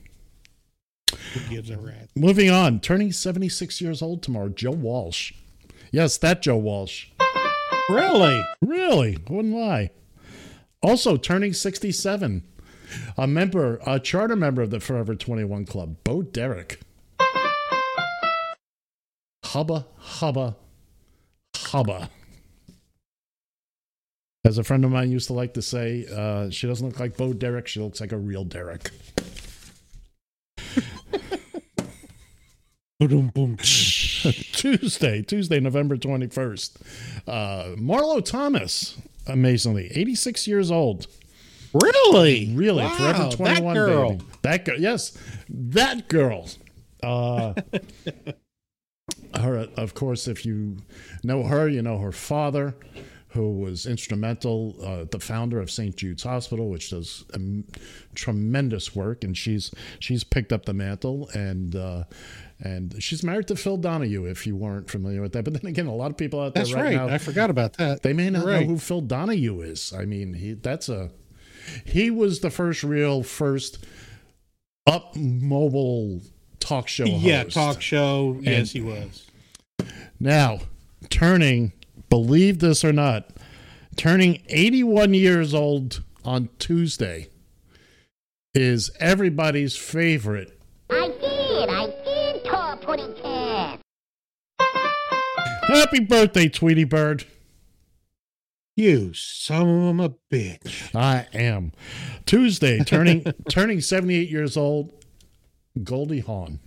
Who 1.33 1.39
gives 1.49 1.69
a 1.69 1.77
rat? 1.77 2.09
Moving 2.15 2.49
on, 2.49 2.79
turning 2.79 3.11
76 3.11 3.81
years 3.81 4.01
old 4.01 4.21
tomorrow, 4.21 4.49
Joe 4.49 4.71
Walsh. 4.71 5.33
Yes, 5.91 6.17
that 6.17 6.41
Joe 6.41 6.57
Walsh. 6.57 7.07
Really? 7.89 8.43
Really? 8.61 9.17
Wouldn't 9.29 9.55
lie. 9.55 9.89
Also 10.81 11.17
turning 11.17 11.53
67, 11.53 12.43
a 13.17 13.27
member, 13.27 13.79
a 13.85 13.99
charter 13.99 14.35
member 14.35 14.61
of 14.61 14.69
the 14.69 14.79
Forever 14.79 15.15
21 15.15 15.65
Club, 15.65 15.97
Bo 16.03 16.21
Derek. 16.21 16.79
Hubba, 19.45 19.87
hubba, 19.97 20.55
hubba. 21.55 22.09
As 24.45 24.57
a 24.57 24.63
friend 24.63 24.85
of 24.85 24.91
mine 24.91 25.11
used 25.11 25.27
to 25.27 25.33
like 25.33 25.55
to 25.55 25.61
say, 25.61 26.05
uh, 26.15 26.49
she 26.49 26.67
doesn't 26.67 26.87
look 26.87 26.99
like 26.99 27.17
Bo 27.17 27.33
Derek, 27.33 27.67
she 27.67 27.79
looks 27.79 27.99
like 27.99 28.11
a 28.11 28.17
real 28.17 28.45
Derek. 28.45 28.91
Tuesday, 33.61 35.21
Tuesday, 35.21 35.59
November 35.61 35.95
21st. 35.95 36.81
Uh, 37.25 37.75
Marlo 37.77 38.23
Thomas, 38.23 38.97
amazingly, 39.25 39.89
86 39.93 40.47
years 40.47 40.69
old. 40.69 41.07
Really? 41.73 42.53
Really? 42.53 42.83
Wow, 42.83 42.97
Forever 42.97 43.29
21 43.31 43.73
that 43.73 43.73
girl. 43.79 44.09
baby. 44.09 44.25
That 44.41 44.65
girl. 44.65 44.79
Yes, 44.79 45.17
that 45.47 46.09
girl. 46.09 46.49
Uh, 47.01 47.53
her, 49.39 49.67
of 49.77 49.93
course, 49.93 50.27
if 50.27 50.45
you 50.45 50.77
know 51.23 51.43
her, 51.43 51.69
you 51.69 51.81
know 51.81 51.99
her 51.99 52.11
father, 52.11 52.75
who 53.29 53.59
was 53.59 53.85
instrumental, 53.85 54.75
uh, 54.83 55.05
the 55.09 55.19
founder 55.19 55.61
of 55.61 55.71
St. 55.71 55.95
Jude's 55.95 56.23
Hospital, 56.23 56.69
which 56.69 56.89
does 56.89 57.23
um, 57.33 57.63
tremendous 58.13 58.93
work, 58.93 59.23
and 59.23 59.37
she's 59.37 59.71
she's 59.99 60.25
picked 60.25 60.51
up 60.51 60.65
the 60.65 60.73
mantle 60.73 61.29
and. 61.33 61.77
Uh, 61.77 62.03
and 62.61 63.01
she's 63.01 63.23
married 63.23 63.47
to 63.47 63.55
Phil 63.55 63.77
Donahue, 63.77 64.25
if 64.25 64.45
you 64.45 64.55
weren't 64.55 64.89
familiar 64.89 65.21
with 65.21 65.31
that. 65.33 65.43
But 65.45 65.53
then 65.53 65.65
again, 65.65 65.87
a 65.87 65.95
lot 65.95 66.11
of 66.11 66.17
people 66.17 66.41
out 66.41 66.53
there 66.53 66.63
That's 66.63 66.73
right, 66.73 66.83
right. 66.83 66.95
now 66.95 67.07
I 67.07 67.17
forgot 67.17 67.49
about 67.49 67.73
that. 67.77 68.03
they 68.03 68.13
may 68.13 68.29
not 68.29 68.45
Right. 68.45 68.61
know 68.67 68.73
who 68.73 68.77
Phil 68.79 69.01
Donahue 69.01 69.61
is. 69.61 69.93
I 69.93 70.05
mean, 70.05 70.33
he 70.33 70.53
that's 70.53 70.89
a 70.89 71.11
he 71.85 72.09
was 72.11 72.39
the 72.41 72.49
first 72.49 72.83
real 72.83 73.23
first 73.23 73.85
up 74.87 75.15
mobile 75.15 76.21
talk 76.59 76.87
show 76.87 77.05
Yeah, 77.05 77.43
host. 77.43 77.53
talk 77.55 77.81
show. 77.81 78.33
And 78.37 78.45
yes, 78.47 78.71
he 78.71 78.81
was. 78.81 79.25
Now, 80.19 80.59
turning, 81.09 81.71
believe 82.09 82.59
this 82.59 82.83
or 82.83 82.91
not, 82.91 83.29
turning 83.95 84.41
81 84.49 85.13
years 85.13 85.53
old 85.53 86.01
on 86.25 86.49
Tuesday 86.59 87.27
is 88.53 88.89
everybody's 88.99 89.77
favorite 89.77 90.59
I 90.89 91.07
did, 91.07 91.23
I 91.23 91.28
did, 92.97 93.15
Tall 93.17 93.17
Pudding 93.19 93.23
Cat. 93.23 93.79
Happy 95.67 95.99
birthday, 95.99 96.49
Tweety 96.49 96.83
Bird. 96.83 97.25
You 98.75 99.13
son 99.13 99.99
of 99.99 100.11
a 100.11 100.15
bitch. 100.33 100.95
I 100.95 101.27
am. 101.33 101.73
Tuesday, 102.25 102.79
turning 102.79 103.25
turning 103.49 103.81
78 103.81 104.29
years 104.29 104.55
old, 104.55 104.93
Goldie 105.83 106.21
Hawn. 106.21 106.59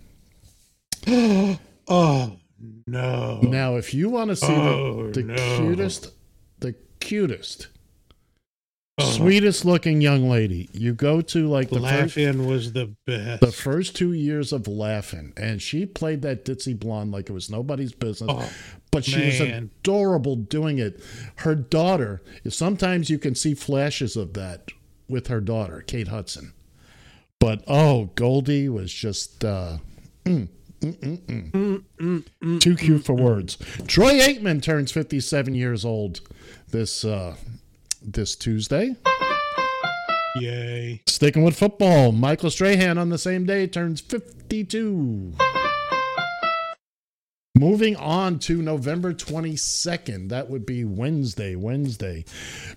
oh 1.07 2.37
no. 2.85 3.39
Now, 3.41 3.75
if 3.77 3.93
you 3.93 4.09
want 4.09 4.29
to 4.29 4.35
see 4.35 4.45
Oh, 4.47 5.07
the, 5.11 5.21
the 5.21 5.33
no. 5.33 5.57
cutest, 5.57 6.11
the 6.59 6.75
cutest, 6.99 7.67
Uh-huh. 8.99 9.11
sweetest 9.11 9.65
looking 9.65 10.01
young 10.01 10.29
lady, 10.29 10.69
you 10.71 10.93
go 10.93 11.19
to 11.19 11.47
like 11.47 11.69
the 11.69 11.79
first, 11.79 12.15
Laugh-In 12.15 12.45
was 12.45 12.73
the 12.73 12.93
best. 13.07 13.41
the 13.41 13.51
first 13.51 13.95
two 13.95 14.13
years 14.13 14.53
of 14.53 14.67
Laugh-In, 14.67 15.33
and 15.35 15.59
she 15.59 15.87
played 15.87 16.21
that 16.21 16.45
ditzy 16.45 16.79
blonde 16.79 17.11
like 17.11 17.27
it 17.27 17.33
was 17.33 17.49
nobody's 17.49 17.91
business. 17.91 18.29
Oh, 18.31 18.49
but 18.91 19.03
she 19.03 19.25
was 19.25 19.39
man. 19.39 19.71
adorable 19.81 20.35
doing 20.35 20.77
it. 20.77 21.03
Her 21.37 21.55
daughter, 21.55 22.21
sometimes 22.47 23.09
you 23.09 23.17
can 23.17 23.33
see 23.33 23.55
flashes 23.55 24.15
of 24.15 24.33
that 24.33 24.69
with 25.09 25.25
her 25.25 25.41
daughter, 25.41 25.83
Kate 25.87 26.09
Hudson. 26.09 26.53
But 27.39 27.63
oh, 27.67 28.11
Goldie 28.13 28.69
was 28.69 28.93
just 28.93 29.43
uh, 29.43 29.79
mm, 30.23 30.47
mm, 30.81 31.83
mm, 31.97 32.23
mm. 32.41 32.59
too 32.59 32.75
cute 32.75 33.03
for 33.03 33.15
words. 33.15 33.57
Troy 33.87 34.19
Aikman 34.19 34.61
turns 34.61 34.91
57 34.91 35.55
years 35.55 35.83
old 35.83 36.21
this 36.69 37.03
uh, 37.03 37.35
this 38.03 38.35
Tuesday. 38.35 38.95
Yay. 40.35 41.01
Sticking 41.07 41.43
with 41.43 41.57
football, 41.57 42.11
Michael 42.11 42.49
Strahan 42.49 42.97
on 42.97 43.09
the 43.09 43.17
same 43.17 43.45
day 43.45 43.67
turns 43.67 44.01
52. 44.01 45.33
Moving 47.55 47.95
on 47.95 48.39
to 48.39 48.63
November 48.63 49.13
22nd, 49.13 50.29
that 50.29 50.49
would 50.49 50.65
be 50.65 50.83
Wednesday, 50.83 51.55
Wednesday. 51.55 52.25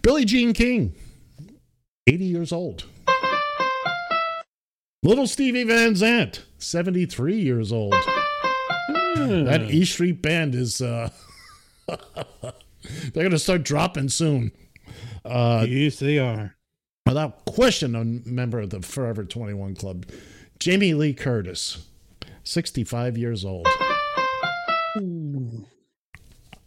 Billie 0.02 0.26
Jean 0.26 0.52
King, 0.52 0.94
80 2.06 2.24
years 2.24 2.52
old. 2.52 2.84
Little 5.02 5.26
Stevie 5.26 5.64
Van 5.64 5.94
Zandt, 5.94 6.44
73 6.58 7.38
years 7.38 7.72
old. 7.72 7.94
That 9.16 9.68
E 9.70 9.84
Street 9.86 10.20
Band 10.20 10.54
is, 10.54 10.82
uh, 10.82 11.08
they're 11.88 12.52
going 13.14 13.30
to 13.30 13.38
start 13.38 13.62
dropping 13.62 14.10
soon. 14.10 14.52
Uh, 15.26 15.66
yes, 15.68 15.98
they 15.98 16.18
are. 16.18 16.56
Without 17.06 17.44
question, 17.44 17.94
a 17.94 18.04
member 18.04 18.58
of 18.60 18.70
the 18.70 18.80
Forever 18.82 19.24
21 19.24 19.76
Club, 19.76 20.06
Jamie 20.58 20.94
Lee 20.94 21.14
Curtis, 21.14 21.86
65 22.44 23.16
years 23.16 23.44
old. 23.44 23.66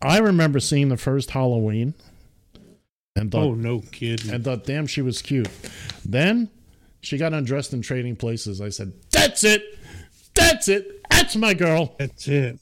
I 0.02 0.20
remember 0.20 0.60
seeing 0.60 0.90
the 0.90 0.98
first 0.98 1.32
Halloween 1.32 1.94
and 3.16 3.32
thought, 3.32 3.44
Oh 3.44 3.54
no 3.54 3.82
kidding. 3.92 4.32
and 4.32 4.44
thought, 4.44 4.64
damn, 4.64 4.88
she 4.88 5.02
was 5.02 5.22
cute. 5.22 5.50
Then 6.06 6.50
she 7.02 7.18
got 7.18 7.34
undressed 7.34 7.74
in 7.74 7.82
trading 7.82 8.16
places. 8.16 8.62
I 8.62 8.70
said, 8.70 8.94
that's 9.12 9.44
it. 9.44 9.64
That's 10.36 10.68
it. 10.70 11.02
That's 11.10 11.36
my 11.36 11.54
girl. 11.54 11.96
That's 12.00 12.28
it. 12.28 12.60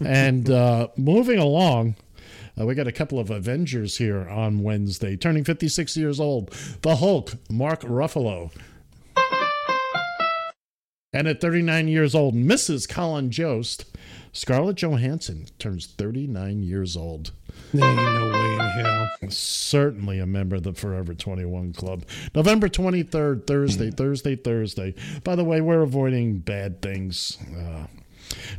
and 0.00 0.50
uh, 0.50 0.88
moving 0.96 1.38
along, 1.38 1.94
uh, 2.58 2.66
we 2.66 2.74
got 2.74 2.86
a 2.86 2.92
couple 2.92 3.18
of 3.18 3.30
Avengers 3.30 3.98
here 3.98 4.28
on 4.28 4.62
Wednesday, 4.62 5.16
turning 5.16 5.44
56 5.44 5.96
years 5.96 6.18
old. 6.20 6.50
The 6.82 6.96
Hulk, 6.96 7.34
Mark 7.50 7.82
Ruffalo. 7.82 8.50
And 11.12 11.28
at 11.28 11.40
39 11.40 11.88
years 11.88 12.14
old, 12.14 12.34
Mrs. 12.34 12.88
Colin 12.88 13.30
Jost, 13.30 13.86
Scarlett 14.32 14.76
Johansson 14.76 15.46
turns 15.58 15.86
39 15.86 16.62
years 16.62 16.94
old. 16.94 17.32
There 17.72 17.88
ain't 17.88 17.96
no 17.96 18.30
way 18.30 18.52
in 18.52 18.84
hell. 18.84 19.08
Certainly 19.30 20.18
a 20.18 20.26
member 20.26 20.56
of 20.56 20.62
the 20.62 20.74
Forever 20.74 21.14
21 21.14 21.72
Club. 21.72 22.04
November 22.34 22.68
23rd, 22.68 23.46
Thursday, 23.46 23.90
Thursday, 23.90 24.36
Thursday. 24.36 24.94
By 25.24 25.36
the 25.36 25.44
way, 25.44 25.62
we're 25.62 25.82
avoiding 25.82 26.38
bad 26.40 26.82
things. 26.82 27.38
Uh, 27.56 27.86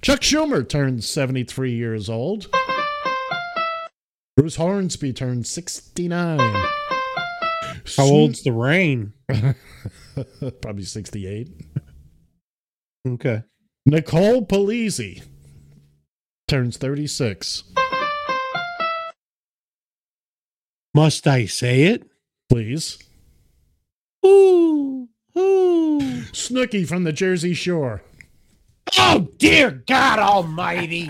Chuck 0.01 0.21
Schumer 0.21 0.67
turns 0.67 1.07
73 1.07 1.71
years 1.71 2.09
old. 2.09 2.47
Bruce 4.37 4.55
Hornsby 4.57 5.13
turns 5.13 5.49
69. 5.49 6.37
How 7.97 8.03
old's 8.03 8.43
the 8.43 8.51
rain? 8.51 9.13
Probably 10.61 10.83
68. 10.83 11.49
Okay. 13.07 13.41
Nicole 13.87 14.45
Polizzi 14.45 15.23
turns 16.47 16.77
36. 16.77 17.63
Must 20.93 21.25
I 21.25 21.47
say 21.47 21.85
it? 21.85 22.07
Please. 22.47 22.99
Ooh, 24.23 25.09
ooh. 25.35 25.99
Snooki 26.31 26.87
from 26.87 27.05
the 27.05 27.11
Jersey 27.11 27.55
Shore. 27.55 28.03
Oh 28.99 29.29
dear 29.39 29.71
God 29.71 30.19
Almighty! 30.19 31.09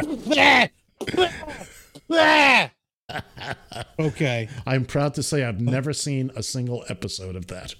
okay. 3.98 4.48
I'm 4.66 4.84
proud 4.84 5.14
to 5.14 5.22
say 5.22 5.44
I've 5.44 5.60
never 5.60 5.92
seen 5.92 6.30
a 6.36 6.42
single 6.42 6.84
episode 6.88 7.36
of 7.36 7.46
that. 7.48 7.74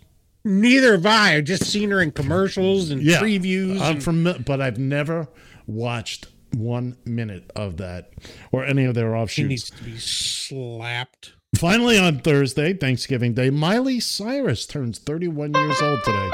Neither 0.44 0.92
have 0.92 1.06
I. 1.06 1.34
I've 1.36 1.44
just 1.44 1.64
seen 1.64 1.90
her 1.90 2.00
in 2.00 2.12
commercials 2.12 2.90
and 2.90 3.02
Yeah, 3.02 3.20
previews. 3.20 3.80
I'm 3.80 3.94
and- 3.96 4.02
from, 4.04 4.42
but 4.46 4.60
I've 4.60 4.78
never 4.78 5.28
watched 5.66 6.28
one 6.54 6.96
minute 7.04 7.50
of 7.56 7.76
that 7.78 8.12
or 8.52 8.64
any 8.64 8.84
of 8.84 8.94
their 8.94 9.16
offshoots. 9.16 9.34
she 9.34 9.44
needs 9.44 9.70
to 9.70 9.82
be 9.84 9.98
slapped. 9.98 11.32
Finally, 11.56 11.98
on 11.98 12.20
Thursday, 12.20 12.72
Thanksgiving 12.74 13.34
Day, 13.34 13.50
Miley 13.50 13.98
Cyrus 13.98 14.66
turns 14.66 14.98
31 14.98 15.54
years 15.54 15.80
old 15.82 15.98
today. 16.04 16.30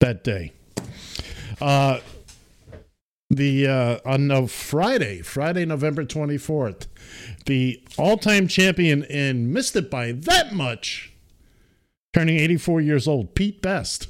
That 0.00 0.22
day. 0.22 0.52
Uh, 1.60 1.98
the 3.30 3.66
uh, 3.66 3.98
on 4.04 4.26
no 4.26 4.46
Friday, 4.46 5.20
Friday, 5.22 5.64
November 5.64 6.04
24th, 6.04 6.86
the 7.46 7.82
all-time 7.96 8.48
champion 8.48 9.04
and 9.04 9.52
missed 9.52 9.76
it 9.76 9.90
by 9.90 10.12
that 10.12 10.52
much, 10.54 11.12
turning 12.14 12.38
84 12.38 12.80
years 12.80 13.06
old, 13.06 13.34
Pete 13.34 13.60
Best. 13.60 14.08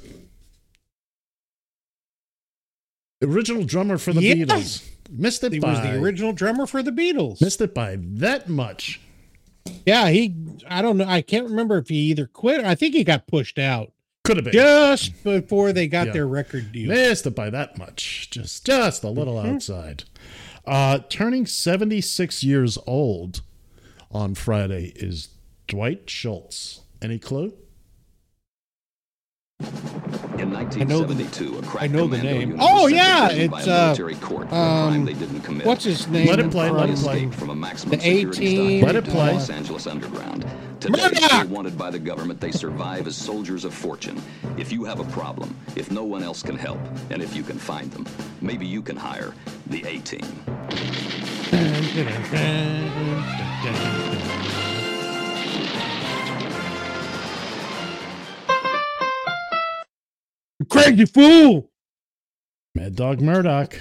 Original 3.21 3.65
drummer 3.65 3.97
for 3.97 4.13
the. 4.13 4.21
Beatles. 4.21 4.87
Missed 5.11 5.43
it 5.43 5.53
He 5.53 5.59
by 5.59 5.71
was 5.71 5.81
the 5.81 5.99
original 5.99 6.31
drummer 6.33 6.65
for 6.67 6.81
the 6.83 6.91
Beatles. 6.91 7.41
missed 7.41 7.59
it 7.61 7.73
by 7.73 7.97
that 7.99 8.47
much. 8.47 9.01
Yeah, 9.85 10.09
he. 10.09 10.35
I 10.69 10.81
don't 10.81 10.97
know. 10.97 11.05
I 11.05 11.21
can't 11.21 11.49
remember 11.49 11.77
if 11.79 11.89
he 11.89 11.95
either 12.11 12.27
quit. 12.27 12.61
Or 12.61 12.65
I 12.65 12.75
think 12.75 12.93
he 12.95 13.03
got 13.03 13.27
pushed 13.27 13.59
out 13.59 13.91
Could 14.29 14.37
have 14.37 14.45
been. 14.45 14.53
just 14.53 15.23
before 15.23 15.73
they 15.73 15.87
got 15.87 16.07
Yeah. 16.07 16.13
their 16.13 16.27
record 16.27 16.71
deal. 16.71 16.89
Missed 16.89 17.25
it 17.25 17.35
by 17.35 17.49
that 17.49 17.77
much. 17.77 18.29
Just 18.31 18.65
just 18.65 19.03
a 19.03 19.09
little 19.09 19.35
Mm-hmm. 19.35 19.55
outside. 19.55 20.03
Uh, 20.65 20.99
turning 21.09 21.45
76 21.45 22.43
years 22.43 22.77
old 22.85 23.41
on 24.11 24.35
Friday 24.35 24.93
is 24.95 25.29
Dwight 25.67 26.09
Schultz. 26.09 26.81
Any 27.01 27.17
clue? 27.19 27.53
In 30.39 30.55
I 30.55 30.63
know 30.85 31.03
the- 31.03 31.15
1972, 31.15 31.57
a 31.57 31.61
crack 31.63 31.83
I 31.83 31.87
know 31.87 32.07
the 32.07 32.17
name. 32.17 32.55
Oh 32.59 32.83
was 32.83 32.93
sent 32.93 32.95
yeah, 32.95 33.47
by 33.47 33.59
it's 33.59 33.67
a 33.67 33.73
uh, 33.73 33.85
military 33.87 34.15
court 34.15 34.49
for 34.49 34.55
a 34.55 34.57
crime 34.57 34.93
um, 34.93 35.05
they 35.05 35.13
didn't 35.13 35.41
commit. 35.41 35.65
what's 35.67 35.83
his 35.83 36.07
name? 36.07 36.27
Let 36.27 36.39
it 36.39 36.49
play, 36.49 36.69
let 36.69 36.89
it 36.89 36.97
play. 36.97 37.27
from 37.29 37.49
a 37.49 37.55
maximum 37.55 37.97
The 37.97 38.03
security 38.03 38.45
18 38.79 38.85
Let 38.85 38.95
it 38.95 39.05
in 39.05 39.11
play. 39.11 39.33
Los 39.33 39.49
Angeles 39.49 39.85
Underground. 39.85 40.45
Today, 40.79 41.01
Murdock! 41.01 41.17
still 41.17 41.47
wanted 41.47 41.77
by 41.77 41.91
the 41.91 41.99
government, 41.99 42.39
they 42.39 42.51
survive 42.51 43.05
as 43.05 43.17
soldiers 43.17 43.65
of 43.65 43.73
fortune. 43.73 44.21
If 44.57 44.71
you 44.71 44.85
have 44.85 45.01
a 45.01 45.05
problem, 45.11 45.53
if 45.75 45.91
no 45.91 46.05
one 46.05 46.23
else 46.23 46.41
can 46.41 46.55
help, 46.55 46.79
and 47.09 47.21
if 47.21 47.35
you 47.35 47.43
can 47.43 47.59
find 47.59 47.91
them, 47.91 48.05
maybe 48.41 48.65
you 48.65 48.81
can 48.81 48.95
hire 48.95 49.33
the 49.67 49.83
A-Team. 60.61 60.67
Crazy 60.69 61.05
fool! 61.05 61.69
Mad 62.75 62.95
Dog 62.95 63.21
Murdock. 63.21 63.79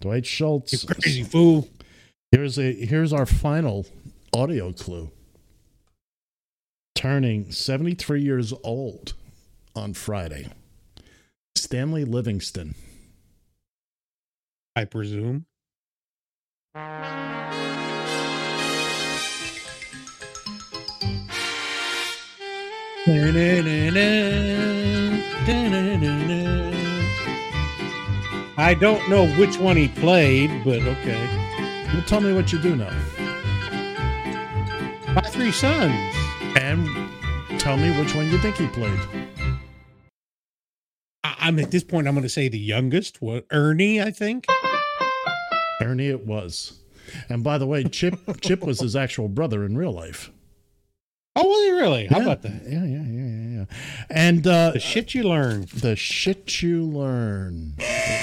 Dwight 0.00 0.26
Schultz. 0.26 0.72
You 0.72 0.88
crazy 0.88 1.22
fool! 1.22 1.68
Here's 2.32 2.58
a 2.58 2.72
here's 2.72 3.12
our 3.12 3.26
final 3.26 3.86
audio 4.34 4.72
clue. 4.72 5.10
Turning 6.94 7.52
73 7.52 8.22
years 8.22 8.52
old 8.64 9.14
on 9.74 9.94
Friday. 9.94 10.48
Stanley 11.54 12.04
Livingston. 12.04 12.74
I 14.74 14.84
presume. 14.84 15.46
I 28.58 28.76
don't 28.80 29.08
know 29.08 29.28
which 29.38 29.58
one 29.58 29.76
he 29.76 29.86
played, 29.88 30.50
but 30.64 30.80
okay. 30.82 31.28
Well, 31.92 32.02
tell 32.06 32.20
me 32.20 32.32
what 32.32 32.52
you 32.52 32.58
do 32.58 32.74
know. 32.74 32.90
My 35.14 35.22
three 35.26 35.52
sons. 35.52 35.94
And 36.56 36.88
tell 37.60 37.76
me 37.76 37.96
which 37.98 38.14
one 38.14 38.28
you 38.30 38.38
think 38.38 38.56
he 38.56 38.66
played. 38.68 38.98
I- 41.22 41.36
I'm 41.38 41.58
at 41.60 41.70
this 41.70 41.84
point. 41.84 42.08
I'm 42.08 42.14
going 42.14 42.22
to 42.24 42.28
say 42.28 42.48
the 42.48 42.58
youngest. 42.58 43.22
What 43.22 43.46
Ernie? 43.52 44.02
I 44.02 44.10
think. 44.10 44.46
Ernie 45.80 46.08
it 46.08 46.26
was. 46.26 46.80
And 47.28 47.44
by 47.44 47.58
the 47.58 47.66
way, 47.66 47.84
Chip 47.84 48.18
Chip 48.40 48.62
was 48.64 48.80
his 48.80 48.96
actual 48.96 49.28
brother 49.28 49.64
in 49.64 49.76
real 49.76 49.92
life. 49.92 50.32
Oh, 51.38 51.46
was 51.46 51.64
he 51.66 51.70
really? 51.72 52.06
How 52.06 52.16
Yeah. 52.18 52.22
about 52.24 52.42
that? 52.42 52.62
Yeah, 52.66 52.82
yeah, 52.84 53.02
yeah, 53.02 53.26
yeah, 53.26 53.56
yeah. 53.58 53.64
And 54.10 54.46
uh 54.46 54.70
The 54.72 54.80
shit 54.80 55.14
you 55.14 55.22
learn. 55.24 55.66
the 55.74 55.94
shit 55.96 56.62
you 56.62 56.82
learn. 56.84 57.74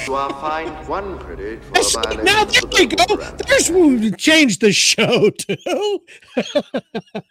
You 0.07 0.15
are 0.15 0.31
fined 0.41 0.87
one 0.87 1.19
credit 1.19 1.63
for 1.63 1.73
a 1.79 2.23
Now 2.23 2.43
there 2.45 2.61
we 2.73 2.85
go. 2.87 2.95
parameters. 3.05 3.47
There's 3.47 3.69
we 3.71 4.11
changed 4.11 4.61
the 4.61 4.71
show 4.73 5.29
to. 5.29 5.99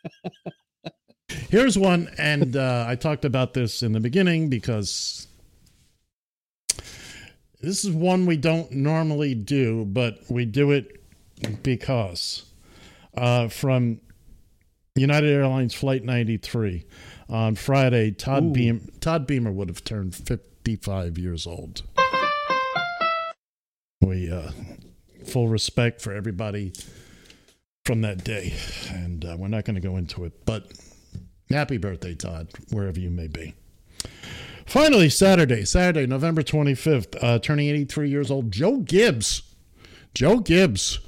Here's 1.50 1.78
one, 1.78 2.10
and 2.18 2.56
uh, 2.56 2.84
I 2.86 2.94
talked 2.94 3.24
about 3.24 3.54
this 3.54 3.82
in 3.82 3.92
the 3.92 4.00
beginning 4.00 4.48
because 4.50 5.26
this 7.60 7.84
is 7.84 7.90
one 7.90 8.26
we 8.26 8.36
don't 8.36 8.70
normally 8.72 9.34
do, 9.34 9.84
but 9.86 10.18
we 10.28 10.44
do 10.44 10.70
it 10.72 11.02
because 11.62 12.44
uh, 13.16 13.48
from 13.48 14.00
United 14.94 15.30
Airlines 15.30 15.72
Flight 15.72 16.04
93 16.04 16.84
on 17.30 17.54
Friday, 17.54 18.10
Todd 18.10 18.44
Ooh. 18.44 18.52
Beam 18.52 18.92
Todd 19.00 19.26
Beamer 19.26 19.50
would 19.50 19.68
have 19.68 19.82
turned 19.84 20.14
55 20.14 21.16
years 21.16 21.46
old. 21.46 21.82
We 24.02 24.30
uh, 24.30 24.50
full 25.26 25.48
respect 25.48 26.02
for 26.02 26.12
everybody 26.12 26.74
from 27.86 28.02
that 28.02 28.22
day, 28.22 28.52
and 28.90 29.24
uh, 29.24 29.36
we're 29.38 29.48
not 29.48 29.64
going 29.64 29.76
to 29.76 29.80
go 29.80 29.96
into 29.96 30.24
it, 30.24 30.44
but 30.44 30.70
happy 31.50 31.78
birthday, 31.78 32.14
Todd, 32.14 32.48
wherever 32.70 33.00
you 33.00 33.10
may 33.10 33.28
be. 33.28 33.54
Finally, 34.66 35.08
Saturday, 35.08 35.64
Saturday, 35.64 36.06
November 36.06 36.42
25th, 36.42 37.16
uh, 37.22 37.38
turning 37.38 37.68
83 37.68 38.10
years 38.10 38.30
old, 38.30 38.52
Joe 38.52 38.78
Gibbs. 38.78 39.42
Joe 40.14 40.38
Gibbs. 40.38 40.98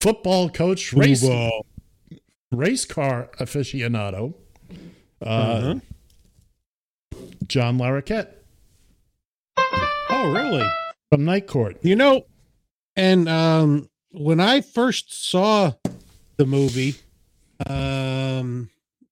Football 0.00 0.50
coach, 0.50 0.92
race, 0.92 1.20
Football. 1.22 1.66
race 2.52 2.84
car 2.84 3.30
aficionado. 3.38 4.34
Uh, 5.20 5.24
Uh-huh. 5.24 5.74
John 7.46 7.78
Larroquette 7.78 8.32
Oh, 9.56 10.32
really? 10.32 10.66
from 11.10 11.24
Night 11.24 11.46
Court. 11.46 11.78
You 11.82 11.96
know, 11.96 12.26
and 12.96 13.28
um, 13.28 13.88
when 14.10 14.40
I 14.40 14.60
first 14.60 15.30
saw 15.30 15.72
the 16.36 16.46
movie, 16.46 16.96
um, 17.66 18.70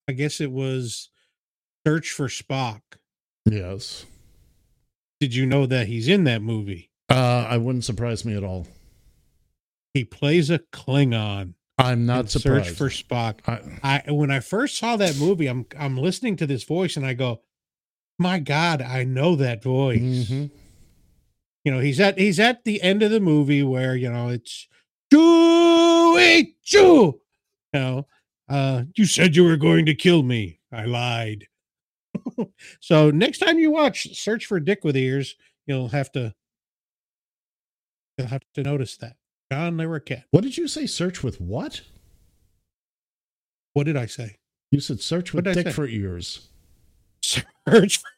I 0.09 0.13
guess 0.13 0.41
it 0.41 0.51
was 0.53 1.09
Search 1.87 2.11
for 2.11 2.29
Spock. 2.29 2.81
Yes. 3.47 4.05
Did 5.21 5.35
you 5.35 5.47
know 5.47 5.67
that 5.67 5.87
he's 5.87 6.09
in 6.09 6.25
that 6.25 6.43
movie? 6.43 6.91
Uh, 7.09 7.47
I 7.49 7.57
wouldn't 7.57 7.85
surprise 7.85 8.25
me 8.25 8.37
at 8.37 8.45
all. 8.45 8.67
He 9.95 10.05
plays 10.05 10.51
a 10.51 10.59
Klingon. 10.59 11.55
I'm 11.79 12.05
not 12.05 12.29
surprised. 12.29 12.77
Search 12.77 12.77
for 12.77 12.89
Spock. 12.89 13.39
I, 13.83 14.03
I 14.07 14.13
when 14.13 14.31
I 14.31 14.41
first 14.41 14.77
saw 14.77 14.97
that 14.97 15.17
movie, 15.17 15.47
I'm 15.47 15.67
I'm 15.79 15.97
listening 15.97 16.37
to 16.37 16.47
this 16.47 16.65
voice 16.65 16.97
and 16.97 17.07
I 17.07 17.15
go, 17.15 17.43
My 18.19 18.41
God, 18.41 18.83
I 18.83 19.05
know 19.05 19.37
that 19.37 19.63
voice. 19.63 20.01
Mm-hmm. 20.01 20.47
You 21.65 21.73
know, 21.73 21.81
he's 21.81 22.01
at 22.01 22.19
he's 22.19 22.41
at 22.41 22.65
the 22.65 22.83
end 22.83 23.03
of 23.03 23.13
the 23.13 23.21
movie 23.21 23.63
where 23.63 23.95
you 23.95 24.11
know 24.11 24.29
it's 24.29 24.69
Chewie 25.13 26.55
Chew. 26.65 27.21
You 27.73 27.81
know, 27.81 28.07
uh, 28.49 28.85
you 28.97 29.07
said 29.07 29.37
you 29.37 29.45
were 29.45 29.57
going 29.57 29.87
to 29.87 29.95
kill 29.95 30.23
me. 30.23 30.61
I 30.73 30.85
lied. 30.85 31.47
so 32.81 33.11
next 33.11 33.39
time 33.39 33.59
you 33.59 33.71
watch 33.71 34.17
Search 34.17 34.47
for 34.47 34.61
Dick 34.61 34.85
with 34.85 34.97
Ears, 34.97 35.37
you'll 35.67 35.89
have 35.89 36.11
to 36.13 36.35
you'll 38.19 38.29
have 38.29 38.45
to 38.55 38.63
notice 38.63 38.97
that 38.99 39.17
John 39.53 39.77
Larroquette. 39.77 40.25
What 40.31 40.43
did 40.43 40.57
you 40.57 40.69
say? 40.69 40.87
Search 40.87 41.23
with 41.23 41.41
what? 41.41 41.83
What 43.75 43.85
did 43.85 43.97
I 43.97 44.07
say? 44.07 44.37
You 44.71 44.81
said 44.81 45.01
search 45.01 45.33
with 45.33 45.45
dick 45.45 45.71
for 45.71 45.87
ears. 45.87 46.49
Search 47.23 47.99
for, 47.99 48.09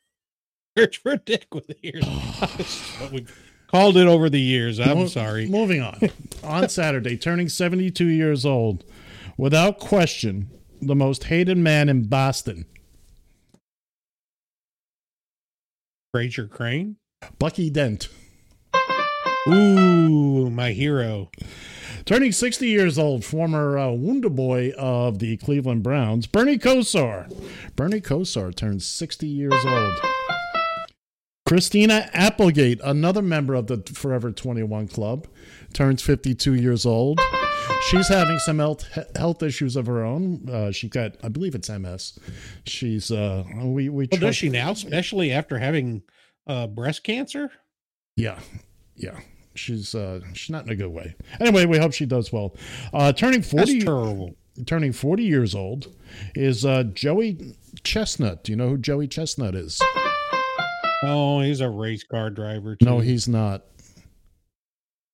search 0.76 0.98
for 0.98 1.16
Dick 1.16 1.46
with 1.54 1.70
Ears. 1.82 2.04
That's 2.40 3.00
what 3.00 3.12
we 3.12 3.26
called 3.68 3.96
it 3.96 4.06
over 4.06 4.28
the 4.28 4.40
years. 4.40 4.80
I'm 4.80 4.98
Mo- 4.98 5.06
sorry. 5.06 5.46
Moving 5.46 5.80
on. 5.80 6.00
on 6.42 6.68
Saturday, 6.68 7.16
turning 7.16 7.48
72 7.48 8.04
years 8.04 8.44
old, 8.44 8.84
without 9.36 9.78
question, 9.78 10.50
the 10.82 10.96
most 10.96 11.24
hated 11.24 11.56
man 11.58 11.88
in 11.88 12.08
Boston, 12.08 12.66
Frasier 16.14 16.50
Crane. 16.50 16.96
Bucky 17.38 17.70
Dent. 17.70 18.08
Ooh, 19.48 20.50
my 20.50 20.72
hero. 20.72 21.30
Turning 22.04 22.32
60 22.32 22.66
years 22.66 22.98
old, 22.98 23.24
former 23.24 23.78
uh, 23.78 23.90
Wonder 23.90 24.28
Boy 24.28 24.72
of 24.78 25.18
the 25.18 25.36
Cleveland 25.36 25.82
Browns, 25.82 26.26
Bernie 26.26 26.58
Kosar. 26.58 27.32
Bernie 27.74 28.00
Kosar 28.00 28.54
turns 28.54 28.86
60 28.86 29.26
years 29.26 29.64
old. 29.64 29.94
Christina 31.46 32.10
Applegate, 32.12 32.80
another 32.82 33.22
member 33.22 33.54
of 33.54 33.68
the 33.68 33.78
Forever 33.92 34.32
21 34.32 34.88
Club, 34.88 35.28
turns 35.72 36.02
52 36.02 36.54
years 36.54 36.84
old. 36.84 37.20
She's 37.88 38.08
having 38.08 38.40
some 38.40 38.58
health, 38.58 38.84
health 39.16 39.42
issues 39.44 39.76
of 39.76 39.86
her 39.86 40.04
own. 40.04 40.48
Uh, 40.48 40.72
she 40.72 40.88
got, 40.88 41.12
I 41.22 41.28
believe 41.28 41.54
it's 41.54 41.70
MS. 41.70 42.18
She's, 42.64 43.12
uh, 43.12 43.44
we, 43.62 43.88
we, 43.88 44.08
Well, 44.10 44.20
does 44.20 44.36
she 44.36 44.48
now, 44.48 44.72
especially 44.72 45.30
after 45.30 45.58
having 45.58 46.02
uh, 46.48 46.66
breast 46.66 47.04
cancer? 47.04 47.50
Yeah, 48.16 48.40
yeah. 48.96 49.18
She's 49.58 49.94
uh 49.94 50.20
she's 50.34 50.50
not 50.50 50.64
in 50.64 50.70
a 50.70 50.76
good 50.76 50.88
way. 50.92 51.14
Anyway, 51.40 51.66
we 51.66 51.78
hope 51.78 51.92
she 51.92 52.06
does 52.06 52.32
well. 52.32 52.54
Uh 52.92 53.12
turning 53.12 53.42
40 53.42 53.80
That's 53.80 54.34
turning 54.66 54.92
40 54.92 55.22
years 55.24 55.54
old 55.54 55.94
is 56.34 56.64
uh 56.64 56.84
Joey 56.84 57.54
Chestnut. 57.84 58.44
Do 58.44 58.52
you 58.52 58.56
know 58.56 58.68
who 58.70 58.78
Joey 58.78 59.06
Chestnut 59.08 59.54
is? 59.54 59.80
Oh, 61.02 61.40
he's 61.40 61.60
a 61.60 61.68
race 61.68 62.04
car 62.04 62.30
driver. 62.30 62.76
Too. 62.76 62.84
No, 62.86 63.00
he's 63.00 63.28
not. 63.28 63.64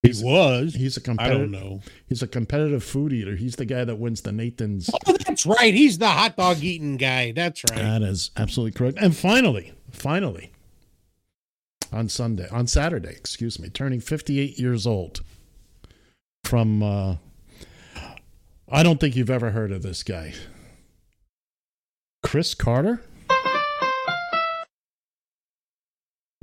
he 0.02 0.12
was. 0.23 0.74
He's 0.74 0.97
a 0.97 1.01
I 1.01 1.05
competitive 1.05 1.40
don't 1.40 1.51
know. 1.51 1.81
He's 2.09 2.23
a 2.23 2.28
competitive 2.28 2.85
food 2.85 3.12
eater. 3.12 3.35
He's 3.36 3.56
the 3.56 3.64
guy 3.64 3.85
that 3.85 3.97
wins 3.97 4.20
the 4.23 4.32
Nathan's. 4.32 4.89
Oh, 5.06 5.16
that's 5.27 5.44
right. 5.44 5.74
He's 5.74 5.98
the 5.98 6.09
hot 6.09 6.36
dog 6.36 6.62
eating 6.62 6.97
guy. 6.97 7.32
That's 7.32 7.62
right. 7.70 7.78
That 7.81 8.02
is 8.02 8.31
absolutely 8.36 8.73
correct. 8.78 8.98
And 9.01 9.14
finally, 9.16 9.73
finally, 9.90 10.52
on 11.93 12.09
Sunday, 12.09 12.48
on 12.48 12.66
Saturday, 12.66 13.10
excuse 13.10 13.59
me, 13.59 13.69
turning 13.69 14.01
58 14.01 14.59
years 14.59 14.86
old 14.86 15.20
from, 16.44 16.82
uh, 16.82 17.16
I 18.70 18.82
don't 18.82 18.98
think 18.98 19.14
you've 19.14 19.31
ever 19.31 19.51
heard 19.51 19.70
of 19.73 19.82
this 19.82 20.02
guy. 20.02 20.32
Cris 22.23 22.55
Carter? 22.55 23.02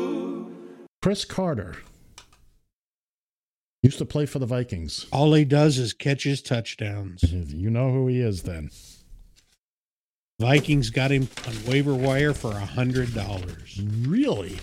Cris 1.02 1.26
Carter. 1.26 1.76
Used 3.82 3.98
to 4.00 4.06
play 4.06 4.26
for 4.26 4.40
the 4.40 4.46
Vikings. 4.46 5.06
All 5.12 5.34
he 5.34 5.46
does 5.46 5.78
is 5.78 5.94
catches 5.94 6.42
touchdowns. 6.42 7.24
You 7.24 7.70
know 7.70 7.92
who 7.92 8.08
he 8.08 8.20
is 8.20 8.44
then. 8.44 8.72
Vikings 10.40 10.90
got 10.90 11.12
him 11.12 11.30
on 11.48 11.54
waiver 11.66 11.94
wire 11.94 12.34
for 12.34 12.52
a 12.52 12.66
hundred 12.66 13.14
dollars. 13.14 13.82
Really? 14.08 14.58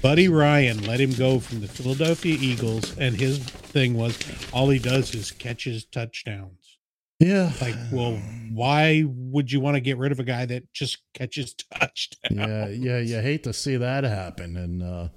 Buddy 0.00 0.28
Ryan 0.28 0.84
let 0.86 1.00
him 1.00 1.12
go 1.12 1.40
from 1.40 1.60
the 1.60 1.68
Philadelphia 1.68 2.36
Eagles, 2.40 2.96
and 2.98 3.16
his 3.16 3.38
thing 3.38 3.94
was 3.94 4.16
all 4.52 4.68
he 4.68 4.78
does 4.78 5.14
is 5.14 5.30
catches 5.30 5.84
touchdowns. 5.84 6.78
Yeah. 7.18 7.50
Like, 7.60 7.74
well, 7.90 8.20
why 8.52 9.04
would 9.06 9.50
you 9.50 9.60
want 9.60 9.74
to 9.74 9.80
get 9.80 9.98
rid 9.98 10.12
of 10.12 10.20
a 10.20 10.24
guy 10.24 10.46
that 10.46 10.72
just 10.72 10.98
catches 11.14 11.54
touchdowns? 11.74 12.30
Yeah, 12.30 12.68
yeah, 12.68 12.98
you 12.98 13.20
hate 13.20 13.42
to 13.44 13.52
see 13.52 13.76
that 13.76 14.04
happen. 14.04 14.56
And 14.56 14.82
uh, 14.82 15.08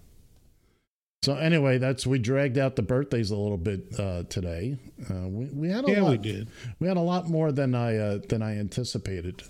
so, 1.23 1.35
anyway, 1.35 1.77
that's 1.77 2.07
we 2.07 2.17
dragged 2.19 2.57
out 2.57 2.75
the 2.75 2.81
birthdays 2.81 3.31
a 3.31 3.35
little 3.35 3.57
bit 3.57 3.99
uh, 3.99 4.23
today. 4.23 4.77
Uh, 5.09 5.27
we 5.27 5.45
we 5.45 5.69
had 5.69 5.87
a 5.87 5.91
Yeah, 5.91 6.01
lot, 6.01 6.11
we 6.11 6.17
did. 6.17 6.47
We 6.79 6.87
had 6.87 6.97
a 6.97 7.01
lot 7.01 7.29
more 7.29 7.51
than 7.51 7.75
I 7.75 7.97
uh, 7.97 8.19
than 8.27 8.41
I 8.41 8.57
anticipated, 8.57 9.43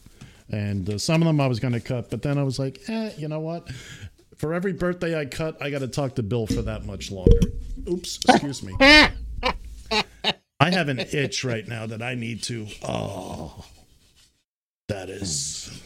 and 0.49 0.89
uh, 0.89 0.98
some 0.98 1.22
of 1.22 1.27
them 1.27 1.39
I 1.39 1.48
was 1.48 1.60
going 1.60 1.73
to 1.73 1.80
cut, 1.80 2.10
but 2.10 2.22
then 2.23 2.38
I 2.38 2.43
was 2.43 2.60
like, 2.60 2.81
eh, 2.89 3.11
you 3.18 3.27
know 3.27 3.39
what? 3.39 3.69
For 4.35 4.53
every 4.53 4.73
birthday 4.73 5.18
I 5.18 5.26
cut, 5.26 5.61
I 5.61 5.69
got 5.69 5.80
to 5.80 5.88
talk 5.88 6.15
to 6.15 6.23
Bill 6.23 6.48
for 6.48 6.61
that 6.64 6.85
much 6.85 7.11
longer. 7.11 7.39
Oops, 7.88 8.19
excuse 8.27 8.64
me. 8.64 8.76
I 8.80 10.69
have 10.69 10.89
an 10.89 10.99
itch 10.99 11.43
right 11.43 11.68
now 11.68 11.85
that 11.88 12.02
I 12.02 12.15
need 12.15 12.43
to. 12.43 12.68
Oh, 12.84 13.65
that 14.88 15.10
is. 15.10 15.81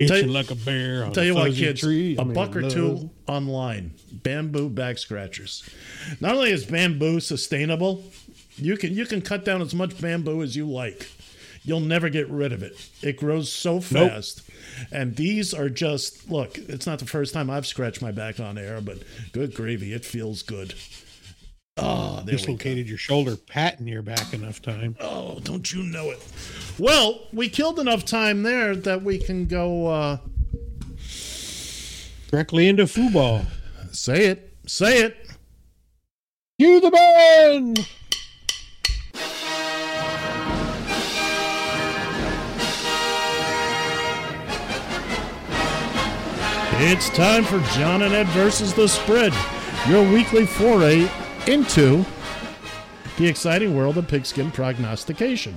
Itching 0.00 0.08
Tell 0.08 0.26
you- 0.26 0.32
like 0.32 0.50
a 0.50 0.54
bear 0.54 1.04
on 1.04 1.12
Tell 1.12 1.24
you 1.24 1.34
what, 1.34 1.52
kids, 1.52 1.80
tree. 1.82 2.16
a 2.16 2.24
mean, 2.24 2.32
buck 2.34 2.56
or 2.56 2.68
two 2.68 3.10
online. 3.28 3.92
Bamboo 4.10 4.70
back 4.70 4.96
scratchers. 4.98 5.62
Not 6.20 6.34
only 6.36 6.50
is 6.50 6.64
bamboo 6.64 7.20
sustainable, 7.20 8.02
you 8.56 8.76
can 8.76 8.94
you 8.94 9.04
can 9.06 9.20
cut 9.20 9.44
down 9.44 9.60
as 9.62 9.74
much 9.74 10.00
bamboo 10.00 10.42
as 10.42 10.56
you 10.56 10.66
like. 10.66 11.08
You'll 11.62 11.80
never 11.80 12.08
get 12.08 12.28
rid 12.30 12.52
of 12.54 12.62
it. 12.62 12.74
It 13.02 13.18
grows 13.18 13.52
so 13.52 13.74
Nope. 13.74 13.82
fast. 14.10 14.42
And 14.90 15.16
these 15.16 15.52
are 15.52 15.68
just 15.68 16.30
look, 16.30 16.56
it's 16.56 16.86
not 16.86 16.98
the 16.98 17.04
first 17.06 17.34
time 17.34 17.50
I've 17.50 17.66
scratched 17.66 18.00
my 18.00 18.10
back 18.10 18.40
on 18.40 18.56
air, 18.56 18.80
but 18.80 18.98
good 19.32 19.54
gravy, 19.54 19.92
it 19.92 20.06
feels 20.06 20.42
good. 20.42 20.72
Oh, 21.82 22.22
dislocated 22.26 22.88
your 22.88 22.98
shoulder, 22.98 23.36
patting 23.36 23.86
your 23.88 24.02
back 24.02 24.34
enough 24.34 24.60
time. 24.60 24.96
Oh, 25.00 25.40
don't 25.42 25.72
you 25.72 25.82
know 25.82 26.10
it? 26.10 26.22
Well, 26.78 27.26
we 27.32 27.48
killed 27.48 27.78
enough 27.78 28.04
time 28.04 28.42
there 28.42 28.76
that 28.76 29.02
we 29.02 29.18
can 29.18 29.46
go 29.46 29.86
uh 29.86 30.16
Directly 32.30 32.68
into 32.68 32.86
football. 32.86 33.42
say 33.92 34.26
it. 34.26 34.52
Say 34.66 35.02
it. 35.02 35.16
You 36.58 36.80
the 36.80 36.90
man. 36.90 37.74
It's 46.82 47.10
time 47.10 47.44
for 47.44 47.60
John 47.74 48.02
and 48.02 48.14
Ed 48.14 48.26
versus 48.28 48.72
the 48.72 48.88
spread, 48.88 49.34
your 49.88 50.02
weekly 50.12 50.46
foray 50.46 51.08
into 51.50 52.04
the 53.18 53.26
exciting 53.26 53.76
world 53.76 53.98
of 53.98 54.06
pigskin 54.06 54.52
prognostication. 54.52 55.56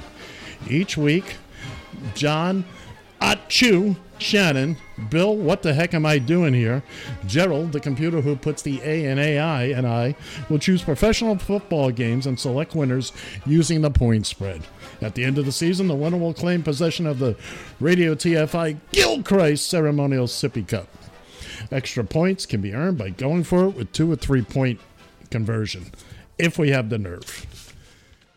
Each 0.68 0.98
week, 0.98 1.36
John, 2.16 2.66
Achu, 3.22 3.96
Shannon, 4.18 4.78
Bill, 5.12 5.38
what 5.38 5.62
the 5.62 5.76
heck 5.76 5.94
am 5.94 6.04
I 6.04 6.18
doing 6.18 6.56
here? 6.56 6.82
Gerald, 7.28 7.74
the 7.74 7.80
computer 7.80 8.22
who 8.22 8.36
puts 8.36 8.64
the 8.64 8.82
A 8.84 9.06
in 9.06 9.20
AI, 9.20 9.66
and 9.66 9.86
I 9.86 10.16
will 10.50 10.58
choose 10.58 10.82
professional 10.82 11.38
football 11.38 11.92
games 11.92 12.26
and 12.26 12.40
select 12.40 12.74
winners 12.74 13.12
using 13.46 13.82
the 13.82 13.92
point 13.92 14.26
spread. 14.26 14.64
At 15.00 15.14
the 15.14 15.24
end 15.24 15.38
of 15.38 15.46
the 15.46 15.52
season, 15.52 15.88
the 15.88 15.96
winner 15.96 16.18
will 16.18 16.34
claim 16.34 16.64
possession 16.64 17.06
of 17.06 17.20
the 17.20 17.38
Radio 17.80 18.16
TFI 18.16 18.78
Gilchrist 18.92 19.70
Ceremonial 19.70 20.26
Sippy 20.26 20.68
Cup. 20.68 20.88
Extra 21.72 22.04
points 22.04 22.48
can 22.48 22.62
be 22.62 22.74
earned 22.74 22.98
by 22.98 23.12
going 23.12 23.44
for 23.44 23.66
it 23.66 23.76
with 23.76 23.92
two 23.92 24.12
or 24.12 24.16
three 24.16 24.42
point 24.42 24.80
conversion, 25.34 25.92
if 26.38 26.60
we 26.60 26.70
have 26.70 26.90
the 26.90 27.00
nerve. 27.00 27.74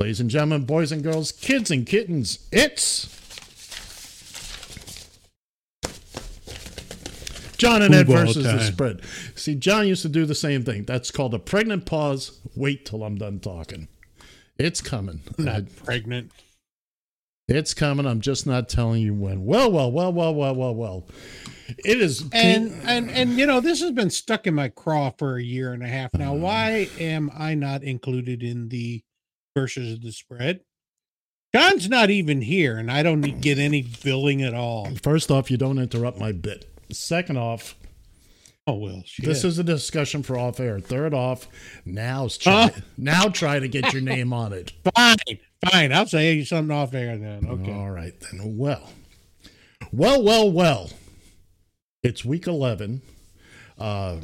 Ladies 0.00 0.18
and 0.18 0.30
gentlemen, 0.30 0.64
boys 0.64 0.90
and 0.90 1.02
girls, 1.02 1.30
kids 1.30 1.70
and 1.70 1.86
kittens, 1.86 2.48
it's 2.50 3.12
John 7.58 7.82
and 7.82 7.94
Ed 7.94 8.06
Football 8.06 8.26
versus 8.26 8.44
the 8.44 8.64
spread. 8.64 9.02
See, 9.34 9.54
John 9.54 9.86
used 9.86 10.02
to 10.02 10.08
do 10.08 10.24
the 10.24 10.34
same 10.34 10.64
thing. 10.64 10.84
That's 10.84 11.10
called 11.10 11.34
a 11.34 11.38
pregnant 11.38 11.84
pause. 11.84 12.40
Wait 12.54 12.86
till 12.86 13.04
I'm 13.04 13.16
done 13.16 13.40
talking. 13.40 13.88
It's 14.58 14.80
coming. 14.80 15.20
Not 15.36 15.64
pregnant. 15.84 16.32
It's 17.48 17.74
coming. 17.74 18.06
I'm 18.06 18.20
just 18.20 18.46
not 18.46 18.68
telling 18.68 19.02
you 19.02 19.14
when. 19.14 19.44
Well, 19.44 19.70
well, 19.70 19.90
well, 19.90 20.12
well, 20.12 20.34
well, 20.34 20.54
well, 20.54 20.74
well. 20.74 21.06
It 21.84 22.00
is. 22.00 22.24
And 22.32 22.72
and 22.84 23.10
and 23.10 23.38
you 23.38 23.46
know 23.46 23.60
this 23.60 23.80
has 23.80 23.92
been 23.92 24.10
stuck 24.10 24.46
in 24.46 24.54
my 24.54 24.68
craw 24.68 25.10
for 25.10 25.36
a 25.36 25.42
year 25.42 25.72
and 25.72 25.82
a 25.82 25.88
half 25.88 26.14
now. 26.14 26.34
Mm. 26.34 26.40
Why 26.40 26.88
am 26.98 27.30
I 27.36 27.54
not 27.54 27.82
included 27.82 28.42
in 28.42 28.68
the 28.68 29.02
versus 29.56 30.00
the 30.00 30.12
spread? 30.12 30.60
John's 31.54 31.88
not 31.88 32.10
even 32.10 32.42
here, 32.42 32.76
and 32.78 32.90
I 32.90 33.02
don't 33.02 33.40
get 33.40 33.58
any 33.58 33.82
billing 34.02 34.42
at 34.42 34.52
all. 34.52 34.88
First 35.02 35.30
off, 35.30 35.50
you 35.50 35.56
don't 35.56 35.78
interrupt 35.78 36.18
my 36.18 36.32
bit. 36.32 36.68
Second 36.90 37.38
off, 37.38 37.76
oh 38.66 38.74
well, 38.74 39.02
this 39.18 39.44
is 39.44 39.58
a 39.58 39.64
discussion 39.64 40.22
for 40.22 40.38
off 40.38 40.60
air. 40.60 40.80
Third 40.80 41.14
off, 41.14 41.48
now's 41.84 42.38
try, 42.38 42.70
now 42.96 43.28
try 43.28 43.58
to 43.58 43.68
get 43.68 43.92
your 43.92 44.02
name 44.14 44.32
on 44.32 44.52
it. 44.52 44.72
Fine, 44.94 45.38
fine. 45.70 45.92
I'll 45.92 46.06
say 46.06 46.34
you 46.34 46.44
something 46.44 46.74
off 46.76 46.94
air 46.94 47.16
then. 47.16 47.46
Okay. 47.46 47.72
All 47.72 47.90
right 47.90 48.14
then. 48.20 48.56
Well, 48.56 48.90
well, 49.92 50.22
well, 50.22 50.50
well. 50.50 50.90
It's 52.02 52.24
week 52.24 52.46
eleven, 52.46 53.02
uh, 53.78 54.18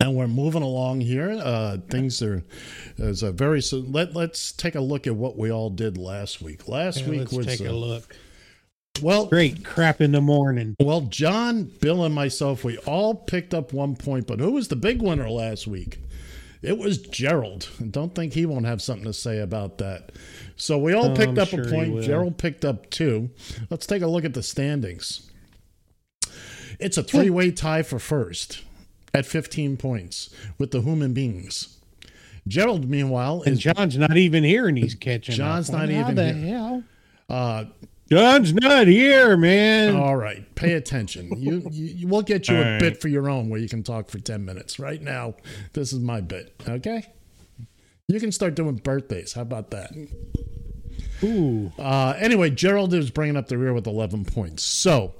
and 0.00 0.16
we're 0.16 0.28
moving 0.28 0.62
along 0.62 1.02
here. 1.02 1.30
Uh, 1.30 1.76
things 1.90 2.22
are 2.22 2.42
is 2.96 3.22
a 3.22 3.32
very 3.32 3.60
so. 3.60 3.78
Let 3.78 4.14
Let's 4.14 4.52
take 4.52 4.74
a 4.74 4.80
look 4.80 5.06
at 5.06 5.14
what 5.14 5.36
we 5.36 5.50
all 5.52 5.68
did 5.68 5.98
last 5.98 6.40
week. 6.40 6.68
Last 6.68 7.02
Yeah, 7.02 7.10
week 7.10 7.18
let's 7.20 7.32
was 7.32 7.46
take 7.46 7.60
a 7.60 7.68
uh, 7.68 7.72
look. 7.72 8.16
Well, 9.00 9.26
great 9.26 9.64
crap 9.64 10.00
in 10.00 10.12
the 10.12 10.20
morning. 10.20 10.76
Well, 10.78 11.02
John, 11.02 11.64
Bill, 11.80 12.04
and 12.04 12.14
myself, 12.14 12.62
we 12.62 12.76
all 12.78 13.14
picked 13.14 13.54
up 13.54 13.72
one 13.72 13.96
point, 13.96 14.26
but 14.26 14.38
who 14.38 14.52
was 14.52 14.68
the 14.68 14.76
big 14.76 15.00
winner 15.02 15.28
last 15.30 15.66
week? 15.66 15.98
It 16.60 16.78
was 16.78 16.98
Gerald. 16.98 17.68
And 17.80 17.90
don't 17.90 18.14
think 18.14 18.34
he 18.34 18.46
won't 18.46 18.66
have 18.66 18.80
something 18.82 19.06
to 19.06 19.12
say 19.12 19.38
about 19.40 19.78
that. 19.78 20.10
So 20.56 20.78
we 20.78 20.92
all 20.92 21.10
Oh, 21.10 21.16
picked 21.16 21.38
up 21.38 21.48
sure 21.48 21.62
a 21.62 21.68
point. 21.70 22.02
Gerald 22.02 22.38
picked 22.38 22.64
up 22.64 22.90
two. 22.90 23.30
Let's 23.70 23.86
take 23.86 24.02
a 24.02 24.06
look 24.06 24.24
at 24.24 24.34
the 24.34 24.42
standings. 24.42 25.28
It's 26.78 26.96
a 26.96 27.02
three 27.02 27.30
way 27.30 27.50
tie 27.50 27.82
for 27.82 27.98
first 27.98 28.62
at 29.12 29.26
15 29.26 29.76
points 29.78 30.30
with 30.58 30.70
the 30.70 30.82
human 30.82 31.12
beings. 31.12 31.78
Gerald, 32.46 32.88
meanwhile, 32.88 33.42
And 33.44 33.54
is 33.54 33.58
John's 33.60 33.96
not 33.96 34.16
even 34.16 34.44
here, 34.44 34.68
and 34.68 34.76
he's 34.78 34.94
catching. 34.94 35.34
John's 35.34 35.70
up. 35.70 35.80
not 35.80 35.88
How 35.90 36.00
even 36.00 36.14
the 36.14 36.32
here. 36.32 36.56
hell? 36.56 36.84
Uh, 37.28 37.64
John's 38.12 38.52
not 38.52 38.88
here, 38.88 39.38
man. 39.38 39.96
All 39.96 40.16
right, 40.16 40.54
pay 40.54 40.74
attention. 40.74 41.30
You, 41.34 41.66
you, 41.70 42.06
we'll 42.06 42.20
get 42.20 42.46
you 42.46 42.56
All 42.56 42.62
a 42.62 42.72
right. 42.72 42.78
bit 42.78 43.00
for 43.00 43.08
your 43.08 43.30
own 43.30 43.48
where 43.48 43.58
you 43.58 43.70
can 43.70 43.82
talk 43.82 44.10
for 44.10 44.18
ten 44.18 44.44
minutes. 44.44 44.78
Right 44.78 45.00
now, 45.00 45.34
this 45.72 45.94
is 45.94 45.98
my 45.98 46.20
bit. 46.20 46.54
Okay, 46.68 47.06
you 48.08 48.20
can 48.20 48.30
start 48.30 48.54
doing 48.54 48.74
birthdays. 48.76 49.32
How 49.32 49.40
about 49.40 49.70
that? 49.70 49.92
Ooh. 51.24 51.72
Uh, 51.78 52.14
anyway, 52.18 52.50
Gerald 52.50 52.92
is 52.92 53.10
bringing 53.10 53.38
up 53.38 53.48
the 53.48 53.56
rear 53.56 53.72
with 53.72 53.86
11 53.86 54.24
points. 54.24 54.64
So, 54.64 55.14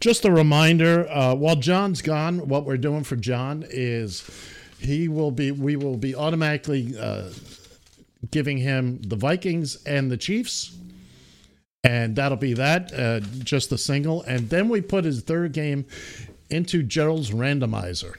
just 0.00 0.24
a 0.24 0.30
reminder 0.30 1.06
uh, 1.10 1.34
while 1.34 1.56
John's 1.56 2.00
gone, 2.00 2.46
what 2.48 2.64
we're 2.64 2.76
doing 2.76 3.02
for 3.02 3.16
John 3.16 3.64
is 3.68 4.24
he 4.78 5.08
will 5.08 5.32
be, 5.32 5.50
we 5.50 5.74
will 5.74 5.96
be 5.96 6.14
automatically 6.14 6.96
uh, 6.96 7.30
giving 8.30 8.58
him 8.58 9.02
the 9.02 9.16
Vikings 9.16 9.82
and 9.84 10.10
the 10.10 10.16
Chiefs. 10.16 10.76
And 11.84 12.14
that'll 12.16 12.36
be 12.38 12.54
that, 12.54 12.92
uh, 12.96 13.20
just 13.42 13.72
a 13.72 13.78
single. 13.78 14.22
And 14.22 14.48
then 14.50 14.68
we 14.68 14.80
put 14.80 15.04
his 15.04 15.22
third 15.22 15.52
game 15.52 15.84
into 16.48 16.82
Gerald's 16.82 17.30
randomizer. 17.32 18.14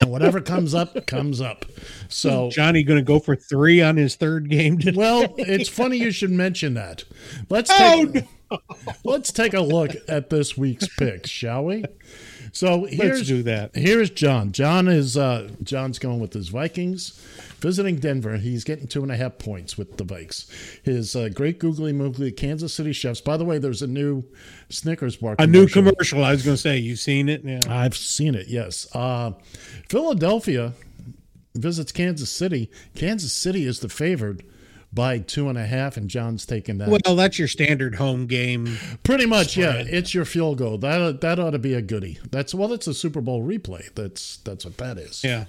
And 0.00 0.10
whatever 0.10 0.40
comes 0.42 0.74
up, 0.74 1.06
comes 1.06 1.40
up. 1.40 1.64
So 2.08 2.50
Johnny 2.50 2.82
going 2.82 2.98
to 2.98 3.04
go 3.04 3.18
for 3.18 3.34
three 3.36 3.80
on 3.80 3.96
his 3.96 4.14
third 4.16 4.50
game 4.50 4.78
today. 4.78 4.96
well, 4.96 5.34
it's 5.38 5.68
funny 5.70 5.96
you 5.98 6.10
should 6.10 6.30
mention 6.30 6.74
that. 6.74 7.04
Let's 7.48 7.70
Oh, 7.72 8.06
take, 8.06 8.24
let's 9.04 9.32
take 9.32 9.54
a 9.54 9.60
look 9.60 9.92
at 10.08 10.28
this 10.28 10.56
week's 10.58 10.88
picks, 10.96 11.30
shall 11.30 11.64
we? 11.64 11.84
So 12.52 12.84
here's 12.84 13.28
do 13.28 13.42
that. 13.44 13.74
Here's 13.76 14.10
John. 14.10 14.52
John 14.52 14.88
is 14.88 15.16
uh, 15.16 15.50
John's 15.62 15.98
going 15.98 16.18
with 16.18 16.32
his 16.32 16.48
Vikings, 16.48 17.18
visiting 17.60 17.96
Denver. 17.96 18.36
He's 18.36 18.64
getting 18.64 18.86
two 18.86 19.02
and 19.02 19.12
a 19.12 19.16
half 19.16 19.38
points 19.38 19.76
with 19.76 19.96
the 19.96 20.04
Vikes. 20.04 20.50
His 20.82 21.14
uh, 21.14 21.28
great 21.28 21.58
googly 21.58 21.92
moogly 21.92 22.36
Kansas 22.36 22.74
City 22.74 22.92
chefs. 22.92 23.20
By 23.20 23.36
the 23.36 23.44
way, 23.44 23.58
there's 23.58 23.82
a 23.82 23.86
new 23.86 24.24
Snickers 24.68 25.16
bar. 25.16 25.36
A 25.38 25.46
new 25.46 25.66
commercial. 25.66 26.24
I 26.24 26.32
was 26.32 26.42
going 26.42 26.54
to 26.56 26.60
say, 26.60 26.78
you've 26.78 26.98
seen 26.98 27.28
it? 27.28 27.44
Yeah. 27.44 27.60
I've 27.68 27.96
seen 27.96 28.34
it. 28.34 28.48
Yes. 28.48 28.88
Uh, 28.94 29.32
Philadelphia 29.88 30.72
visits 31.54 31.92
Kansas 31.92 32.30
City. 32.30 32.70
Kansas 32.94 33.32
City 33.32 33.66
is 33.66 33.80
the 33.80 33.88
favored 33.88 34.44
by 34.92 35.18
two 35.18 35.48
and 35.48 35.56
a 35.56 35.66
half, 35.66 35.96
and 35.96 36.08
John's 36.08 36.44
taking 36.44 36.78
that. 36.78 36.88
Well, 36.88 37.16
that's 37.16 37.38
your 37.38 37.48
standard 37.48 37.94
home 37.94 38.26
game. 38.26 38.76
Pretty 39.04 39.26
much, 39.26 39.52
spread. 39.52 39.86
yeah. 39.86 39.98
It's 39.98 40.14
your 40.14 40.24
field 40.24 40.58
goal. 40.58 40.78
That 40.78 41.20
that 41.20 41.38
ought 41.38 41.50
to 41.50 41.58
be 41.58 41.74
a 41.74 41.82
goodie. 41.82 42.18
That's 42.30 42.54
well, 42.54 42.72
it's 42.72 42.86
a 42.86 42.94
Super 42.94 43.20
Bowl 43.20 43.44
replay. 43.44 43.94
That's 43.94 44.38
that's 44.38 44.64
what 44.64 44.76
that 44.78 44.98
is. 44.98 45.22
Yeah. 45.22 45.44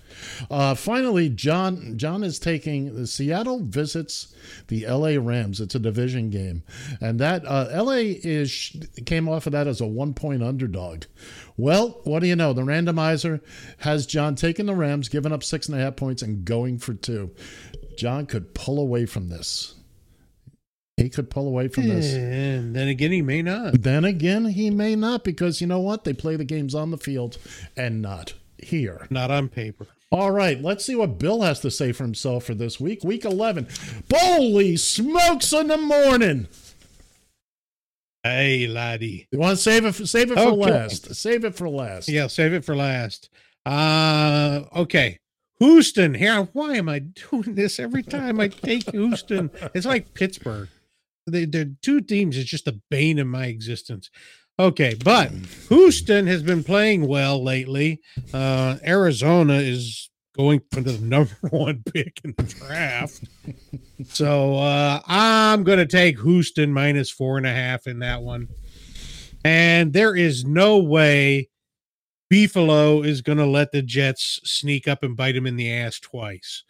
Uh, 0.49 0.75
finally, 0.75 1.29
John 1.29 1.97
John 1.97 2.23
is 2.23 2.37
taking 2.39 2.95
the 2.95 3.07
Seattle 3.07 3.59
visits 3.63 4.35
the 4.67 4.85
L.A. 4.85 5.17
Rams. 5.17 5.59
It's 5.59 5.75
a 5.75 5.79
division 5.79 6.29
game, 6.29 6.63
and 6.99 7.19
that 7.19 7.45
uh, 7.45 7.67
L.A. 7.71 8.11
is 8.11 8.75
came 9.05 9.27
off 9.27 9.47
of 9.47 9.53
that 9.53 9.67
as 9.67 9.81
a 9.81 9.87
one 9.87 10.13
point 10.13 10.43
underdog. 10.43 11.05
Well, 11.57 12.01
what 12.03 12.21
do 12.21 12.27
you 12.27 12.35
know? 12.35 12.53
The 12.53 12.61
randomizer 12.61 13.41
has 13.79 14.05
John 14.05 14.35
taking 14.35 14.65
the 14.65 14.75
Rams, 14.75 15.09
giving 15.09 15.31
up 15.31 15.43
six 15.43 15.67
and 15.67 15.77
a 15.77 15.81
half 15.81 15.95
points, 15.95 16.21
and 16.21 16.45
going 16.45 16.77
for 16.79 16.93
two. 16.93 17.31
John 17.97 18.25
could 18.25 18.53
pull 18.53 18.79
away 18.79 19.05
from 19.05 19.29
this. 19.29 19.75
He 20.97 21.09
could 21.09 21.29
pull 21.29 21.47
away 21.47 21.67
from 21.67 21.87
this. 21.87 22.13
And 22.13 22.75
then 22.75 22.87
again, 22.87 23.11
he 23.11 23.21
may 23.21 23.41
not. 23.41 23.81
Then 23.81 24.05
again, 24.05 24.45
he 24.45 24.69
may 24.69 24.95
not 24.95 25.23
because 25.23 25.59
you 25.59 25.67
know 25.67 25.79
what? 25.79 26.03
They 26.03 26.13
play 26.13 26.35
the 26.35 26.45
games 26.45 26.75
on 26.75 26.91
the 26.91 26.97
field 26.97 27.37
and 27.75 28.01
not 28.01 28.33
here. 28.57 29.07
Not 29.09 29.31
on 29.31 29.49
paper. 29.49 29.87
All 30.11 30.31
right, 30.31 30.61
let's 30.61 30.85
see 30.85 30.95
what 30.95 31.17
Bill 31.17 31.41
has 31.41 31.61
to 31.61 31.71
say 31.71 31.93
for 31.93 32.03
himself 32.03 32.43
for 32.43 32.53
this 32.53 32.79
week. 32.79 33.03
Week 33.03 33.23
11. 33.23 33.67
Holy 34.13 34.75
smokes 34.75 35.53
in 35.53 35.67
the 35.67 35.77
morning. 35.77 36.49
Hey, 38.23 38.67
laddie. 38.67 39.27
You 39.31 39.39
want 39.39 39.57
to 39.57 39.63
save 39.63 39.85
it 39.85 39.95
for, 39.95 40.05
save 40.05 40.31
it 40.31 40.35
for 40.35 40.41
Okay. 40.51 40.71
last. 40.71 41.15
Save 41.15 41.43
it 41.43 41.55
for 41.55 41.67
last. 41.67 42.07
Yeah, 42.07 42.27
save 42.27 42.53
it 42.53 42.63
for 42.63 42.75
last. 42.75 43.29
Uh 43.65 44.61
okay. 44.75 45.17
Houston. 45.59 46.13
Here, 46.15 46.43
why 46.53 46.75
am 46.75 46.89
I 46.89 46.99
doing 46.99 47.55
this 47.55 47.79
every 47.79 48.03
time 48.03 48.39
I 48.39 48.47
take 48.47 48.89
Houston? 48.91 49.49
It's 49.75 49.85
like 49.85 50.13
Pittsburgh. 50.13 50.69
They, 51.27 51.45
they're 51.45 51.69
two 51.81 52.01
teams. 52.01 52.35
It's 52.37 52.49
just 52.49 52.65
the 52.65 52.81
bane 52.89 53.19
of 53.19 53.27
my 53.27 53.45
existence. 53.45 54.09
Okay, 54.59 54.95
but 55.03 55.31
Houston 55.69 56.27
has 56.27 56.43
been 56.43 56.63
playing 56.63 57.07
well 57.07 57.43
lately. 57.43 58.01
Uh, 58.33 58.77
Arizona 58.85 59.53
is 59.55 60.09
going 60.35 60.61
for 60.71 60.81
the 60.81 60.97
number 60.99 61.35
one 61.49 61.83
pick 61.93 62.19
in 62.23 62.33
the 62.37 62.43
draft. 62.43 63.23
so 64.09 64.55
uh, 64.55 65.01
I'm 65.05 65.63
going 65.63 65.79
to 65.79 65.85
take 65.85 66.19
Houston 66.21 66.71
minus 66.73 67.09
four 67.09 67.37
and 67.37 67.45
a 67.45 67.53
half 67.53 67.87
in 67.87 67.99
that 67.99 68.21
one. 68.21 68.47
And 69.43 69.91
there 69.93 70.15
is 70.15 70.45
no 70.45 70.77
way 70.77 71.49
Beefalo 72.31 73.05
is 73.05 73.21
going 73.21 73.39
to 73.39 73.45
let 73.45 73.71
the 73.71 73.81
Jets 73.81 74.39
sneak 74.43 74.87
up 74.87 75.03
and 75.03 75.17
bite 75.17 75.35
him 75.35 75.45
in 75.47 75.55
the 75.57 75.71
ass 75.73 75.99
twice. 75.99 76.63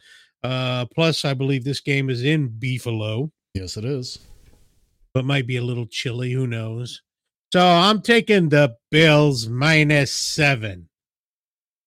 Uh, 0.44 0.86
plus, 0.86 1.24
I 1.24 1.34
believe 1.36 1.64
this 1.64 1.82
game 1.82 2.10
is 2.10 2.24
in 2.24 2.50
Beefalo, 2.50 3.30
Yes, 3.54 3.78
it 3.78 3.86
is. 3.86 4.18
but 5.14 5.26
might 5.26 5.46
be 5.46 5.58
a 5.58 5.64
little 5.64 5.86
chilly. 5.86 6.32
Who 6.32 6.48
knows? 6.48 7.02
So 7.54 7.60
I'm 7.64 8.02
taking 8.02 8.50
the 8.50 8.76
Bills 8.90 9.48
minus 9.48 10.12
seven. 10.14 10.88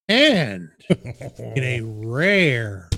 And 0.09 0.71
in 0.89 1.63
a 1.65 1.81
rare, 1.83 2.91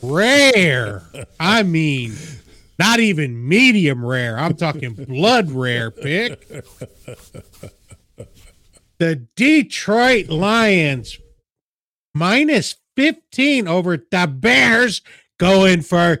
rare, 0.00 1.02
I 1.40 1.62
mean, 1.64 2.14
not 2.78 3.00
even 3.00 3.48
medium 3.48 4.04
rare, 4.04 4.38
I'm 4.38 4.54
talking 4.54 4.94
blood 4.94 5.50
rare 5.50 5.90
pick. 5.90 6.48
The 8.98 9.26
Detroit 9.34 10.28
Lions 10.28 11.18
minus 12.14 12.76
15 12.96 13.66
over 13.66 13.96
the 13.96 14.26
Bears 14.26 15.02
going 15.38 15.80
for 15.80 16.20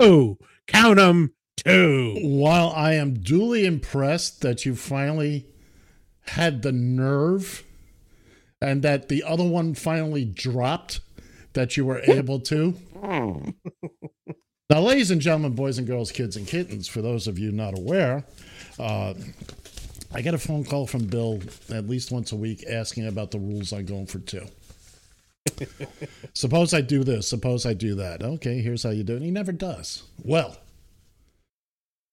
two. 0.00 0.38
Count 0.66 0.96
them 0.96 1.34
two. 1.56 2.16
While 2.22 2.70
I 2.70 2.94
am 2.94 3.14
duly 3.14 3.66
impressed 3.66 4.40
that 4.40 4.64
you 4.64 4.74
finally 4.74 5.46
had 6.22 6.62
the 6.62 6.72
nerve 6.72 7.64
and 8.62 8.82
that 8.82 9.08
the 9.08 9.24
other 9.24 9.44
one 9.44 9.74
finally 9.74 10.24
dropped, 10.24 11.00
that 11.54 11.76
you 11.76 11.84
were 11.84 12.00
able 12.04 12.38
to. 12.40 12.74
Now, 14.70 14.80
ladies 14.80 15.10
and 15.10 15.20
gentlemen, 15.20 15.54
boys 15.54 15.76
and 15.78 15.86
girls, 15.86 16.12
kids 16.12 16.36
and 16.36 16.46
kittens, 16.46 16.88
for 16.88 17.02
those 17.02 17.26
of 17.26 17.38
you 17.38 17.52
not 17.52 17.76
aware, 17.76 18.24
uh, 18.78 19.14
I 20.14 20.22
get 20.22 20.32
a 20.34 20.38
phone 20.38 20.64
call 20.64 20.86
from 20.86 21.06
Bill 21.06 21.40
at 21.70 21.88
least 21.88 22.10
once 22.12 22.32
a 22.32 22.36
week 22.36 22.64
asking 22.70 23.06
about 23.06 23.32
the 23.32 23.38
rules 23.38 23.72
on 23.72 23.84
going 23.84 24.06
for 24.06 24.20
two. 24.20 24.46
suppose 26.34 26.72
I 26.72 26.80
do 26.80 27.02
this, 27.04 27.28
suppose 27.28 27.66
I 27.66 27.74
do 27.74 27.96
that. 27.96 28.22
Okay, 28.22 28.60
here's 28.62 28.84
how 28.84 28.90
you 28.90 29.02
do 29.02 29.16
it. 29.16 29.22
He 29.22 29.30
never 29.30 29.52
does. 29.52 30.04
Well, 30.22 30.56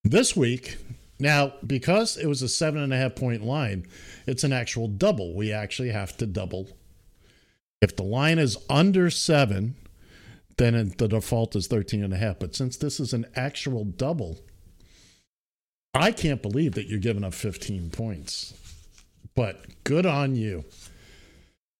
This 0.03 0.35
week, 0.35 0.77
now 1.19 1.53
because 1.65 2.17
it 2.17 2.27
was 2.27 2.41
a 2.41 2.49
seven 2.49 2.81
and 2.81 2.93
a 2.93 2.97
half 2.97 3.15
point 3.15 3.43
line, 3.43 3.85
it's 4.25 4.43
an 4.43 4.53
actual 4.53 4.87
double. 4.87 5.35
We 5.35 5.51
actually 5.51 5.89
have 5.89 6.15
to 6.17 6.25
double. 6.25 6.67
If 7.81 7.95
the 7.95 8.03
line 8.03 8.39
is 8.39 8.57
under 8.69 9.09
seven, 9.09 9.75
then 10.57 10.93
the 10.97 11.07
default 11.07 11.55
is 11.55 11.67
13 11.67 12.03
and 12.03 12.13
a 12.13 12.17
half. 12.17 12.39
But 12.39 12.55
since 12.55 12.75
this 12.77 12.99
is 12.99 13.13
an 13.13 13.25
actual 13.35 13.85
double, 13.85 14.39
I 15.93 16.11
can't 16.11 16.41
believe 16.41 16.73
that 16.73 16.87
you're 16.87 16.99
giving 16.99 17.23
up 17.23 17.33
15 17.33 17.89
points. 17.91 18.53
But 19.35 19.83
good 19.85 20.05
on 20.05 20.35
you. 20.35 20.65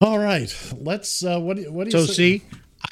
All 0.01 0.17
right, 0.19 0.55
let's. 0.79 1.23
Uh, 1.23 1.39
what 1.39 1.57
do 1.57 1.63
you, 1.63 1.71
what 1.73 1.89
do 1.89 1.97
you 1.97 2.05
So 2.05 2.11
say- 2.11 2.39
see, 2.39 2.41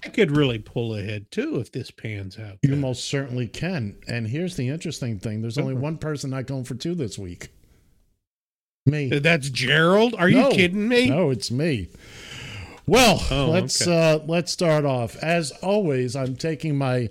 I 0.07 0.09
could 0.09 0.31
really 0.31 0.57
pull 0.57 0.95
ahead 0.95 1.29
too 1.31 1.57
if 1.59 1.69
this 1.73 1.91
pans 1.91 2.39
out. 2.39 2.59
You 2.61 2.77
most 2.77 3.03
certainly 3.09 3.45
can. 3.45 3.97
And 4.07 4.25
here's 4.25 4.55
the 4.55 4.69
interesting 4.69 5.19
thing: 5.19 5.41
there's 5.41 5.57
only 5.57 5.73
one 5.73 5.97
person 5.97 6.29
not 6.29 6.45
going 6.45 6.63
for 6.63 6.75
two 6.75 6.95
this 6.95 7.19
week. 7.19 7.49
Me. 8.85 9.09
That's 9.09 9.49
Gerald. 9.49 10.15
Are 10.17 10.29
you 10.29 10.47
kidding 10.51 10.87
me? 10.87 11.09
No, 11.09 11.29
it's 11.29 11.51
me. 11.51 11.89
Well, 12.85 13.21
Oh, 13.29 13.49
let's 13.49 13.81
okay. 13.85 14.13
uh, 14.13 14.19
let's 14.27 14.49
start 14.49 14.85
off. 14.85 15.17
As 15.17 15.51
always, 15.61 16.15
I'm 16.15 16.37
taking 16.37 16.77
my 16.77 17.09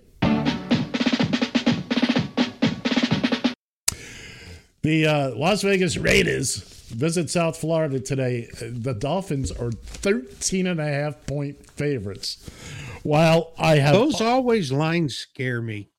the 4.83 5.07
uh, 5.07 5.35
Las 5.35 5.61
Vegas 5.61 5.99
Raiders 5.99 6.57
visit 6.89 7.29
South 7.29 7.59
Florida 7.59 8.01
today. 8.01 8.49
The 8.61 8.95
Dolphins 8.95 9.51
are 9.53 9.71
13 9.73 10.67
and 10.67 10.81
a 10.81 10.87
half 10.87 11.27
point 11.27 11.69
favorites. 11.73 12.49
While 13.07 13.53
I 13.57 13.77
have 13.77 13.95
Those 13.95 14.21
always 14.21 14.73
lines 14.73 15.17
scare 15.17 15.63
me. 15.63 15.91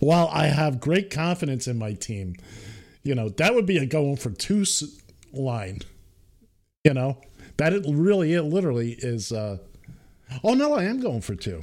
while 0.00 0.28
I 0.32 0.46
have 0.46 0.80
great 0.80 1.10
confidence 1.10 1.68
in 1.68 1.78
my 1.78 1.92
team, 1.92 2.34
you 3.04 3.14
know, 3.14 3.28
that 3.28 3.54
would 3.54 3.66
be 3.66 3.78
a 3.78 3.86
going 3.86 4.16
for 4.16 4.30
two 4.30 4.64
line. 5.32 5.82
You 6.82 6.92
know, 6.92 7.20
that 7.58 7.72
it 7.72 7.84
really, 7.88 8.34
it 8.34 8.42
literally 8.42 8.96
is. 8.98 9.30
uh 9.30 9.58
Oh 10.42 10.54
no, 10.54 10.74
I 10.74 10.84
am 10.84 11.00
going 11.00 11.20
for 11.20 11.36
two. 11.36 11.62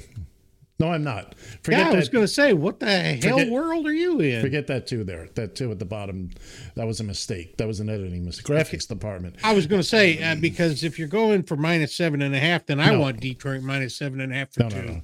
No, 0.80 0.92
I'm 0.92 1.04
not. 1.04 1.36
Forget 1.62 1.80
yeah, 1.82 1.90
I 1.92 1.96
was 1.96 2.10
going 2.10 2.24
to 2.24 2.28
say, 2.28 2.52
what 2.52 2.80
the 2.80 2.88
hell 2.90 3.38
Forget- 3.38 3.50
world 3.52 3.86
are 3.86 3.94
you 3.94 4.20
in? 4.20 4.42
Forget 4.42 4.66
that 4.68 4.88
two 4.88 5.04
there. 5.04 5.30
That 5.36 5.56
two 5.56 5.70
at 5.72 5.78
the 5.78 5.86
bottom. 5.86 6.32
That 6.76 6.88
was 6.88 7.00
a 7.00 7.04
mistake. 7.04 7.58
That 7.58 7.68
was 7.68 7.80
an 7.80 7.90
editing 7.90 8.26
mistake. 8.26 8.46
Graphics 8.48 8.88
department. 8.88 9.36
I 9.44 9.54
was 9.54 9.68
going 9.68 9.82
to 9.84 9.88
say 9.88 10.22
uh, 10.22 10.36
because 10.36 10.84
if 10.84 10.98
you're 10.98 11.08
going 11.08 11.44
for 11.44 11.56
minus 11.56 11.96
seven 11.96 12.24
and 12.24 12.34
a 12.34 12.40
half, 12.40 12.66
then 12.66 12.80
I 12.80 12.90
No. 12.90 13.02
want 13.02 13.20
Detroit 13.22 13.62
minus 13.62 13.96
seven 13.96 14.20
and 14.20 14.34
a 14.34 14.36
half 14.36 14.52
for 14.52 14.64
No, 14.64 14.70
two. 14.70 14.82
no, 14.82 15.02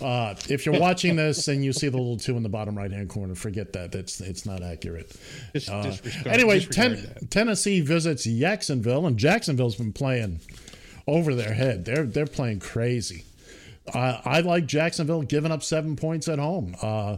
no. 0.00 0.06
Uh, 0.06 0.34
if 0.48 0.64
you're 0.64 0.80
watching 0.80 1.16
this 1.16 1.46
and 1.48 1.62
you 1.62 1.74
see 1.74 1.90
the 1.90 1.98
little 1.98 2.16
two 2.16 2.36
in 2.38 2.42
the 2.42 2.48
bottom 2.48 2.76
right 2.76 2.90
hand 2.90 3.10
corner, 3.10 3.34
forget 3.34 3.74
that. 3.74 3.92
That's 3.92 4.22
it's 4.22 4.46
not 4.46 4.62
accurate. 4.62 5.14
Uh, 5.70 5.94
anyway, 6.24 6.60
ten. 6.60 7.14
Tennessee 7.28 7.82
visits 7.82 8.24
Jacksonville, 8.24 9.06
and 9.06 9.18
Jacksonville's 9.18 9.76
been 9.76 9.92
playing 9.92 10.40
over 11.06 11.34
their 11.34 11.52
head. 11.52 11.84
They're 11.84 12.04
they're 12.04 12.26
playing 12.26 12.60
crazy. 12.60 13.24
Uh, 13.94 14.20
I 14.24 14.40
like 14.40 14.66
Jacksonville 14.66 15.22
giving 15.22 15.52
up 15.52 15.62
seven 15.62 15.96
points 15.96 16.28
at 16.28 16.38
home. 16.38 16.74
Uh, 16.80 17.16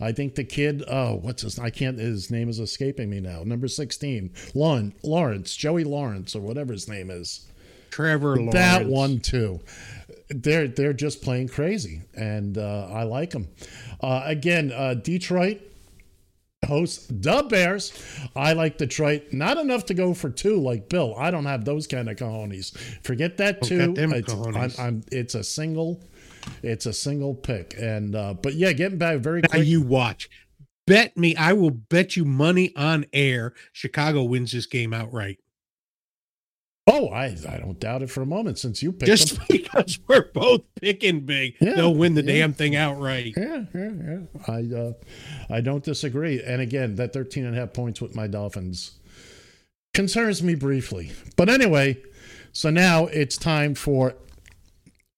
I 0.00 0.12
think 0.12 0.34
the 0.34 0.44
kid, 0.44 0.82
oh, 0.88 1.16
what's 1.16 1.42
his? 1.42 1.58
I 1.58 1.70
can't. 1.70 1.98
His 1.98 2.30
name 2.30 2.48
is 2.48 2.58
escaping 2.58 3.08
me 3.10 3.20
now. 3.20 3.42
Number 3.44 3.68
sixteen, 3.68 4.32
Lawrence, 4.54 4.94
Lawrence, 5.02 5.54
Joey 5.56 5.84
Lawrence, 5.84 6.34
or 6.34 6.40
whatever 6.40 6.72
his 6.72 6.88
name 6.88 7.10
is. 7.10 7.46
Trevor 7.90 8.36
Lawrence. 8.36 8.52
That 8.54 8.86
one 8.86 9.20
too. 9.20 9.60
They're 10.30 10.66
they're 10.68 10.94
just 10.94 11.22
playing 11.22 11.48
crazy, 11.48 12.02
and 12.14 12.56
uh, 12.58 12.88
I 12.90 13.02
like 13.04 13.30
them. 13.30 13.48
Uh, 14.00 14.22
again, 14.24 14.72
uh, 14.74 14.94
Detroit 14.94 15.60
hosts 16.66 17.06
the 17.10 17.42
Bears. 17.48 17.92
I 18.34 18.52
like 18.54 18.78
Detroit. 18.78 19.24
Not 19.32 19.58
enough 19.58 19.86
to 19.86 19.94
go 19.94 20.14
for 20.14 20.30
two 20.30 20.56
like 20.60 20.88
Bill. 20.88 21.14
I 21.18 21.30
don't 21.30 21.44
have 21.44 21.64
those 21.64 21.86
kind 21.86 22.08
of 22.08 22.16
cojones. 22.16 22.76
Forget 23.04 23.36
that 23.38 23.62
two. 23.62 23.78
got 24.22 24.36
It's, 24.64 24.78
I'm. 24.78 24.84
I'm- 24.86 25.04
it's 25.12 25.34
a 25.34 25.44
single. 25.44 26.00
It's 26.62 26.86
a 26.86 26.92
single 26.92 27.34
pick, 27.34 27.74
and 27.78 28.14
uh, 28.14 28.34
but 28.34 28.54
yeah, 28.54 28.72
getting 28.72 28.98
back 28.98 29.18
very 29.20 29.40
Now 29.42 29.48
quick. 29.48 29.66
you 29.66 29.82
watch. 29.82 30.28
Bet 30.86 31.16
me, 31.16 31.36
I 31.36 31.52
will 31.52 31.70
bet 31.70 32.16
you 32.16 32.24
money 32.24 32.72
on 32.76 33.06
air. 33.12 33.54
Chicago 33.72 34.24
wins 34.24 34.52
this 34.52 34.66
game 34.66 34.92
outright. 34.92 35.38
oh, 36.88 37.08
I 37.08 37.36
I 37.48 37.58
don't 37.58 37.78
doubt 37.78 38.02
it 38.02 38.10
for 38.10 38.22
a 38.22 38.26
moment. 38.26 38.58
Since 38.58 38.82
you 38.82 38.90
picked 38.92 39.06
Just 39.06 39.36
them. 39.36 39.46
because 39.50 40.00
we're 40.08 40.30
both 40.32 40.62
picking 40.80 41.20
big, 41.20 41.54
Yeah, 41.60 41.74
they'll 41.74 41.94
win 41.94 42.14
the 42.14 42.24
yeah. 42.24 42.32
damn 42.40 42.52
thing 42.52 42.74
outright. 42.74 43.34
Yeah, 43.36 43.64
yeah, 43.74 43.90
yeah. 44.04 44.18
I 44.48 44.74
uh, 44.76 44.92
I 45.48 45.60
don't 45.60 45.84
disagree. 45.84 46.42
And 46.42 46.60
again, 46.60 46.96
that 46.96 47.12
13 47.12 47.44
and 47.44 47.54
a 47.56 47.58
half 47.60 47.72
points 47.72 48.00
with 48.00 48.16
my 48.16 48.26
Dolphins 48.26 48.98
concerns 49.94 50.42
me 50.42 50.54
briefly. 50.56 51.12
But 51.36 51.48
anyway, 51.48 52.02
so 52.52 52.70
now 52.70 53.06
it's 53.06 53.36
time 53.36 53.74
for 53.76 54.14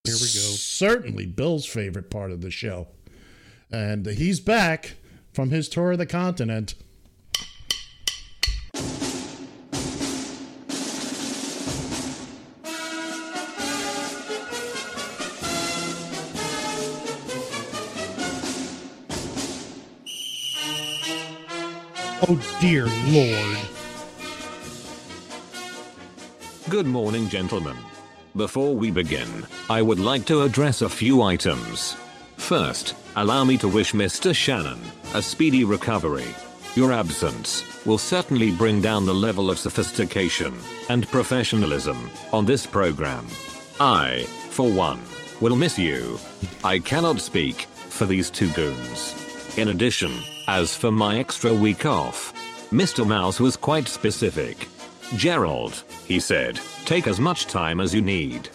Here 0.05 0.17
we 0.17 0.21
go. 0.21 0.57
Certainly 0.57 1.27
Bill's 1.27 1.65
favorite 1.65 2.11
part 2.11 2.31
of 2.31 2.43
the 2.43 2.51
show. 2.51 2.89
And 3.73 4.05
he's 4.05 4.39
back 4.39 4.97
from 5.33 5.49
his 5.49 5.67
tour 5.67 5.93
of 5.93 5.99
the 5.99 6.05
continent. 6.05 6.75
Oh 22.27 22.59
dear 22.61 22.87
lord. 23.07 23.59
Good 26.69 26.87
morning, 26.87 27.31
gentlemen. 27.31 27.77
Before 28.37 28.75
we 28.75 28.91
begin, 28.91 29.47
I 29.71 29.81
would 29.81 30.01
like 30.01 30.25
to 30.25 30.43
address 30.43 30.83
a 30.83 30.89
few 30.89 31.23
items. 31.23 31.97
First, 32.37 32.97
allow 33.15 33.45
me 33.45 33.57
to 33.59 33.69
wish 33.69 33.93
Mr. 33.93 34.35
Shannon 34.35 34.81
a 35.15 35.23
speedy 35.23 35.63
recovery. 35.63 36.35
Your 36.75 36.93
absence 36.93 37.63
will 37.87 37.97
certainly 37.97 38.51
bring 38.51 38.81
down 38.81 39.07
the 39.07 39.15
level 39.15 39.51
of 39.51 39.59
sophistication 39.61 40.53
and 40.89 41.07
professionalism 41.13 42.11
on 42.33 42.45
this 42.45 42.67
program. 42.67 43.25
I, 43.79 44.25
for 44.51 44.69
one, 44.69 45.01
will 45.41 45.55
miss 45.55 45.79
you. 45.79 46.19
I 46.65 46.81
cannot 46.81 47.21
speak 47.21 47.63
for 47.89 48.05
these 48.05 48.31
two 48.31 48.51
goons. 48.51 49.15
In 49.57 49.69
addition, 49.69 50.13
as 50.49 50.77
for 50.77 50.91
my 50.91 51.21
extra 51.21 51.55
week 51.55 51.87
off, 51.87 52.35
Mr. 52.73 53.07
Mouse 53.07 53.39
was 53.39 53.57
quite 53.57 53.87
specific. 53.87 54.67
Gerald, 55.17 55.85
he 56.07 56.19
said, 56.19 56.61
take 56.85 57.07
as 57.07 57.21
much 57.21 57.47
time 57.47 57.81
as 57.81 57.95
you 57.95 58.03
need. 58.03 58.49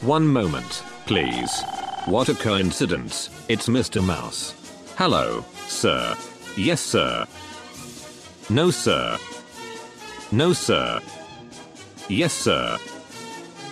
One 0.00 0.26
moment, 0.26 0.82
please. 1.06 1.62
What 2.06 2.28
a 2.28 2.34
coincidence. 2.34 3.30
It's 3.48 3.68
Mr. 3.68 4.04
Mouse. 4.04 4.54
Hello, 4.96 5.44
sir. 5.66 6.16
Yes, 6.56 6.80
sir. 6.80 7.26
No, 8.48 8.70
sir. 8.70 9.18
No, 10.32 10.52
sir. 10.52 11.00
Yes, 12.08 12.32
sir. 12.32 12.78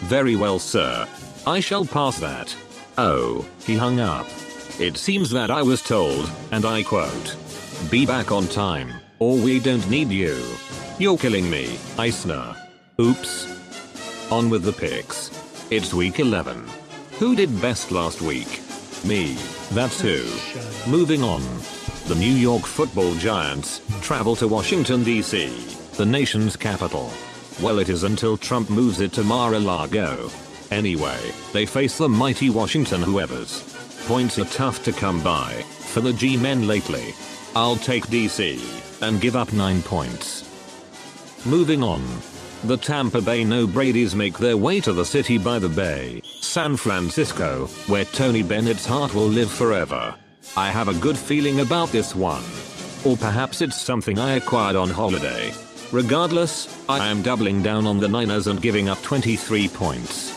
Very 0.01 0.37
well, 0.37 0.59
sir. 0.59 1.09
I 1.47 1.61
shall 1.61 1.85
pass 1.85 2.19
that. 2.19 2.55
Oh, 2.99 3.47
he 3.65 3.77
hung 3.77 4.01
up. 4.01 4.27
It 4.79 4.97
seems 4.97 5.31
that 5.31 5.51
I 5.51 5.63
was 5.63 5.81
told, 5.81 6.31
and 6.53 6.65
I 6.65 6.83
quote, 6.83 7.37
Be 7.91 8.05
back 8.05 8.31
on 8.31 8.47
time, 8.49 8.93
or 9.19 9.37
we 9.37 9.59
don't 9.61 9.89
need 9.89 10.11
you. 10.11 10.43
You're 10.99 11.19
killing 11.19 11.49
me, 11.49 11.79
Eisner. 11.99 12.57
Oops. 13.01 14.33
On 14.33 14.51
with 14.51 14.63
the 14.63 14.73
picks. 14.73 15.31
It's 15.71 15.95
week 15.95 16.21
11. 16.21 16.65
Who 17.19 17.35
did 17.35 17.61
best 17.61 17.91
last 17.91 18.21
week? 18.21 18.61
Me. 19.05 19.35
That's 19.73 20.01
who. 20.01 20.25
Moving 20.91 21.23
on. 21.23 21.43
The 22.07 22.15
New 22.15 22.33
York 22.33 22.63
football 22.63 23.15
giants 23.15 23.81
travel 24.01 24.37
to 24.37 24.49
Washington, 24.49 25.03
D.C., 25.03 25.49
the 25.97 26.07
nation's 26.07 26.57
capital. 26.57 27.11
Well, 27.61 27.79
it 27.79 27.89
is 27.89 28.05
until 28.05 28.37
Trump 28.37 28.71
moves 28.71 29.01
it 29.01 29.13
to 29.15 29.25
Mar-a-Lago. 29.25 30.31
Anyway, 30.71 31.19
they 31.53 31.67
face 31.67 31.99
the 31.99 32.09
mighty 32.09 32.51
Washington 32.51 33.03
whoever's. 33.03 33.63
Points 34.07 34.39
are 34.39 34.45
tough 34.47 34.85
to 34.85 34.93
come 34.93 35.23
by 35.23 35.53
for 35.93 36.01
the 36.01 36.13
G-men 36.13 36.67
lately. 36.67 37.15
I'll 37.55 37.77
take 37.77 38.07
DC 38.07 38.86
and 39.03 39.21
give 39.21 39.37
up 39.37 39.53
9 39.53 39.83
points. 39.83 40.45
Moving 41.45 41.83
on. 41.83 42.03
The 42.65 42.77
Tampa 42.77 43.21
Bay 43.21 43.45
No 43.45 43.67
Brady's 43.67 44.15
make 44.15 44.39
their 44.39 44.57
way 44.57 44.81
to 44.81 44.93
the 44.93 45.05
city 45.05 45.39
by 45.39 45.59
the 45.59 45.69
bay, 45.69 46.23
San 46.25 46.77
Francisco, 46.77 47.67
where 47.87 48.05
Tony 48.07 48.43
Bennett's 48.43 48.87
heart 48.87 49.15
will 49.15 49.29
live 49.29 49.51
forever. 49.51 50.15
I 50.57 50.71
have 50.71 50.89
a 50.89 50.95
good 50.95 51.19
feeling 51.19 51.61
about 51.61 51.91
this 51.91 52.15
one. 52.15 52.43
Or 53.05 53.17
perhaps 53.17 53.61
it's 53.61 53.81
something 53.81 54.19
I 54.19 54.37
acquired 54.37 54.75
on 54.75 54.91
holiday. 54.91 55.53
Regardless, 55.93 56.67
I 56.89 57.07
am 57.09 57.23
doubling 57.23 57.63
down 57.63 57.87
on 57.87 58.01
the 58.01 58.09
Niners 58.09 58.49
and 58.49 58.61
giving 58.61 58.89
up 58.89 59.01
23 59.03 59.69
points. 59.69 60.31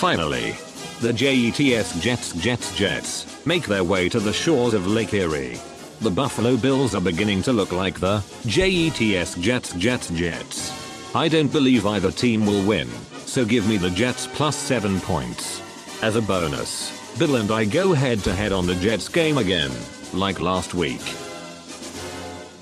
Finally, 0.00 0.56
the 1.00 1.12
JETS 1.12 2.00
Jets 2.00 2.32
Jets 2.32 2.74
Jets 2.74 3.46
make 3.46 3.66
their 3.66 3.84
way 3.84 4.08
to 4.08 4.18
the 4.18 4.32
shores 4.32 4.74
of 4.74 4.86
Lake 4.86 5.14
Erie. 5.14 5.60
The 6.04 6.10
Buffalo 6.10 6.58
Bills 6.58 6.94
are 6.94 7.00
beginning 7.00 7.40
to 7.44 7.52
look 7.54 7.72
like 7.72 7.98
the 7.98 8.22
JETS 8.44 9.40
Jets 9.40 9.72
Jets 9.72 10.10
Jets. 10.10 10.70
I 11.16 11.28
don't 11.28 11.50
believe 11.50 11.86
either 11.86 12.10
team 12.10 12.44
will 12.44 12.62
win, 12.62 12.90
so 13.24 13.42
give 13.42 13.66
me 13.66 13.78
the 13.78 13.88
Jets 13.88 14.26
plus 14.26 14.54
7 14.54 15.00
points. 15.00 15.62
As 16.02 16.16
a 16.16 16.20
bonus, 16.20 16.92
Bill 17.18 17.36
and 17.36 17.50
I 17.50 17.64
go 17.64 17.94
head 17.94 18.18
to 18.24 18.34
head 18.34 18.52
on 18.52 18.66
the 18.66 18.74
Jets 18.74 19.08
game 19.08 19.38
again, 19.38 19.70
like 20.12 20.40
last 20.40 20.74
week. 20.74 21.00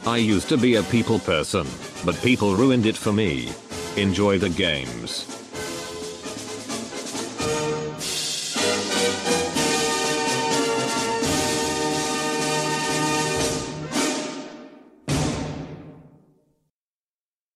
I 0.06 0.18
used 0.18 0.48
to 0.50 0.56
be 0.56 0.76
a 0.76 0.84
people 0.84 1.18
person, 1.18 1.66
but 2.04 2.14
people 2.22 2.54
ruined 2.54 2.86
it 2.86 2.96
for 2.96 3.12
me. 3.12 3.48
Enjoy 3.96 4.38
the 4.38 4.50
games. 4.50 5.31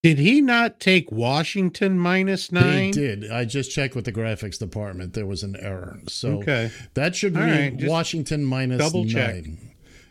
Did 0.07 0.19
he 0.19 0.39
not 0.39 0.79
take 0.79 1.11
Washington 1.11 1.99
minus 1.99 2.49
nine? 2.49 2.85
He 2.85 2.91
did. 2.91 3.29
I 3.29 3.43
just 3.43 3.71
checked 3.71 3.93
with 3.93 4.05
the 4.05 4.13
graphics 4.13 4.57
department. 4.57 5.11
There 5.13 5.25
was 5.25 5.43
an 5.43 5.57
error. 5.59 5.99
So 6.07 6.37
Okay. 6.39 6.71
that 6.93 7.13
should 7.13 7.35
All 7.35 7.43
be 7.43 7.51
right, 7.51 7.73
Washington 7.83 8.45
minus 8.45 8.77
double 8.77 9.05
check. 9.05 9.43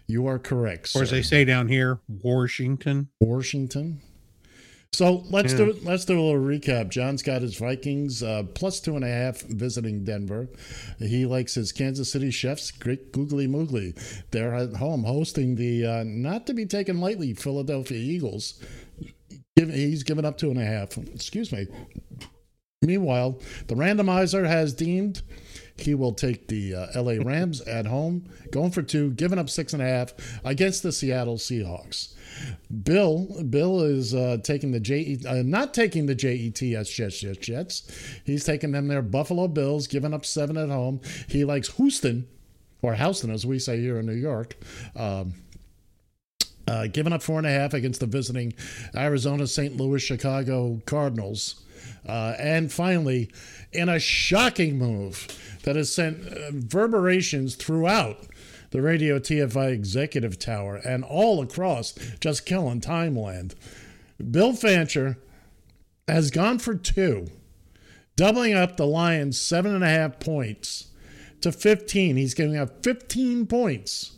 You 0.07 0.27
are 0.27 0.39
correct. 0.39 0.95
Or 0.95 1.05
as 1.05 1.09
sir. 1.09 1.17
they 1.17 1.23
say 1.23 1.47
down 1.47 1.69
here, 1.69 2.01
Washington. 2.09 3.09
Washington. 3.21 4.03
So 4.93 5.25
let's 5.31 5.53
Yeah. 5.53 5.59
do 5.59 5.79
let's 5.83 6.05
do 6.05 6.19
a 6.19 6.23
little 6.23 6.43
recap. 6.43 6.91
John's 6.91 7.23
got 7.23 7.41
his 7.41 7.57
Vikings 7.57 8.23
uh, 8.23 8.43
plus 8.55 8.81
two 8.81 8.97
and 8.97 9.05
a 9.05 9.09
half 9.09 9.41
visiting 9.43 10.05
Denver. 10.05 10.49
He 10.99 11.25
likes 11.25 11.55
his 11.55 11.73
Kansas 11.73 12.13
City 12.13 12.31
Chefs, 12.31 12.71
great 12.71 13.13
googly 13.13 13.47
moogly. 13.49 13.95
They're 14.31 14.55
at 14.55 14.75
home 14.75 15.05
hosting 15.05 15.57
the 15.57 15.87
uh, 15.87 16.05
not 16.07 16.47
to 16.49 16.55
be 16.55 16.67
taken 16.67 17.01
lightly 17.01 17.33
Philadelphia 17.33 17.99
Eagles. 17.99 18.61
He's 19.57 20.03
given 20.03 20.25
up 20.25 20.37
two 20.37 20.51
and 20.51 20.61
a 20.61 20.65
half. 20.65 20.97
Excuse 20.99 21.51
me. 21.51 21.67
Meanwhile, 22.83 23.41
the 23.69 23.75
randomizer 23.75 24.47
has 24.47 24.75
deemed 24.75 25.23
he 25.79 25.95
will 25.95 26.13
take 26.13 26.49
the 26.49 26.75
uh, 26.75 27.03
LA 27.03 27.15
Rams 27.23 27.61
at 27.67 27.87
home, 27.87 28.29
going 28.51 28.71
for 28.71 28.83
two, 28.83 29.11
giving 29.13 29.39
up 29.39 29.51
six 29.51 29.73
and 29.73 29.83
a 29.83 29.87
half 29.87 30.15
against 30.45 30.83
the 30.83 30.93
Seattle 30.93 31.37
Seahawks. 31.37 32.15
Bill, 32.83 33.43
Bill 33.49 33.83
is 33.83 34.15
uh, 34.15 34.39
taking 34.43 34.73
the 34.73 34.81
J, 34.81 35.19
uh, 35.27 35.43
not 35.43 35.73
taking 35.73 36.07
the 36.07 36.15
Jets, 36.15 36.61
Jets, 36.61 37.21
Jets, 37.21 37.39
Jets. 37.39 37.91
He's 38.25 38.45
taking 38.45 38.73
them 38.73 38.89
their 38.89 39.03
Buffalo 39.03 39.49
Bills, 39.49 39.87
giving 39.87 40.13
up 40.13 40.25
seven 40.27 40.57
at 40.57 40.69
home. 40.69 41.01
He 41.29 41.45
likes 41.45 41.73
Houston, 41.75 42.29
or 42.83 42.95
Houston 42.95 43.31
as 43.31 43.47
we 43.47 43.59
say 43.59 43.81
here 43.81 43.99
in 43.99 44.07
New 44.07 44.13
York. 44.13 44.57
Um, 44.95 45.35
uh, 46.67 46.87
giving 46.89 47.13
up 47.13 47.23
four 47.23 47.39
and 47.39 47.47
a 47.47 47.51
half 47.51 47.75
against 47.75 48.01
the 48.01 48.07
visiting 48.07 48.55
Arizona, 48.95 49.47
St. 49.47 49.77
Louis, 49.77 50.01
Chicago 50.01 50.81
Cardinals. 50.87 51.63
Uh, 52.07 52.35
and 52.39 52.73
finally, 52.73 53.31
in 53.73 53.89
a 53.89 53.99
shocking 53.99 54.79
move 54.79 55.27
that 55.65 55.77
has 55.77 55.93
sent 55.93 56.27
uh, 56.27 56.53
reverberations 56.53 57.55
throughout 57.55 58.27
the 58.71 58.83
Radio 58.83 59.19
TFI 59.19 59.73
executive 59.73 60.39
tower 60.39 60.77
and 60.77 61.05
all 61.05 61.43
across 61.43 61.93
just 62.21 62.47
killing 62.47 62.81
Timeland, 62.81 63.55
Bill 64.31 64.53
Fancher 64.53 65.19
has 66.09 66.31
gone 66.31 66.59
for 66.59 66.75
two, 66.75 67.27
doubling 68.17 68.55
up 68.55 68.77
the 68.77 68.87
Lions' 68.87 69.41
seven 69.41 69.75
and 69.75 69.85
a 69.85 69.89
half 69.89 70.21
points 70.21 70.89
to 71.41 71.53
15. 71.53 72.17
He's 72.17 72.35
giving 72.35 72.57
up 72.57 72.83
15 72.83 73.47
points 73.47 74.13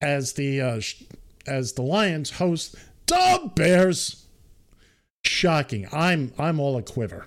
as 0.00 0.34
the 0.34 0.60
uh, 0.60 0.80
as 1.46 1.72
the 1.72 1.82
Lions 1.82 2.32
host 2.32 2.74
the 3.06 3.50
Bears. 3.54 4.26
Shocking. 5.24 5.88
I'm 5.92 6.32
I'm 6.38 6.60
all 6.60 6.76
a 6.76 6.82
quiver. 6.82 7.26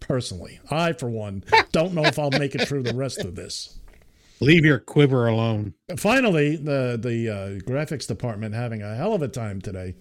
Personally, 0.00 0.60
I 0.70 0.92
for 0.92 1.08
one 1.08 1.44
don't 1.72 1.94
know 1.94 2.04
if 2.04 2.18
I'll 2.18 2.30
make 2.30 2.54
it 2.54 2.66
through 2.68 2.82
the 2.82 2.94
rest 2.94 3.24
of 3.24 3.34
this. 3.34 3.78
Leave 4.40 4.64
your 4.64 4.78
quiver 4.78 5.26
alone. 5.26 5.74
Finally, 5.96 6.56
the 6.56 6.98
the 7.00 7.28
uh, 7.28 7.48
graphics 7.70 8.06
department 8.06 8.54
having 8.54 8.82
a 8.82 8.94
hell 8.94 9.14
of 9.14 9.22
a 9.22 9.28
time 9.28 9.60
today. 9.60 9.94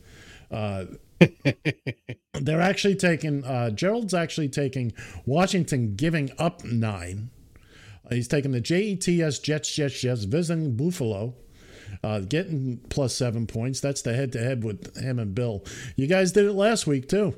Uh, 0.51 0.85
they're 2.33 2.61
actually 2.61 2.95
taking 2.95 3.43
uh, 3.45 3.69
Gerald's 3.69 4.13
actually 4.13 4.49
taking 4.49 4.91
Washington 5.25 5.95
giving 5.95 6.31
up 6.37 6.63
nine. 6.63 7.29
He's 8.09 8.27
taking 8.27 8.51
the 8.51 8.61
Jets 8.61 9.39
Jets 9.39 9.73
Jets 9.73 10.01
Jets 10.01 10.23
visiting 10.25 10.75
Buffalo. 10.75 11.35
Uh, 12.03 12.19
getting 12.19 12.77
plus 12.89 13.15
seven 13.15 13.47
points. 13.47 13.79
That's 13.79 14.01
the 14.01 14.13
head 14.13 14.31
to 14.33 14.39
head 14.39 14.63
with 14.63 14.95
him 14.97 15.19
and 15.19 15.33
Bill. 15.35 15.63
You 15.95 16.07
guys 16.07 16.31
did 16.31 16.45
it 16.45 16.53
last 16.53 16.87
week 16.87 17.07
too. 17.09 17.35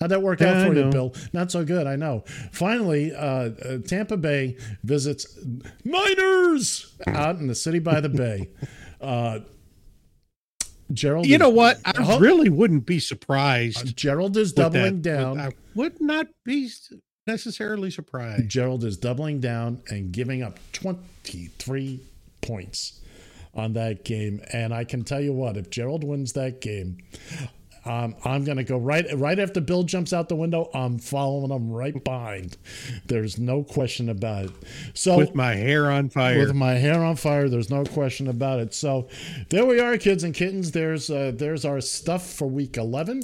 How'd 0.00 0.10
that 0.10 0.22
work 0.22 0.42
out 0.42 0.66
for 0.66 0.74
you. 0.74 0.90
Bill? 0.90 1.14
Not 1.32 1.50
so 1.50 1.64
good, 1.64 1.86
I 1.86 1.96
know. 1.96 2.24
Finally, 2.52 3.14
uh, 3.14 3.18
uh, 3.18 3.78
Tampa 3.78 4.16
Bay 4.18 4.56
visits 4.84 5.38
Niners 5.84 6.94
out 7.06 7.36
in 7.38 7.46
the 7.46 7.54
city 7.54 7.78
by 7.78 8.00
the 8.00 8.10
bay. 8.10 8.50
Uh, 9.00 9.40
Gerald, 10.92 11.26
You 11.26 11.38
know 11.38 11.48
what? 11.48 11.80
I 11.84 12.18
really 12.18 12.48
wouldn't 12.48 12.86
be 12.86 13.00
surprised. 13.00 13.96
Gerald 13.96 14.36
is 14.36 14.50
with 14.50 14.56
that. 14.56 14.72
doubling 14.72 15.00
down. 15.00 15.40
I 15.40 15.50
would 15.74 16.00
not 16.00 16.26
be 16.44 16.70
necessarily 17.26 17.90
surprised. 17.90 18.48
Gerald 18.48 18.84
is 18.84 18.96
doubling 18.96 19.40
down 19.40 19.82
and 19.90 20.12
giving 20.12 20.42
up 20.42 20.58
23 20.72 22.00
points 22.40 23.00
on 23.56 23.72
that 23.72 24.04
game. 24.04 24.40
And 24.52 24.72
I 24.72 24.84
can 24.84 25.04
tell 25.04 25.20
you 25.20 25.32
what, 25.32 25.56
if 25.56 25.70
Gerald 25.70 26.04
wins 26.04 26.32
that 26.34 26.60
game, 26.60 26.98
um, 27.86 28.16
I'm 28.24 28.44
going 28.44 28.56
to 28.56 28.64
go 28.64 28.76
right 28.76 29.06
right 29.14 29.38
after 29.38 29.60
Bill 29.60 29.84
jumps 29.84 30.12
out 30.12 30.28
the 30.28 30.36
window. 30.36 30.68
I'm 30.74 30.98
following 30.98 31.50
him 31.50 31.70
right 31.70 32.02
behind. 32.02 32.56
There's 33.06 33.38
no 33.38 33.62
question 33.62 34.08
about 34.08 34.46
it. 34.46 34.50
So 34.94 35.16
With 35.16 35.34
my 35.34 35.54
hair 35.54 35.90
on 35.90 36.08
fire. 36.08 36.38
with 36.38 36.54
my 36.54 36.74
hair 36.74 37.02
on 37.04 37.16
fire. 37.16 37.48
There's 37.48 37.70
no 37.70 37.84
question 37.84 38.28
about 38.28 38.58
it. 38.58 38.74
So 38.74 39.08
there 39.50 39.64
we 39.64 39.78
are, 39.80 39.96
kids 39.98 40.24
and 40.24 40.34
kittens. 40.34 40.72
There's 40.72 41.10
uh, 41.10 41.32
there's 41.34 41.64
our 41.64 41.80
stuff 41.80 42.28
for 42.28 42.48
week 42.48 42.76
11. 42.76 43.22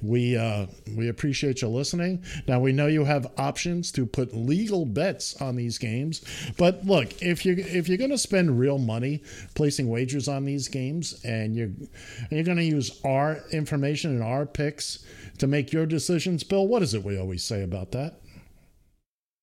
We 0.00 0.36
uh, 0.36 0.66
we 0.96 1.08
appreciate 1.08 1.62
you 1.62 1.68
listening. 1.68 2.22
Now 2.46 2.60
we 2.60 2.72
know 2.72 2.86
you 2.86 3.04
have 3.04 3.32
options 3.36 3.90
to 3.92 4.06
put 4.06 4.34
legal 4.34 4.86
bets 4.86 5.40
on 5.40 5.56
these 5.56 5.78
games, 5.78 6.22
but 6.56 6.84
look 6.84 7.20
if 7.22 7.44
you 7.44 7.56
if 7.58 7.88
you're 7.88 7.98
going 7.98 8.10
to 8.10 8.18
spend 8.18 8.58
real 8.58 8.78
money 8.78 9.22
placing 9.54 9.88
wagers 9.88 10.28
on 10.28 10.44
these 10.44 10.68
games, 10.68 11.20
and 11.24 11.56
you're 11.56 11.66
and 11.66 12.30
you're 12.30 12.44
going 12.44 12.58
to 12.58 12.64
use 12.64 13.00
our 13.04 13.40
information 13.52 14.03
and 14.04 14.22
our 14.22 14.46
picks 14.46 15.04
to 15.38 15.46
make 15.46 15.72
your 15.72 15.86
decisions, 15.86 16.44
Bill, 16.44 16.66
what 16.66 16.82
is 16.82 16.94
it 16.94 17.04
we 17.04 17.18
always 17.18 17.44
say 17.44 17.62
about 17.62 17.92
that? 17.92 18.20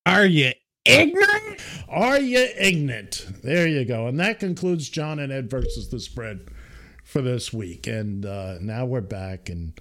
Are 0.06 0.26
you 0.26 0.52
ignorant? 0.84 1.60
Are 1.88 2.18
you 2.18 2.48
ignorant? 2.58 3.26
There 3.42 3.68
you 3.68 3.84
go. 3.84 4.06
And 4.06 4.18
that 4.20 4.40
concludes 4.40 4.88
John 4.88 5.18
and 5.18 5.32
Ed 5.32 5.50
versus 5.50 5.88
the 5.88 6.00
spread 6.00 6.48
for 7.04 7.22
this 7.22 7.52
week. 7.52 7.86
And 7.86 8.26
uh, 8.26 8.56
now 8.60 8.86
we're 8.86 9.00
back. 9.00 9.48
And 9.48 9.78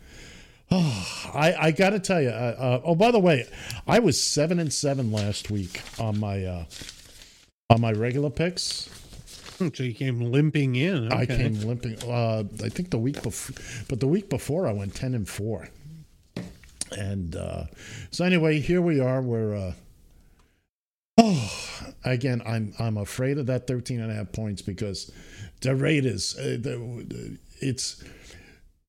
oh, 0.70 1.32
I, 1.34 1.54
I 1.54 1.72
got 1.72 1.92
to 1.92 2.00
tell 2.00 2.22
you. 2.22 2.30
Uh, 2.30 2.56
uh, 2.58 2.82
oh, 2.84 2.96
by 2.96 3.12
the 3.12 3.20
way, 3.20 3.48
I 3.88 4.00
was 4.00 4.22
seven 4.22 4.60
and 4.60 4.72
seven 4.72 5.12
last 5.12 5.50
week 5.50 5.82
on 6.00 6.20
my 6.20 6.46
uh, 6.46 6.66
on 7.70 7.82
my 7.82 7.92
regular 7.94 8.30
picks. 8.30 8.90
So 9.76 9.84
you 9.84 9.94
came 9.94 10.20
limping 10.20 10.76
in. 10.76 11.12
I 11.12 11.26
came 11.26 11.54
limping. 11.62 11.98
Uh, 12.04 12.44
I 12.64 12.70
think 12.70 12.90
the 12.90 12.98
week 12.98 13.22
before, 13.22 13.56
but 13.88 14.00
the 14.00 14.08
week 14.08 14.30
before 14.30 14.68
I 14.68 14.74
went 14.74 14.96
ten 14.96 15.14
and 15.14 15.28
four. 15.28 15.70
And 16.98 17.36
uh, 17.36 17.66
so 18.10 18.26
anyway, 18.26 18.60
here 18.60 18.82
we 18.82 19.00
are. 19.00 19.22
We're 19.22 19.56
uh, 19.56 19.74
oh 21.18 21.52
again. 22.04 22.42
I'm 22.46 22.74
I'm 22.80 22.98
afraid 22.98 23.38
of 23.38 23.46
that 23.46 23.68
13 23.68 24.00
and 24.02 24.12
a 24.12 24.16
half 24.16 24.32
points 24.32 24.62
because 24.62 25.12
the 25.62 25.76
Raiders. 25.76 26.38
Uh, 26.38 26.58
the, 26.60 27.38
it's 27.60 28.04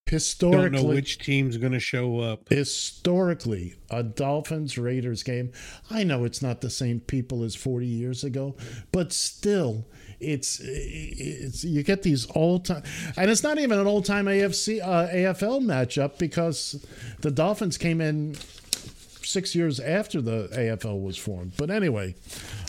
historically 0.07 0.71
Don't 0.71 0.83
know 0.89 0.95
which 0.95 1.19
team's 1.19 1.57
going 1.57 1.73
to 1.73 1.81
show 1.81 2.21
up. 2.21 2.49
historically 2.49 3.75
a 3.91 4.03
Dolphins 4.03 4.77
Raiders 4.77 5.23
game. 5.23 5.53
I 5.91 6.05
know 6.05 6.25
it's 6.25 6.43
not 6.43 6.61
the 6.61 6.71
same 6.71 7.01
people 7.01 7.43
as 7.45 7.55
40 7.55 7.87
years 7.87 8.25
ago, 8.25 8.57
but 8.93 9.13
still 9.13 9.87
it's 10.23 10.61
it's 10.63 11.65
you 11.65 11.83
get 11.83 12.03
these 12.03 12.27
old 12.35 12.65
time 12.65 12.83
and 13.17 13.31
it's 13.31 13.43
not 13.43 13.59
even 13.59 13.79
an 13.79 13.87
old 13.87 14.05
time 14.05 14.27
AFC 14.27 14.81
uh, 14.81 15.09
AFL 15.09 15.63
matchup 15.63 16.19
because 16.19 16.85
the 17.21 17.31
Dolphins 17.31 17.77
came 17.77 18.01
in 18.01 18.35
6 18.35 19.55
years 19.55 19.81
after 19.81 20.21
the 20.21 20.49
AFL 20.53 21.03
was 21.03 21.17
formed. 21.17 21.53
But 21.57 21.71
anyway, 21.71 22.15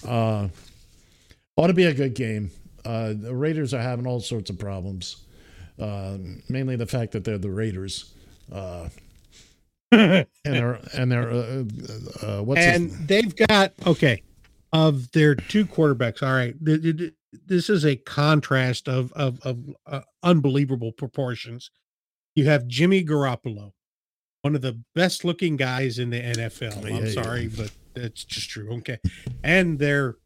uh 0.08 0.50
ought 1.56 1.68
to 1.68 1.74
be 1.74 1.86
a 1.86 1.94
good 1.94 2.16
game. 2.16 2.52
Uh, 2.86 3.14
the 3.16 3.34
Raiders 3.34 3.74
are 3.74 3.82
having 3.82 4.06
all 4.06 4.20
sorts 4.20 4.50
of 4.50 4.60
problems, 4.60 5.18
uh, 5.80 6.18
mainly 6.50 6.76
the 6.76 6.86
fact 6.86 7.14
that 7.14 7.24
they're 7.24 7.38
the 7.38 7.50
Raiders. 7.50 8.14
Uh, 8.52 8.90
and 9.92 10.26
they're 10.44 10.80
and 10.94 11.12
they're 11.12 11.30
uh, 11.30 11.64
uh, 12.24 12.42
what's 12.42 12.62
and 12.62 12.92
they've 13.08 13.36
got 13.36 13.74
okay 13.86 14.24
of 14.74 15.12
their 15.12 15.36
two 15.36 15.66
quarterbacks. 15.66 16.24
All 16.24 16.34
right, 16.34 16.56
this 17.46 17.70
is 17.70 17.86
a 17.86 17.96
contrast 17.96 18.88
of 18.88 19.12
of 19.14 19.40
of 19.42 19.60
uh, 19.86 20.02
unbelievable 20.22 20.92
proportions. 20.92 21.72
You 22.36 22.46
have 22.46 22.68
Jimmy 22.68 23.04
Garoppolo, 23.04 23.74
one 24.42 24.56
of 24.56 24.62
the 24.62 24.82
best 24.96 25.24
looking 25.24 25.56
guys 25.56 26.00
in 26.00 26.10
the 26.10 26.22
NFL. 26.22 26.90
Yeah, 26.90 26.98
I'm 26.98 27.06
yeah. 27.06 27.12
sorry, 27.12 27.48
but 27.48 27.72
that's 27.94 28.24
just 28.24 28.50
true. 28.50 28.72
Okay, 28.78 28.98
and 29.44 29.80
their 29.80 30.18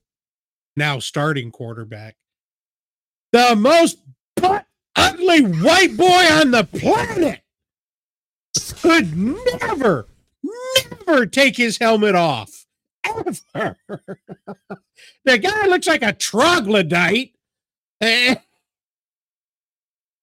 now 0.75 0.99
starting 0.99 1.51
quarterback, 1.51 2.15
the 3.31 3.55
most 3.55 3.97
butt 4.35 4.65
ugly 4.95 5.41
white 5.41 5.97
boy 5.97 6.27
on 6.31 6.51
the 6.51 6.63
planet, 6.63 7.41
could 8.81 9.17
never, 9.17 10.07
never 11.07 11.25
take 11.25 11.57
his 11.57 11.77
helmet 11.77 12.15
off. 12.15 12.66
Ever. 13.03 13.75
the 15.25 15.37
guy 15.37 15.65
looks 15.67 15.87
like 15.87 16.03
a 16.03 16.13
troglodyte. 16.13 17.33
Eh. 18.01 18.35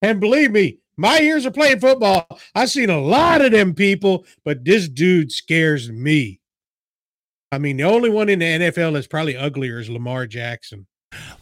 And 0.03 0.21
believe 0.21 0.51
me, 0.53 0.79
my 0.97 1.19
years 1.19 1.47
of 1.47 1.55
playing 1.55 1.81
football, 1.81 2.27
I've 2.55 2.71
seen 2.71 2.91
a 2.91 3.01
lot 3.01 3.41
of 3.41 3.53
them 3.53 3.75
people, 3.75 4.25
but 4.45 4.65
this 4.65 4.89
dude 4.89 5.33
scares 5.33 5.91
me. 5.91 6.41
I 7.51 7.59
mean, 7.59 7.77
the 7.79 7.85
only 7.85 8.11
one 8.11 8.29
in 8.29 8.41
the 8.41 8.45
NFL 8.45 8.95
that's 8.95 9.07
probably 9.07 9.37
uglier 9.37 9.79
is 9.79 9.89
Lamar 9.89 10.27
Jackson. 10.27 10.87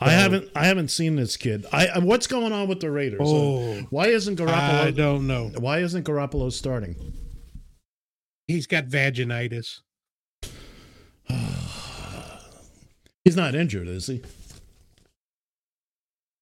I 0.01 0.11
haven't 0.11 0.51
I 0.55 0.67
haven't 0.67 0.89
seen 0.89 1.17
this 1.17 1.37
kid. 1.39 1.65
I 1.73 1.99
what's 1.99 2.27
going 2.27 2.53
on 2.53 2.69
with 2.69 2.81
the 2.81 2.91
Raiders? 2.91 3.21
Uh, 3.21 3.25
Oh, 3.25 3.81
why 3.89 4.09
isn't 4.09 4.39
Garoppolo? 4.39 4.53
I 4.53 4.91
don't 4.91 5.27
know. 5.27 5.51
Why 5.59 5.79
isn't 5.79 6.07
Garoppolo 6.07 6.53
starting? 6.53 6.95
He's 8.47 8.67
got 8.67 8.87
vaginitis. 8.87 9.81
He's 13.25 13.37
not 13.37 13.55
injured, 13.55 13.89
is 13.89 14.07
he? 14.07 14.23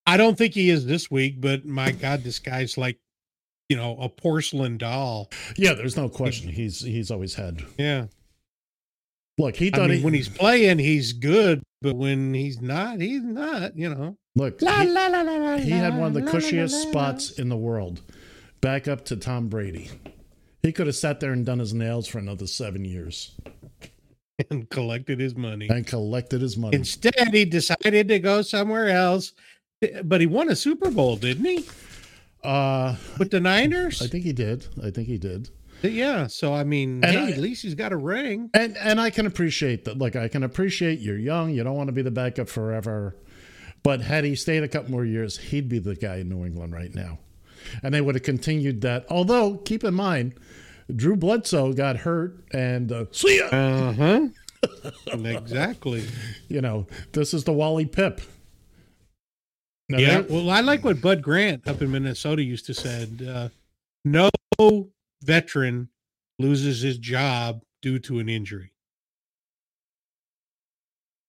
I 0.06 0.16
don't 0.16 0.36
think 0.36 0.54
he 0.54 0.70
is 0.70 0.86
this 0.86 1.10
week, 1.10 1.40
but 1.40 1.64
my 1.64 1.92
God, 1.92 2.24
this 2.24 2.38
guy's 2.38 2.76
like, 2.76 2.98
you 3.68 3.76
know, 3.76 3.96
a 4.00 4.08
porcelain 4.08 4.76
doll. 4.76 5.30
Yeah, 5.56 5.74
there's 5.74 5.96
no 5.96 6.08
question. 6.08 6.50
He's 6.50 6.80
he's 6.80 7.12
always 7.12 7.34
had. 7.34 7.62
Yeah. 7.78 8.06
Look, 9.38 9.56
he 9.56 9.72
I 9.72 9.86
mean, 9.86 9.98
he, 9.98 10.04
when 10.04 10.14
he's 10.14 10.28
playing, 10.28 10.78
he's 10.78 11.12
good, 11.12 11.62
but 11.80 11.94
when 11.94 12.34
he's 12.34 12.60
not, 12.60 13.00
he's 13.00 13.22
not, 13.22 13.76
you 13.76 13.88
know. 13.88 14.16
look. 14.34 14.60
La, 14.60 14.80
he, 14.80 14.88
la, 14.88 15.06
la, 15.06 15.22
la, 15.22 15.36
la, 15.36 15.56
he 15.58 15.70
had 15.70 15.96
one 15.96 16.08
of 16.08 16.14
the 16.14 16.30
cushiest 16.30 16.82
spots 16.82 17.30
in 17.38 17.48
the 17.48 17.56
world, 17.56 18.02
back 18.60 18.88
up 18.88 19.04
to 19.06 19.16
Tom 19.16 19.48
Brady. 19.48 19.90
He 20.62 20.72
could 20.72 20.88
have 20.88 20.96
sat 20.96 21.20
there 21.20 21.32
and 21.32 21.46
done 21.46 21.60
his 21.60 21.72
nails 21.72 22.08
for 22.08 22.18
another 22.18 22.46
seven 22.46 22.84
years 22.84 23.36
and 24.50 24.68
collected 24.70 25.20
his 25.20 25.34
money. 25.34 25.68
and 25.68 25.86
collected 25.86 26.40
his 26.40 26.56
money. 26.56 26.76
Instead, 26.76 27.32
he 27.32 27.44
decided 27.44 28.08
to 28.08 28.18
go 28.18 28.42
somewhere 28.42 28.88
else. 28.88 29.32
But 30.04 30.20
he 30.20 30.26
won 30.26 30.50
a 30.50 30.56
Super 30.56 30.90
Bowl, 30.90 31.16
didn't 31.16 31.44
he? 31.46 31.64
Uh, 32.44 32.96
With 33.18 33.30
the 33.30 33.40
Niners? 33.40 34.02
I 34.02 34.06
think 34.06 34.24
he 34.24 34.32
did. 34.32 34.66
I 34.82 34.90
think 34.90 35.08
he 35.08 35.18
did. 35.18 35.50
Yeah. 35.82 36.26
So, 36.26 36.52
I 36.54 36.64
mean, 36.64 37.02
hey, 37.02 37.16
I- 37.16 37.30
at 37.30 37.38
least 37.38 37.62
he's 37.62 37.74
got 37.74 37.92
a 37.92 37.96
ring. 37.96 38.50
And 38.52 38.76
and 38.76 39.00
I 39.00 39.08
can 39.10 39.26
appreciate 39.26 39.84
that. 39.86 39.96
Like 39.98 40.16
I 40.16 40.28
can 40.28 40.42
appreciate 40.42 41.00
you're 41.00 41.18
young. 41.18 41.50
You 41.50 41.64
don't 41.64 41.76
want 41.76 41.88
to 41.88 41.92
be 41.92 42.02
the 42.02 42.10
backup 42.10 42.48
forever. 42.48 43.16
But 43.82 44.02
had 44.02 44.24
he 44.24 44.34
stayed 44.34 44.62
a 44.62 44.68
couple 44.68 44.90
more 44.90 45.06
years, 45.06 45.38
he'd 45.38 45.70
be 45.70 45.78
the 45.78 45.94
guy 45.96 46.16
in 46.16 46.28
New 46.28 46.44
England 46.44 46.74
right 46.74 46.94
now. 46.94 47.18
And 47.82 47.94
they 47.94 48.02
would 48.02 48.14
have 48.14 48.24
continued 48.24 48.82
that. 48.82 49.06
Although, 49.08 49.56
keep 49.56 49.84
in 49.84 49.94
mind, 49.94 50.34
Drew 50.96 51.16
Bledsoe 51.16 51.72
got 51.72 51.96
hurt 51.98 52.36
and 52.52 52.92
uh, 52.92 53.04
see 53.12 53.38
ya. 53.38 53.46
Uh 53.46 53.92
huh. 53.92 54.28
exactly. 55.06 56.04
You 56.48 56.60
know, 56.60 56.86
this 57.12 57.32
is 57.34 57.44
the 57.44 57.52
Wally 57.52 57.86
Pipp. 57.86 58.20
Now, 59.88 59.98
yeah. 59.98 60.20
Well, 60.20 60.50
I 60.50 60.60
like 60.60 60.84
what 60.84 61.00
Bud 61.00 61.22
Grant 61.22 61.66
up 61.66 61.82
in 61.82 61.90
Minnesota 61.90 62.42
used 62.42 62.66
to 62.66 62.74
said. 62.74 63.26
Uh, 63.26 63.48
no 64.04 64.30
veteran 65.22 65.88
loses 66.38 66.82
his 66.82 66.98
job 66.98 67.62
due 67.82 67.98
to 68.00 68.18
an 68.18 68.28
injury. 68.28 68.72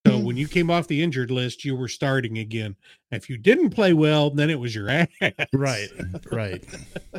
So 0.07 0.17
when 0.17 0.35
you 0.35 0.47
came 0.47 0.71
off 0.71 0.87
the 0.87 1.01
injured 1.03 1.31
list, 1.31 1.63
you 1.63 1.75
were 1.75 1.87
starting 1.87 2.37
again. 2.39 2.75
If 3.11 3.29
you 3.29 3.37
didn't 3.37 3.69
play 3.69 3.93
well, 3.93 4.29
then 4.29 4.49
it 4.49 4.59
was 4.59 4.73
your 4.73 4.89
ass. 4.89 5.07
right, 5.53 5.89
right, 6.31 6.63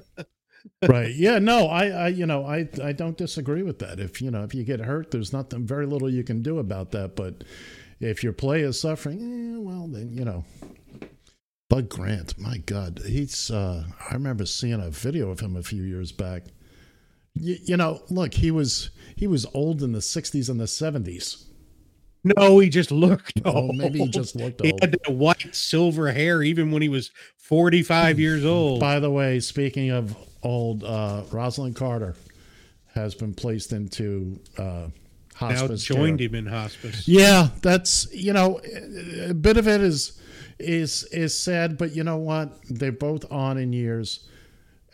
right. 0.89 1.15
Yeah, 1.15 1.39
no, 1.39 1.67
I, 1.67 1.87
I, 1.89 2.09
you 2.09 2.27
know, 2.27 2.45
I, 2.45 2.69
I 2.83 2.93
don't 2.93 3.17
disagree 3.17 3.63
with 3.63 3.79
that. 3.81 3.99
If 4.01 4.21
you 4.23 4.31
know, 4.31 4.45
if 4.45 4.55
you 4.55 4.65
get 4.65 4.81
hurt, 4.81 5.11
there's 5.11 5.33
nothing, 5.33 5.67
very 5.67 5.87
little 5.87 6.11
you 6.11 6.25
can 6.25 6.43
do 6.43 6.59
about 6.59 6.91
that. 6.93 7.17
But 7.17 7.45
if 8.01 8.23
your 8.23 8.33
play 8.33 8.61
is 8.63 8.81
suffering, 8.81 9.21
eh, 9.21 9.59
well, 9.59 9.87
then 9.89 10.13
you 10.17 10.25
know. 10.25 10.45
Bud 11.69 11.89
Grant, 11.89 12.39
my 12.39 12.59
God, 12.59 13.01
he's. 13.07 13.51
uh 13.51 13.85
I 14.11 14.15
remember 14.15 14.45
seeing 14.45 14.81
a 14.81 14.91
video 14.91 15.31
of 15.31 15.41
him 15.41 15.57
a 15.57 15.63
few 15.63 15.83
years 15.83 16.13
back. 16.13 16.45
You, 17.35 17.57
you 17.65 17.77
know, 17.79 18.03
look, 18.11 18.35
he 18.35 18.51
was 18.51 18.91
he 19.17 19.27
was 19.27 19.47
old 19.55 19.83
in 19.83 19.93
the 19.93 20.01
'60s 20.01 20.51
and 20.51 20.61
the 20.61 20.65
'70s. 20.65 21.45
No, 22.25 22.59
he 22.61 22.69
just 22.69 22.93
looked 22.93 23.41
Oh, 23.45 23.53
old. 23.63 23.77
maybe 23.77 23.99
he 24.01 24.09
just 24.09 24.37
looked 24.37 24.61
old. 24.61 24.67
He 24.67 24.79
had 24.81 24.93
that 24.93 25.13
white 25.13 25.55
silver 25.57 26.13
hair 26.13 26.41
even 26.43 26.71
when 26.71 26.81
he 26.83 26.89
was 26.89 27.11
45 27.39 28.21
years 28.21 28.45
old. 28.45 28.79
By 28.79 29.01
the 29.01 29.11
way, 29.11 29.41
speaking 29.41 29.91
of 29.91 30.15
old, 30.43 30.85
uh, 30.85 31.25
Rosalynn 31.31 31.75
Carter 31.75 32.15
has 32.95 33.15
been 33.15 33.35
placed 33.35 33.73
into 33.73 34.41
uh, 34.59 34.89
now 35.49 35.67
hospice. 35.67 35.83
joined 35.85 36.19
care. 36.19 36.21
him 36.21 36.35
in 36.35 36.47
hospice. 36.47 37.09
Yeah, 37.09 37.49
that's 37.63 38.13
you 38.13 38.33
know, 38.33 38.61
a 39.29 39.35
bit 39.35 39.57
of 39.57 39.67
it 39.69 39.81
is 39.81 40.21
is 40.59 41.05
is 41.05 41.37
sad, 41.39 41.79
but 41.79 41.95
you 41.95 42.05
know 42.05 42.17
what? 42.19 42.59
They're 42.69 42.93
both 42.93 43.31
on 43.31 43.59
in 43.59 43.73
years. 43.73 44.29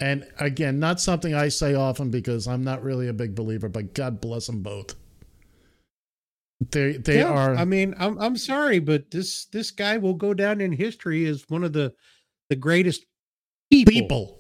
And 0.01 0.25
again, 0.39 0.79
not 0.79 1.01
something 1.01 1.35
I 1.35 1.49
say 1.49 1.75
often 1.75 2.11
because 2.11 2.47
I'm 2.47 2.63
not 2.63 2.83
really 2.85 3.09
a 3.09 3.13
big 3.13 3.35
believer, 3.35 3.69
but 3.69 3.95
God 3.95 4.21
bless 4.21 4.47
them 4.47 4.63
both. 4.63 4.95
They 6.71 6.93
they 6.97 7.21
Yeah, 7.21 7.25
are 7.25 7.55
I 7.55 7.65
mean, 7.65 7.95
I'm 7.99 8.19
I'm 8.19 8.37
sorry, 8.37 8.79
but 8.81 9.11
this 9.11 9.47
this 9.47 9.71
guy 9.71 9.99
will 9.99 10.15
go 10.15 10.35
down 10.35 10.61
in 10.61 10.73
history 10.73 11.27
as 11.27 11.49
one 11.49 11.65
of 11.65 11.73
the 11.73 11.95
the 12.49 12.57
greatest 12.57 13.07
people. 13.71 13.93
people. 13.93 14.38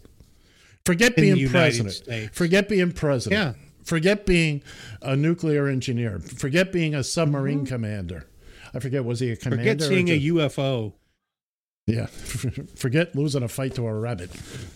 Forget 0.89 1.13
in 1.19 1.23
being 1.25 1.37
United 1.37 1.53
president. 1.53 1.95
States. 1.95 2.37
Forget 2.39 2.67
being 2.69 2.93
president. 2.93 3.57
Yeah. 3.59 3.63
Forget 3.85 4.25
being 4.25 4.63
a 5.03 5.15
nuclear 5.17 5.67
engineer. 5.69 6.19
Forget 6.19 6.73
being 6.73 6.95
a 6.95 7.05
submarine 7.05 7.65
Mhm. 7.67 7.69
commander. 7.69 8.25
I 8.73 8.79
forget 8.81 9.05
was 9.05 9.21
he 9.21 9.31
a 9.31 9.37
commander? 9.37 9.65
Forget 9.65 9.83
or 9.83 9.85
seeing 9.85 10.09
a 10.09 10.19
UFO. 10.33 10.95
Yeah. 11.87 12.07
Forget 12.77 13.15
losing 13.15 13.43
a 13.43 13.49
fight 13.49 13.75
to 13.75 13.87
a 13.87 13.95
rabbit. 13.95 14.31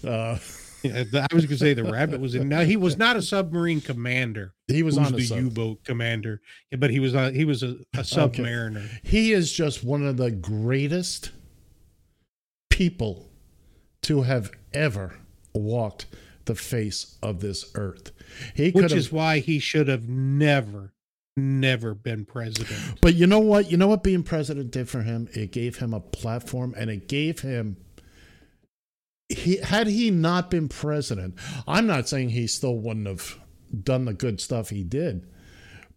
Uh, 0.06 0.36
Yeah, 0.82 1.04
I 1.14 1.32
was 1.34 1.46
going 1.46 1.56
to 1.56 1.58
say 1.58 1.74
the 1.74 1.84
rabbit 1.84 2.20
was 2.20 2.34
in. 2.34 2.48
Now 2.48 2.62
he 2.64 2.76
was 2.76 2.98
not 2.98 3.16
a 3.16 3.22
submarine 3.22 3.80
commander. 3.80 4.52
He 4.66 4.82
was 4.82 4.98
on 4.98 5.12
the 5.12 5.22
sub. 5.22 5.38
U-boat 5.38 5.84
commander, 5.84 6.40
but 6.76 6.90
he 6.90 6.98
was 7.00 7.12
he 7.34 7.44
was 7.44 7.62
a, 7.62 7.76
a 7.94 8.02
submariner. 8.02 8.82
he 9.04 9.32
is 9.32 9.52
just 9.52 9.84
one 9.84 10.04
of 10.04 10.16
the 10.16 10.30
greatest 10.32 11.30
people 12.68 13.30
to 14.02 14.22
have 14.22 14.50
ever 14.72 15.18
walked 15.54 16.06
the 16.44 16.54
face 16.54 17.16
of 17.22 17.40
this 17.40 17.70
earth. 17.74 18.10
He 18.54 18.70
which 18.70 18.92
is 18.92 19.12
why 19.12 19.38
he 19.38 19.58
should 19.58 19.88
have 19.88 20.08
never, 20.08 20.92
never 21.36 21.94
been 21.94 22.24
president. 22.24 23.00
But 23.00 23.14
you 23.14 23.26
know 23.26 23.38
what? 23.38 23.70
You 23.70 23.76
know 23.76 23.88
what 23.88 24.02
being 24.02 24.22
president 24.22 24.70
did 24.70 24.88
for 24.88 25.02
him? 25.02 25.28
It 25.34 25.52
gave 25.52 25.76
him 25.78 25.94
a 25.94 26.00
platform 26.00 26.74
and 26.76 26.90
it 26.90 27.06
gave 27.08 27.40
him 27.40 27.76
he 29.28 29.56
had 29.58 29.86
he 29.86 30.10
not 30.10 30.50
been 30.50 30.68
president, 30.68 31.34
I'm 31.66 31.86
not 31.86 32.08
saying 32.08 32.30
he 32.30 32.46
still 32.46 32.76
wouldn't 32.76 33.06
have 33.06 33.38
done 33.82 34.04
the 34.04 34.12
good 34.12 34.40
stuff 34.40 34.68
he 34.70 34.82
did. 34.84 35.26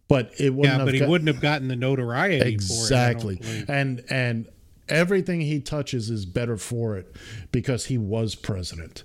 But 0.08 0.30
it 0.38 0.54
wouldn't 0.54 0.72
Yeah, 0.72 0.78
have 0.78 0.86
but 0.86 0.94
he 0.94 1.00
got- 1.00 1.08
wouldn't 1.08 1.28
have 1.28 1.40
gotten 1.40 1.68
the 1.68 1.76
notoriety 1.76 2.48
exactly. 2.48 3.36
for 3.36 3.42
it. 3.42 3.48
I 3.48 3.52
don't 3.52 3.64
believe. 3.66 3.70
and 3.70 4.04
and 4.08 4.48
everything 4.88 5.40
he 5.40 5.60
touches 5.60 6.08
is 6.10 6.24
better 6.26 6.56
for 6.56 6.96
it 6.96 7.14
because 7.50 7.86
he 7.86 7.98
was 7.98 8.34
president. 8.36 9.02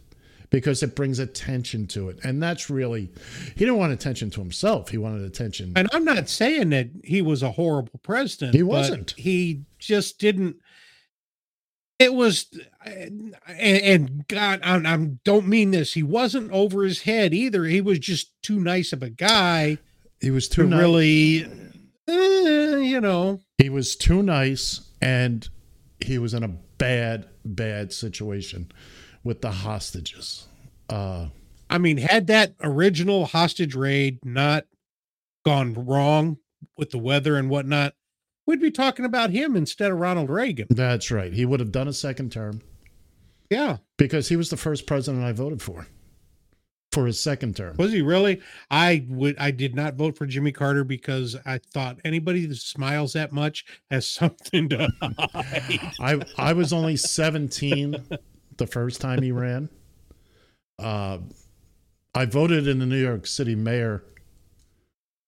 Because 0.52 0.84
it 0.84 0.96
brings 0.96 1.18
attention 1.18 1.88
to 1.88 2.10
it. 2.10 2.20
And 2.24 2.44
that's 2.44 2.70
really 2.70 3.10
he 3.56 3.60
didn't 3.60 3.78
want 3.78 3.94
attention 3.94 4.30
to 4.32 4.42
himself. 4.42 4.90
He 4.90 4.98
wanted 4.98 5.24
attention 5.24 5.74
And 5.76 5.88
I'm 5.94 6.06
not 6.06 6.30
saying 6.30 6.70
that 6.70 6.90
he 7.04 7.22
was 7.24 7.42
a 7.42 7.52
horrible 7.52 8.00
president. 8.04 8.54
He 8.54 8.62
wasn't. 8.62 9.16
He 9.18 9.64
just 9.80 10.20
didn't. 10.20 10.58
It 12.00 12.14
was, 12.14 12.48
and, 12.84 13.36
and 13.48 14.28
God, 14.28 14.60
I, 14.64 14.76
I 14.78 14.98
don't 15.24 15.48
mean 15.48 15.70
this. 15.72 15.94
He 15.94 16.02
wasn't 16.04 16.52
over 16.52 16.84
his 16.84 17.04
head 17.04 17.34
either. 17.34 17.66
He 17.66 17.80
was 17.80 18.00
just 18.00 18.42
too 18.42 18.60
nice 18.60 18.92
of 18.92 19.04
a 19.04 19.10
guy 19.12 19.78
He 20.20 20.32
was 20.32 20.48
to 20.50 20.64
too 20.64 20.68
nice. 20.68 20.80
really, 20.80 21.46
eh, 22.10 22.78
you 22.78 23.00
know. 23.00 23.40
He 23.60 23.70
was 23.70 23.96
too 23.96 24.24
nice 24.24 24.82
and 25.02 25.48
he 26.04 26.18
was 26.18 26.34
in 26.34 26.44
a 26.44 26.48
bad, 26.48 27.28
bad 27.46 27.94
situation 27.94 28.72
with 29.24 29.42
the 29.42 29.52
hostages. 29.52 30.48
Uh, 30.90 31.28
I 31.70 31.78
mean, 31.78 31.98
had 31.98 32.28
that 32.28 32.54
original 32.62 33.26
hostage 33.26 33.76
raid 33.76 34.20
not 34.26 34.66
gone 35.46 35.74
wrong 35.74 36.38
with 36.78 36.92
the 36.92 36.98
weather 36.98 37.36
and 37.38 37.50
whatnot, 37.50 37.94
we'd 38.46 38.60
be 38.62 38.72
talking 38.72 39.06
about 39.06 39.30
him 39.30 39.56
instead 39.56 39.92
of 39.92 40.00
Ronald 40.00 40.30
Reagan. 40.30 40.68
That's 40.70 41.12
right. 41.12 41.32
He 41.34 41.46
would 41.46 41.60
have 41.60 41.72
done 41.72 41.88
a 41.88 41.94
second 41.94 42.32
term 42.32 42.62
Yeah. 43.50 43.78
because 43.98 44.28
he 44.30 44.36
was 44.36 44.50
the 44.50 44.58
first 44.58 44.86
president 44.86 45.24
I 45.24 45.32
voted 45.32 45.62
for 45.62 45.88
for 46.92 47.06
his 47.06 47.22
second 47.22 47.56
term. 47.56 47.78
Was 47.78 47.94
he 47.94 48.02
really? 48.02 48.42
I 48.70 49.06
would. 49.08 49.38
I 49.40 49.52
did 49.52 49.76
not 49.76 49.96
vote 49.96 50.18
for 50.18 50.26
Jimmy 50.26 50.52
Carter 50.52 50.84
because 50.84 51.38
I 51.46 51.60
thought 51.74 52.00
anybody 52.04 52.46
that 52.46 52.58
smiles 52.58 53.14
that 53.14 53.32
much 53.32 53.64
has 53.90 54.06
something 54.12 54.68
to 54.70 54.90
hide. 55.02 55.80
I 56.02 56.22
I 56.38 56.52
was 56.54 56.74
only 56.74 56.98
17 56.98 57.96
the 58.58 58.68
first 58.68 59.02
time 59.02 59.22
he 59.22 59.32
ran. 59.32 59.70
Uh, 60.80 61.20
I 62.14 62.26
voted 62.26 62.68
in 62.68 62.80
the 62.80 62.86
New 62.86 63.02
York 63.02 63.26
City 63.26 63.56
mayor. 63.56 64.04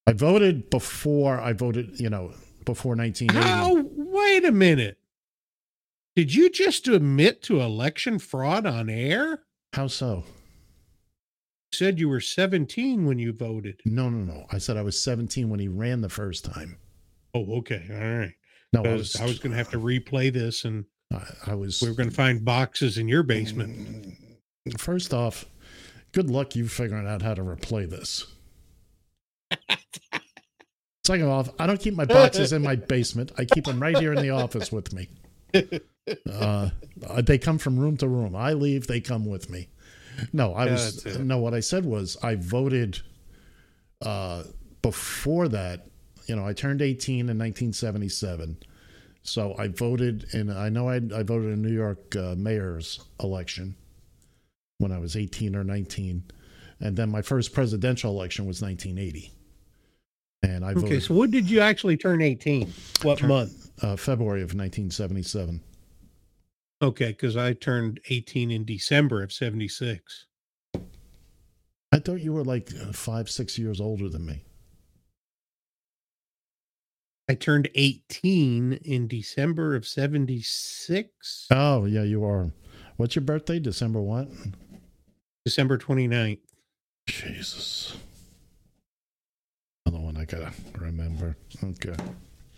I 0.05 0.11
voted 0.11 0.69
before 0.69 1.39
I 1.39 1.53
voted, 1.53 1.99
you 1.99 2.09
know, 2.09 2.33
before 2.65 2.95
1980. 2.95 3.47
How? 3.47 3.83
Wait 3.95 4.45
a 4.45 4.51
minute. 4.51 4.97
Did 6.15 6.35
you 6.35 6.49
just 6.49 6.87
admit 6.87 7.41
to 7.43 7.61
election 7.61 8.19
fraud 8.19 8.65
on 8.65 8.89
air? 8.89 9.43
How 9.73 9.87
so? 9.87 10.25
You 11.71 11.77
said 11.77 11.99
you 11.99 12.09
were 12.09 12.19
17 12.19 13.05
when 13.05 13.17
you 13.17 13.33
voted. 13.33 13.81
No, 13.85 14.09
no, 14.09 14.31
no. 14.31 14.45
I 14.51 14.59
said 14.59 14.77
I 14.77 14.83
was 14.83 15.01
17 15.01 15.49
when 15.49 15.59
he 15.59 15.67
ran 15.67 16.01
the 16.01 16.09
first 16.09 16.45
time. 16.45 16.77
Oh, 17.33 17.57
okay. 17.59 17.87
All 17.89 18.19
right. 18.19 18.33
No, 18.73 18.83
I 18.83 18.93
was, 18.93 19.15
I 19.15 19.25
was 19.25 19.39
going 19.39 19.51
to 19.51 19.57
have 19.57 19.71
to 19.71 19.79
replay 19.79 20.31
this 20.31 20.65
and 20.65 20.85
I, 21.13 21.51
I 21.51 21.55
was 21.55 21.81
we 21.81 21.89
were 21.89 21.95
going 21.95 22.09
to 22.09 22.15
find 22.15 22.43
boxes 22.43 22.97
in 22.97 23.07
your 23.07 23.23
basement. 23.23 24.15
First 24.77 25.13
off, 25.13 25.45
good 26.11 26.29
luck 26.29 26.55
you 26.55 26.67
figuring 26.67 27.07
out 27.07 27.21
how 27.21 27.33
to 27.33 27.41
replay 27.43 27.89
this. 27.89 28.25
Second 31.05 31.27
off, 31.27 31.49
I 31.59 31.67
don't 31.67 31.79
keep 31.81 31.95
my 31.95 32.05
boxes 32.05 32.53
in 32.53 32.61
my 32.61 32.75
basement. 32.75 33.33
I 33.37 33.43
keep 33.45 33.65
them 33.65 33.81
right 33.81 33.97
here 33.97 34.13
in 34.13 34.21
the 34.21 34.29
office 34.41 34.71
with 34.71 34.93
me. 34.93 35.09
Uh, 36.31 36.69
they 37.21 37.37
come 37.37 37.57
from 37.57 37.77
room 37.77 37.97
to 37.97 38.07
room. 38.07 38.35
I 38.35 38.53
leave, 38.53 38.87
they 38.87 39.01
come 39.01 39.25
with 39.25 39.49
me. 39.49 39.67
No, 40.31 40.53
I 40.53 40.65
Yeah, 40.65 40.71
was 40.71 41.05
no. 41.19 41.39
What 41.39 41.53
I 41.53 41.59
said 41.59 41.85
was 41.85 42.17
I 42.23 42.35
voted 42.35 43.01
uh, 44.01 44.43
before 44.81 45.47
that. 45.49 45.87
You 46.27 46.35
know, 46.37 46.45
I 46.47 46.53
turned 46.53 46.81
18 46.81 47.15
in 47.15 47.25
1977, 47.25 48.57
so 49.23 49.55
I 49.57 49.69
voted, 49.69 50.27
and 50.33 50.51
I 50.51 50.69
know 50.69 50.89
I, 50.89 50.95
I 50.95 51.23
voted 51.23 51.51
in 51.53 51.61
New 51.61 51.71
York 51.73 52.15
uh, 52.15 52.35
mayor's 52.37 52.99
election 53.21 53.75
when 54.79 54.91
I 54.91 54.99
was 54.99 55.15
18 55.15 55.55
or 55.55 55.63
19, 55.63 56.23
and 56.81 56.95
then 56.97 57.09
my 57.09 57.21
first 57.21 57.53
presidential 57.53 58.11
election 58.11 58.45
was 58.45 58.61
1980, 58.61 59.31
and 60.43 60.65
I 60.65 60.73
voted 60.73 60.89
Okay, 60.89 60.99
so 60.99 61.13
when 61.13 61.31
did 61.31 61.49
you 61.49 61.61
actually 61.61 61.95
turn 61.97 62.21
18? 62.21 62.71
What 63.03 63.19
Turn- 63.19 63.29
month? 63.29 63.71
uh, 63.81 63.95
February 63.95 64.41
of 64.41 64.53
1977. 64.53 65.61
Okay, 66.81 67.07
because 67.07 67.37
I 67.37 67.53
turned 67.53 68.01
18 68.09 68.51
in 68.51 68.65
December 68.65 69.23
of 69.23 69.31
76. 69.31 70.25
I 71.93 71.99
thought 71.99 72.19
you 72.21 72.33
were 72.33 72.43
like 72.43 72.69
uh, 72.81 72.91
five, 72.91 73.29
six 73.29 73.57
years 73.57 73.79
older 73.79 74.09
than 74.09 74.25
me. 74.25 74.43
I 77.29 77.35
turned 77.35 77.69
18 77.75 78.73
in 78.83 79.07
December 79.07 79.75
of 79.75 79.87
76, 79.87 81.47
Oh, 81.51 81.85
yeah, 81.85 82.03
you 82.03 82.25
are. 82.25 82.51
What's 82.97 83.15
your 83.15 83.23
birthday? 83.23 83.59
December 83.59 84.01
what? 84.01 84.27
December 85.45 85.77
29th. 85.77 86.39
Jesus. 87.07 87.95
Another 89.85 90.03
one 90.03 90.17
I 90.17 90.25
gotta 90.25 90.51
remember. 90.77 91.37
Okay. 91.63 91.95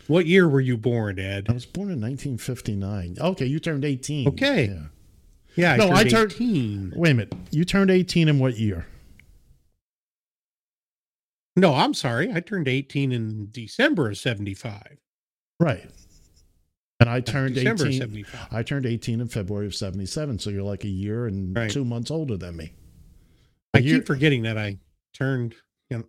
What 0.07 0.27
year 0.27 0.47
were 0.47 0.61
you 0.61 0.77
born, 0.77 1.19
Ed? 1.19 1.47
I 1.49 1.53
was 1.53 1.65
born 1.65 1.89
in 1.89 2.01
1959. 2.01 3.17
Okay, 3.19 3.45
you 3.45 3.59
turned 3.59 3.85
18. 3.85 4.27
Okay. 4.29 4.65
Yeah. 4.67 4.81
Yeah, 5.55 5.73
I 5.73 5.77
no, 5.77 5.87
turned 5.87 5.97
I 5.97 6.03
turned 6.03 6.31
18. 6.33 6.93
Wait 6.95 7.11
a 7.11 7.13
minute. 7.13 7.33
You 7.51 7.65
turned 7.65 7.89
18 7.89 8.27
in 8.27 8.39
what 8.39 8.57
year? 8.57 8.85
No, 11.55 11.73
I'm 11.73 11.93
sorry. 11.93 12.31
I 12.33 12.39
turned 12.41 12.67
18 12.67 13.11
in 13.11 13.47
December 13.51 14.09
of 14.09 14.17
75. 14.17 14.97
Right. 15.59 15.89
And 16.99 17.09
I 17.09 17.21
turned 17.21 17.55
December 17.55 17.87
18. 17.87 18.25
I 18.51 18.63
turned 18.63 18.85
18 18.85 19.21
in 19.21 19.27
February 19.27 19.65
of 19.65 19.75
77. 19.75 20.39
So 20.39 20.49
you're 20.49 20.63
like 20.63 20.83
a 20.83 20.89
year 20.89 21.27
and 21.27 21.55
Right. 21.55 21.69
two 21.71 21.85
months 21.85 22.11
older 22.11 22.37
than 22.37 22.57
me. 22.57 22.73
I 23.73 23.79
A 23.79 23.81
year- 23.81 23.97
keep 23.99 24.07
forgetting 24.07 24.43
that 24.43 24.57
I 24.57 24.79
turned. 25.13 25.55
You 25.89 25.99
know, 25.99 26.03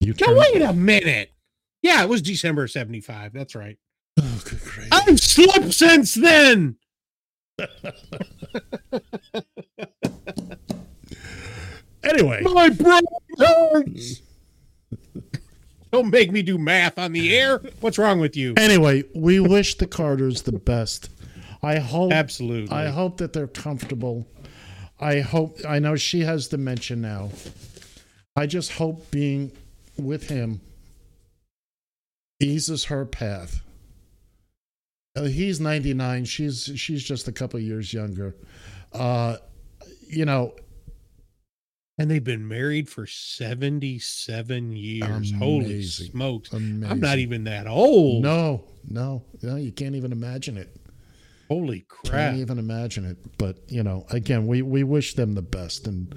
You 0.00 0.14
turned, 0.14 0.36
wait 0.38 0.60
a 0.62 0.72
minute. 0.72 1.32
Yeah, 1.82 2.02
it 2.02 2.08
was 2.08 2.22
December 2.22 2.64
of 2.64 2.70
75. 2.70 3.32
That's 3.32 3.54
right. 3.54 3.78
Oh, 4.20 4.42
good 4.44 4.60
grief. 4.60 4.88
I've 4.92 5.18
slept 5.20 5.72
since 5.72 6.14
then. 6.14 6.76
Anyway, 12.04 12.40
My 12.42 12.68
brain 12.68 13.00
hurts. 13.38 14.22
Don't 15.92 16.10
make 16.10 16.32
me 16.32 16.40
do 16.42 16.56
math 16.56 16.98
on 16.98 17.12
the 17.12 17.36
air. 17.36 17.58
What's 17.80 17.98
wrong 17.98 18.18
with 18.18 18.36
you? 18.36 18.54
anyway, 18.56 19.04
we 19.14 19.40
wish 19.40 19.76
the 19.76 19.86
Carters 19.86 20.42
the 20.42 20.52
best. 20.52 21.10
I 21.62 21.78
hope 21.78 22.12
Absolutely. 22.12 22.74
I 22.74 22.86
hope 22.88 23.18
that 23.18 23.32
they're 23.32 23.46
comfortable. 23.46 24.26
I 24.98 25.20
hope 25.20 25.58
I 25.68 25.78
know 25.78 25.96
she 25.96 26.20
has 26.20 26.48
dementia 26.48 26.96
now. 26.96 27.30
I 28.34 28.46
just 28.46 28.72
hope 28.72 29.10
being 29.10 29.52
with 29.98 30.28
him 30.28 30.60
eases 32.40 32.84
her 32.86 33.04
path. 33.04 33.60
Uh, 35.14 35.24
he's 35.24 35.60
99, 35.60 36.24
she's 36.24 36.72
she's 36.74 37.04
just 37.04 37.28
a 37.28 37.32
couple 37.32 37.60
years 37.60 37.92
younger. 37.92 38.34
Uh 38.92 39.36
you 40.08 40.24
know, 40.24 40.54
And 42.02 42.10
they've 42.10 42.24
been 42.24 42.48
married 42.48 42.88
for 42.88 43.06
77 43.06 44.72
years. 44.72 45.32
Holy 45.38 45.66
Amazing. 45.66 46.10
smokes. 46.10 46.52
I'm 46.52 46.98
not 46.98 47.18
even 47.18 47.44
that 47.44 47.68
old. 47.68 48.24
no, 48.24 48.64
no, 48.90 49.22
no, 49.40 49.54
you 49.54 49.70
can't 49.70 49.94
even 49.94 50.10
imagine 50.10 50.58
it. 50.58 50.74
Holy 51.46 51.84
crap. 51.86 52.32
Can't 52.32 52.38
even 52.38 52.58
imagine 52.58 53.04
it. 53.04 53.18
But 53.38 53.58
you 53.68 53.84
know, 53.84 54.04
again, 54.10 54.48
we 54.48 54.62
we 54.62 54.82
wish 54.82 55.14
them 55.14 55.36
the 55.36 55.42
best, 55.42 55.86
and 55.86 56.12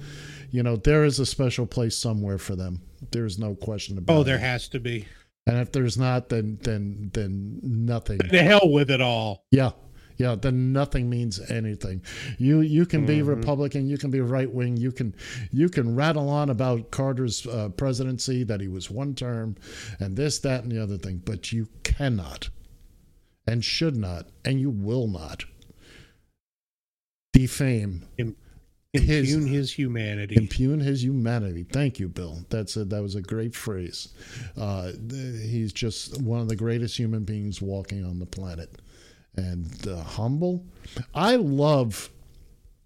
you 0.50 0.64
know, 0.64 0.74
there 0.74 1.04
is 1.04 1.20
a 1.20 1.26
special 1.26 1.66
place 1.66 1.96
somewhere 1.96 2.38
for 2.38 2.56
them. 2.56 2.82
There's 3.12 3.38
no 3.38 3.54
question 3.54 3.94
oh, 3.96 3.98
about. 3.98 4.12
It. 4.12 4.16
Oh, 4.16 4.20
it. 4.22 4.24
there 4.24 4.38
has 4.38 4.66
to 4.70 4.80
be. 4.80 5.06
And 5.46 5.58
if 5.58 5.70
there's 5.70 5.96
not, 5.96 6.30
then 6.30 6.58
then 6.62 7.10
then 7.12 7.60
nothing. 7.62 8.18
The 8.18 8.42
hell 8.42 8.72
with 8.72 8.90
it 8.90 9.00
all. 9.00 9.44
Yeah, 9.52 9.70
yeah. 10.16 10.34
Then 10.34 10.72
nothing 10.72 11.08
means 11.10 11.40
anything. 11.50 12.02
You 12.38 12.60
you 12.60 12.86
can 12.86 13.06
be 13.06 13.18
Mhm. 13.20 13.26
Republican, 13.28 13.88
you 13.88 13.98
can 13.98 14.10
be 14.10 14.20
right 14.20 14.50
wing, 14.52 14.76
you 14.76 14.92
can 14.92 15.14
you 15.50 15.68
can 15.68 15.94
rattle 15.94 16.28
on 16.28 16.50
about 16.50 16.90
Carter's 16.90 17.46
uh, 17.46 17.68
presidency 17.70 18.44
that 18.44 18.60
he 18.60 18.68
was 18.68 18.90
one 18.90 19.14
term, 19.14 19.56
and 20.00 20.16
this 20.16 20.38
that 20.40 20.62
and 20.62 20.72
the 20.72 20.82
other 20.82 20.98
thing, 20.98 21.22
but 21.24 21.52
you 21.52 21.68
cannot, 21.82 22.48
and 23.46 23.64
should 23.64 23.96
not, 23.96 24.28
and 24.44 24.60
you 24.60 24.70
will 24.70 25.08
not 25.08 25.44
defame 27.32 28.04
Im- 28.18 28.36
Impugn 28.94 29.46
his 29.46 29.72
humanity. 29.74 30.36
impugn 30.36 30.80
his 30.80 31.04
humanity. 31.04 31.64
Thank 31.70 31.98
you, 31.98 32.08
Bill. 32.08 32.46
That's 32.48 32.76
a, 32.76 32.84
that 32.86 33.02
was 33.02 33.14
a 33.14 33.20
great 33.20 33.54
phrase. 33.54 34.08
Uh, 34.56 34.92
he's 35.10 35.72
just 35.74 36.18
one 36.22 36.40
of 36.40 36.48
the 36.48 36.56
greatest 36.56 36.96
human 36.96 37.24
beings 37.24 37.60
walking 37.60 38.04
on 38.06 38.18
the 38.18 38.24
planet, 38.26 38.80
and 39.36 39.86
uh, 39.88 40.02
humble. 40.02 40.64
I 41.14 41.36
love. 41.36 42.10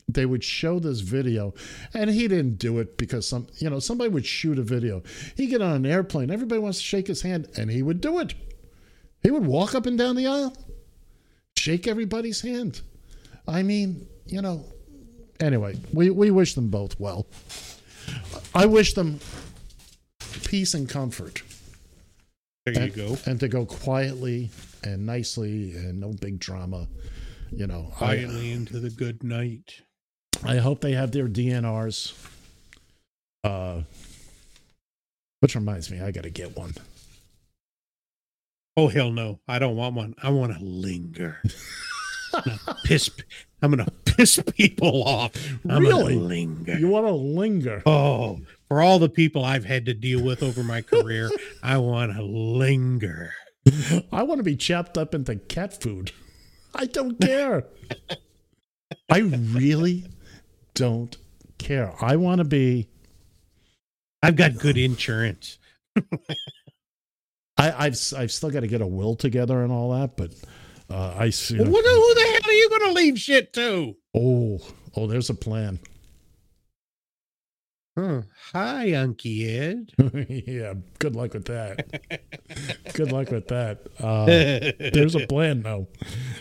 They 0.09 0.27
would 0.27 0.43
show 0.43 0.81
this 0.81 1.01
video, 1.01 1.55
and 1.95 2.11
he 2.11 2.27
didn't 2.27 2.59
do 2.59 2.81
it 2.81 2.99
because 2.99 3.29
some, 3.29 3.47
you 3.59 3.71
know, 3.71 3.79
somebody 3.79 4.11
would 4.11 4.27
shoot 4.27 4.59
a 4.59 4.63
video. 4.63 5.03
he'd 5.37 5.47
get 5.47 5.63
on 5.63 5.73
an 5.77 5.87
airplane, 5.87 6.31
everybody 6.33 6.61
wants 6.61 6.79
to 6.79 6.85
shake 6.85 7.07
his 7.07 7.23
hand, 7.23 7.49
and 7.57 7.71
he 7.71 7.83
would 7.83 8.01
do 8.01 8.19
it. 8.19 8.35
He 9.23 9.31
would 9.31 9.47
walk 9.47 9.75
up 9.75 9.87
and 9.87 9.97
down 9.97 10.17
the 10.17 10.27
aisle, 10.27 10.57
shake 11.57 11.87
everybody's 11.87 12.41
hand. 12.41 12.81
I 13.47 13.63
mean, 13.63 14.09
you 14.27 14.43
know, 14.43 14.65
anyway, 15.39 15.77
we, 15.93 16.11
we 16.11 16.33
wish 16.33 16.55
them 16.55 16.71
both 16.71 16.99
well. 16.99 17.27
I 18.55 18.67
wish 18.67 18.95
them 18.95 19.21
peace 20.45 20.75
and 20.75 20.89
comfort. 20.89 21.43
There 22.65 22.87
you 22.87 22.91
go. 22.91 23.17
And 23.27 23.39
to 23.41 23.49
go 23.49 23.65
quietly 23.65 24.51
and 24.83 25.07
nicely 25.07 25.73
and 25.77 26.01
no 26.01 26.13
big 26.13 26.39
drama. 26.39 26.89
You 27.53 27.67
know, 27.67 27.91
Quietly 27.97 28.53
into 28.53 28.79
the 28.79 28.91
good 28.91 29.25
night. 29.25 29.83
I, 30.45 30.55
I 30.55 30.57
hope 30.59 30.81
they 30.81 30.93
have 30.93 31.11
their 31.13 31.27
DNRs. 31.29 32.15
Uh, 33.43 33.81
which 35.41 35.55
reminds 35.55 35.91
me, 35.91 36.01
I 36.01 36.11
got 36.13 36.25
to 36.25 36.31
get 36.31 36.57
one. 36.57 36.75
Oh 38.77 38.89
hell 38.89 39.11
no! 39.11 39.41
I 39.49 39.59
don't 39.59 39.75
want 39.77 39.95
one. 39.97 40.15
I 40.23 40.31
want 40.31 40.57
to 40.57 40.65
linger. 40.65 41.43
Piss. 42.85 43.11
I'm 43.61 43.71
gonna 43.73 43.91
piss 44.05 44.41
people 44.57 45.03
off. 45.03 45.33
I'm 45.69 45.83
Really? 45.83 46.15
gonna 46.15 46.27
linger. 46.27 46.79
You 46.79 46.89
want 46.89 47.07
to 47.07 47.13
linger? 47.13 47.83
Oh, 47.85 48.41
for 48.69 48.81
all 48.81 48.99
the 49.01 49.09
people 49.09 49.45
I've 49.45 49.65
had 49.65 49.85
to 49.87 49.95
deal 49.95 50.23
with 50.23 50.43
over 50.43 50.63
my 50.63 50.81
career, 50.83 51.31
I 51.63 51.79
want 51.79 52.15
to 52.15 52.23
linger. 52.23 53.33
I 54.13 54.23
want 54.23 54.39
to 54.39 54.45
be 54.45 54.57
chopped 54.57 54.97
up 54.97 55.15
into 55.15 55.37
cat 55.37 55.81
food. 55.83 56.13
I 56.75 56.87
don't 56.87 57.21
care. 57.21 57.65
I 59.11 59.19
really 59.19 60.05
don't 60.75 61.17
care. 61.59 61.93
I 62.01 62.17
want 62.17 62.39
to 62.39 62.45
be. 62.45 62.89
I've 64.23 64.37
got 64.37 64.59
good 64.59 64.77
insurance. 64.77 65.59
I, 67.57 67.87
I've 67.87 67.99
I've 68.17 68.33
still 68.33 68.51
got 68.51 68.61
to 68.61 68.69
get 68.69 68.81
a 68.81 68.87
will 68.87 69.17
together 69.17 69.63
and 69.63 69.73
all 69.73 69.93
that, 69.93 70.17
but 70.17 70.33
uh, 70.89 71.15
I 71.17 71.31
see. 71.31 71.59
Well, 71.59 71.67
who 71.67 72.15
the 72.15 72.21
hell 72.21 72.51
are 72.51 72.53
you 72.53 72.69
going 72.71 72.83
to 72.83 72.93
leave 72.93 73.19
shit 73.19 73.53
to? 73.55 73.97
Oh, 74.15 74.61
oh, 74.97 75.07
there's 75.07 75.31
a 75.31 75.35
plan. 75.35 75.79
Huh. 78.01 78.23
Hi, 78.55 78.87
Unky 78.89 79.47
Ed. 79.47 79.93
yeah, 80.47 80.73
good 80.99 81.15
luck 81.15 81.35
with 81.35 81.45
that. 81.47 82.01
good 82.95 83.13
luck 83.13 83.31
with 83.31 83.49
that. 83.49 83.87
Uh, 83.99 84.25
there's 84.93 85.15
a 85.15 85.27
plan, 85.27 85.61
though. 85.63 85.87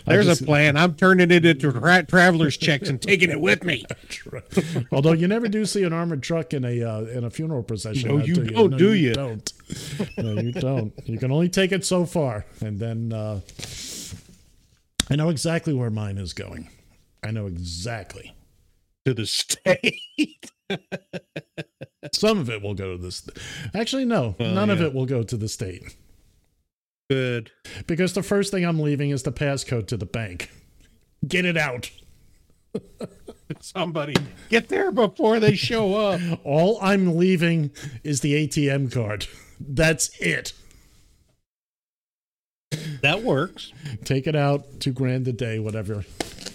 There's 0.06 0.24
just- 0.26 0.40
a 0.40 0.44
plan. 0.46 0.78
I'm 0.78 0.94
turning 0.94 1.30
it 1.30 1.44
into 1.44 1.70
tra- 1.70 2.04
traveler's 2.04 2.56
checks 2.56 2.88
and 2.88 3.00
taking 3.00 3.28
it 3.30 3.40
with 3.40 3.62
me. 3.62 3.84
Although 4.92 5.12
you 5.12 5.28
never 5.28 5.48
do 5.48 5.66
see 5.66 5.82
an 5.82 5.92
armored 5.92 6.22
truck 6.22 6.54
in 6.54 6.64
a 6.64 6.82
uh, 6.82 7.00
in 7.02 7.24
a 7.24 7.30
funeral 7.30 7.62
procession. 7.62 8.08
No, 8.08 8.24
you 8.24 8.34
do 8.36 8.44
don't, 8.46 8.70
No, 8.70 8.78
do 8.78 8.94
you? 8.94 9.12
Don't. 9.12 9.52
No, 10.16 10.40
you 10.40 10.52
don't. 10.52 10.94
You 11.04 11.18
can 11.18 11.30
only 11.30 11.50
take 11.50 11.72
it 11.72 11.84
so 11.84 12.06
far, 12.06 12.46
and 12.62 12.78
then 12.78 13.12
uh, 13.12 13.40
I 15.10 15.16
know 15.16 15.28
exactly 15.28 15.74
where 15.74 15.90
mine 15.90 16.16
is 16.16 16.32
going. 16.32 16.70
I 17.22 17.32
know 17.32 17.46
exactly 17.46 18.34
to 19.04 19.12
the 19.12 19.26
state. 19.26 20.50
Some 22.14 22.38
of 22.38 22.50
it 22.50 22.62
will 22.62 22.74
go 22.74 22.96
to 22.96 23.02
this. 23.02 23.28
Actually, 23.74 24.04
no, 24.04 24.34
Oh, 24.40 24.52
none 24.52 24.70
of 24.70 24.80
it 24.80 24.94
will 24.94 25.06
go 25.06 25.22
to 25.22 25.36
the 25.36 25.48
state. 25.48 25.96
Good. 27.08 27.50
Because 27.86 28.12
the 28.12 28.22
first 28.22 28.50
thing 28.52 28.64
I'm 28.64 28.78
leaving 28.80 29.10
is 29.10 29.22
the 29.24 29.32
passcode 29.32 29.86
to 29.88 29.96
the 29.96 30.06
bank. 30.06 30.50
Get 31.26 31.44
it 31.44 31.56
out. 31.56 31.90
Somebody 33.60 34.14
get 34.48 34.68
there 34.68 34.92
before 34.92 35.40
they 35.40 35.56
show 35.56 35.94
up. 35.96 36.20
All 36.44 36.78
I'm 36.80 37.16
leaving 37.16 37.72
is 38.04 38.20
the 38.20 38.46
ATM 38.46 38.92
card. 38.92 39.26
That's 39.58 40.10
it. 40.20 40.52
That 43.02 43.22
works. 43.24 43.72
Take 44.04 44.26
it 44.28 44.36
out, 44.36 44.78
two 44.78 44.92
grand 44.92 45.26
a 45.26 45.32
day, 45.32 45.58
whatever. 45.58 46.04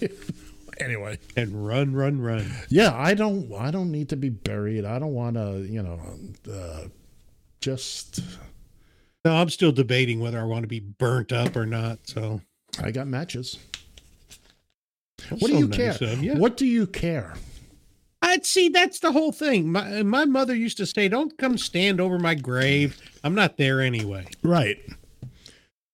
anyway, 0.78 1.18
and 1.36 1.66
run, 1.66 1.94
run, 1.94 2.20
run. 2.20 2.50
Yeah, 2.68 2.94
I 2.94 3.14
don't. 3.14 3.52
I 3.52 3.70
don't 3.70 3.90
need 3.90 4.08
to 4.10 4.16
be 4.16 4.28
buried. 4.28 4.84
I 4.84 4.98
don't 4.98 5.14
want 5.14 5.36
to. 5.36 5.66
You 5.68 5.82
know, 5.82 6.00
uh, 6.52 6.88
just. 7.60 8.20
No, 9.24 9.34
I'm 9.34 9.50
still 9.50 9.72
debating 9.72 10.20
whether 10.20 10.38
I 10.40 10.44
want 10.44 10.62
to 10.62 10.68
be 10.68 10.80
burnt 10.80 11.32
up 11.32 11.56
or 11.56 11.66
not. 11.66 11.98
So 12.04 12.40
I 12.80 12.90
got 12.90 13.06
matches. 13.06 13.58
That's 15.28 15.42
what 15.42 15.50
do 15.50 15.58
you 15.58 15.66
nice 15.68 15.98
care? 15.98 16.12
of 16.12 16.22
you. 16.22 16.34
What 16.34 16.56
do 16.56 16.66
you 16.66 16.86
care? 16.86 17.34
I'd 18.22 18.46
see 18.46 18.68
that's 18.68 19.00
the 19.00 19.12
whole 19.12 19.32
thing. 19.32 19.70
My 19.70 20.02
my 20.02 20.24
mother 20.24 20.54
used 20.54 20.76
to 20.78 20.86
say, 20.86 21.08
"Don't 21.08 21.36
come 21.38 21.58
stand 21.58 22.00
over 22.00 22.18
my 22.18 22.34
grave. 22.34 23.00
I'm 23.24 23.34
not 23.34 23.56
there 23.56 23.80
anyway." 23.80 24.26
Right. 24.42 24.78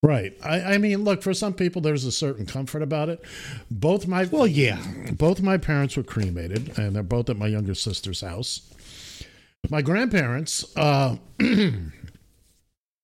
Right. 0.03 0.37
I, 0.43 0.75
I 0.75 0.79
mean, 0.79 1.05
look, 1.05 1.23
for 1.23 1.33
some 1.33 1.55
people, 1.55 1.81
there's 1.81 2.05
a 2.05 2.11
certain 2.11 2.45
comfort 2.45 2.83
about 2.83 3.09
it. 3.09 3.23
Both 3.71 4.09
my 4.09 4.25
well, 4.25 4.49
yeah, 4.49 4.85
both 5.13 5.41
my 5.41 5.59
parents 5.59 5.97
were 5.97 6.03
cremated, 6.03 6.77
and 6.77 6.97
they're 6.97 7.05
both 7.05 7.31
at 7.31 7.37
my 7.37 7.47
younger 7.47 7.75
sister's 7.75 8.21
house. 8.21 8.73
My 9.71 9.81
grandparents 9.81 10.77
uh, 10.77 11.17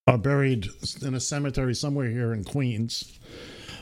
are 0.08 0.18
buried 0.18 0.66
in 1.00 1.14
a 1.14 1.20
cemetery 1.20 1.74
somewhere 1.74 2.10
here 2.10 2.32
in 2.34 2.42
Queens. 2.42 3.16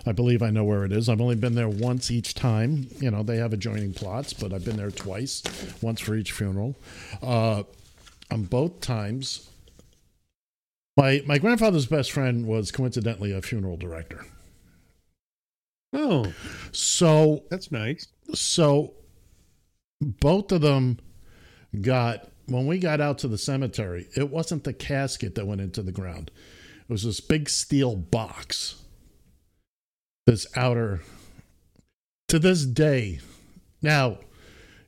I 0.04 0.12
believe 0.12 0.42
I 0.42 0.50
know 0.50 0.64
where 0.64 0.84
it 0.84 0.92
is. 0.92 1.08
I've 1.08 1.20
only 1.20 1.36
been 1.36 1.54
there 1.54 1.70
once 1.70 2.10
each 2.10 2.34
time. 2.34 2.86
You 3.00 3.10
know, 3.10 3.22
they 3.22 3.38
have 3.38 3.54
adjoining 3.54 3.94
plots, 3.94 4.34
but 4.34 4.52
I've 4.52 4.64
been 4.64 4.76
there 4.76 4.90
twice, 4.90 5.42
once 5.80 6.00
for 6.00 6.14
each 6.14 6.32
funeral. 6.32 6.76
Uh, 7.22 7.62
on 8.30 8.44
both 8.44 8.80
times, 8.82 9.48
my 10.96 11.22
my 11.26 11.38
grandfather's 11.38 11.86
best 11.86 12.10
friend 12.10 12.46
was 12.46 12.72
coincidentally 12.72 13.32
a 13.32 13.42
funeral 13.42 13.76
director. 13.76 14.24
Oh, 15.92 16.32
so 16.72 17.44
that's 17.50 17.70
nice. 17.70 18.06
So 18.34 18.94
both 20.00 20.52
of 20.52 20.62
them 20.62 20.98
got 21.80 22.28
when 22.46 22.66
we 22.66 22.78
got 22.78 23.00
out 23.00 23.18
to 23.18 23.28
the 23.28 23.38
cemetery. 23.38 24.08
It 24.16 24.30
wasn't 24.30 24.64
the 24.64 24.72
casket 24.72 25.34
that 25.34 25.46
went 25.46 25.60
into 25.60 25.82
the 25.82 25.92
ground. 25.92 26.30
It 26.80 26.92
was 26.92 27.04
this 27.04 27.20
big 27.20 27.48
steel 27.48 27.96
box. 27.96 28.76
This 30.26 30.46
outer. 30.56 31.02
To 32.28 32.40
this 32.40 32.66
day, 32.66 33.20
now 33.80 34.18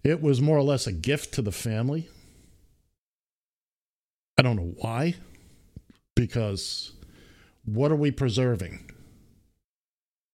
it 0.02 0.20
was 0.20 0.40
more 0.40 0.58
or 0.58 0.62
less 0.62 0.88
a 0.88 0.92
gift 0.92 1.34
to 1.34 1.42
the 1.42 1.52
family. 1.52 2.08
I 4.36 4.42
don't 4.42 4.56
know 4.56 4.74
why 4.78 5.14
because 6.18 6.92
what 7.64 7.92
are 7.92 7.96
we 7.96 8.10
preserving? 8.10 8.90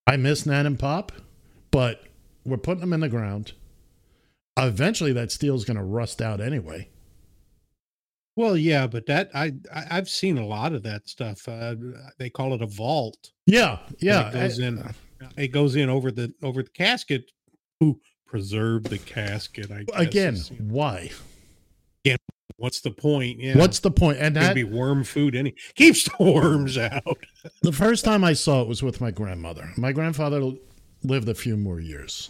I 0.07 0.17
miss 0.17 0.45
Nan 0.45 0.65
and 0.65 0.79
Pop, 0.79 1.11
but 1.71 2.03
we're 2.43 2.57
putting 2.57 2.81
them 2.81 2.93
in 2.93 3.01
the 3.01 3.09
ground. 3.09 3.53
Eventually, 4.57 5.13
that 5.13 5.31
steel's 5.31 5.63
going 5.63 5.77
to 5.77 5.83
rust 5.83 6.21
out 6.21 6.41
anyway. 6.41 6.89
Well, 8.35 8.57
yeah, 8.57 8.87
but 8.87 9.05
that 9.05 9.29
I, 9.33 9.53
I 9.73 9.85
I've 9.91 10.09
seen 10.09 10.37
a 10.37 10.45
lot 10.45 10.73
of 10.73 10.83
that 10.83 11.07
stuff. 11.07 11.47
Uh, 11.47 11.75
they 12.17 12.29
call 12.29 12.53
it 12.53 12.61
a 12.61 12.67
vault. 12.67 13.31
Yeah, 13.45 13.79
yeah. 13.99 14.29
it 14.29 14.33
goes 14.33 14.59
I- 14.59 14.63
in. 14.63 14.93
It 15.37 15.47
goes 15.49 15.75
in 15.75 15.89
over 15.89 16.11
the 16.11 16.33
over 16.43 16.61
the 16.63 16.69
casket. 16.69 17.31
Who 17.79 17.99
preserved 18.25 18.87
the 18.87 18.97
casket? 18.97 19.71
I 19.71 19.83
guess 20.05 20.49
Again, 20.49 20.69
why? 20.69 21.11
Again, 22.03 22.17
what's 22.57 22.81
the 22.81 22.91
point? 22.91 23.39
Yeah. 23.39 23.57
What's 23.57 23.79
the 23.79 23.91
point? 23.91 24.17
And 24.19 24.35
Could 24.35 24.43
that 24.43 24.55
be 24.55 24.63
worm 24.63 25.03
food. 25.03 25.35
Any 25.35 25.55
keeps 25.75 26.03
the 26.05 26.23
worms 26.23 26.77
out. 26.77 27.17
the 27.61 27.71
first 27.71 28.05
time 28.05 28.23
I 28.23 28.33
saw 28.33 28.61
it 28.61 28.67
was 28.67 28.81
with 28.83 29.01
my 29.01 29.11
grandmother. 29.11 29.71
My 29.77 29.91
grandfather 29.91 30.51
lived 31.03 31.29
a 31.29 31.35
few 31.35 31.57
more 31.57 31.79
years. 31.79 32.29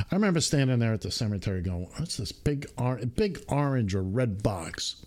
I 0.00 0.14
remember 0.14 0.40
standing 0.40 0.78
there 0.78 0.92
at 0.92 1.00
the 1.00 1.10
cemetery 1.10 1.60
going, 1.60 1.88
"What's 1.96 2.16
this 2.16 2.30
big 2.32 2.66
or- 2.78 2.98
big 3.16 3.40
orange 3.48 3.94
or 3.94 4.02
red 4.02 4.42
box?" 4.42 5.04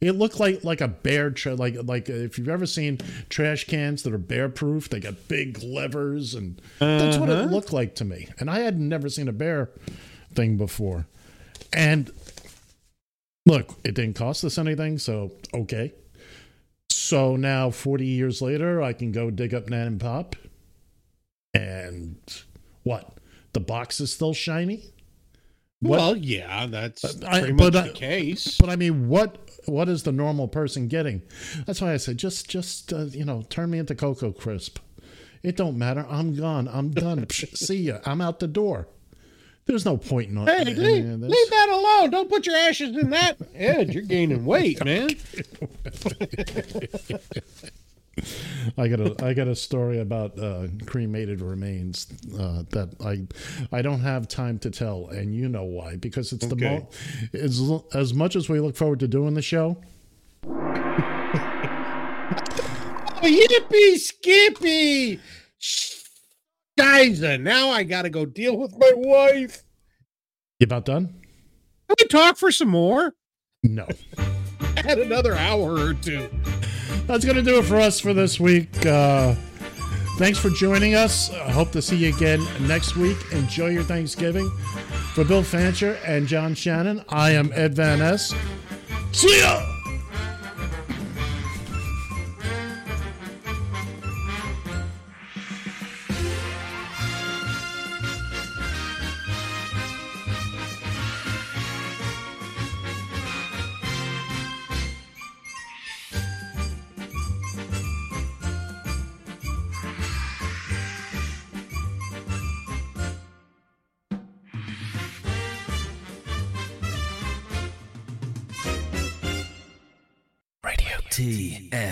It 0.00 0.12
looked 0.12 0.38
like 0.38 0.62
like 0.62 0.80
a 0.80 0.86
bear 0.88 1.30
tra- 1.30 1.54
like 1.56 1.74
like 1.82 2.08
if 2.08 2.38
you've 2.38 2.48
ever 2.48 2.66
seen 2.66 2.98
trash 3.30 3.64
cans 3.64 4.02
that 4.04 4.12
are 4.12 4.18
bear 4.18 4.48
proof, 4.48 4.88
they 4.90 5.00
got 5.00 5.26
big 5.28 5.60
levers 5.64 6.34
and 6.34 6.60
that's 6.78 7.16
what 7.16 7.30
it 7.30 7.36
Uh-huh. 7.36 7.50
looked 7.50 7.72
like 7.72 7.94
to 7.96 8.04
me. 8.04 8.28
And 8.38 8.48
I 8.50 8.60
had 8.60 8.78
never 8.78 9.08
seen 9.08 9.26
a 9.28 9.32
bear 9.32 9.70
thing 10.34 10.56
before. 10.56 11.06
And 11.72 12.10
look, 13.48 13.70
it 13.84 13.94
didn't 13.94 14.14
cost 14.14 14.44
us 14.44 14.58
anything, 14.58 14.98
so 14.98 15.32
okay. 15.52 15.92
So 16.90 17.34
now 17.36 17.70
40 17.70 18.06
years 18.06 18.40
later, 18.42 18.80
I 18.82 18.92
can 18.92 19.10
go 19.12 19.30
dig 19.30 19.52
up 19.54 19.68
Nan 19.68 19.86
and 19.86 20.00
Pop. 20.00 20.36
And 21.54 22.18
what? 22.82 23.14
The 23.52 23.60
box 23.60 24.00
is 24.00 24.12
still 24.12 24.34
shiny? 24.34 24.84
What- 25.80 25.98
Well, 25.98 26.16
yeah, 26.16 26.66
that's 26.66 27.02
pretty 27.14 27.52
but 27.52 27.72
much 27.72 27.76
I- 27.76 27.88
the 27.88 27.94
case. 27.94 28.56
But 28.58 28.68
I 28.70 28.76
mean, 28.76 29.08
what 29.08 29.38
what 29.66 29.88
is 29.88 30.02
the 30.02 30.12
normal 30.12 30.48
person 30.48 30.88
getting? 30.88 31.22
That's 31.66 31.80
why 31.80 31.92
I 31.92 31.98
said 31.98 32.16
just 32.18 32.48
just 32.48 32.92
uh, 32.92 33.04
you 33.06 33.24
know 33.24 33.42
turn 33.48 33.70
me 33.70 33.78
into 33.78 33.94
Cocoa 33.94 34.32
Crisp. 34.32 34.78
It 35.42 35.56
don't 35.56 35.78
matter. 35.78 36.04
I'm 36.08 36.34
gone. 36.34 36.68
I'm 36.68 36.90
done. 36.90 37.28
See 37.30 37.82
ya. 37.82 37.98
I'm 38.04 38.20
out 38.20 38.40
the 38.40 38.48
door. 38.48 38.88
There's 39.68 39.84
no 39.84 39.96
point 39.98 40.30
in 40.30 40.36
Hey, 40.46 40.62
in- 40.62 40.82
leave, 40.82 41.04
leave 41.20 41.50
that 41.50 41.68
alone. 41.70 42.10
Don't 42.10 42.30
put 42.30 42.46
your 42.46 42.56
ashes 42.56 42.96
in 42.96 43.10
that. 43.10 43.36
Ed, 43.54 43.92
you're 43.92 44.02
gaining 44.02 44.46
weight, 44.46 44.82
man. 44.82 45.10
I 48.78 48.88
got 48.88 48.98
a 49.00 49.14
I 49.24 49.32
got 49.34 49.46
a 49.46 49.54
story 49.54 50.00
about 50.00 50.36
uh, 50.38 50.66
cremated 50.86 51.40
remains 51.42 52.06
uh, 52.36 52.62
that 52.70 52.88
I 53.04 53.26
I 53.76 53.82
don't 53.82 54.00
have 54.00 54.26
time 54.26 54.58
to 54.60 54.70
tell, 54.70 55.08
and 55.08 55.34
you 55.34 55.48
know 55.50 55.64
why? 55.64 55.96
Because 55.96 56.32
it's 56.32 56.46
the 56.46 56.54
Okay. 56.54 56.78
mo- 56.78 56.88
as 57.38 57.60
as 57.94 58.14
much 58.14 58.34
as 58.36 58.48
we 58.48 58.58
look 58.60 58.74
forward 58.74 59.00
to 59.00 59.08
doing 59.08 59.34
the 59.34 59.42
show. 59.42 59.76
Oh, 63.20 63.22
yippee 63.22 63.96
skippy. 63.98 65.18
Guys, 66.78 67.24
uh, 67.24 67.36
now 67.38 67.70
I 67.70 67.82
got 67.82 68.02
to 68.02 68.10
go 68.10 68.24
deal 68.24 68.56
with 68.56 68.70
my 68.78 68.92
wife. 68.94 69.64
You 70.60 70.64
about 70.64 70.84
done? 70.84 71.06
Can 71.88 71.96
we 72.00 72.06
talk 72.06 72.36
for 72.36 72.52
some 72.52 72.68
more? 72.68 73.16
No. 73.64 73.84
Add 74.76 75.00
another 75.00 75.34
hour 75.34 75.72
or 75.72 75.94
two. 75.94 76.30
That's 77.08 77.24
going 77.24 77.36
to 77.36 77.42
do 77.42 77.58
it 77.58 77.64
for 77.64 77.76
us 77.80 77.98
for 77.98 78.14
this 78.14 78.38
week. 78.38 78.86
Uh, 78.86 79.34
thanks 80.18 80.38
for 80.38 80.50
joining 80.50 80.94
us. 80.94 81.32
I 81.32 81.50
hope 81.50 81.72
to 81.72 81.82
see 81.82 81.96
you 81.96 82.14
again 82.14 82.46
next 82.68 82.96
week. 82.96 83.18
Enjoy 83.32 83.70
your 83.70 83.82
Thanksgiving. 83.82 84.48
For 85.14 85.24
Bill 85.24 85.42
Fancher 85.42 85.98
and 86.06 86.28
John 86.28 86.54
Shannon, 86.54 87.04
I 87.08 87.32
am 87.32 87.50
Ed 87.54 87.74
Van 87.74 87.98
Ness. 87.98 88.32
See 89.10 89.40
ya! 89.40 89.77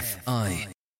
TFI. 0.06 0.75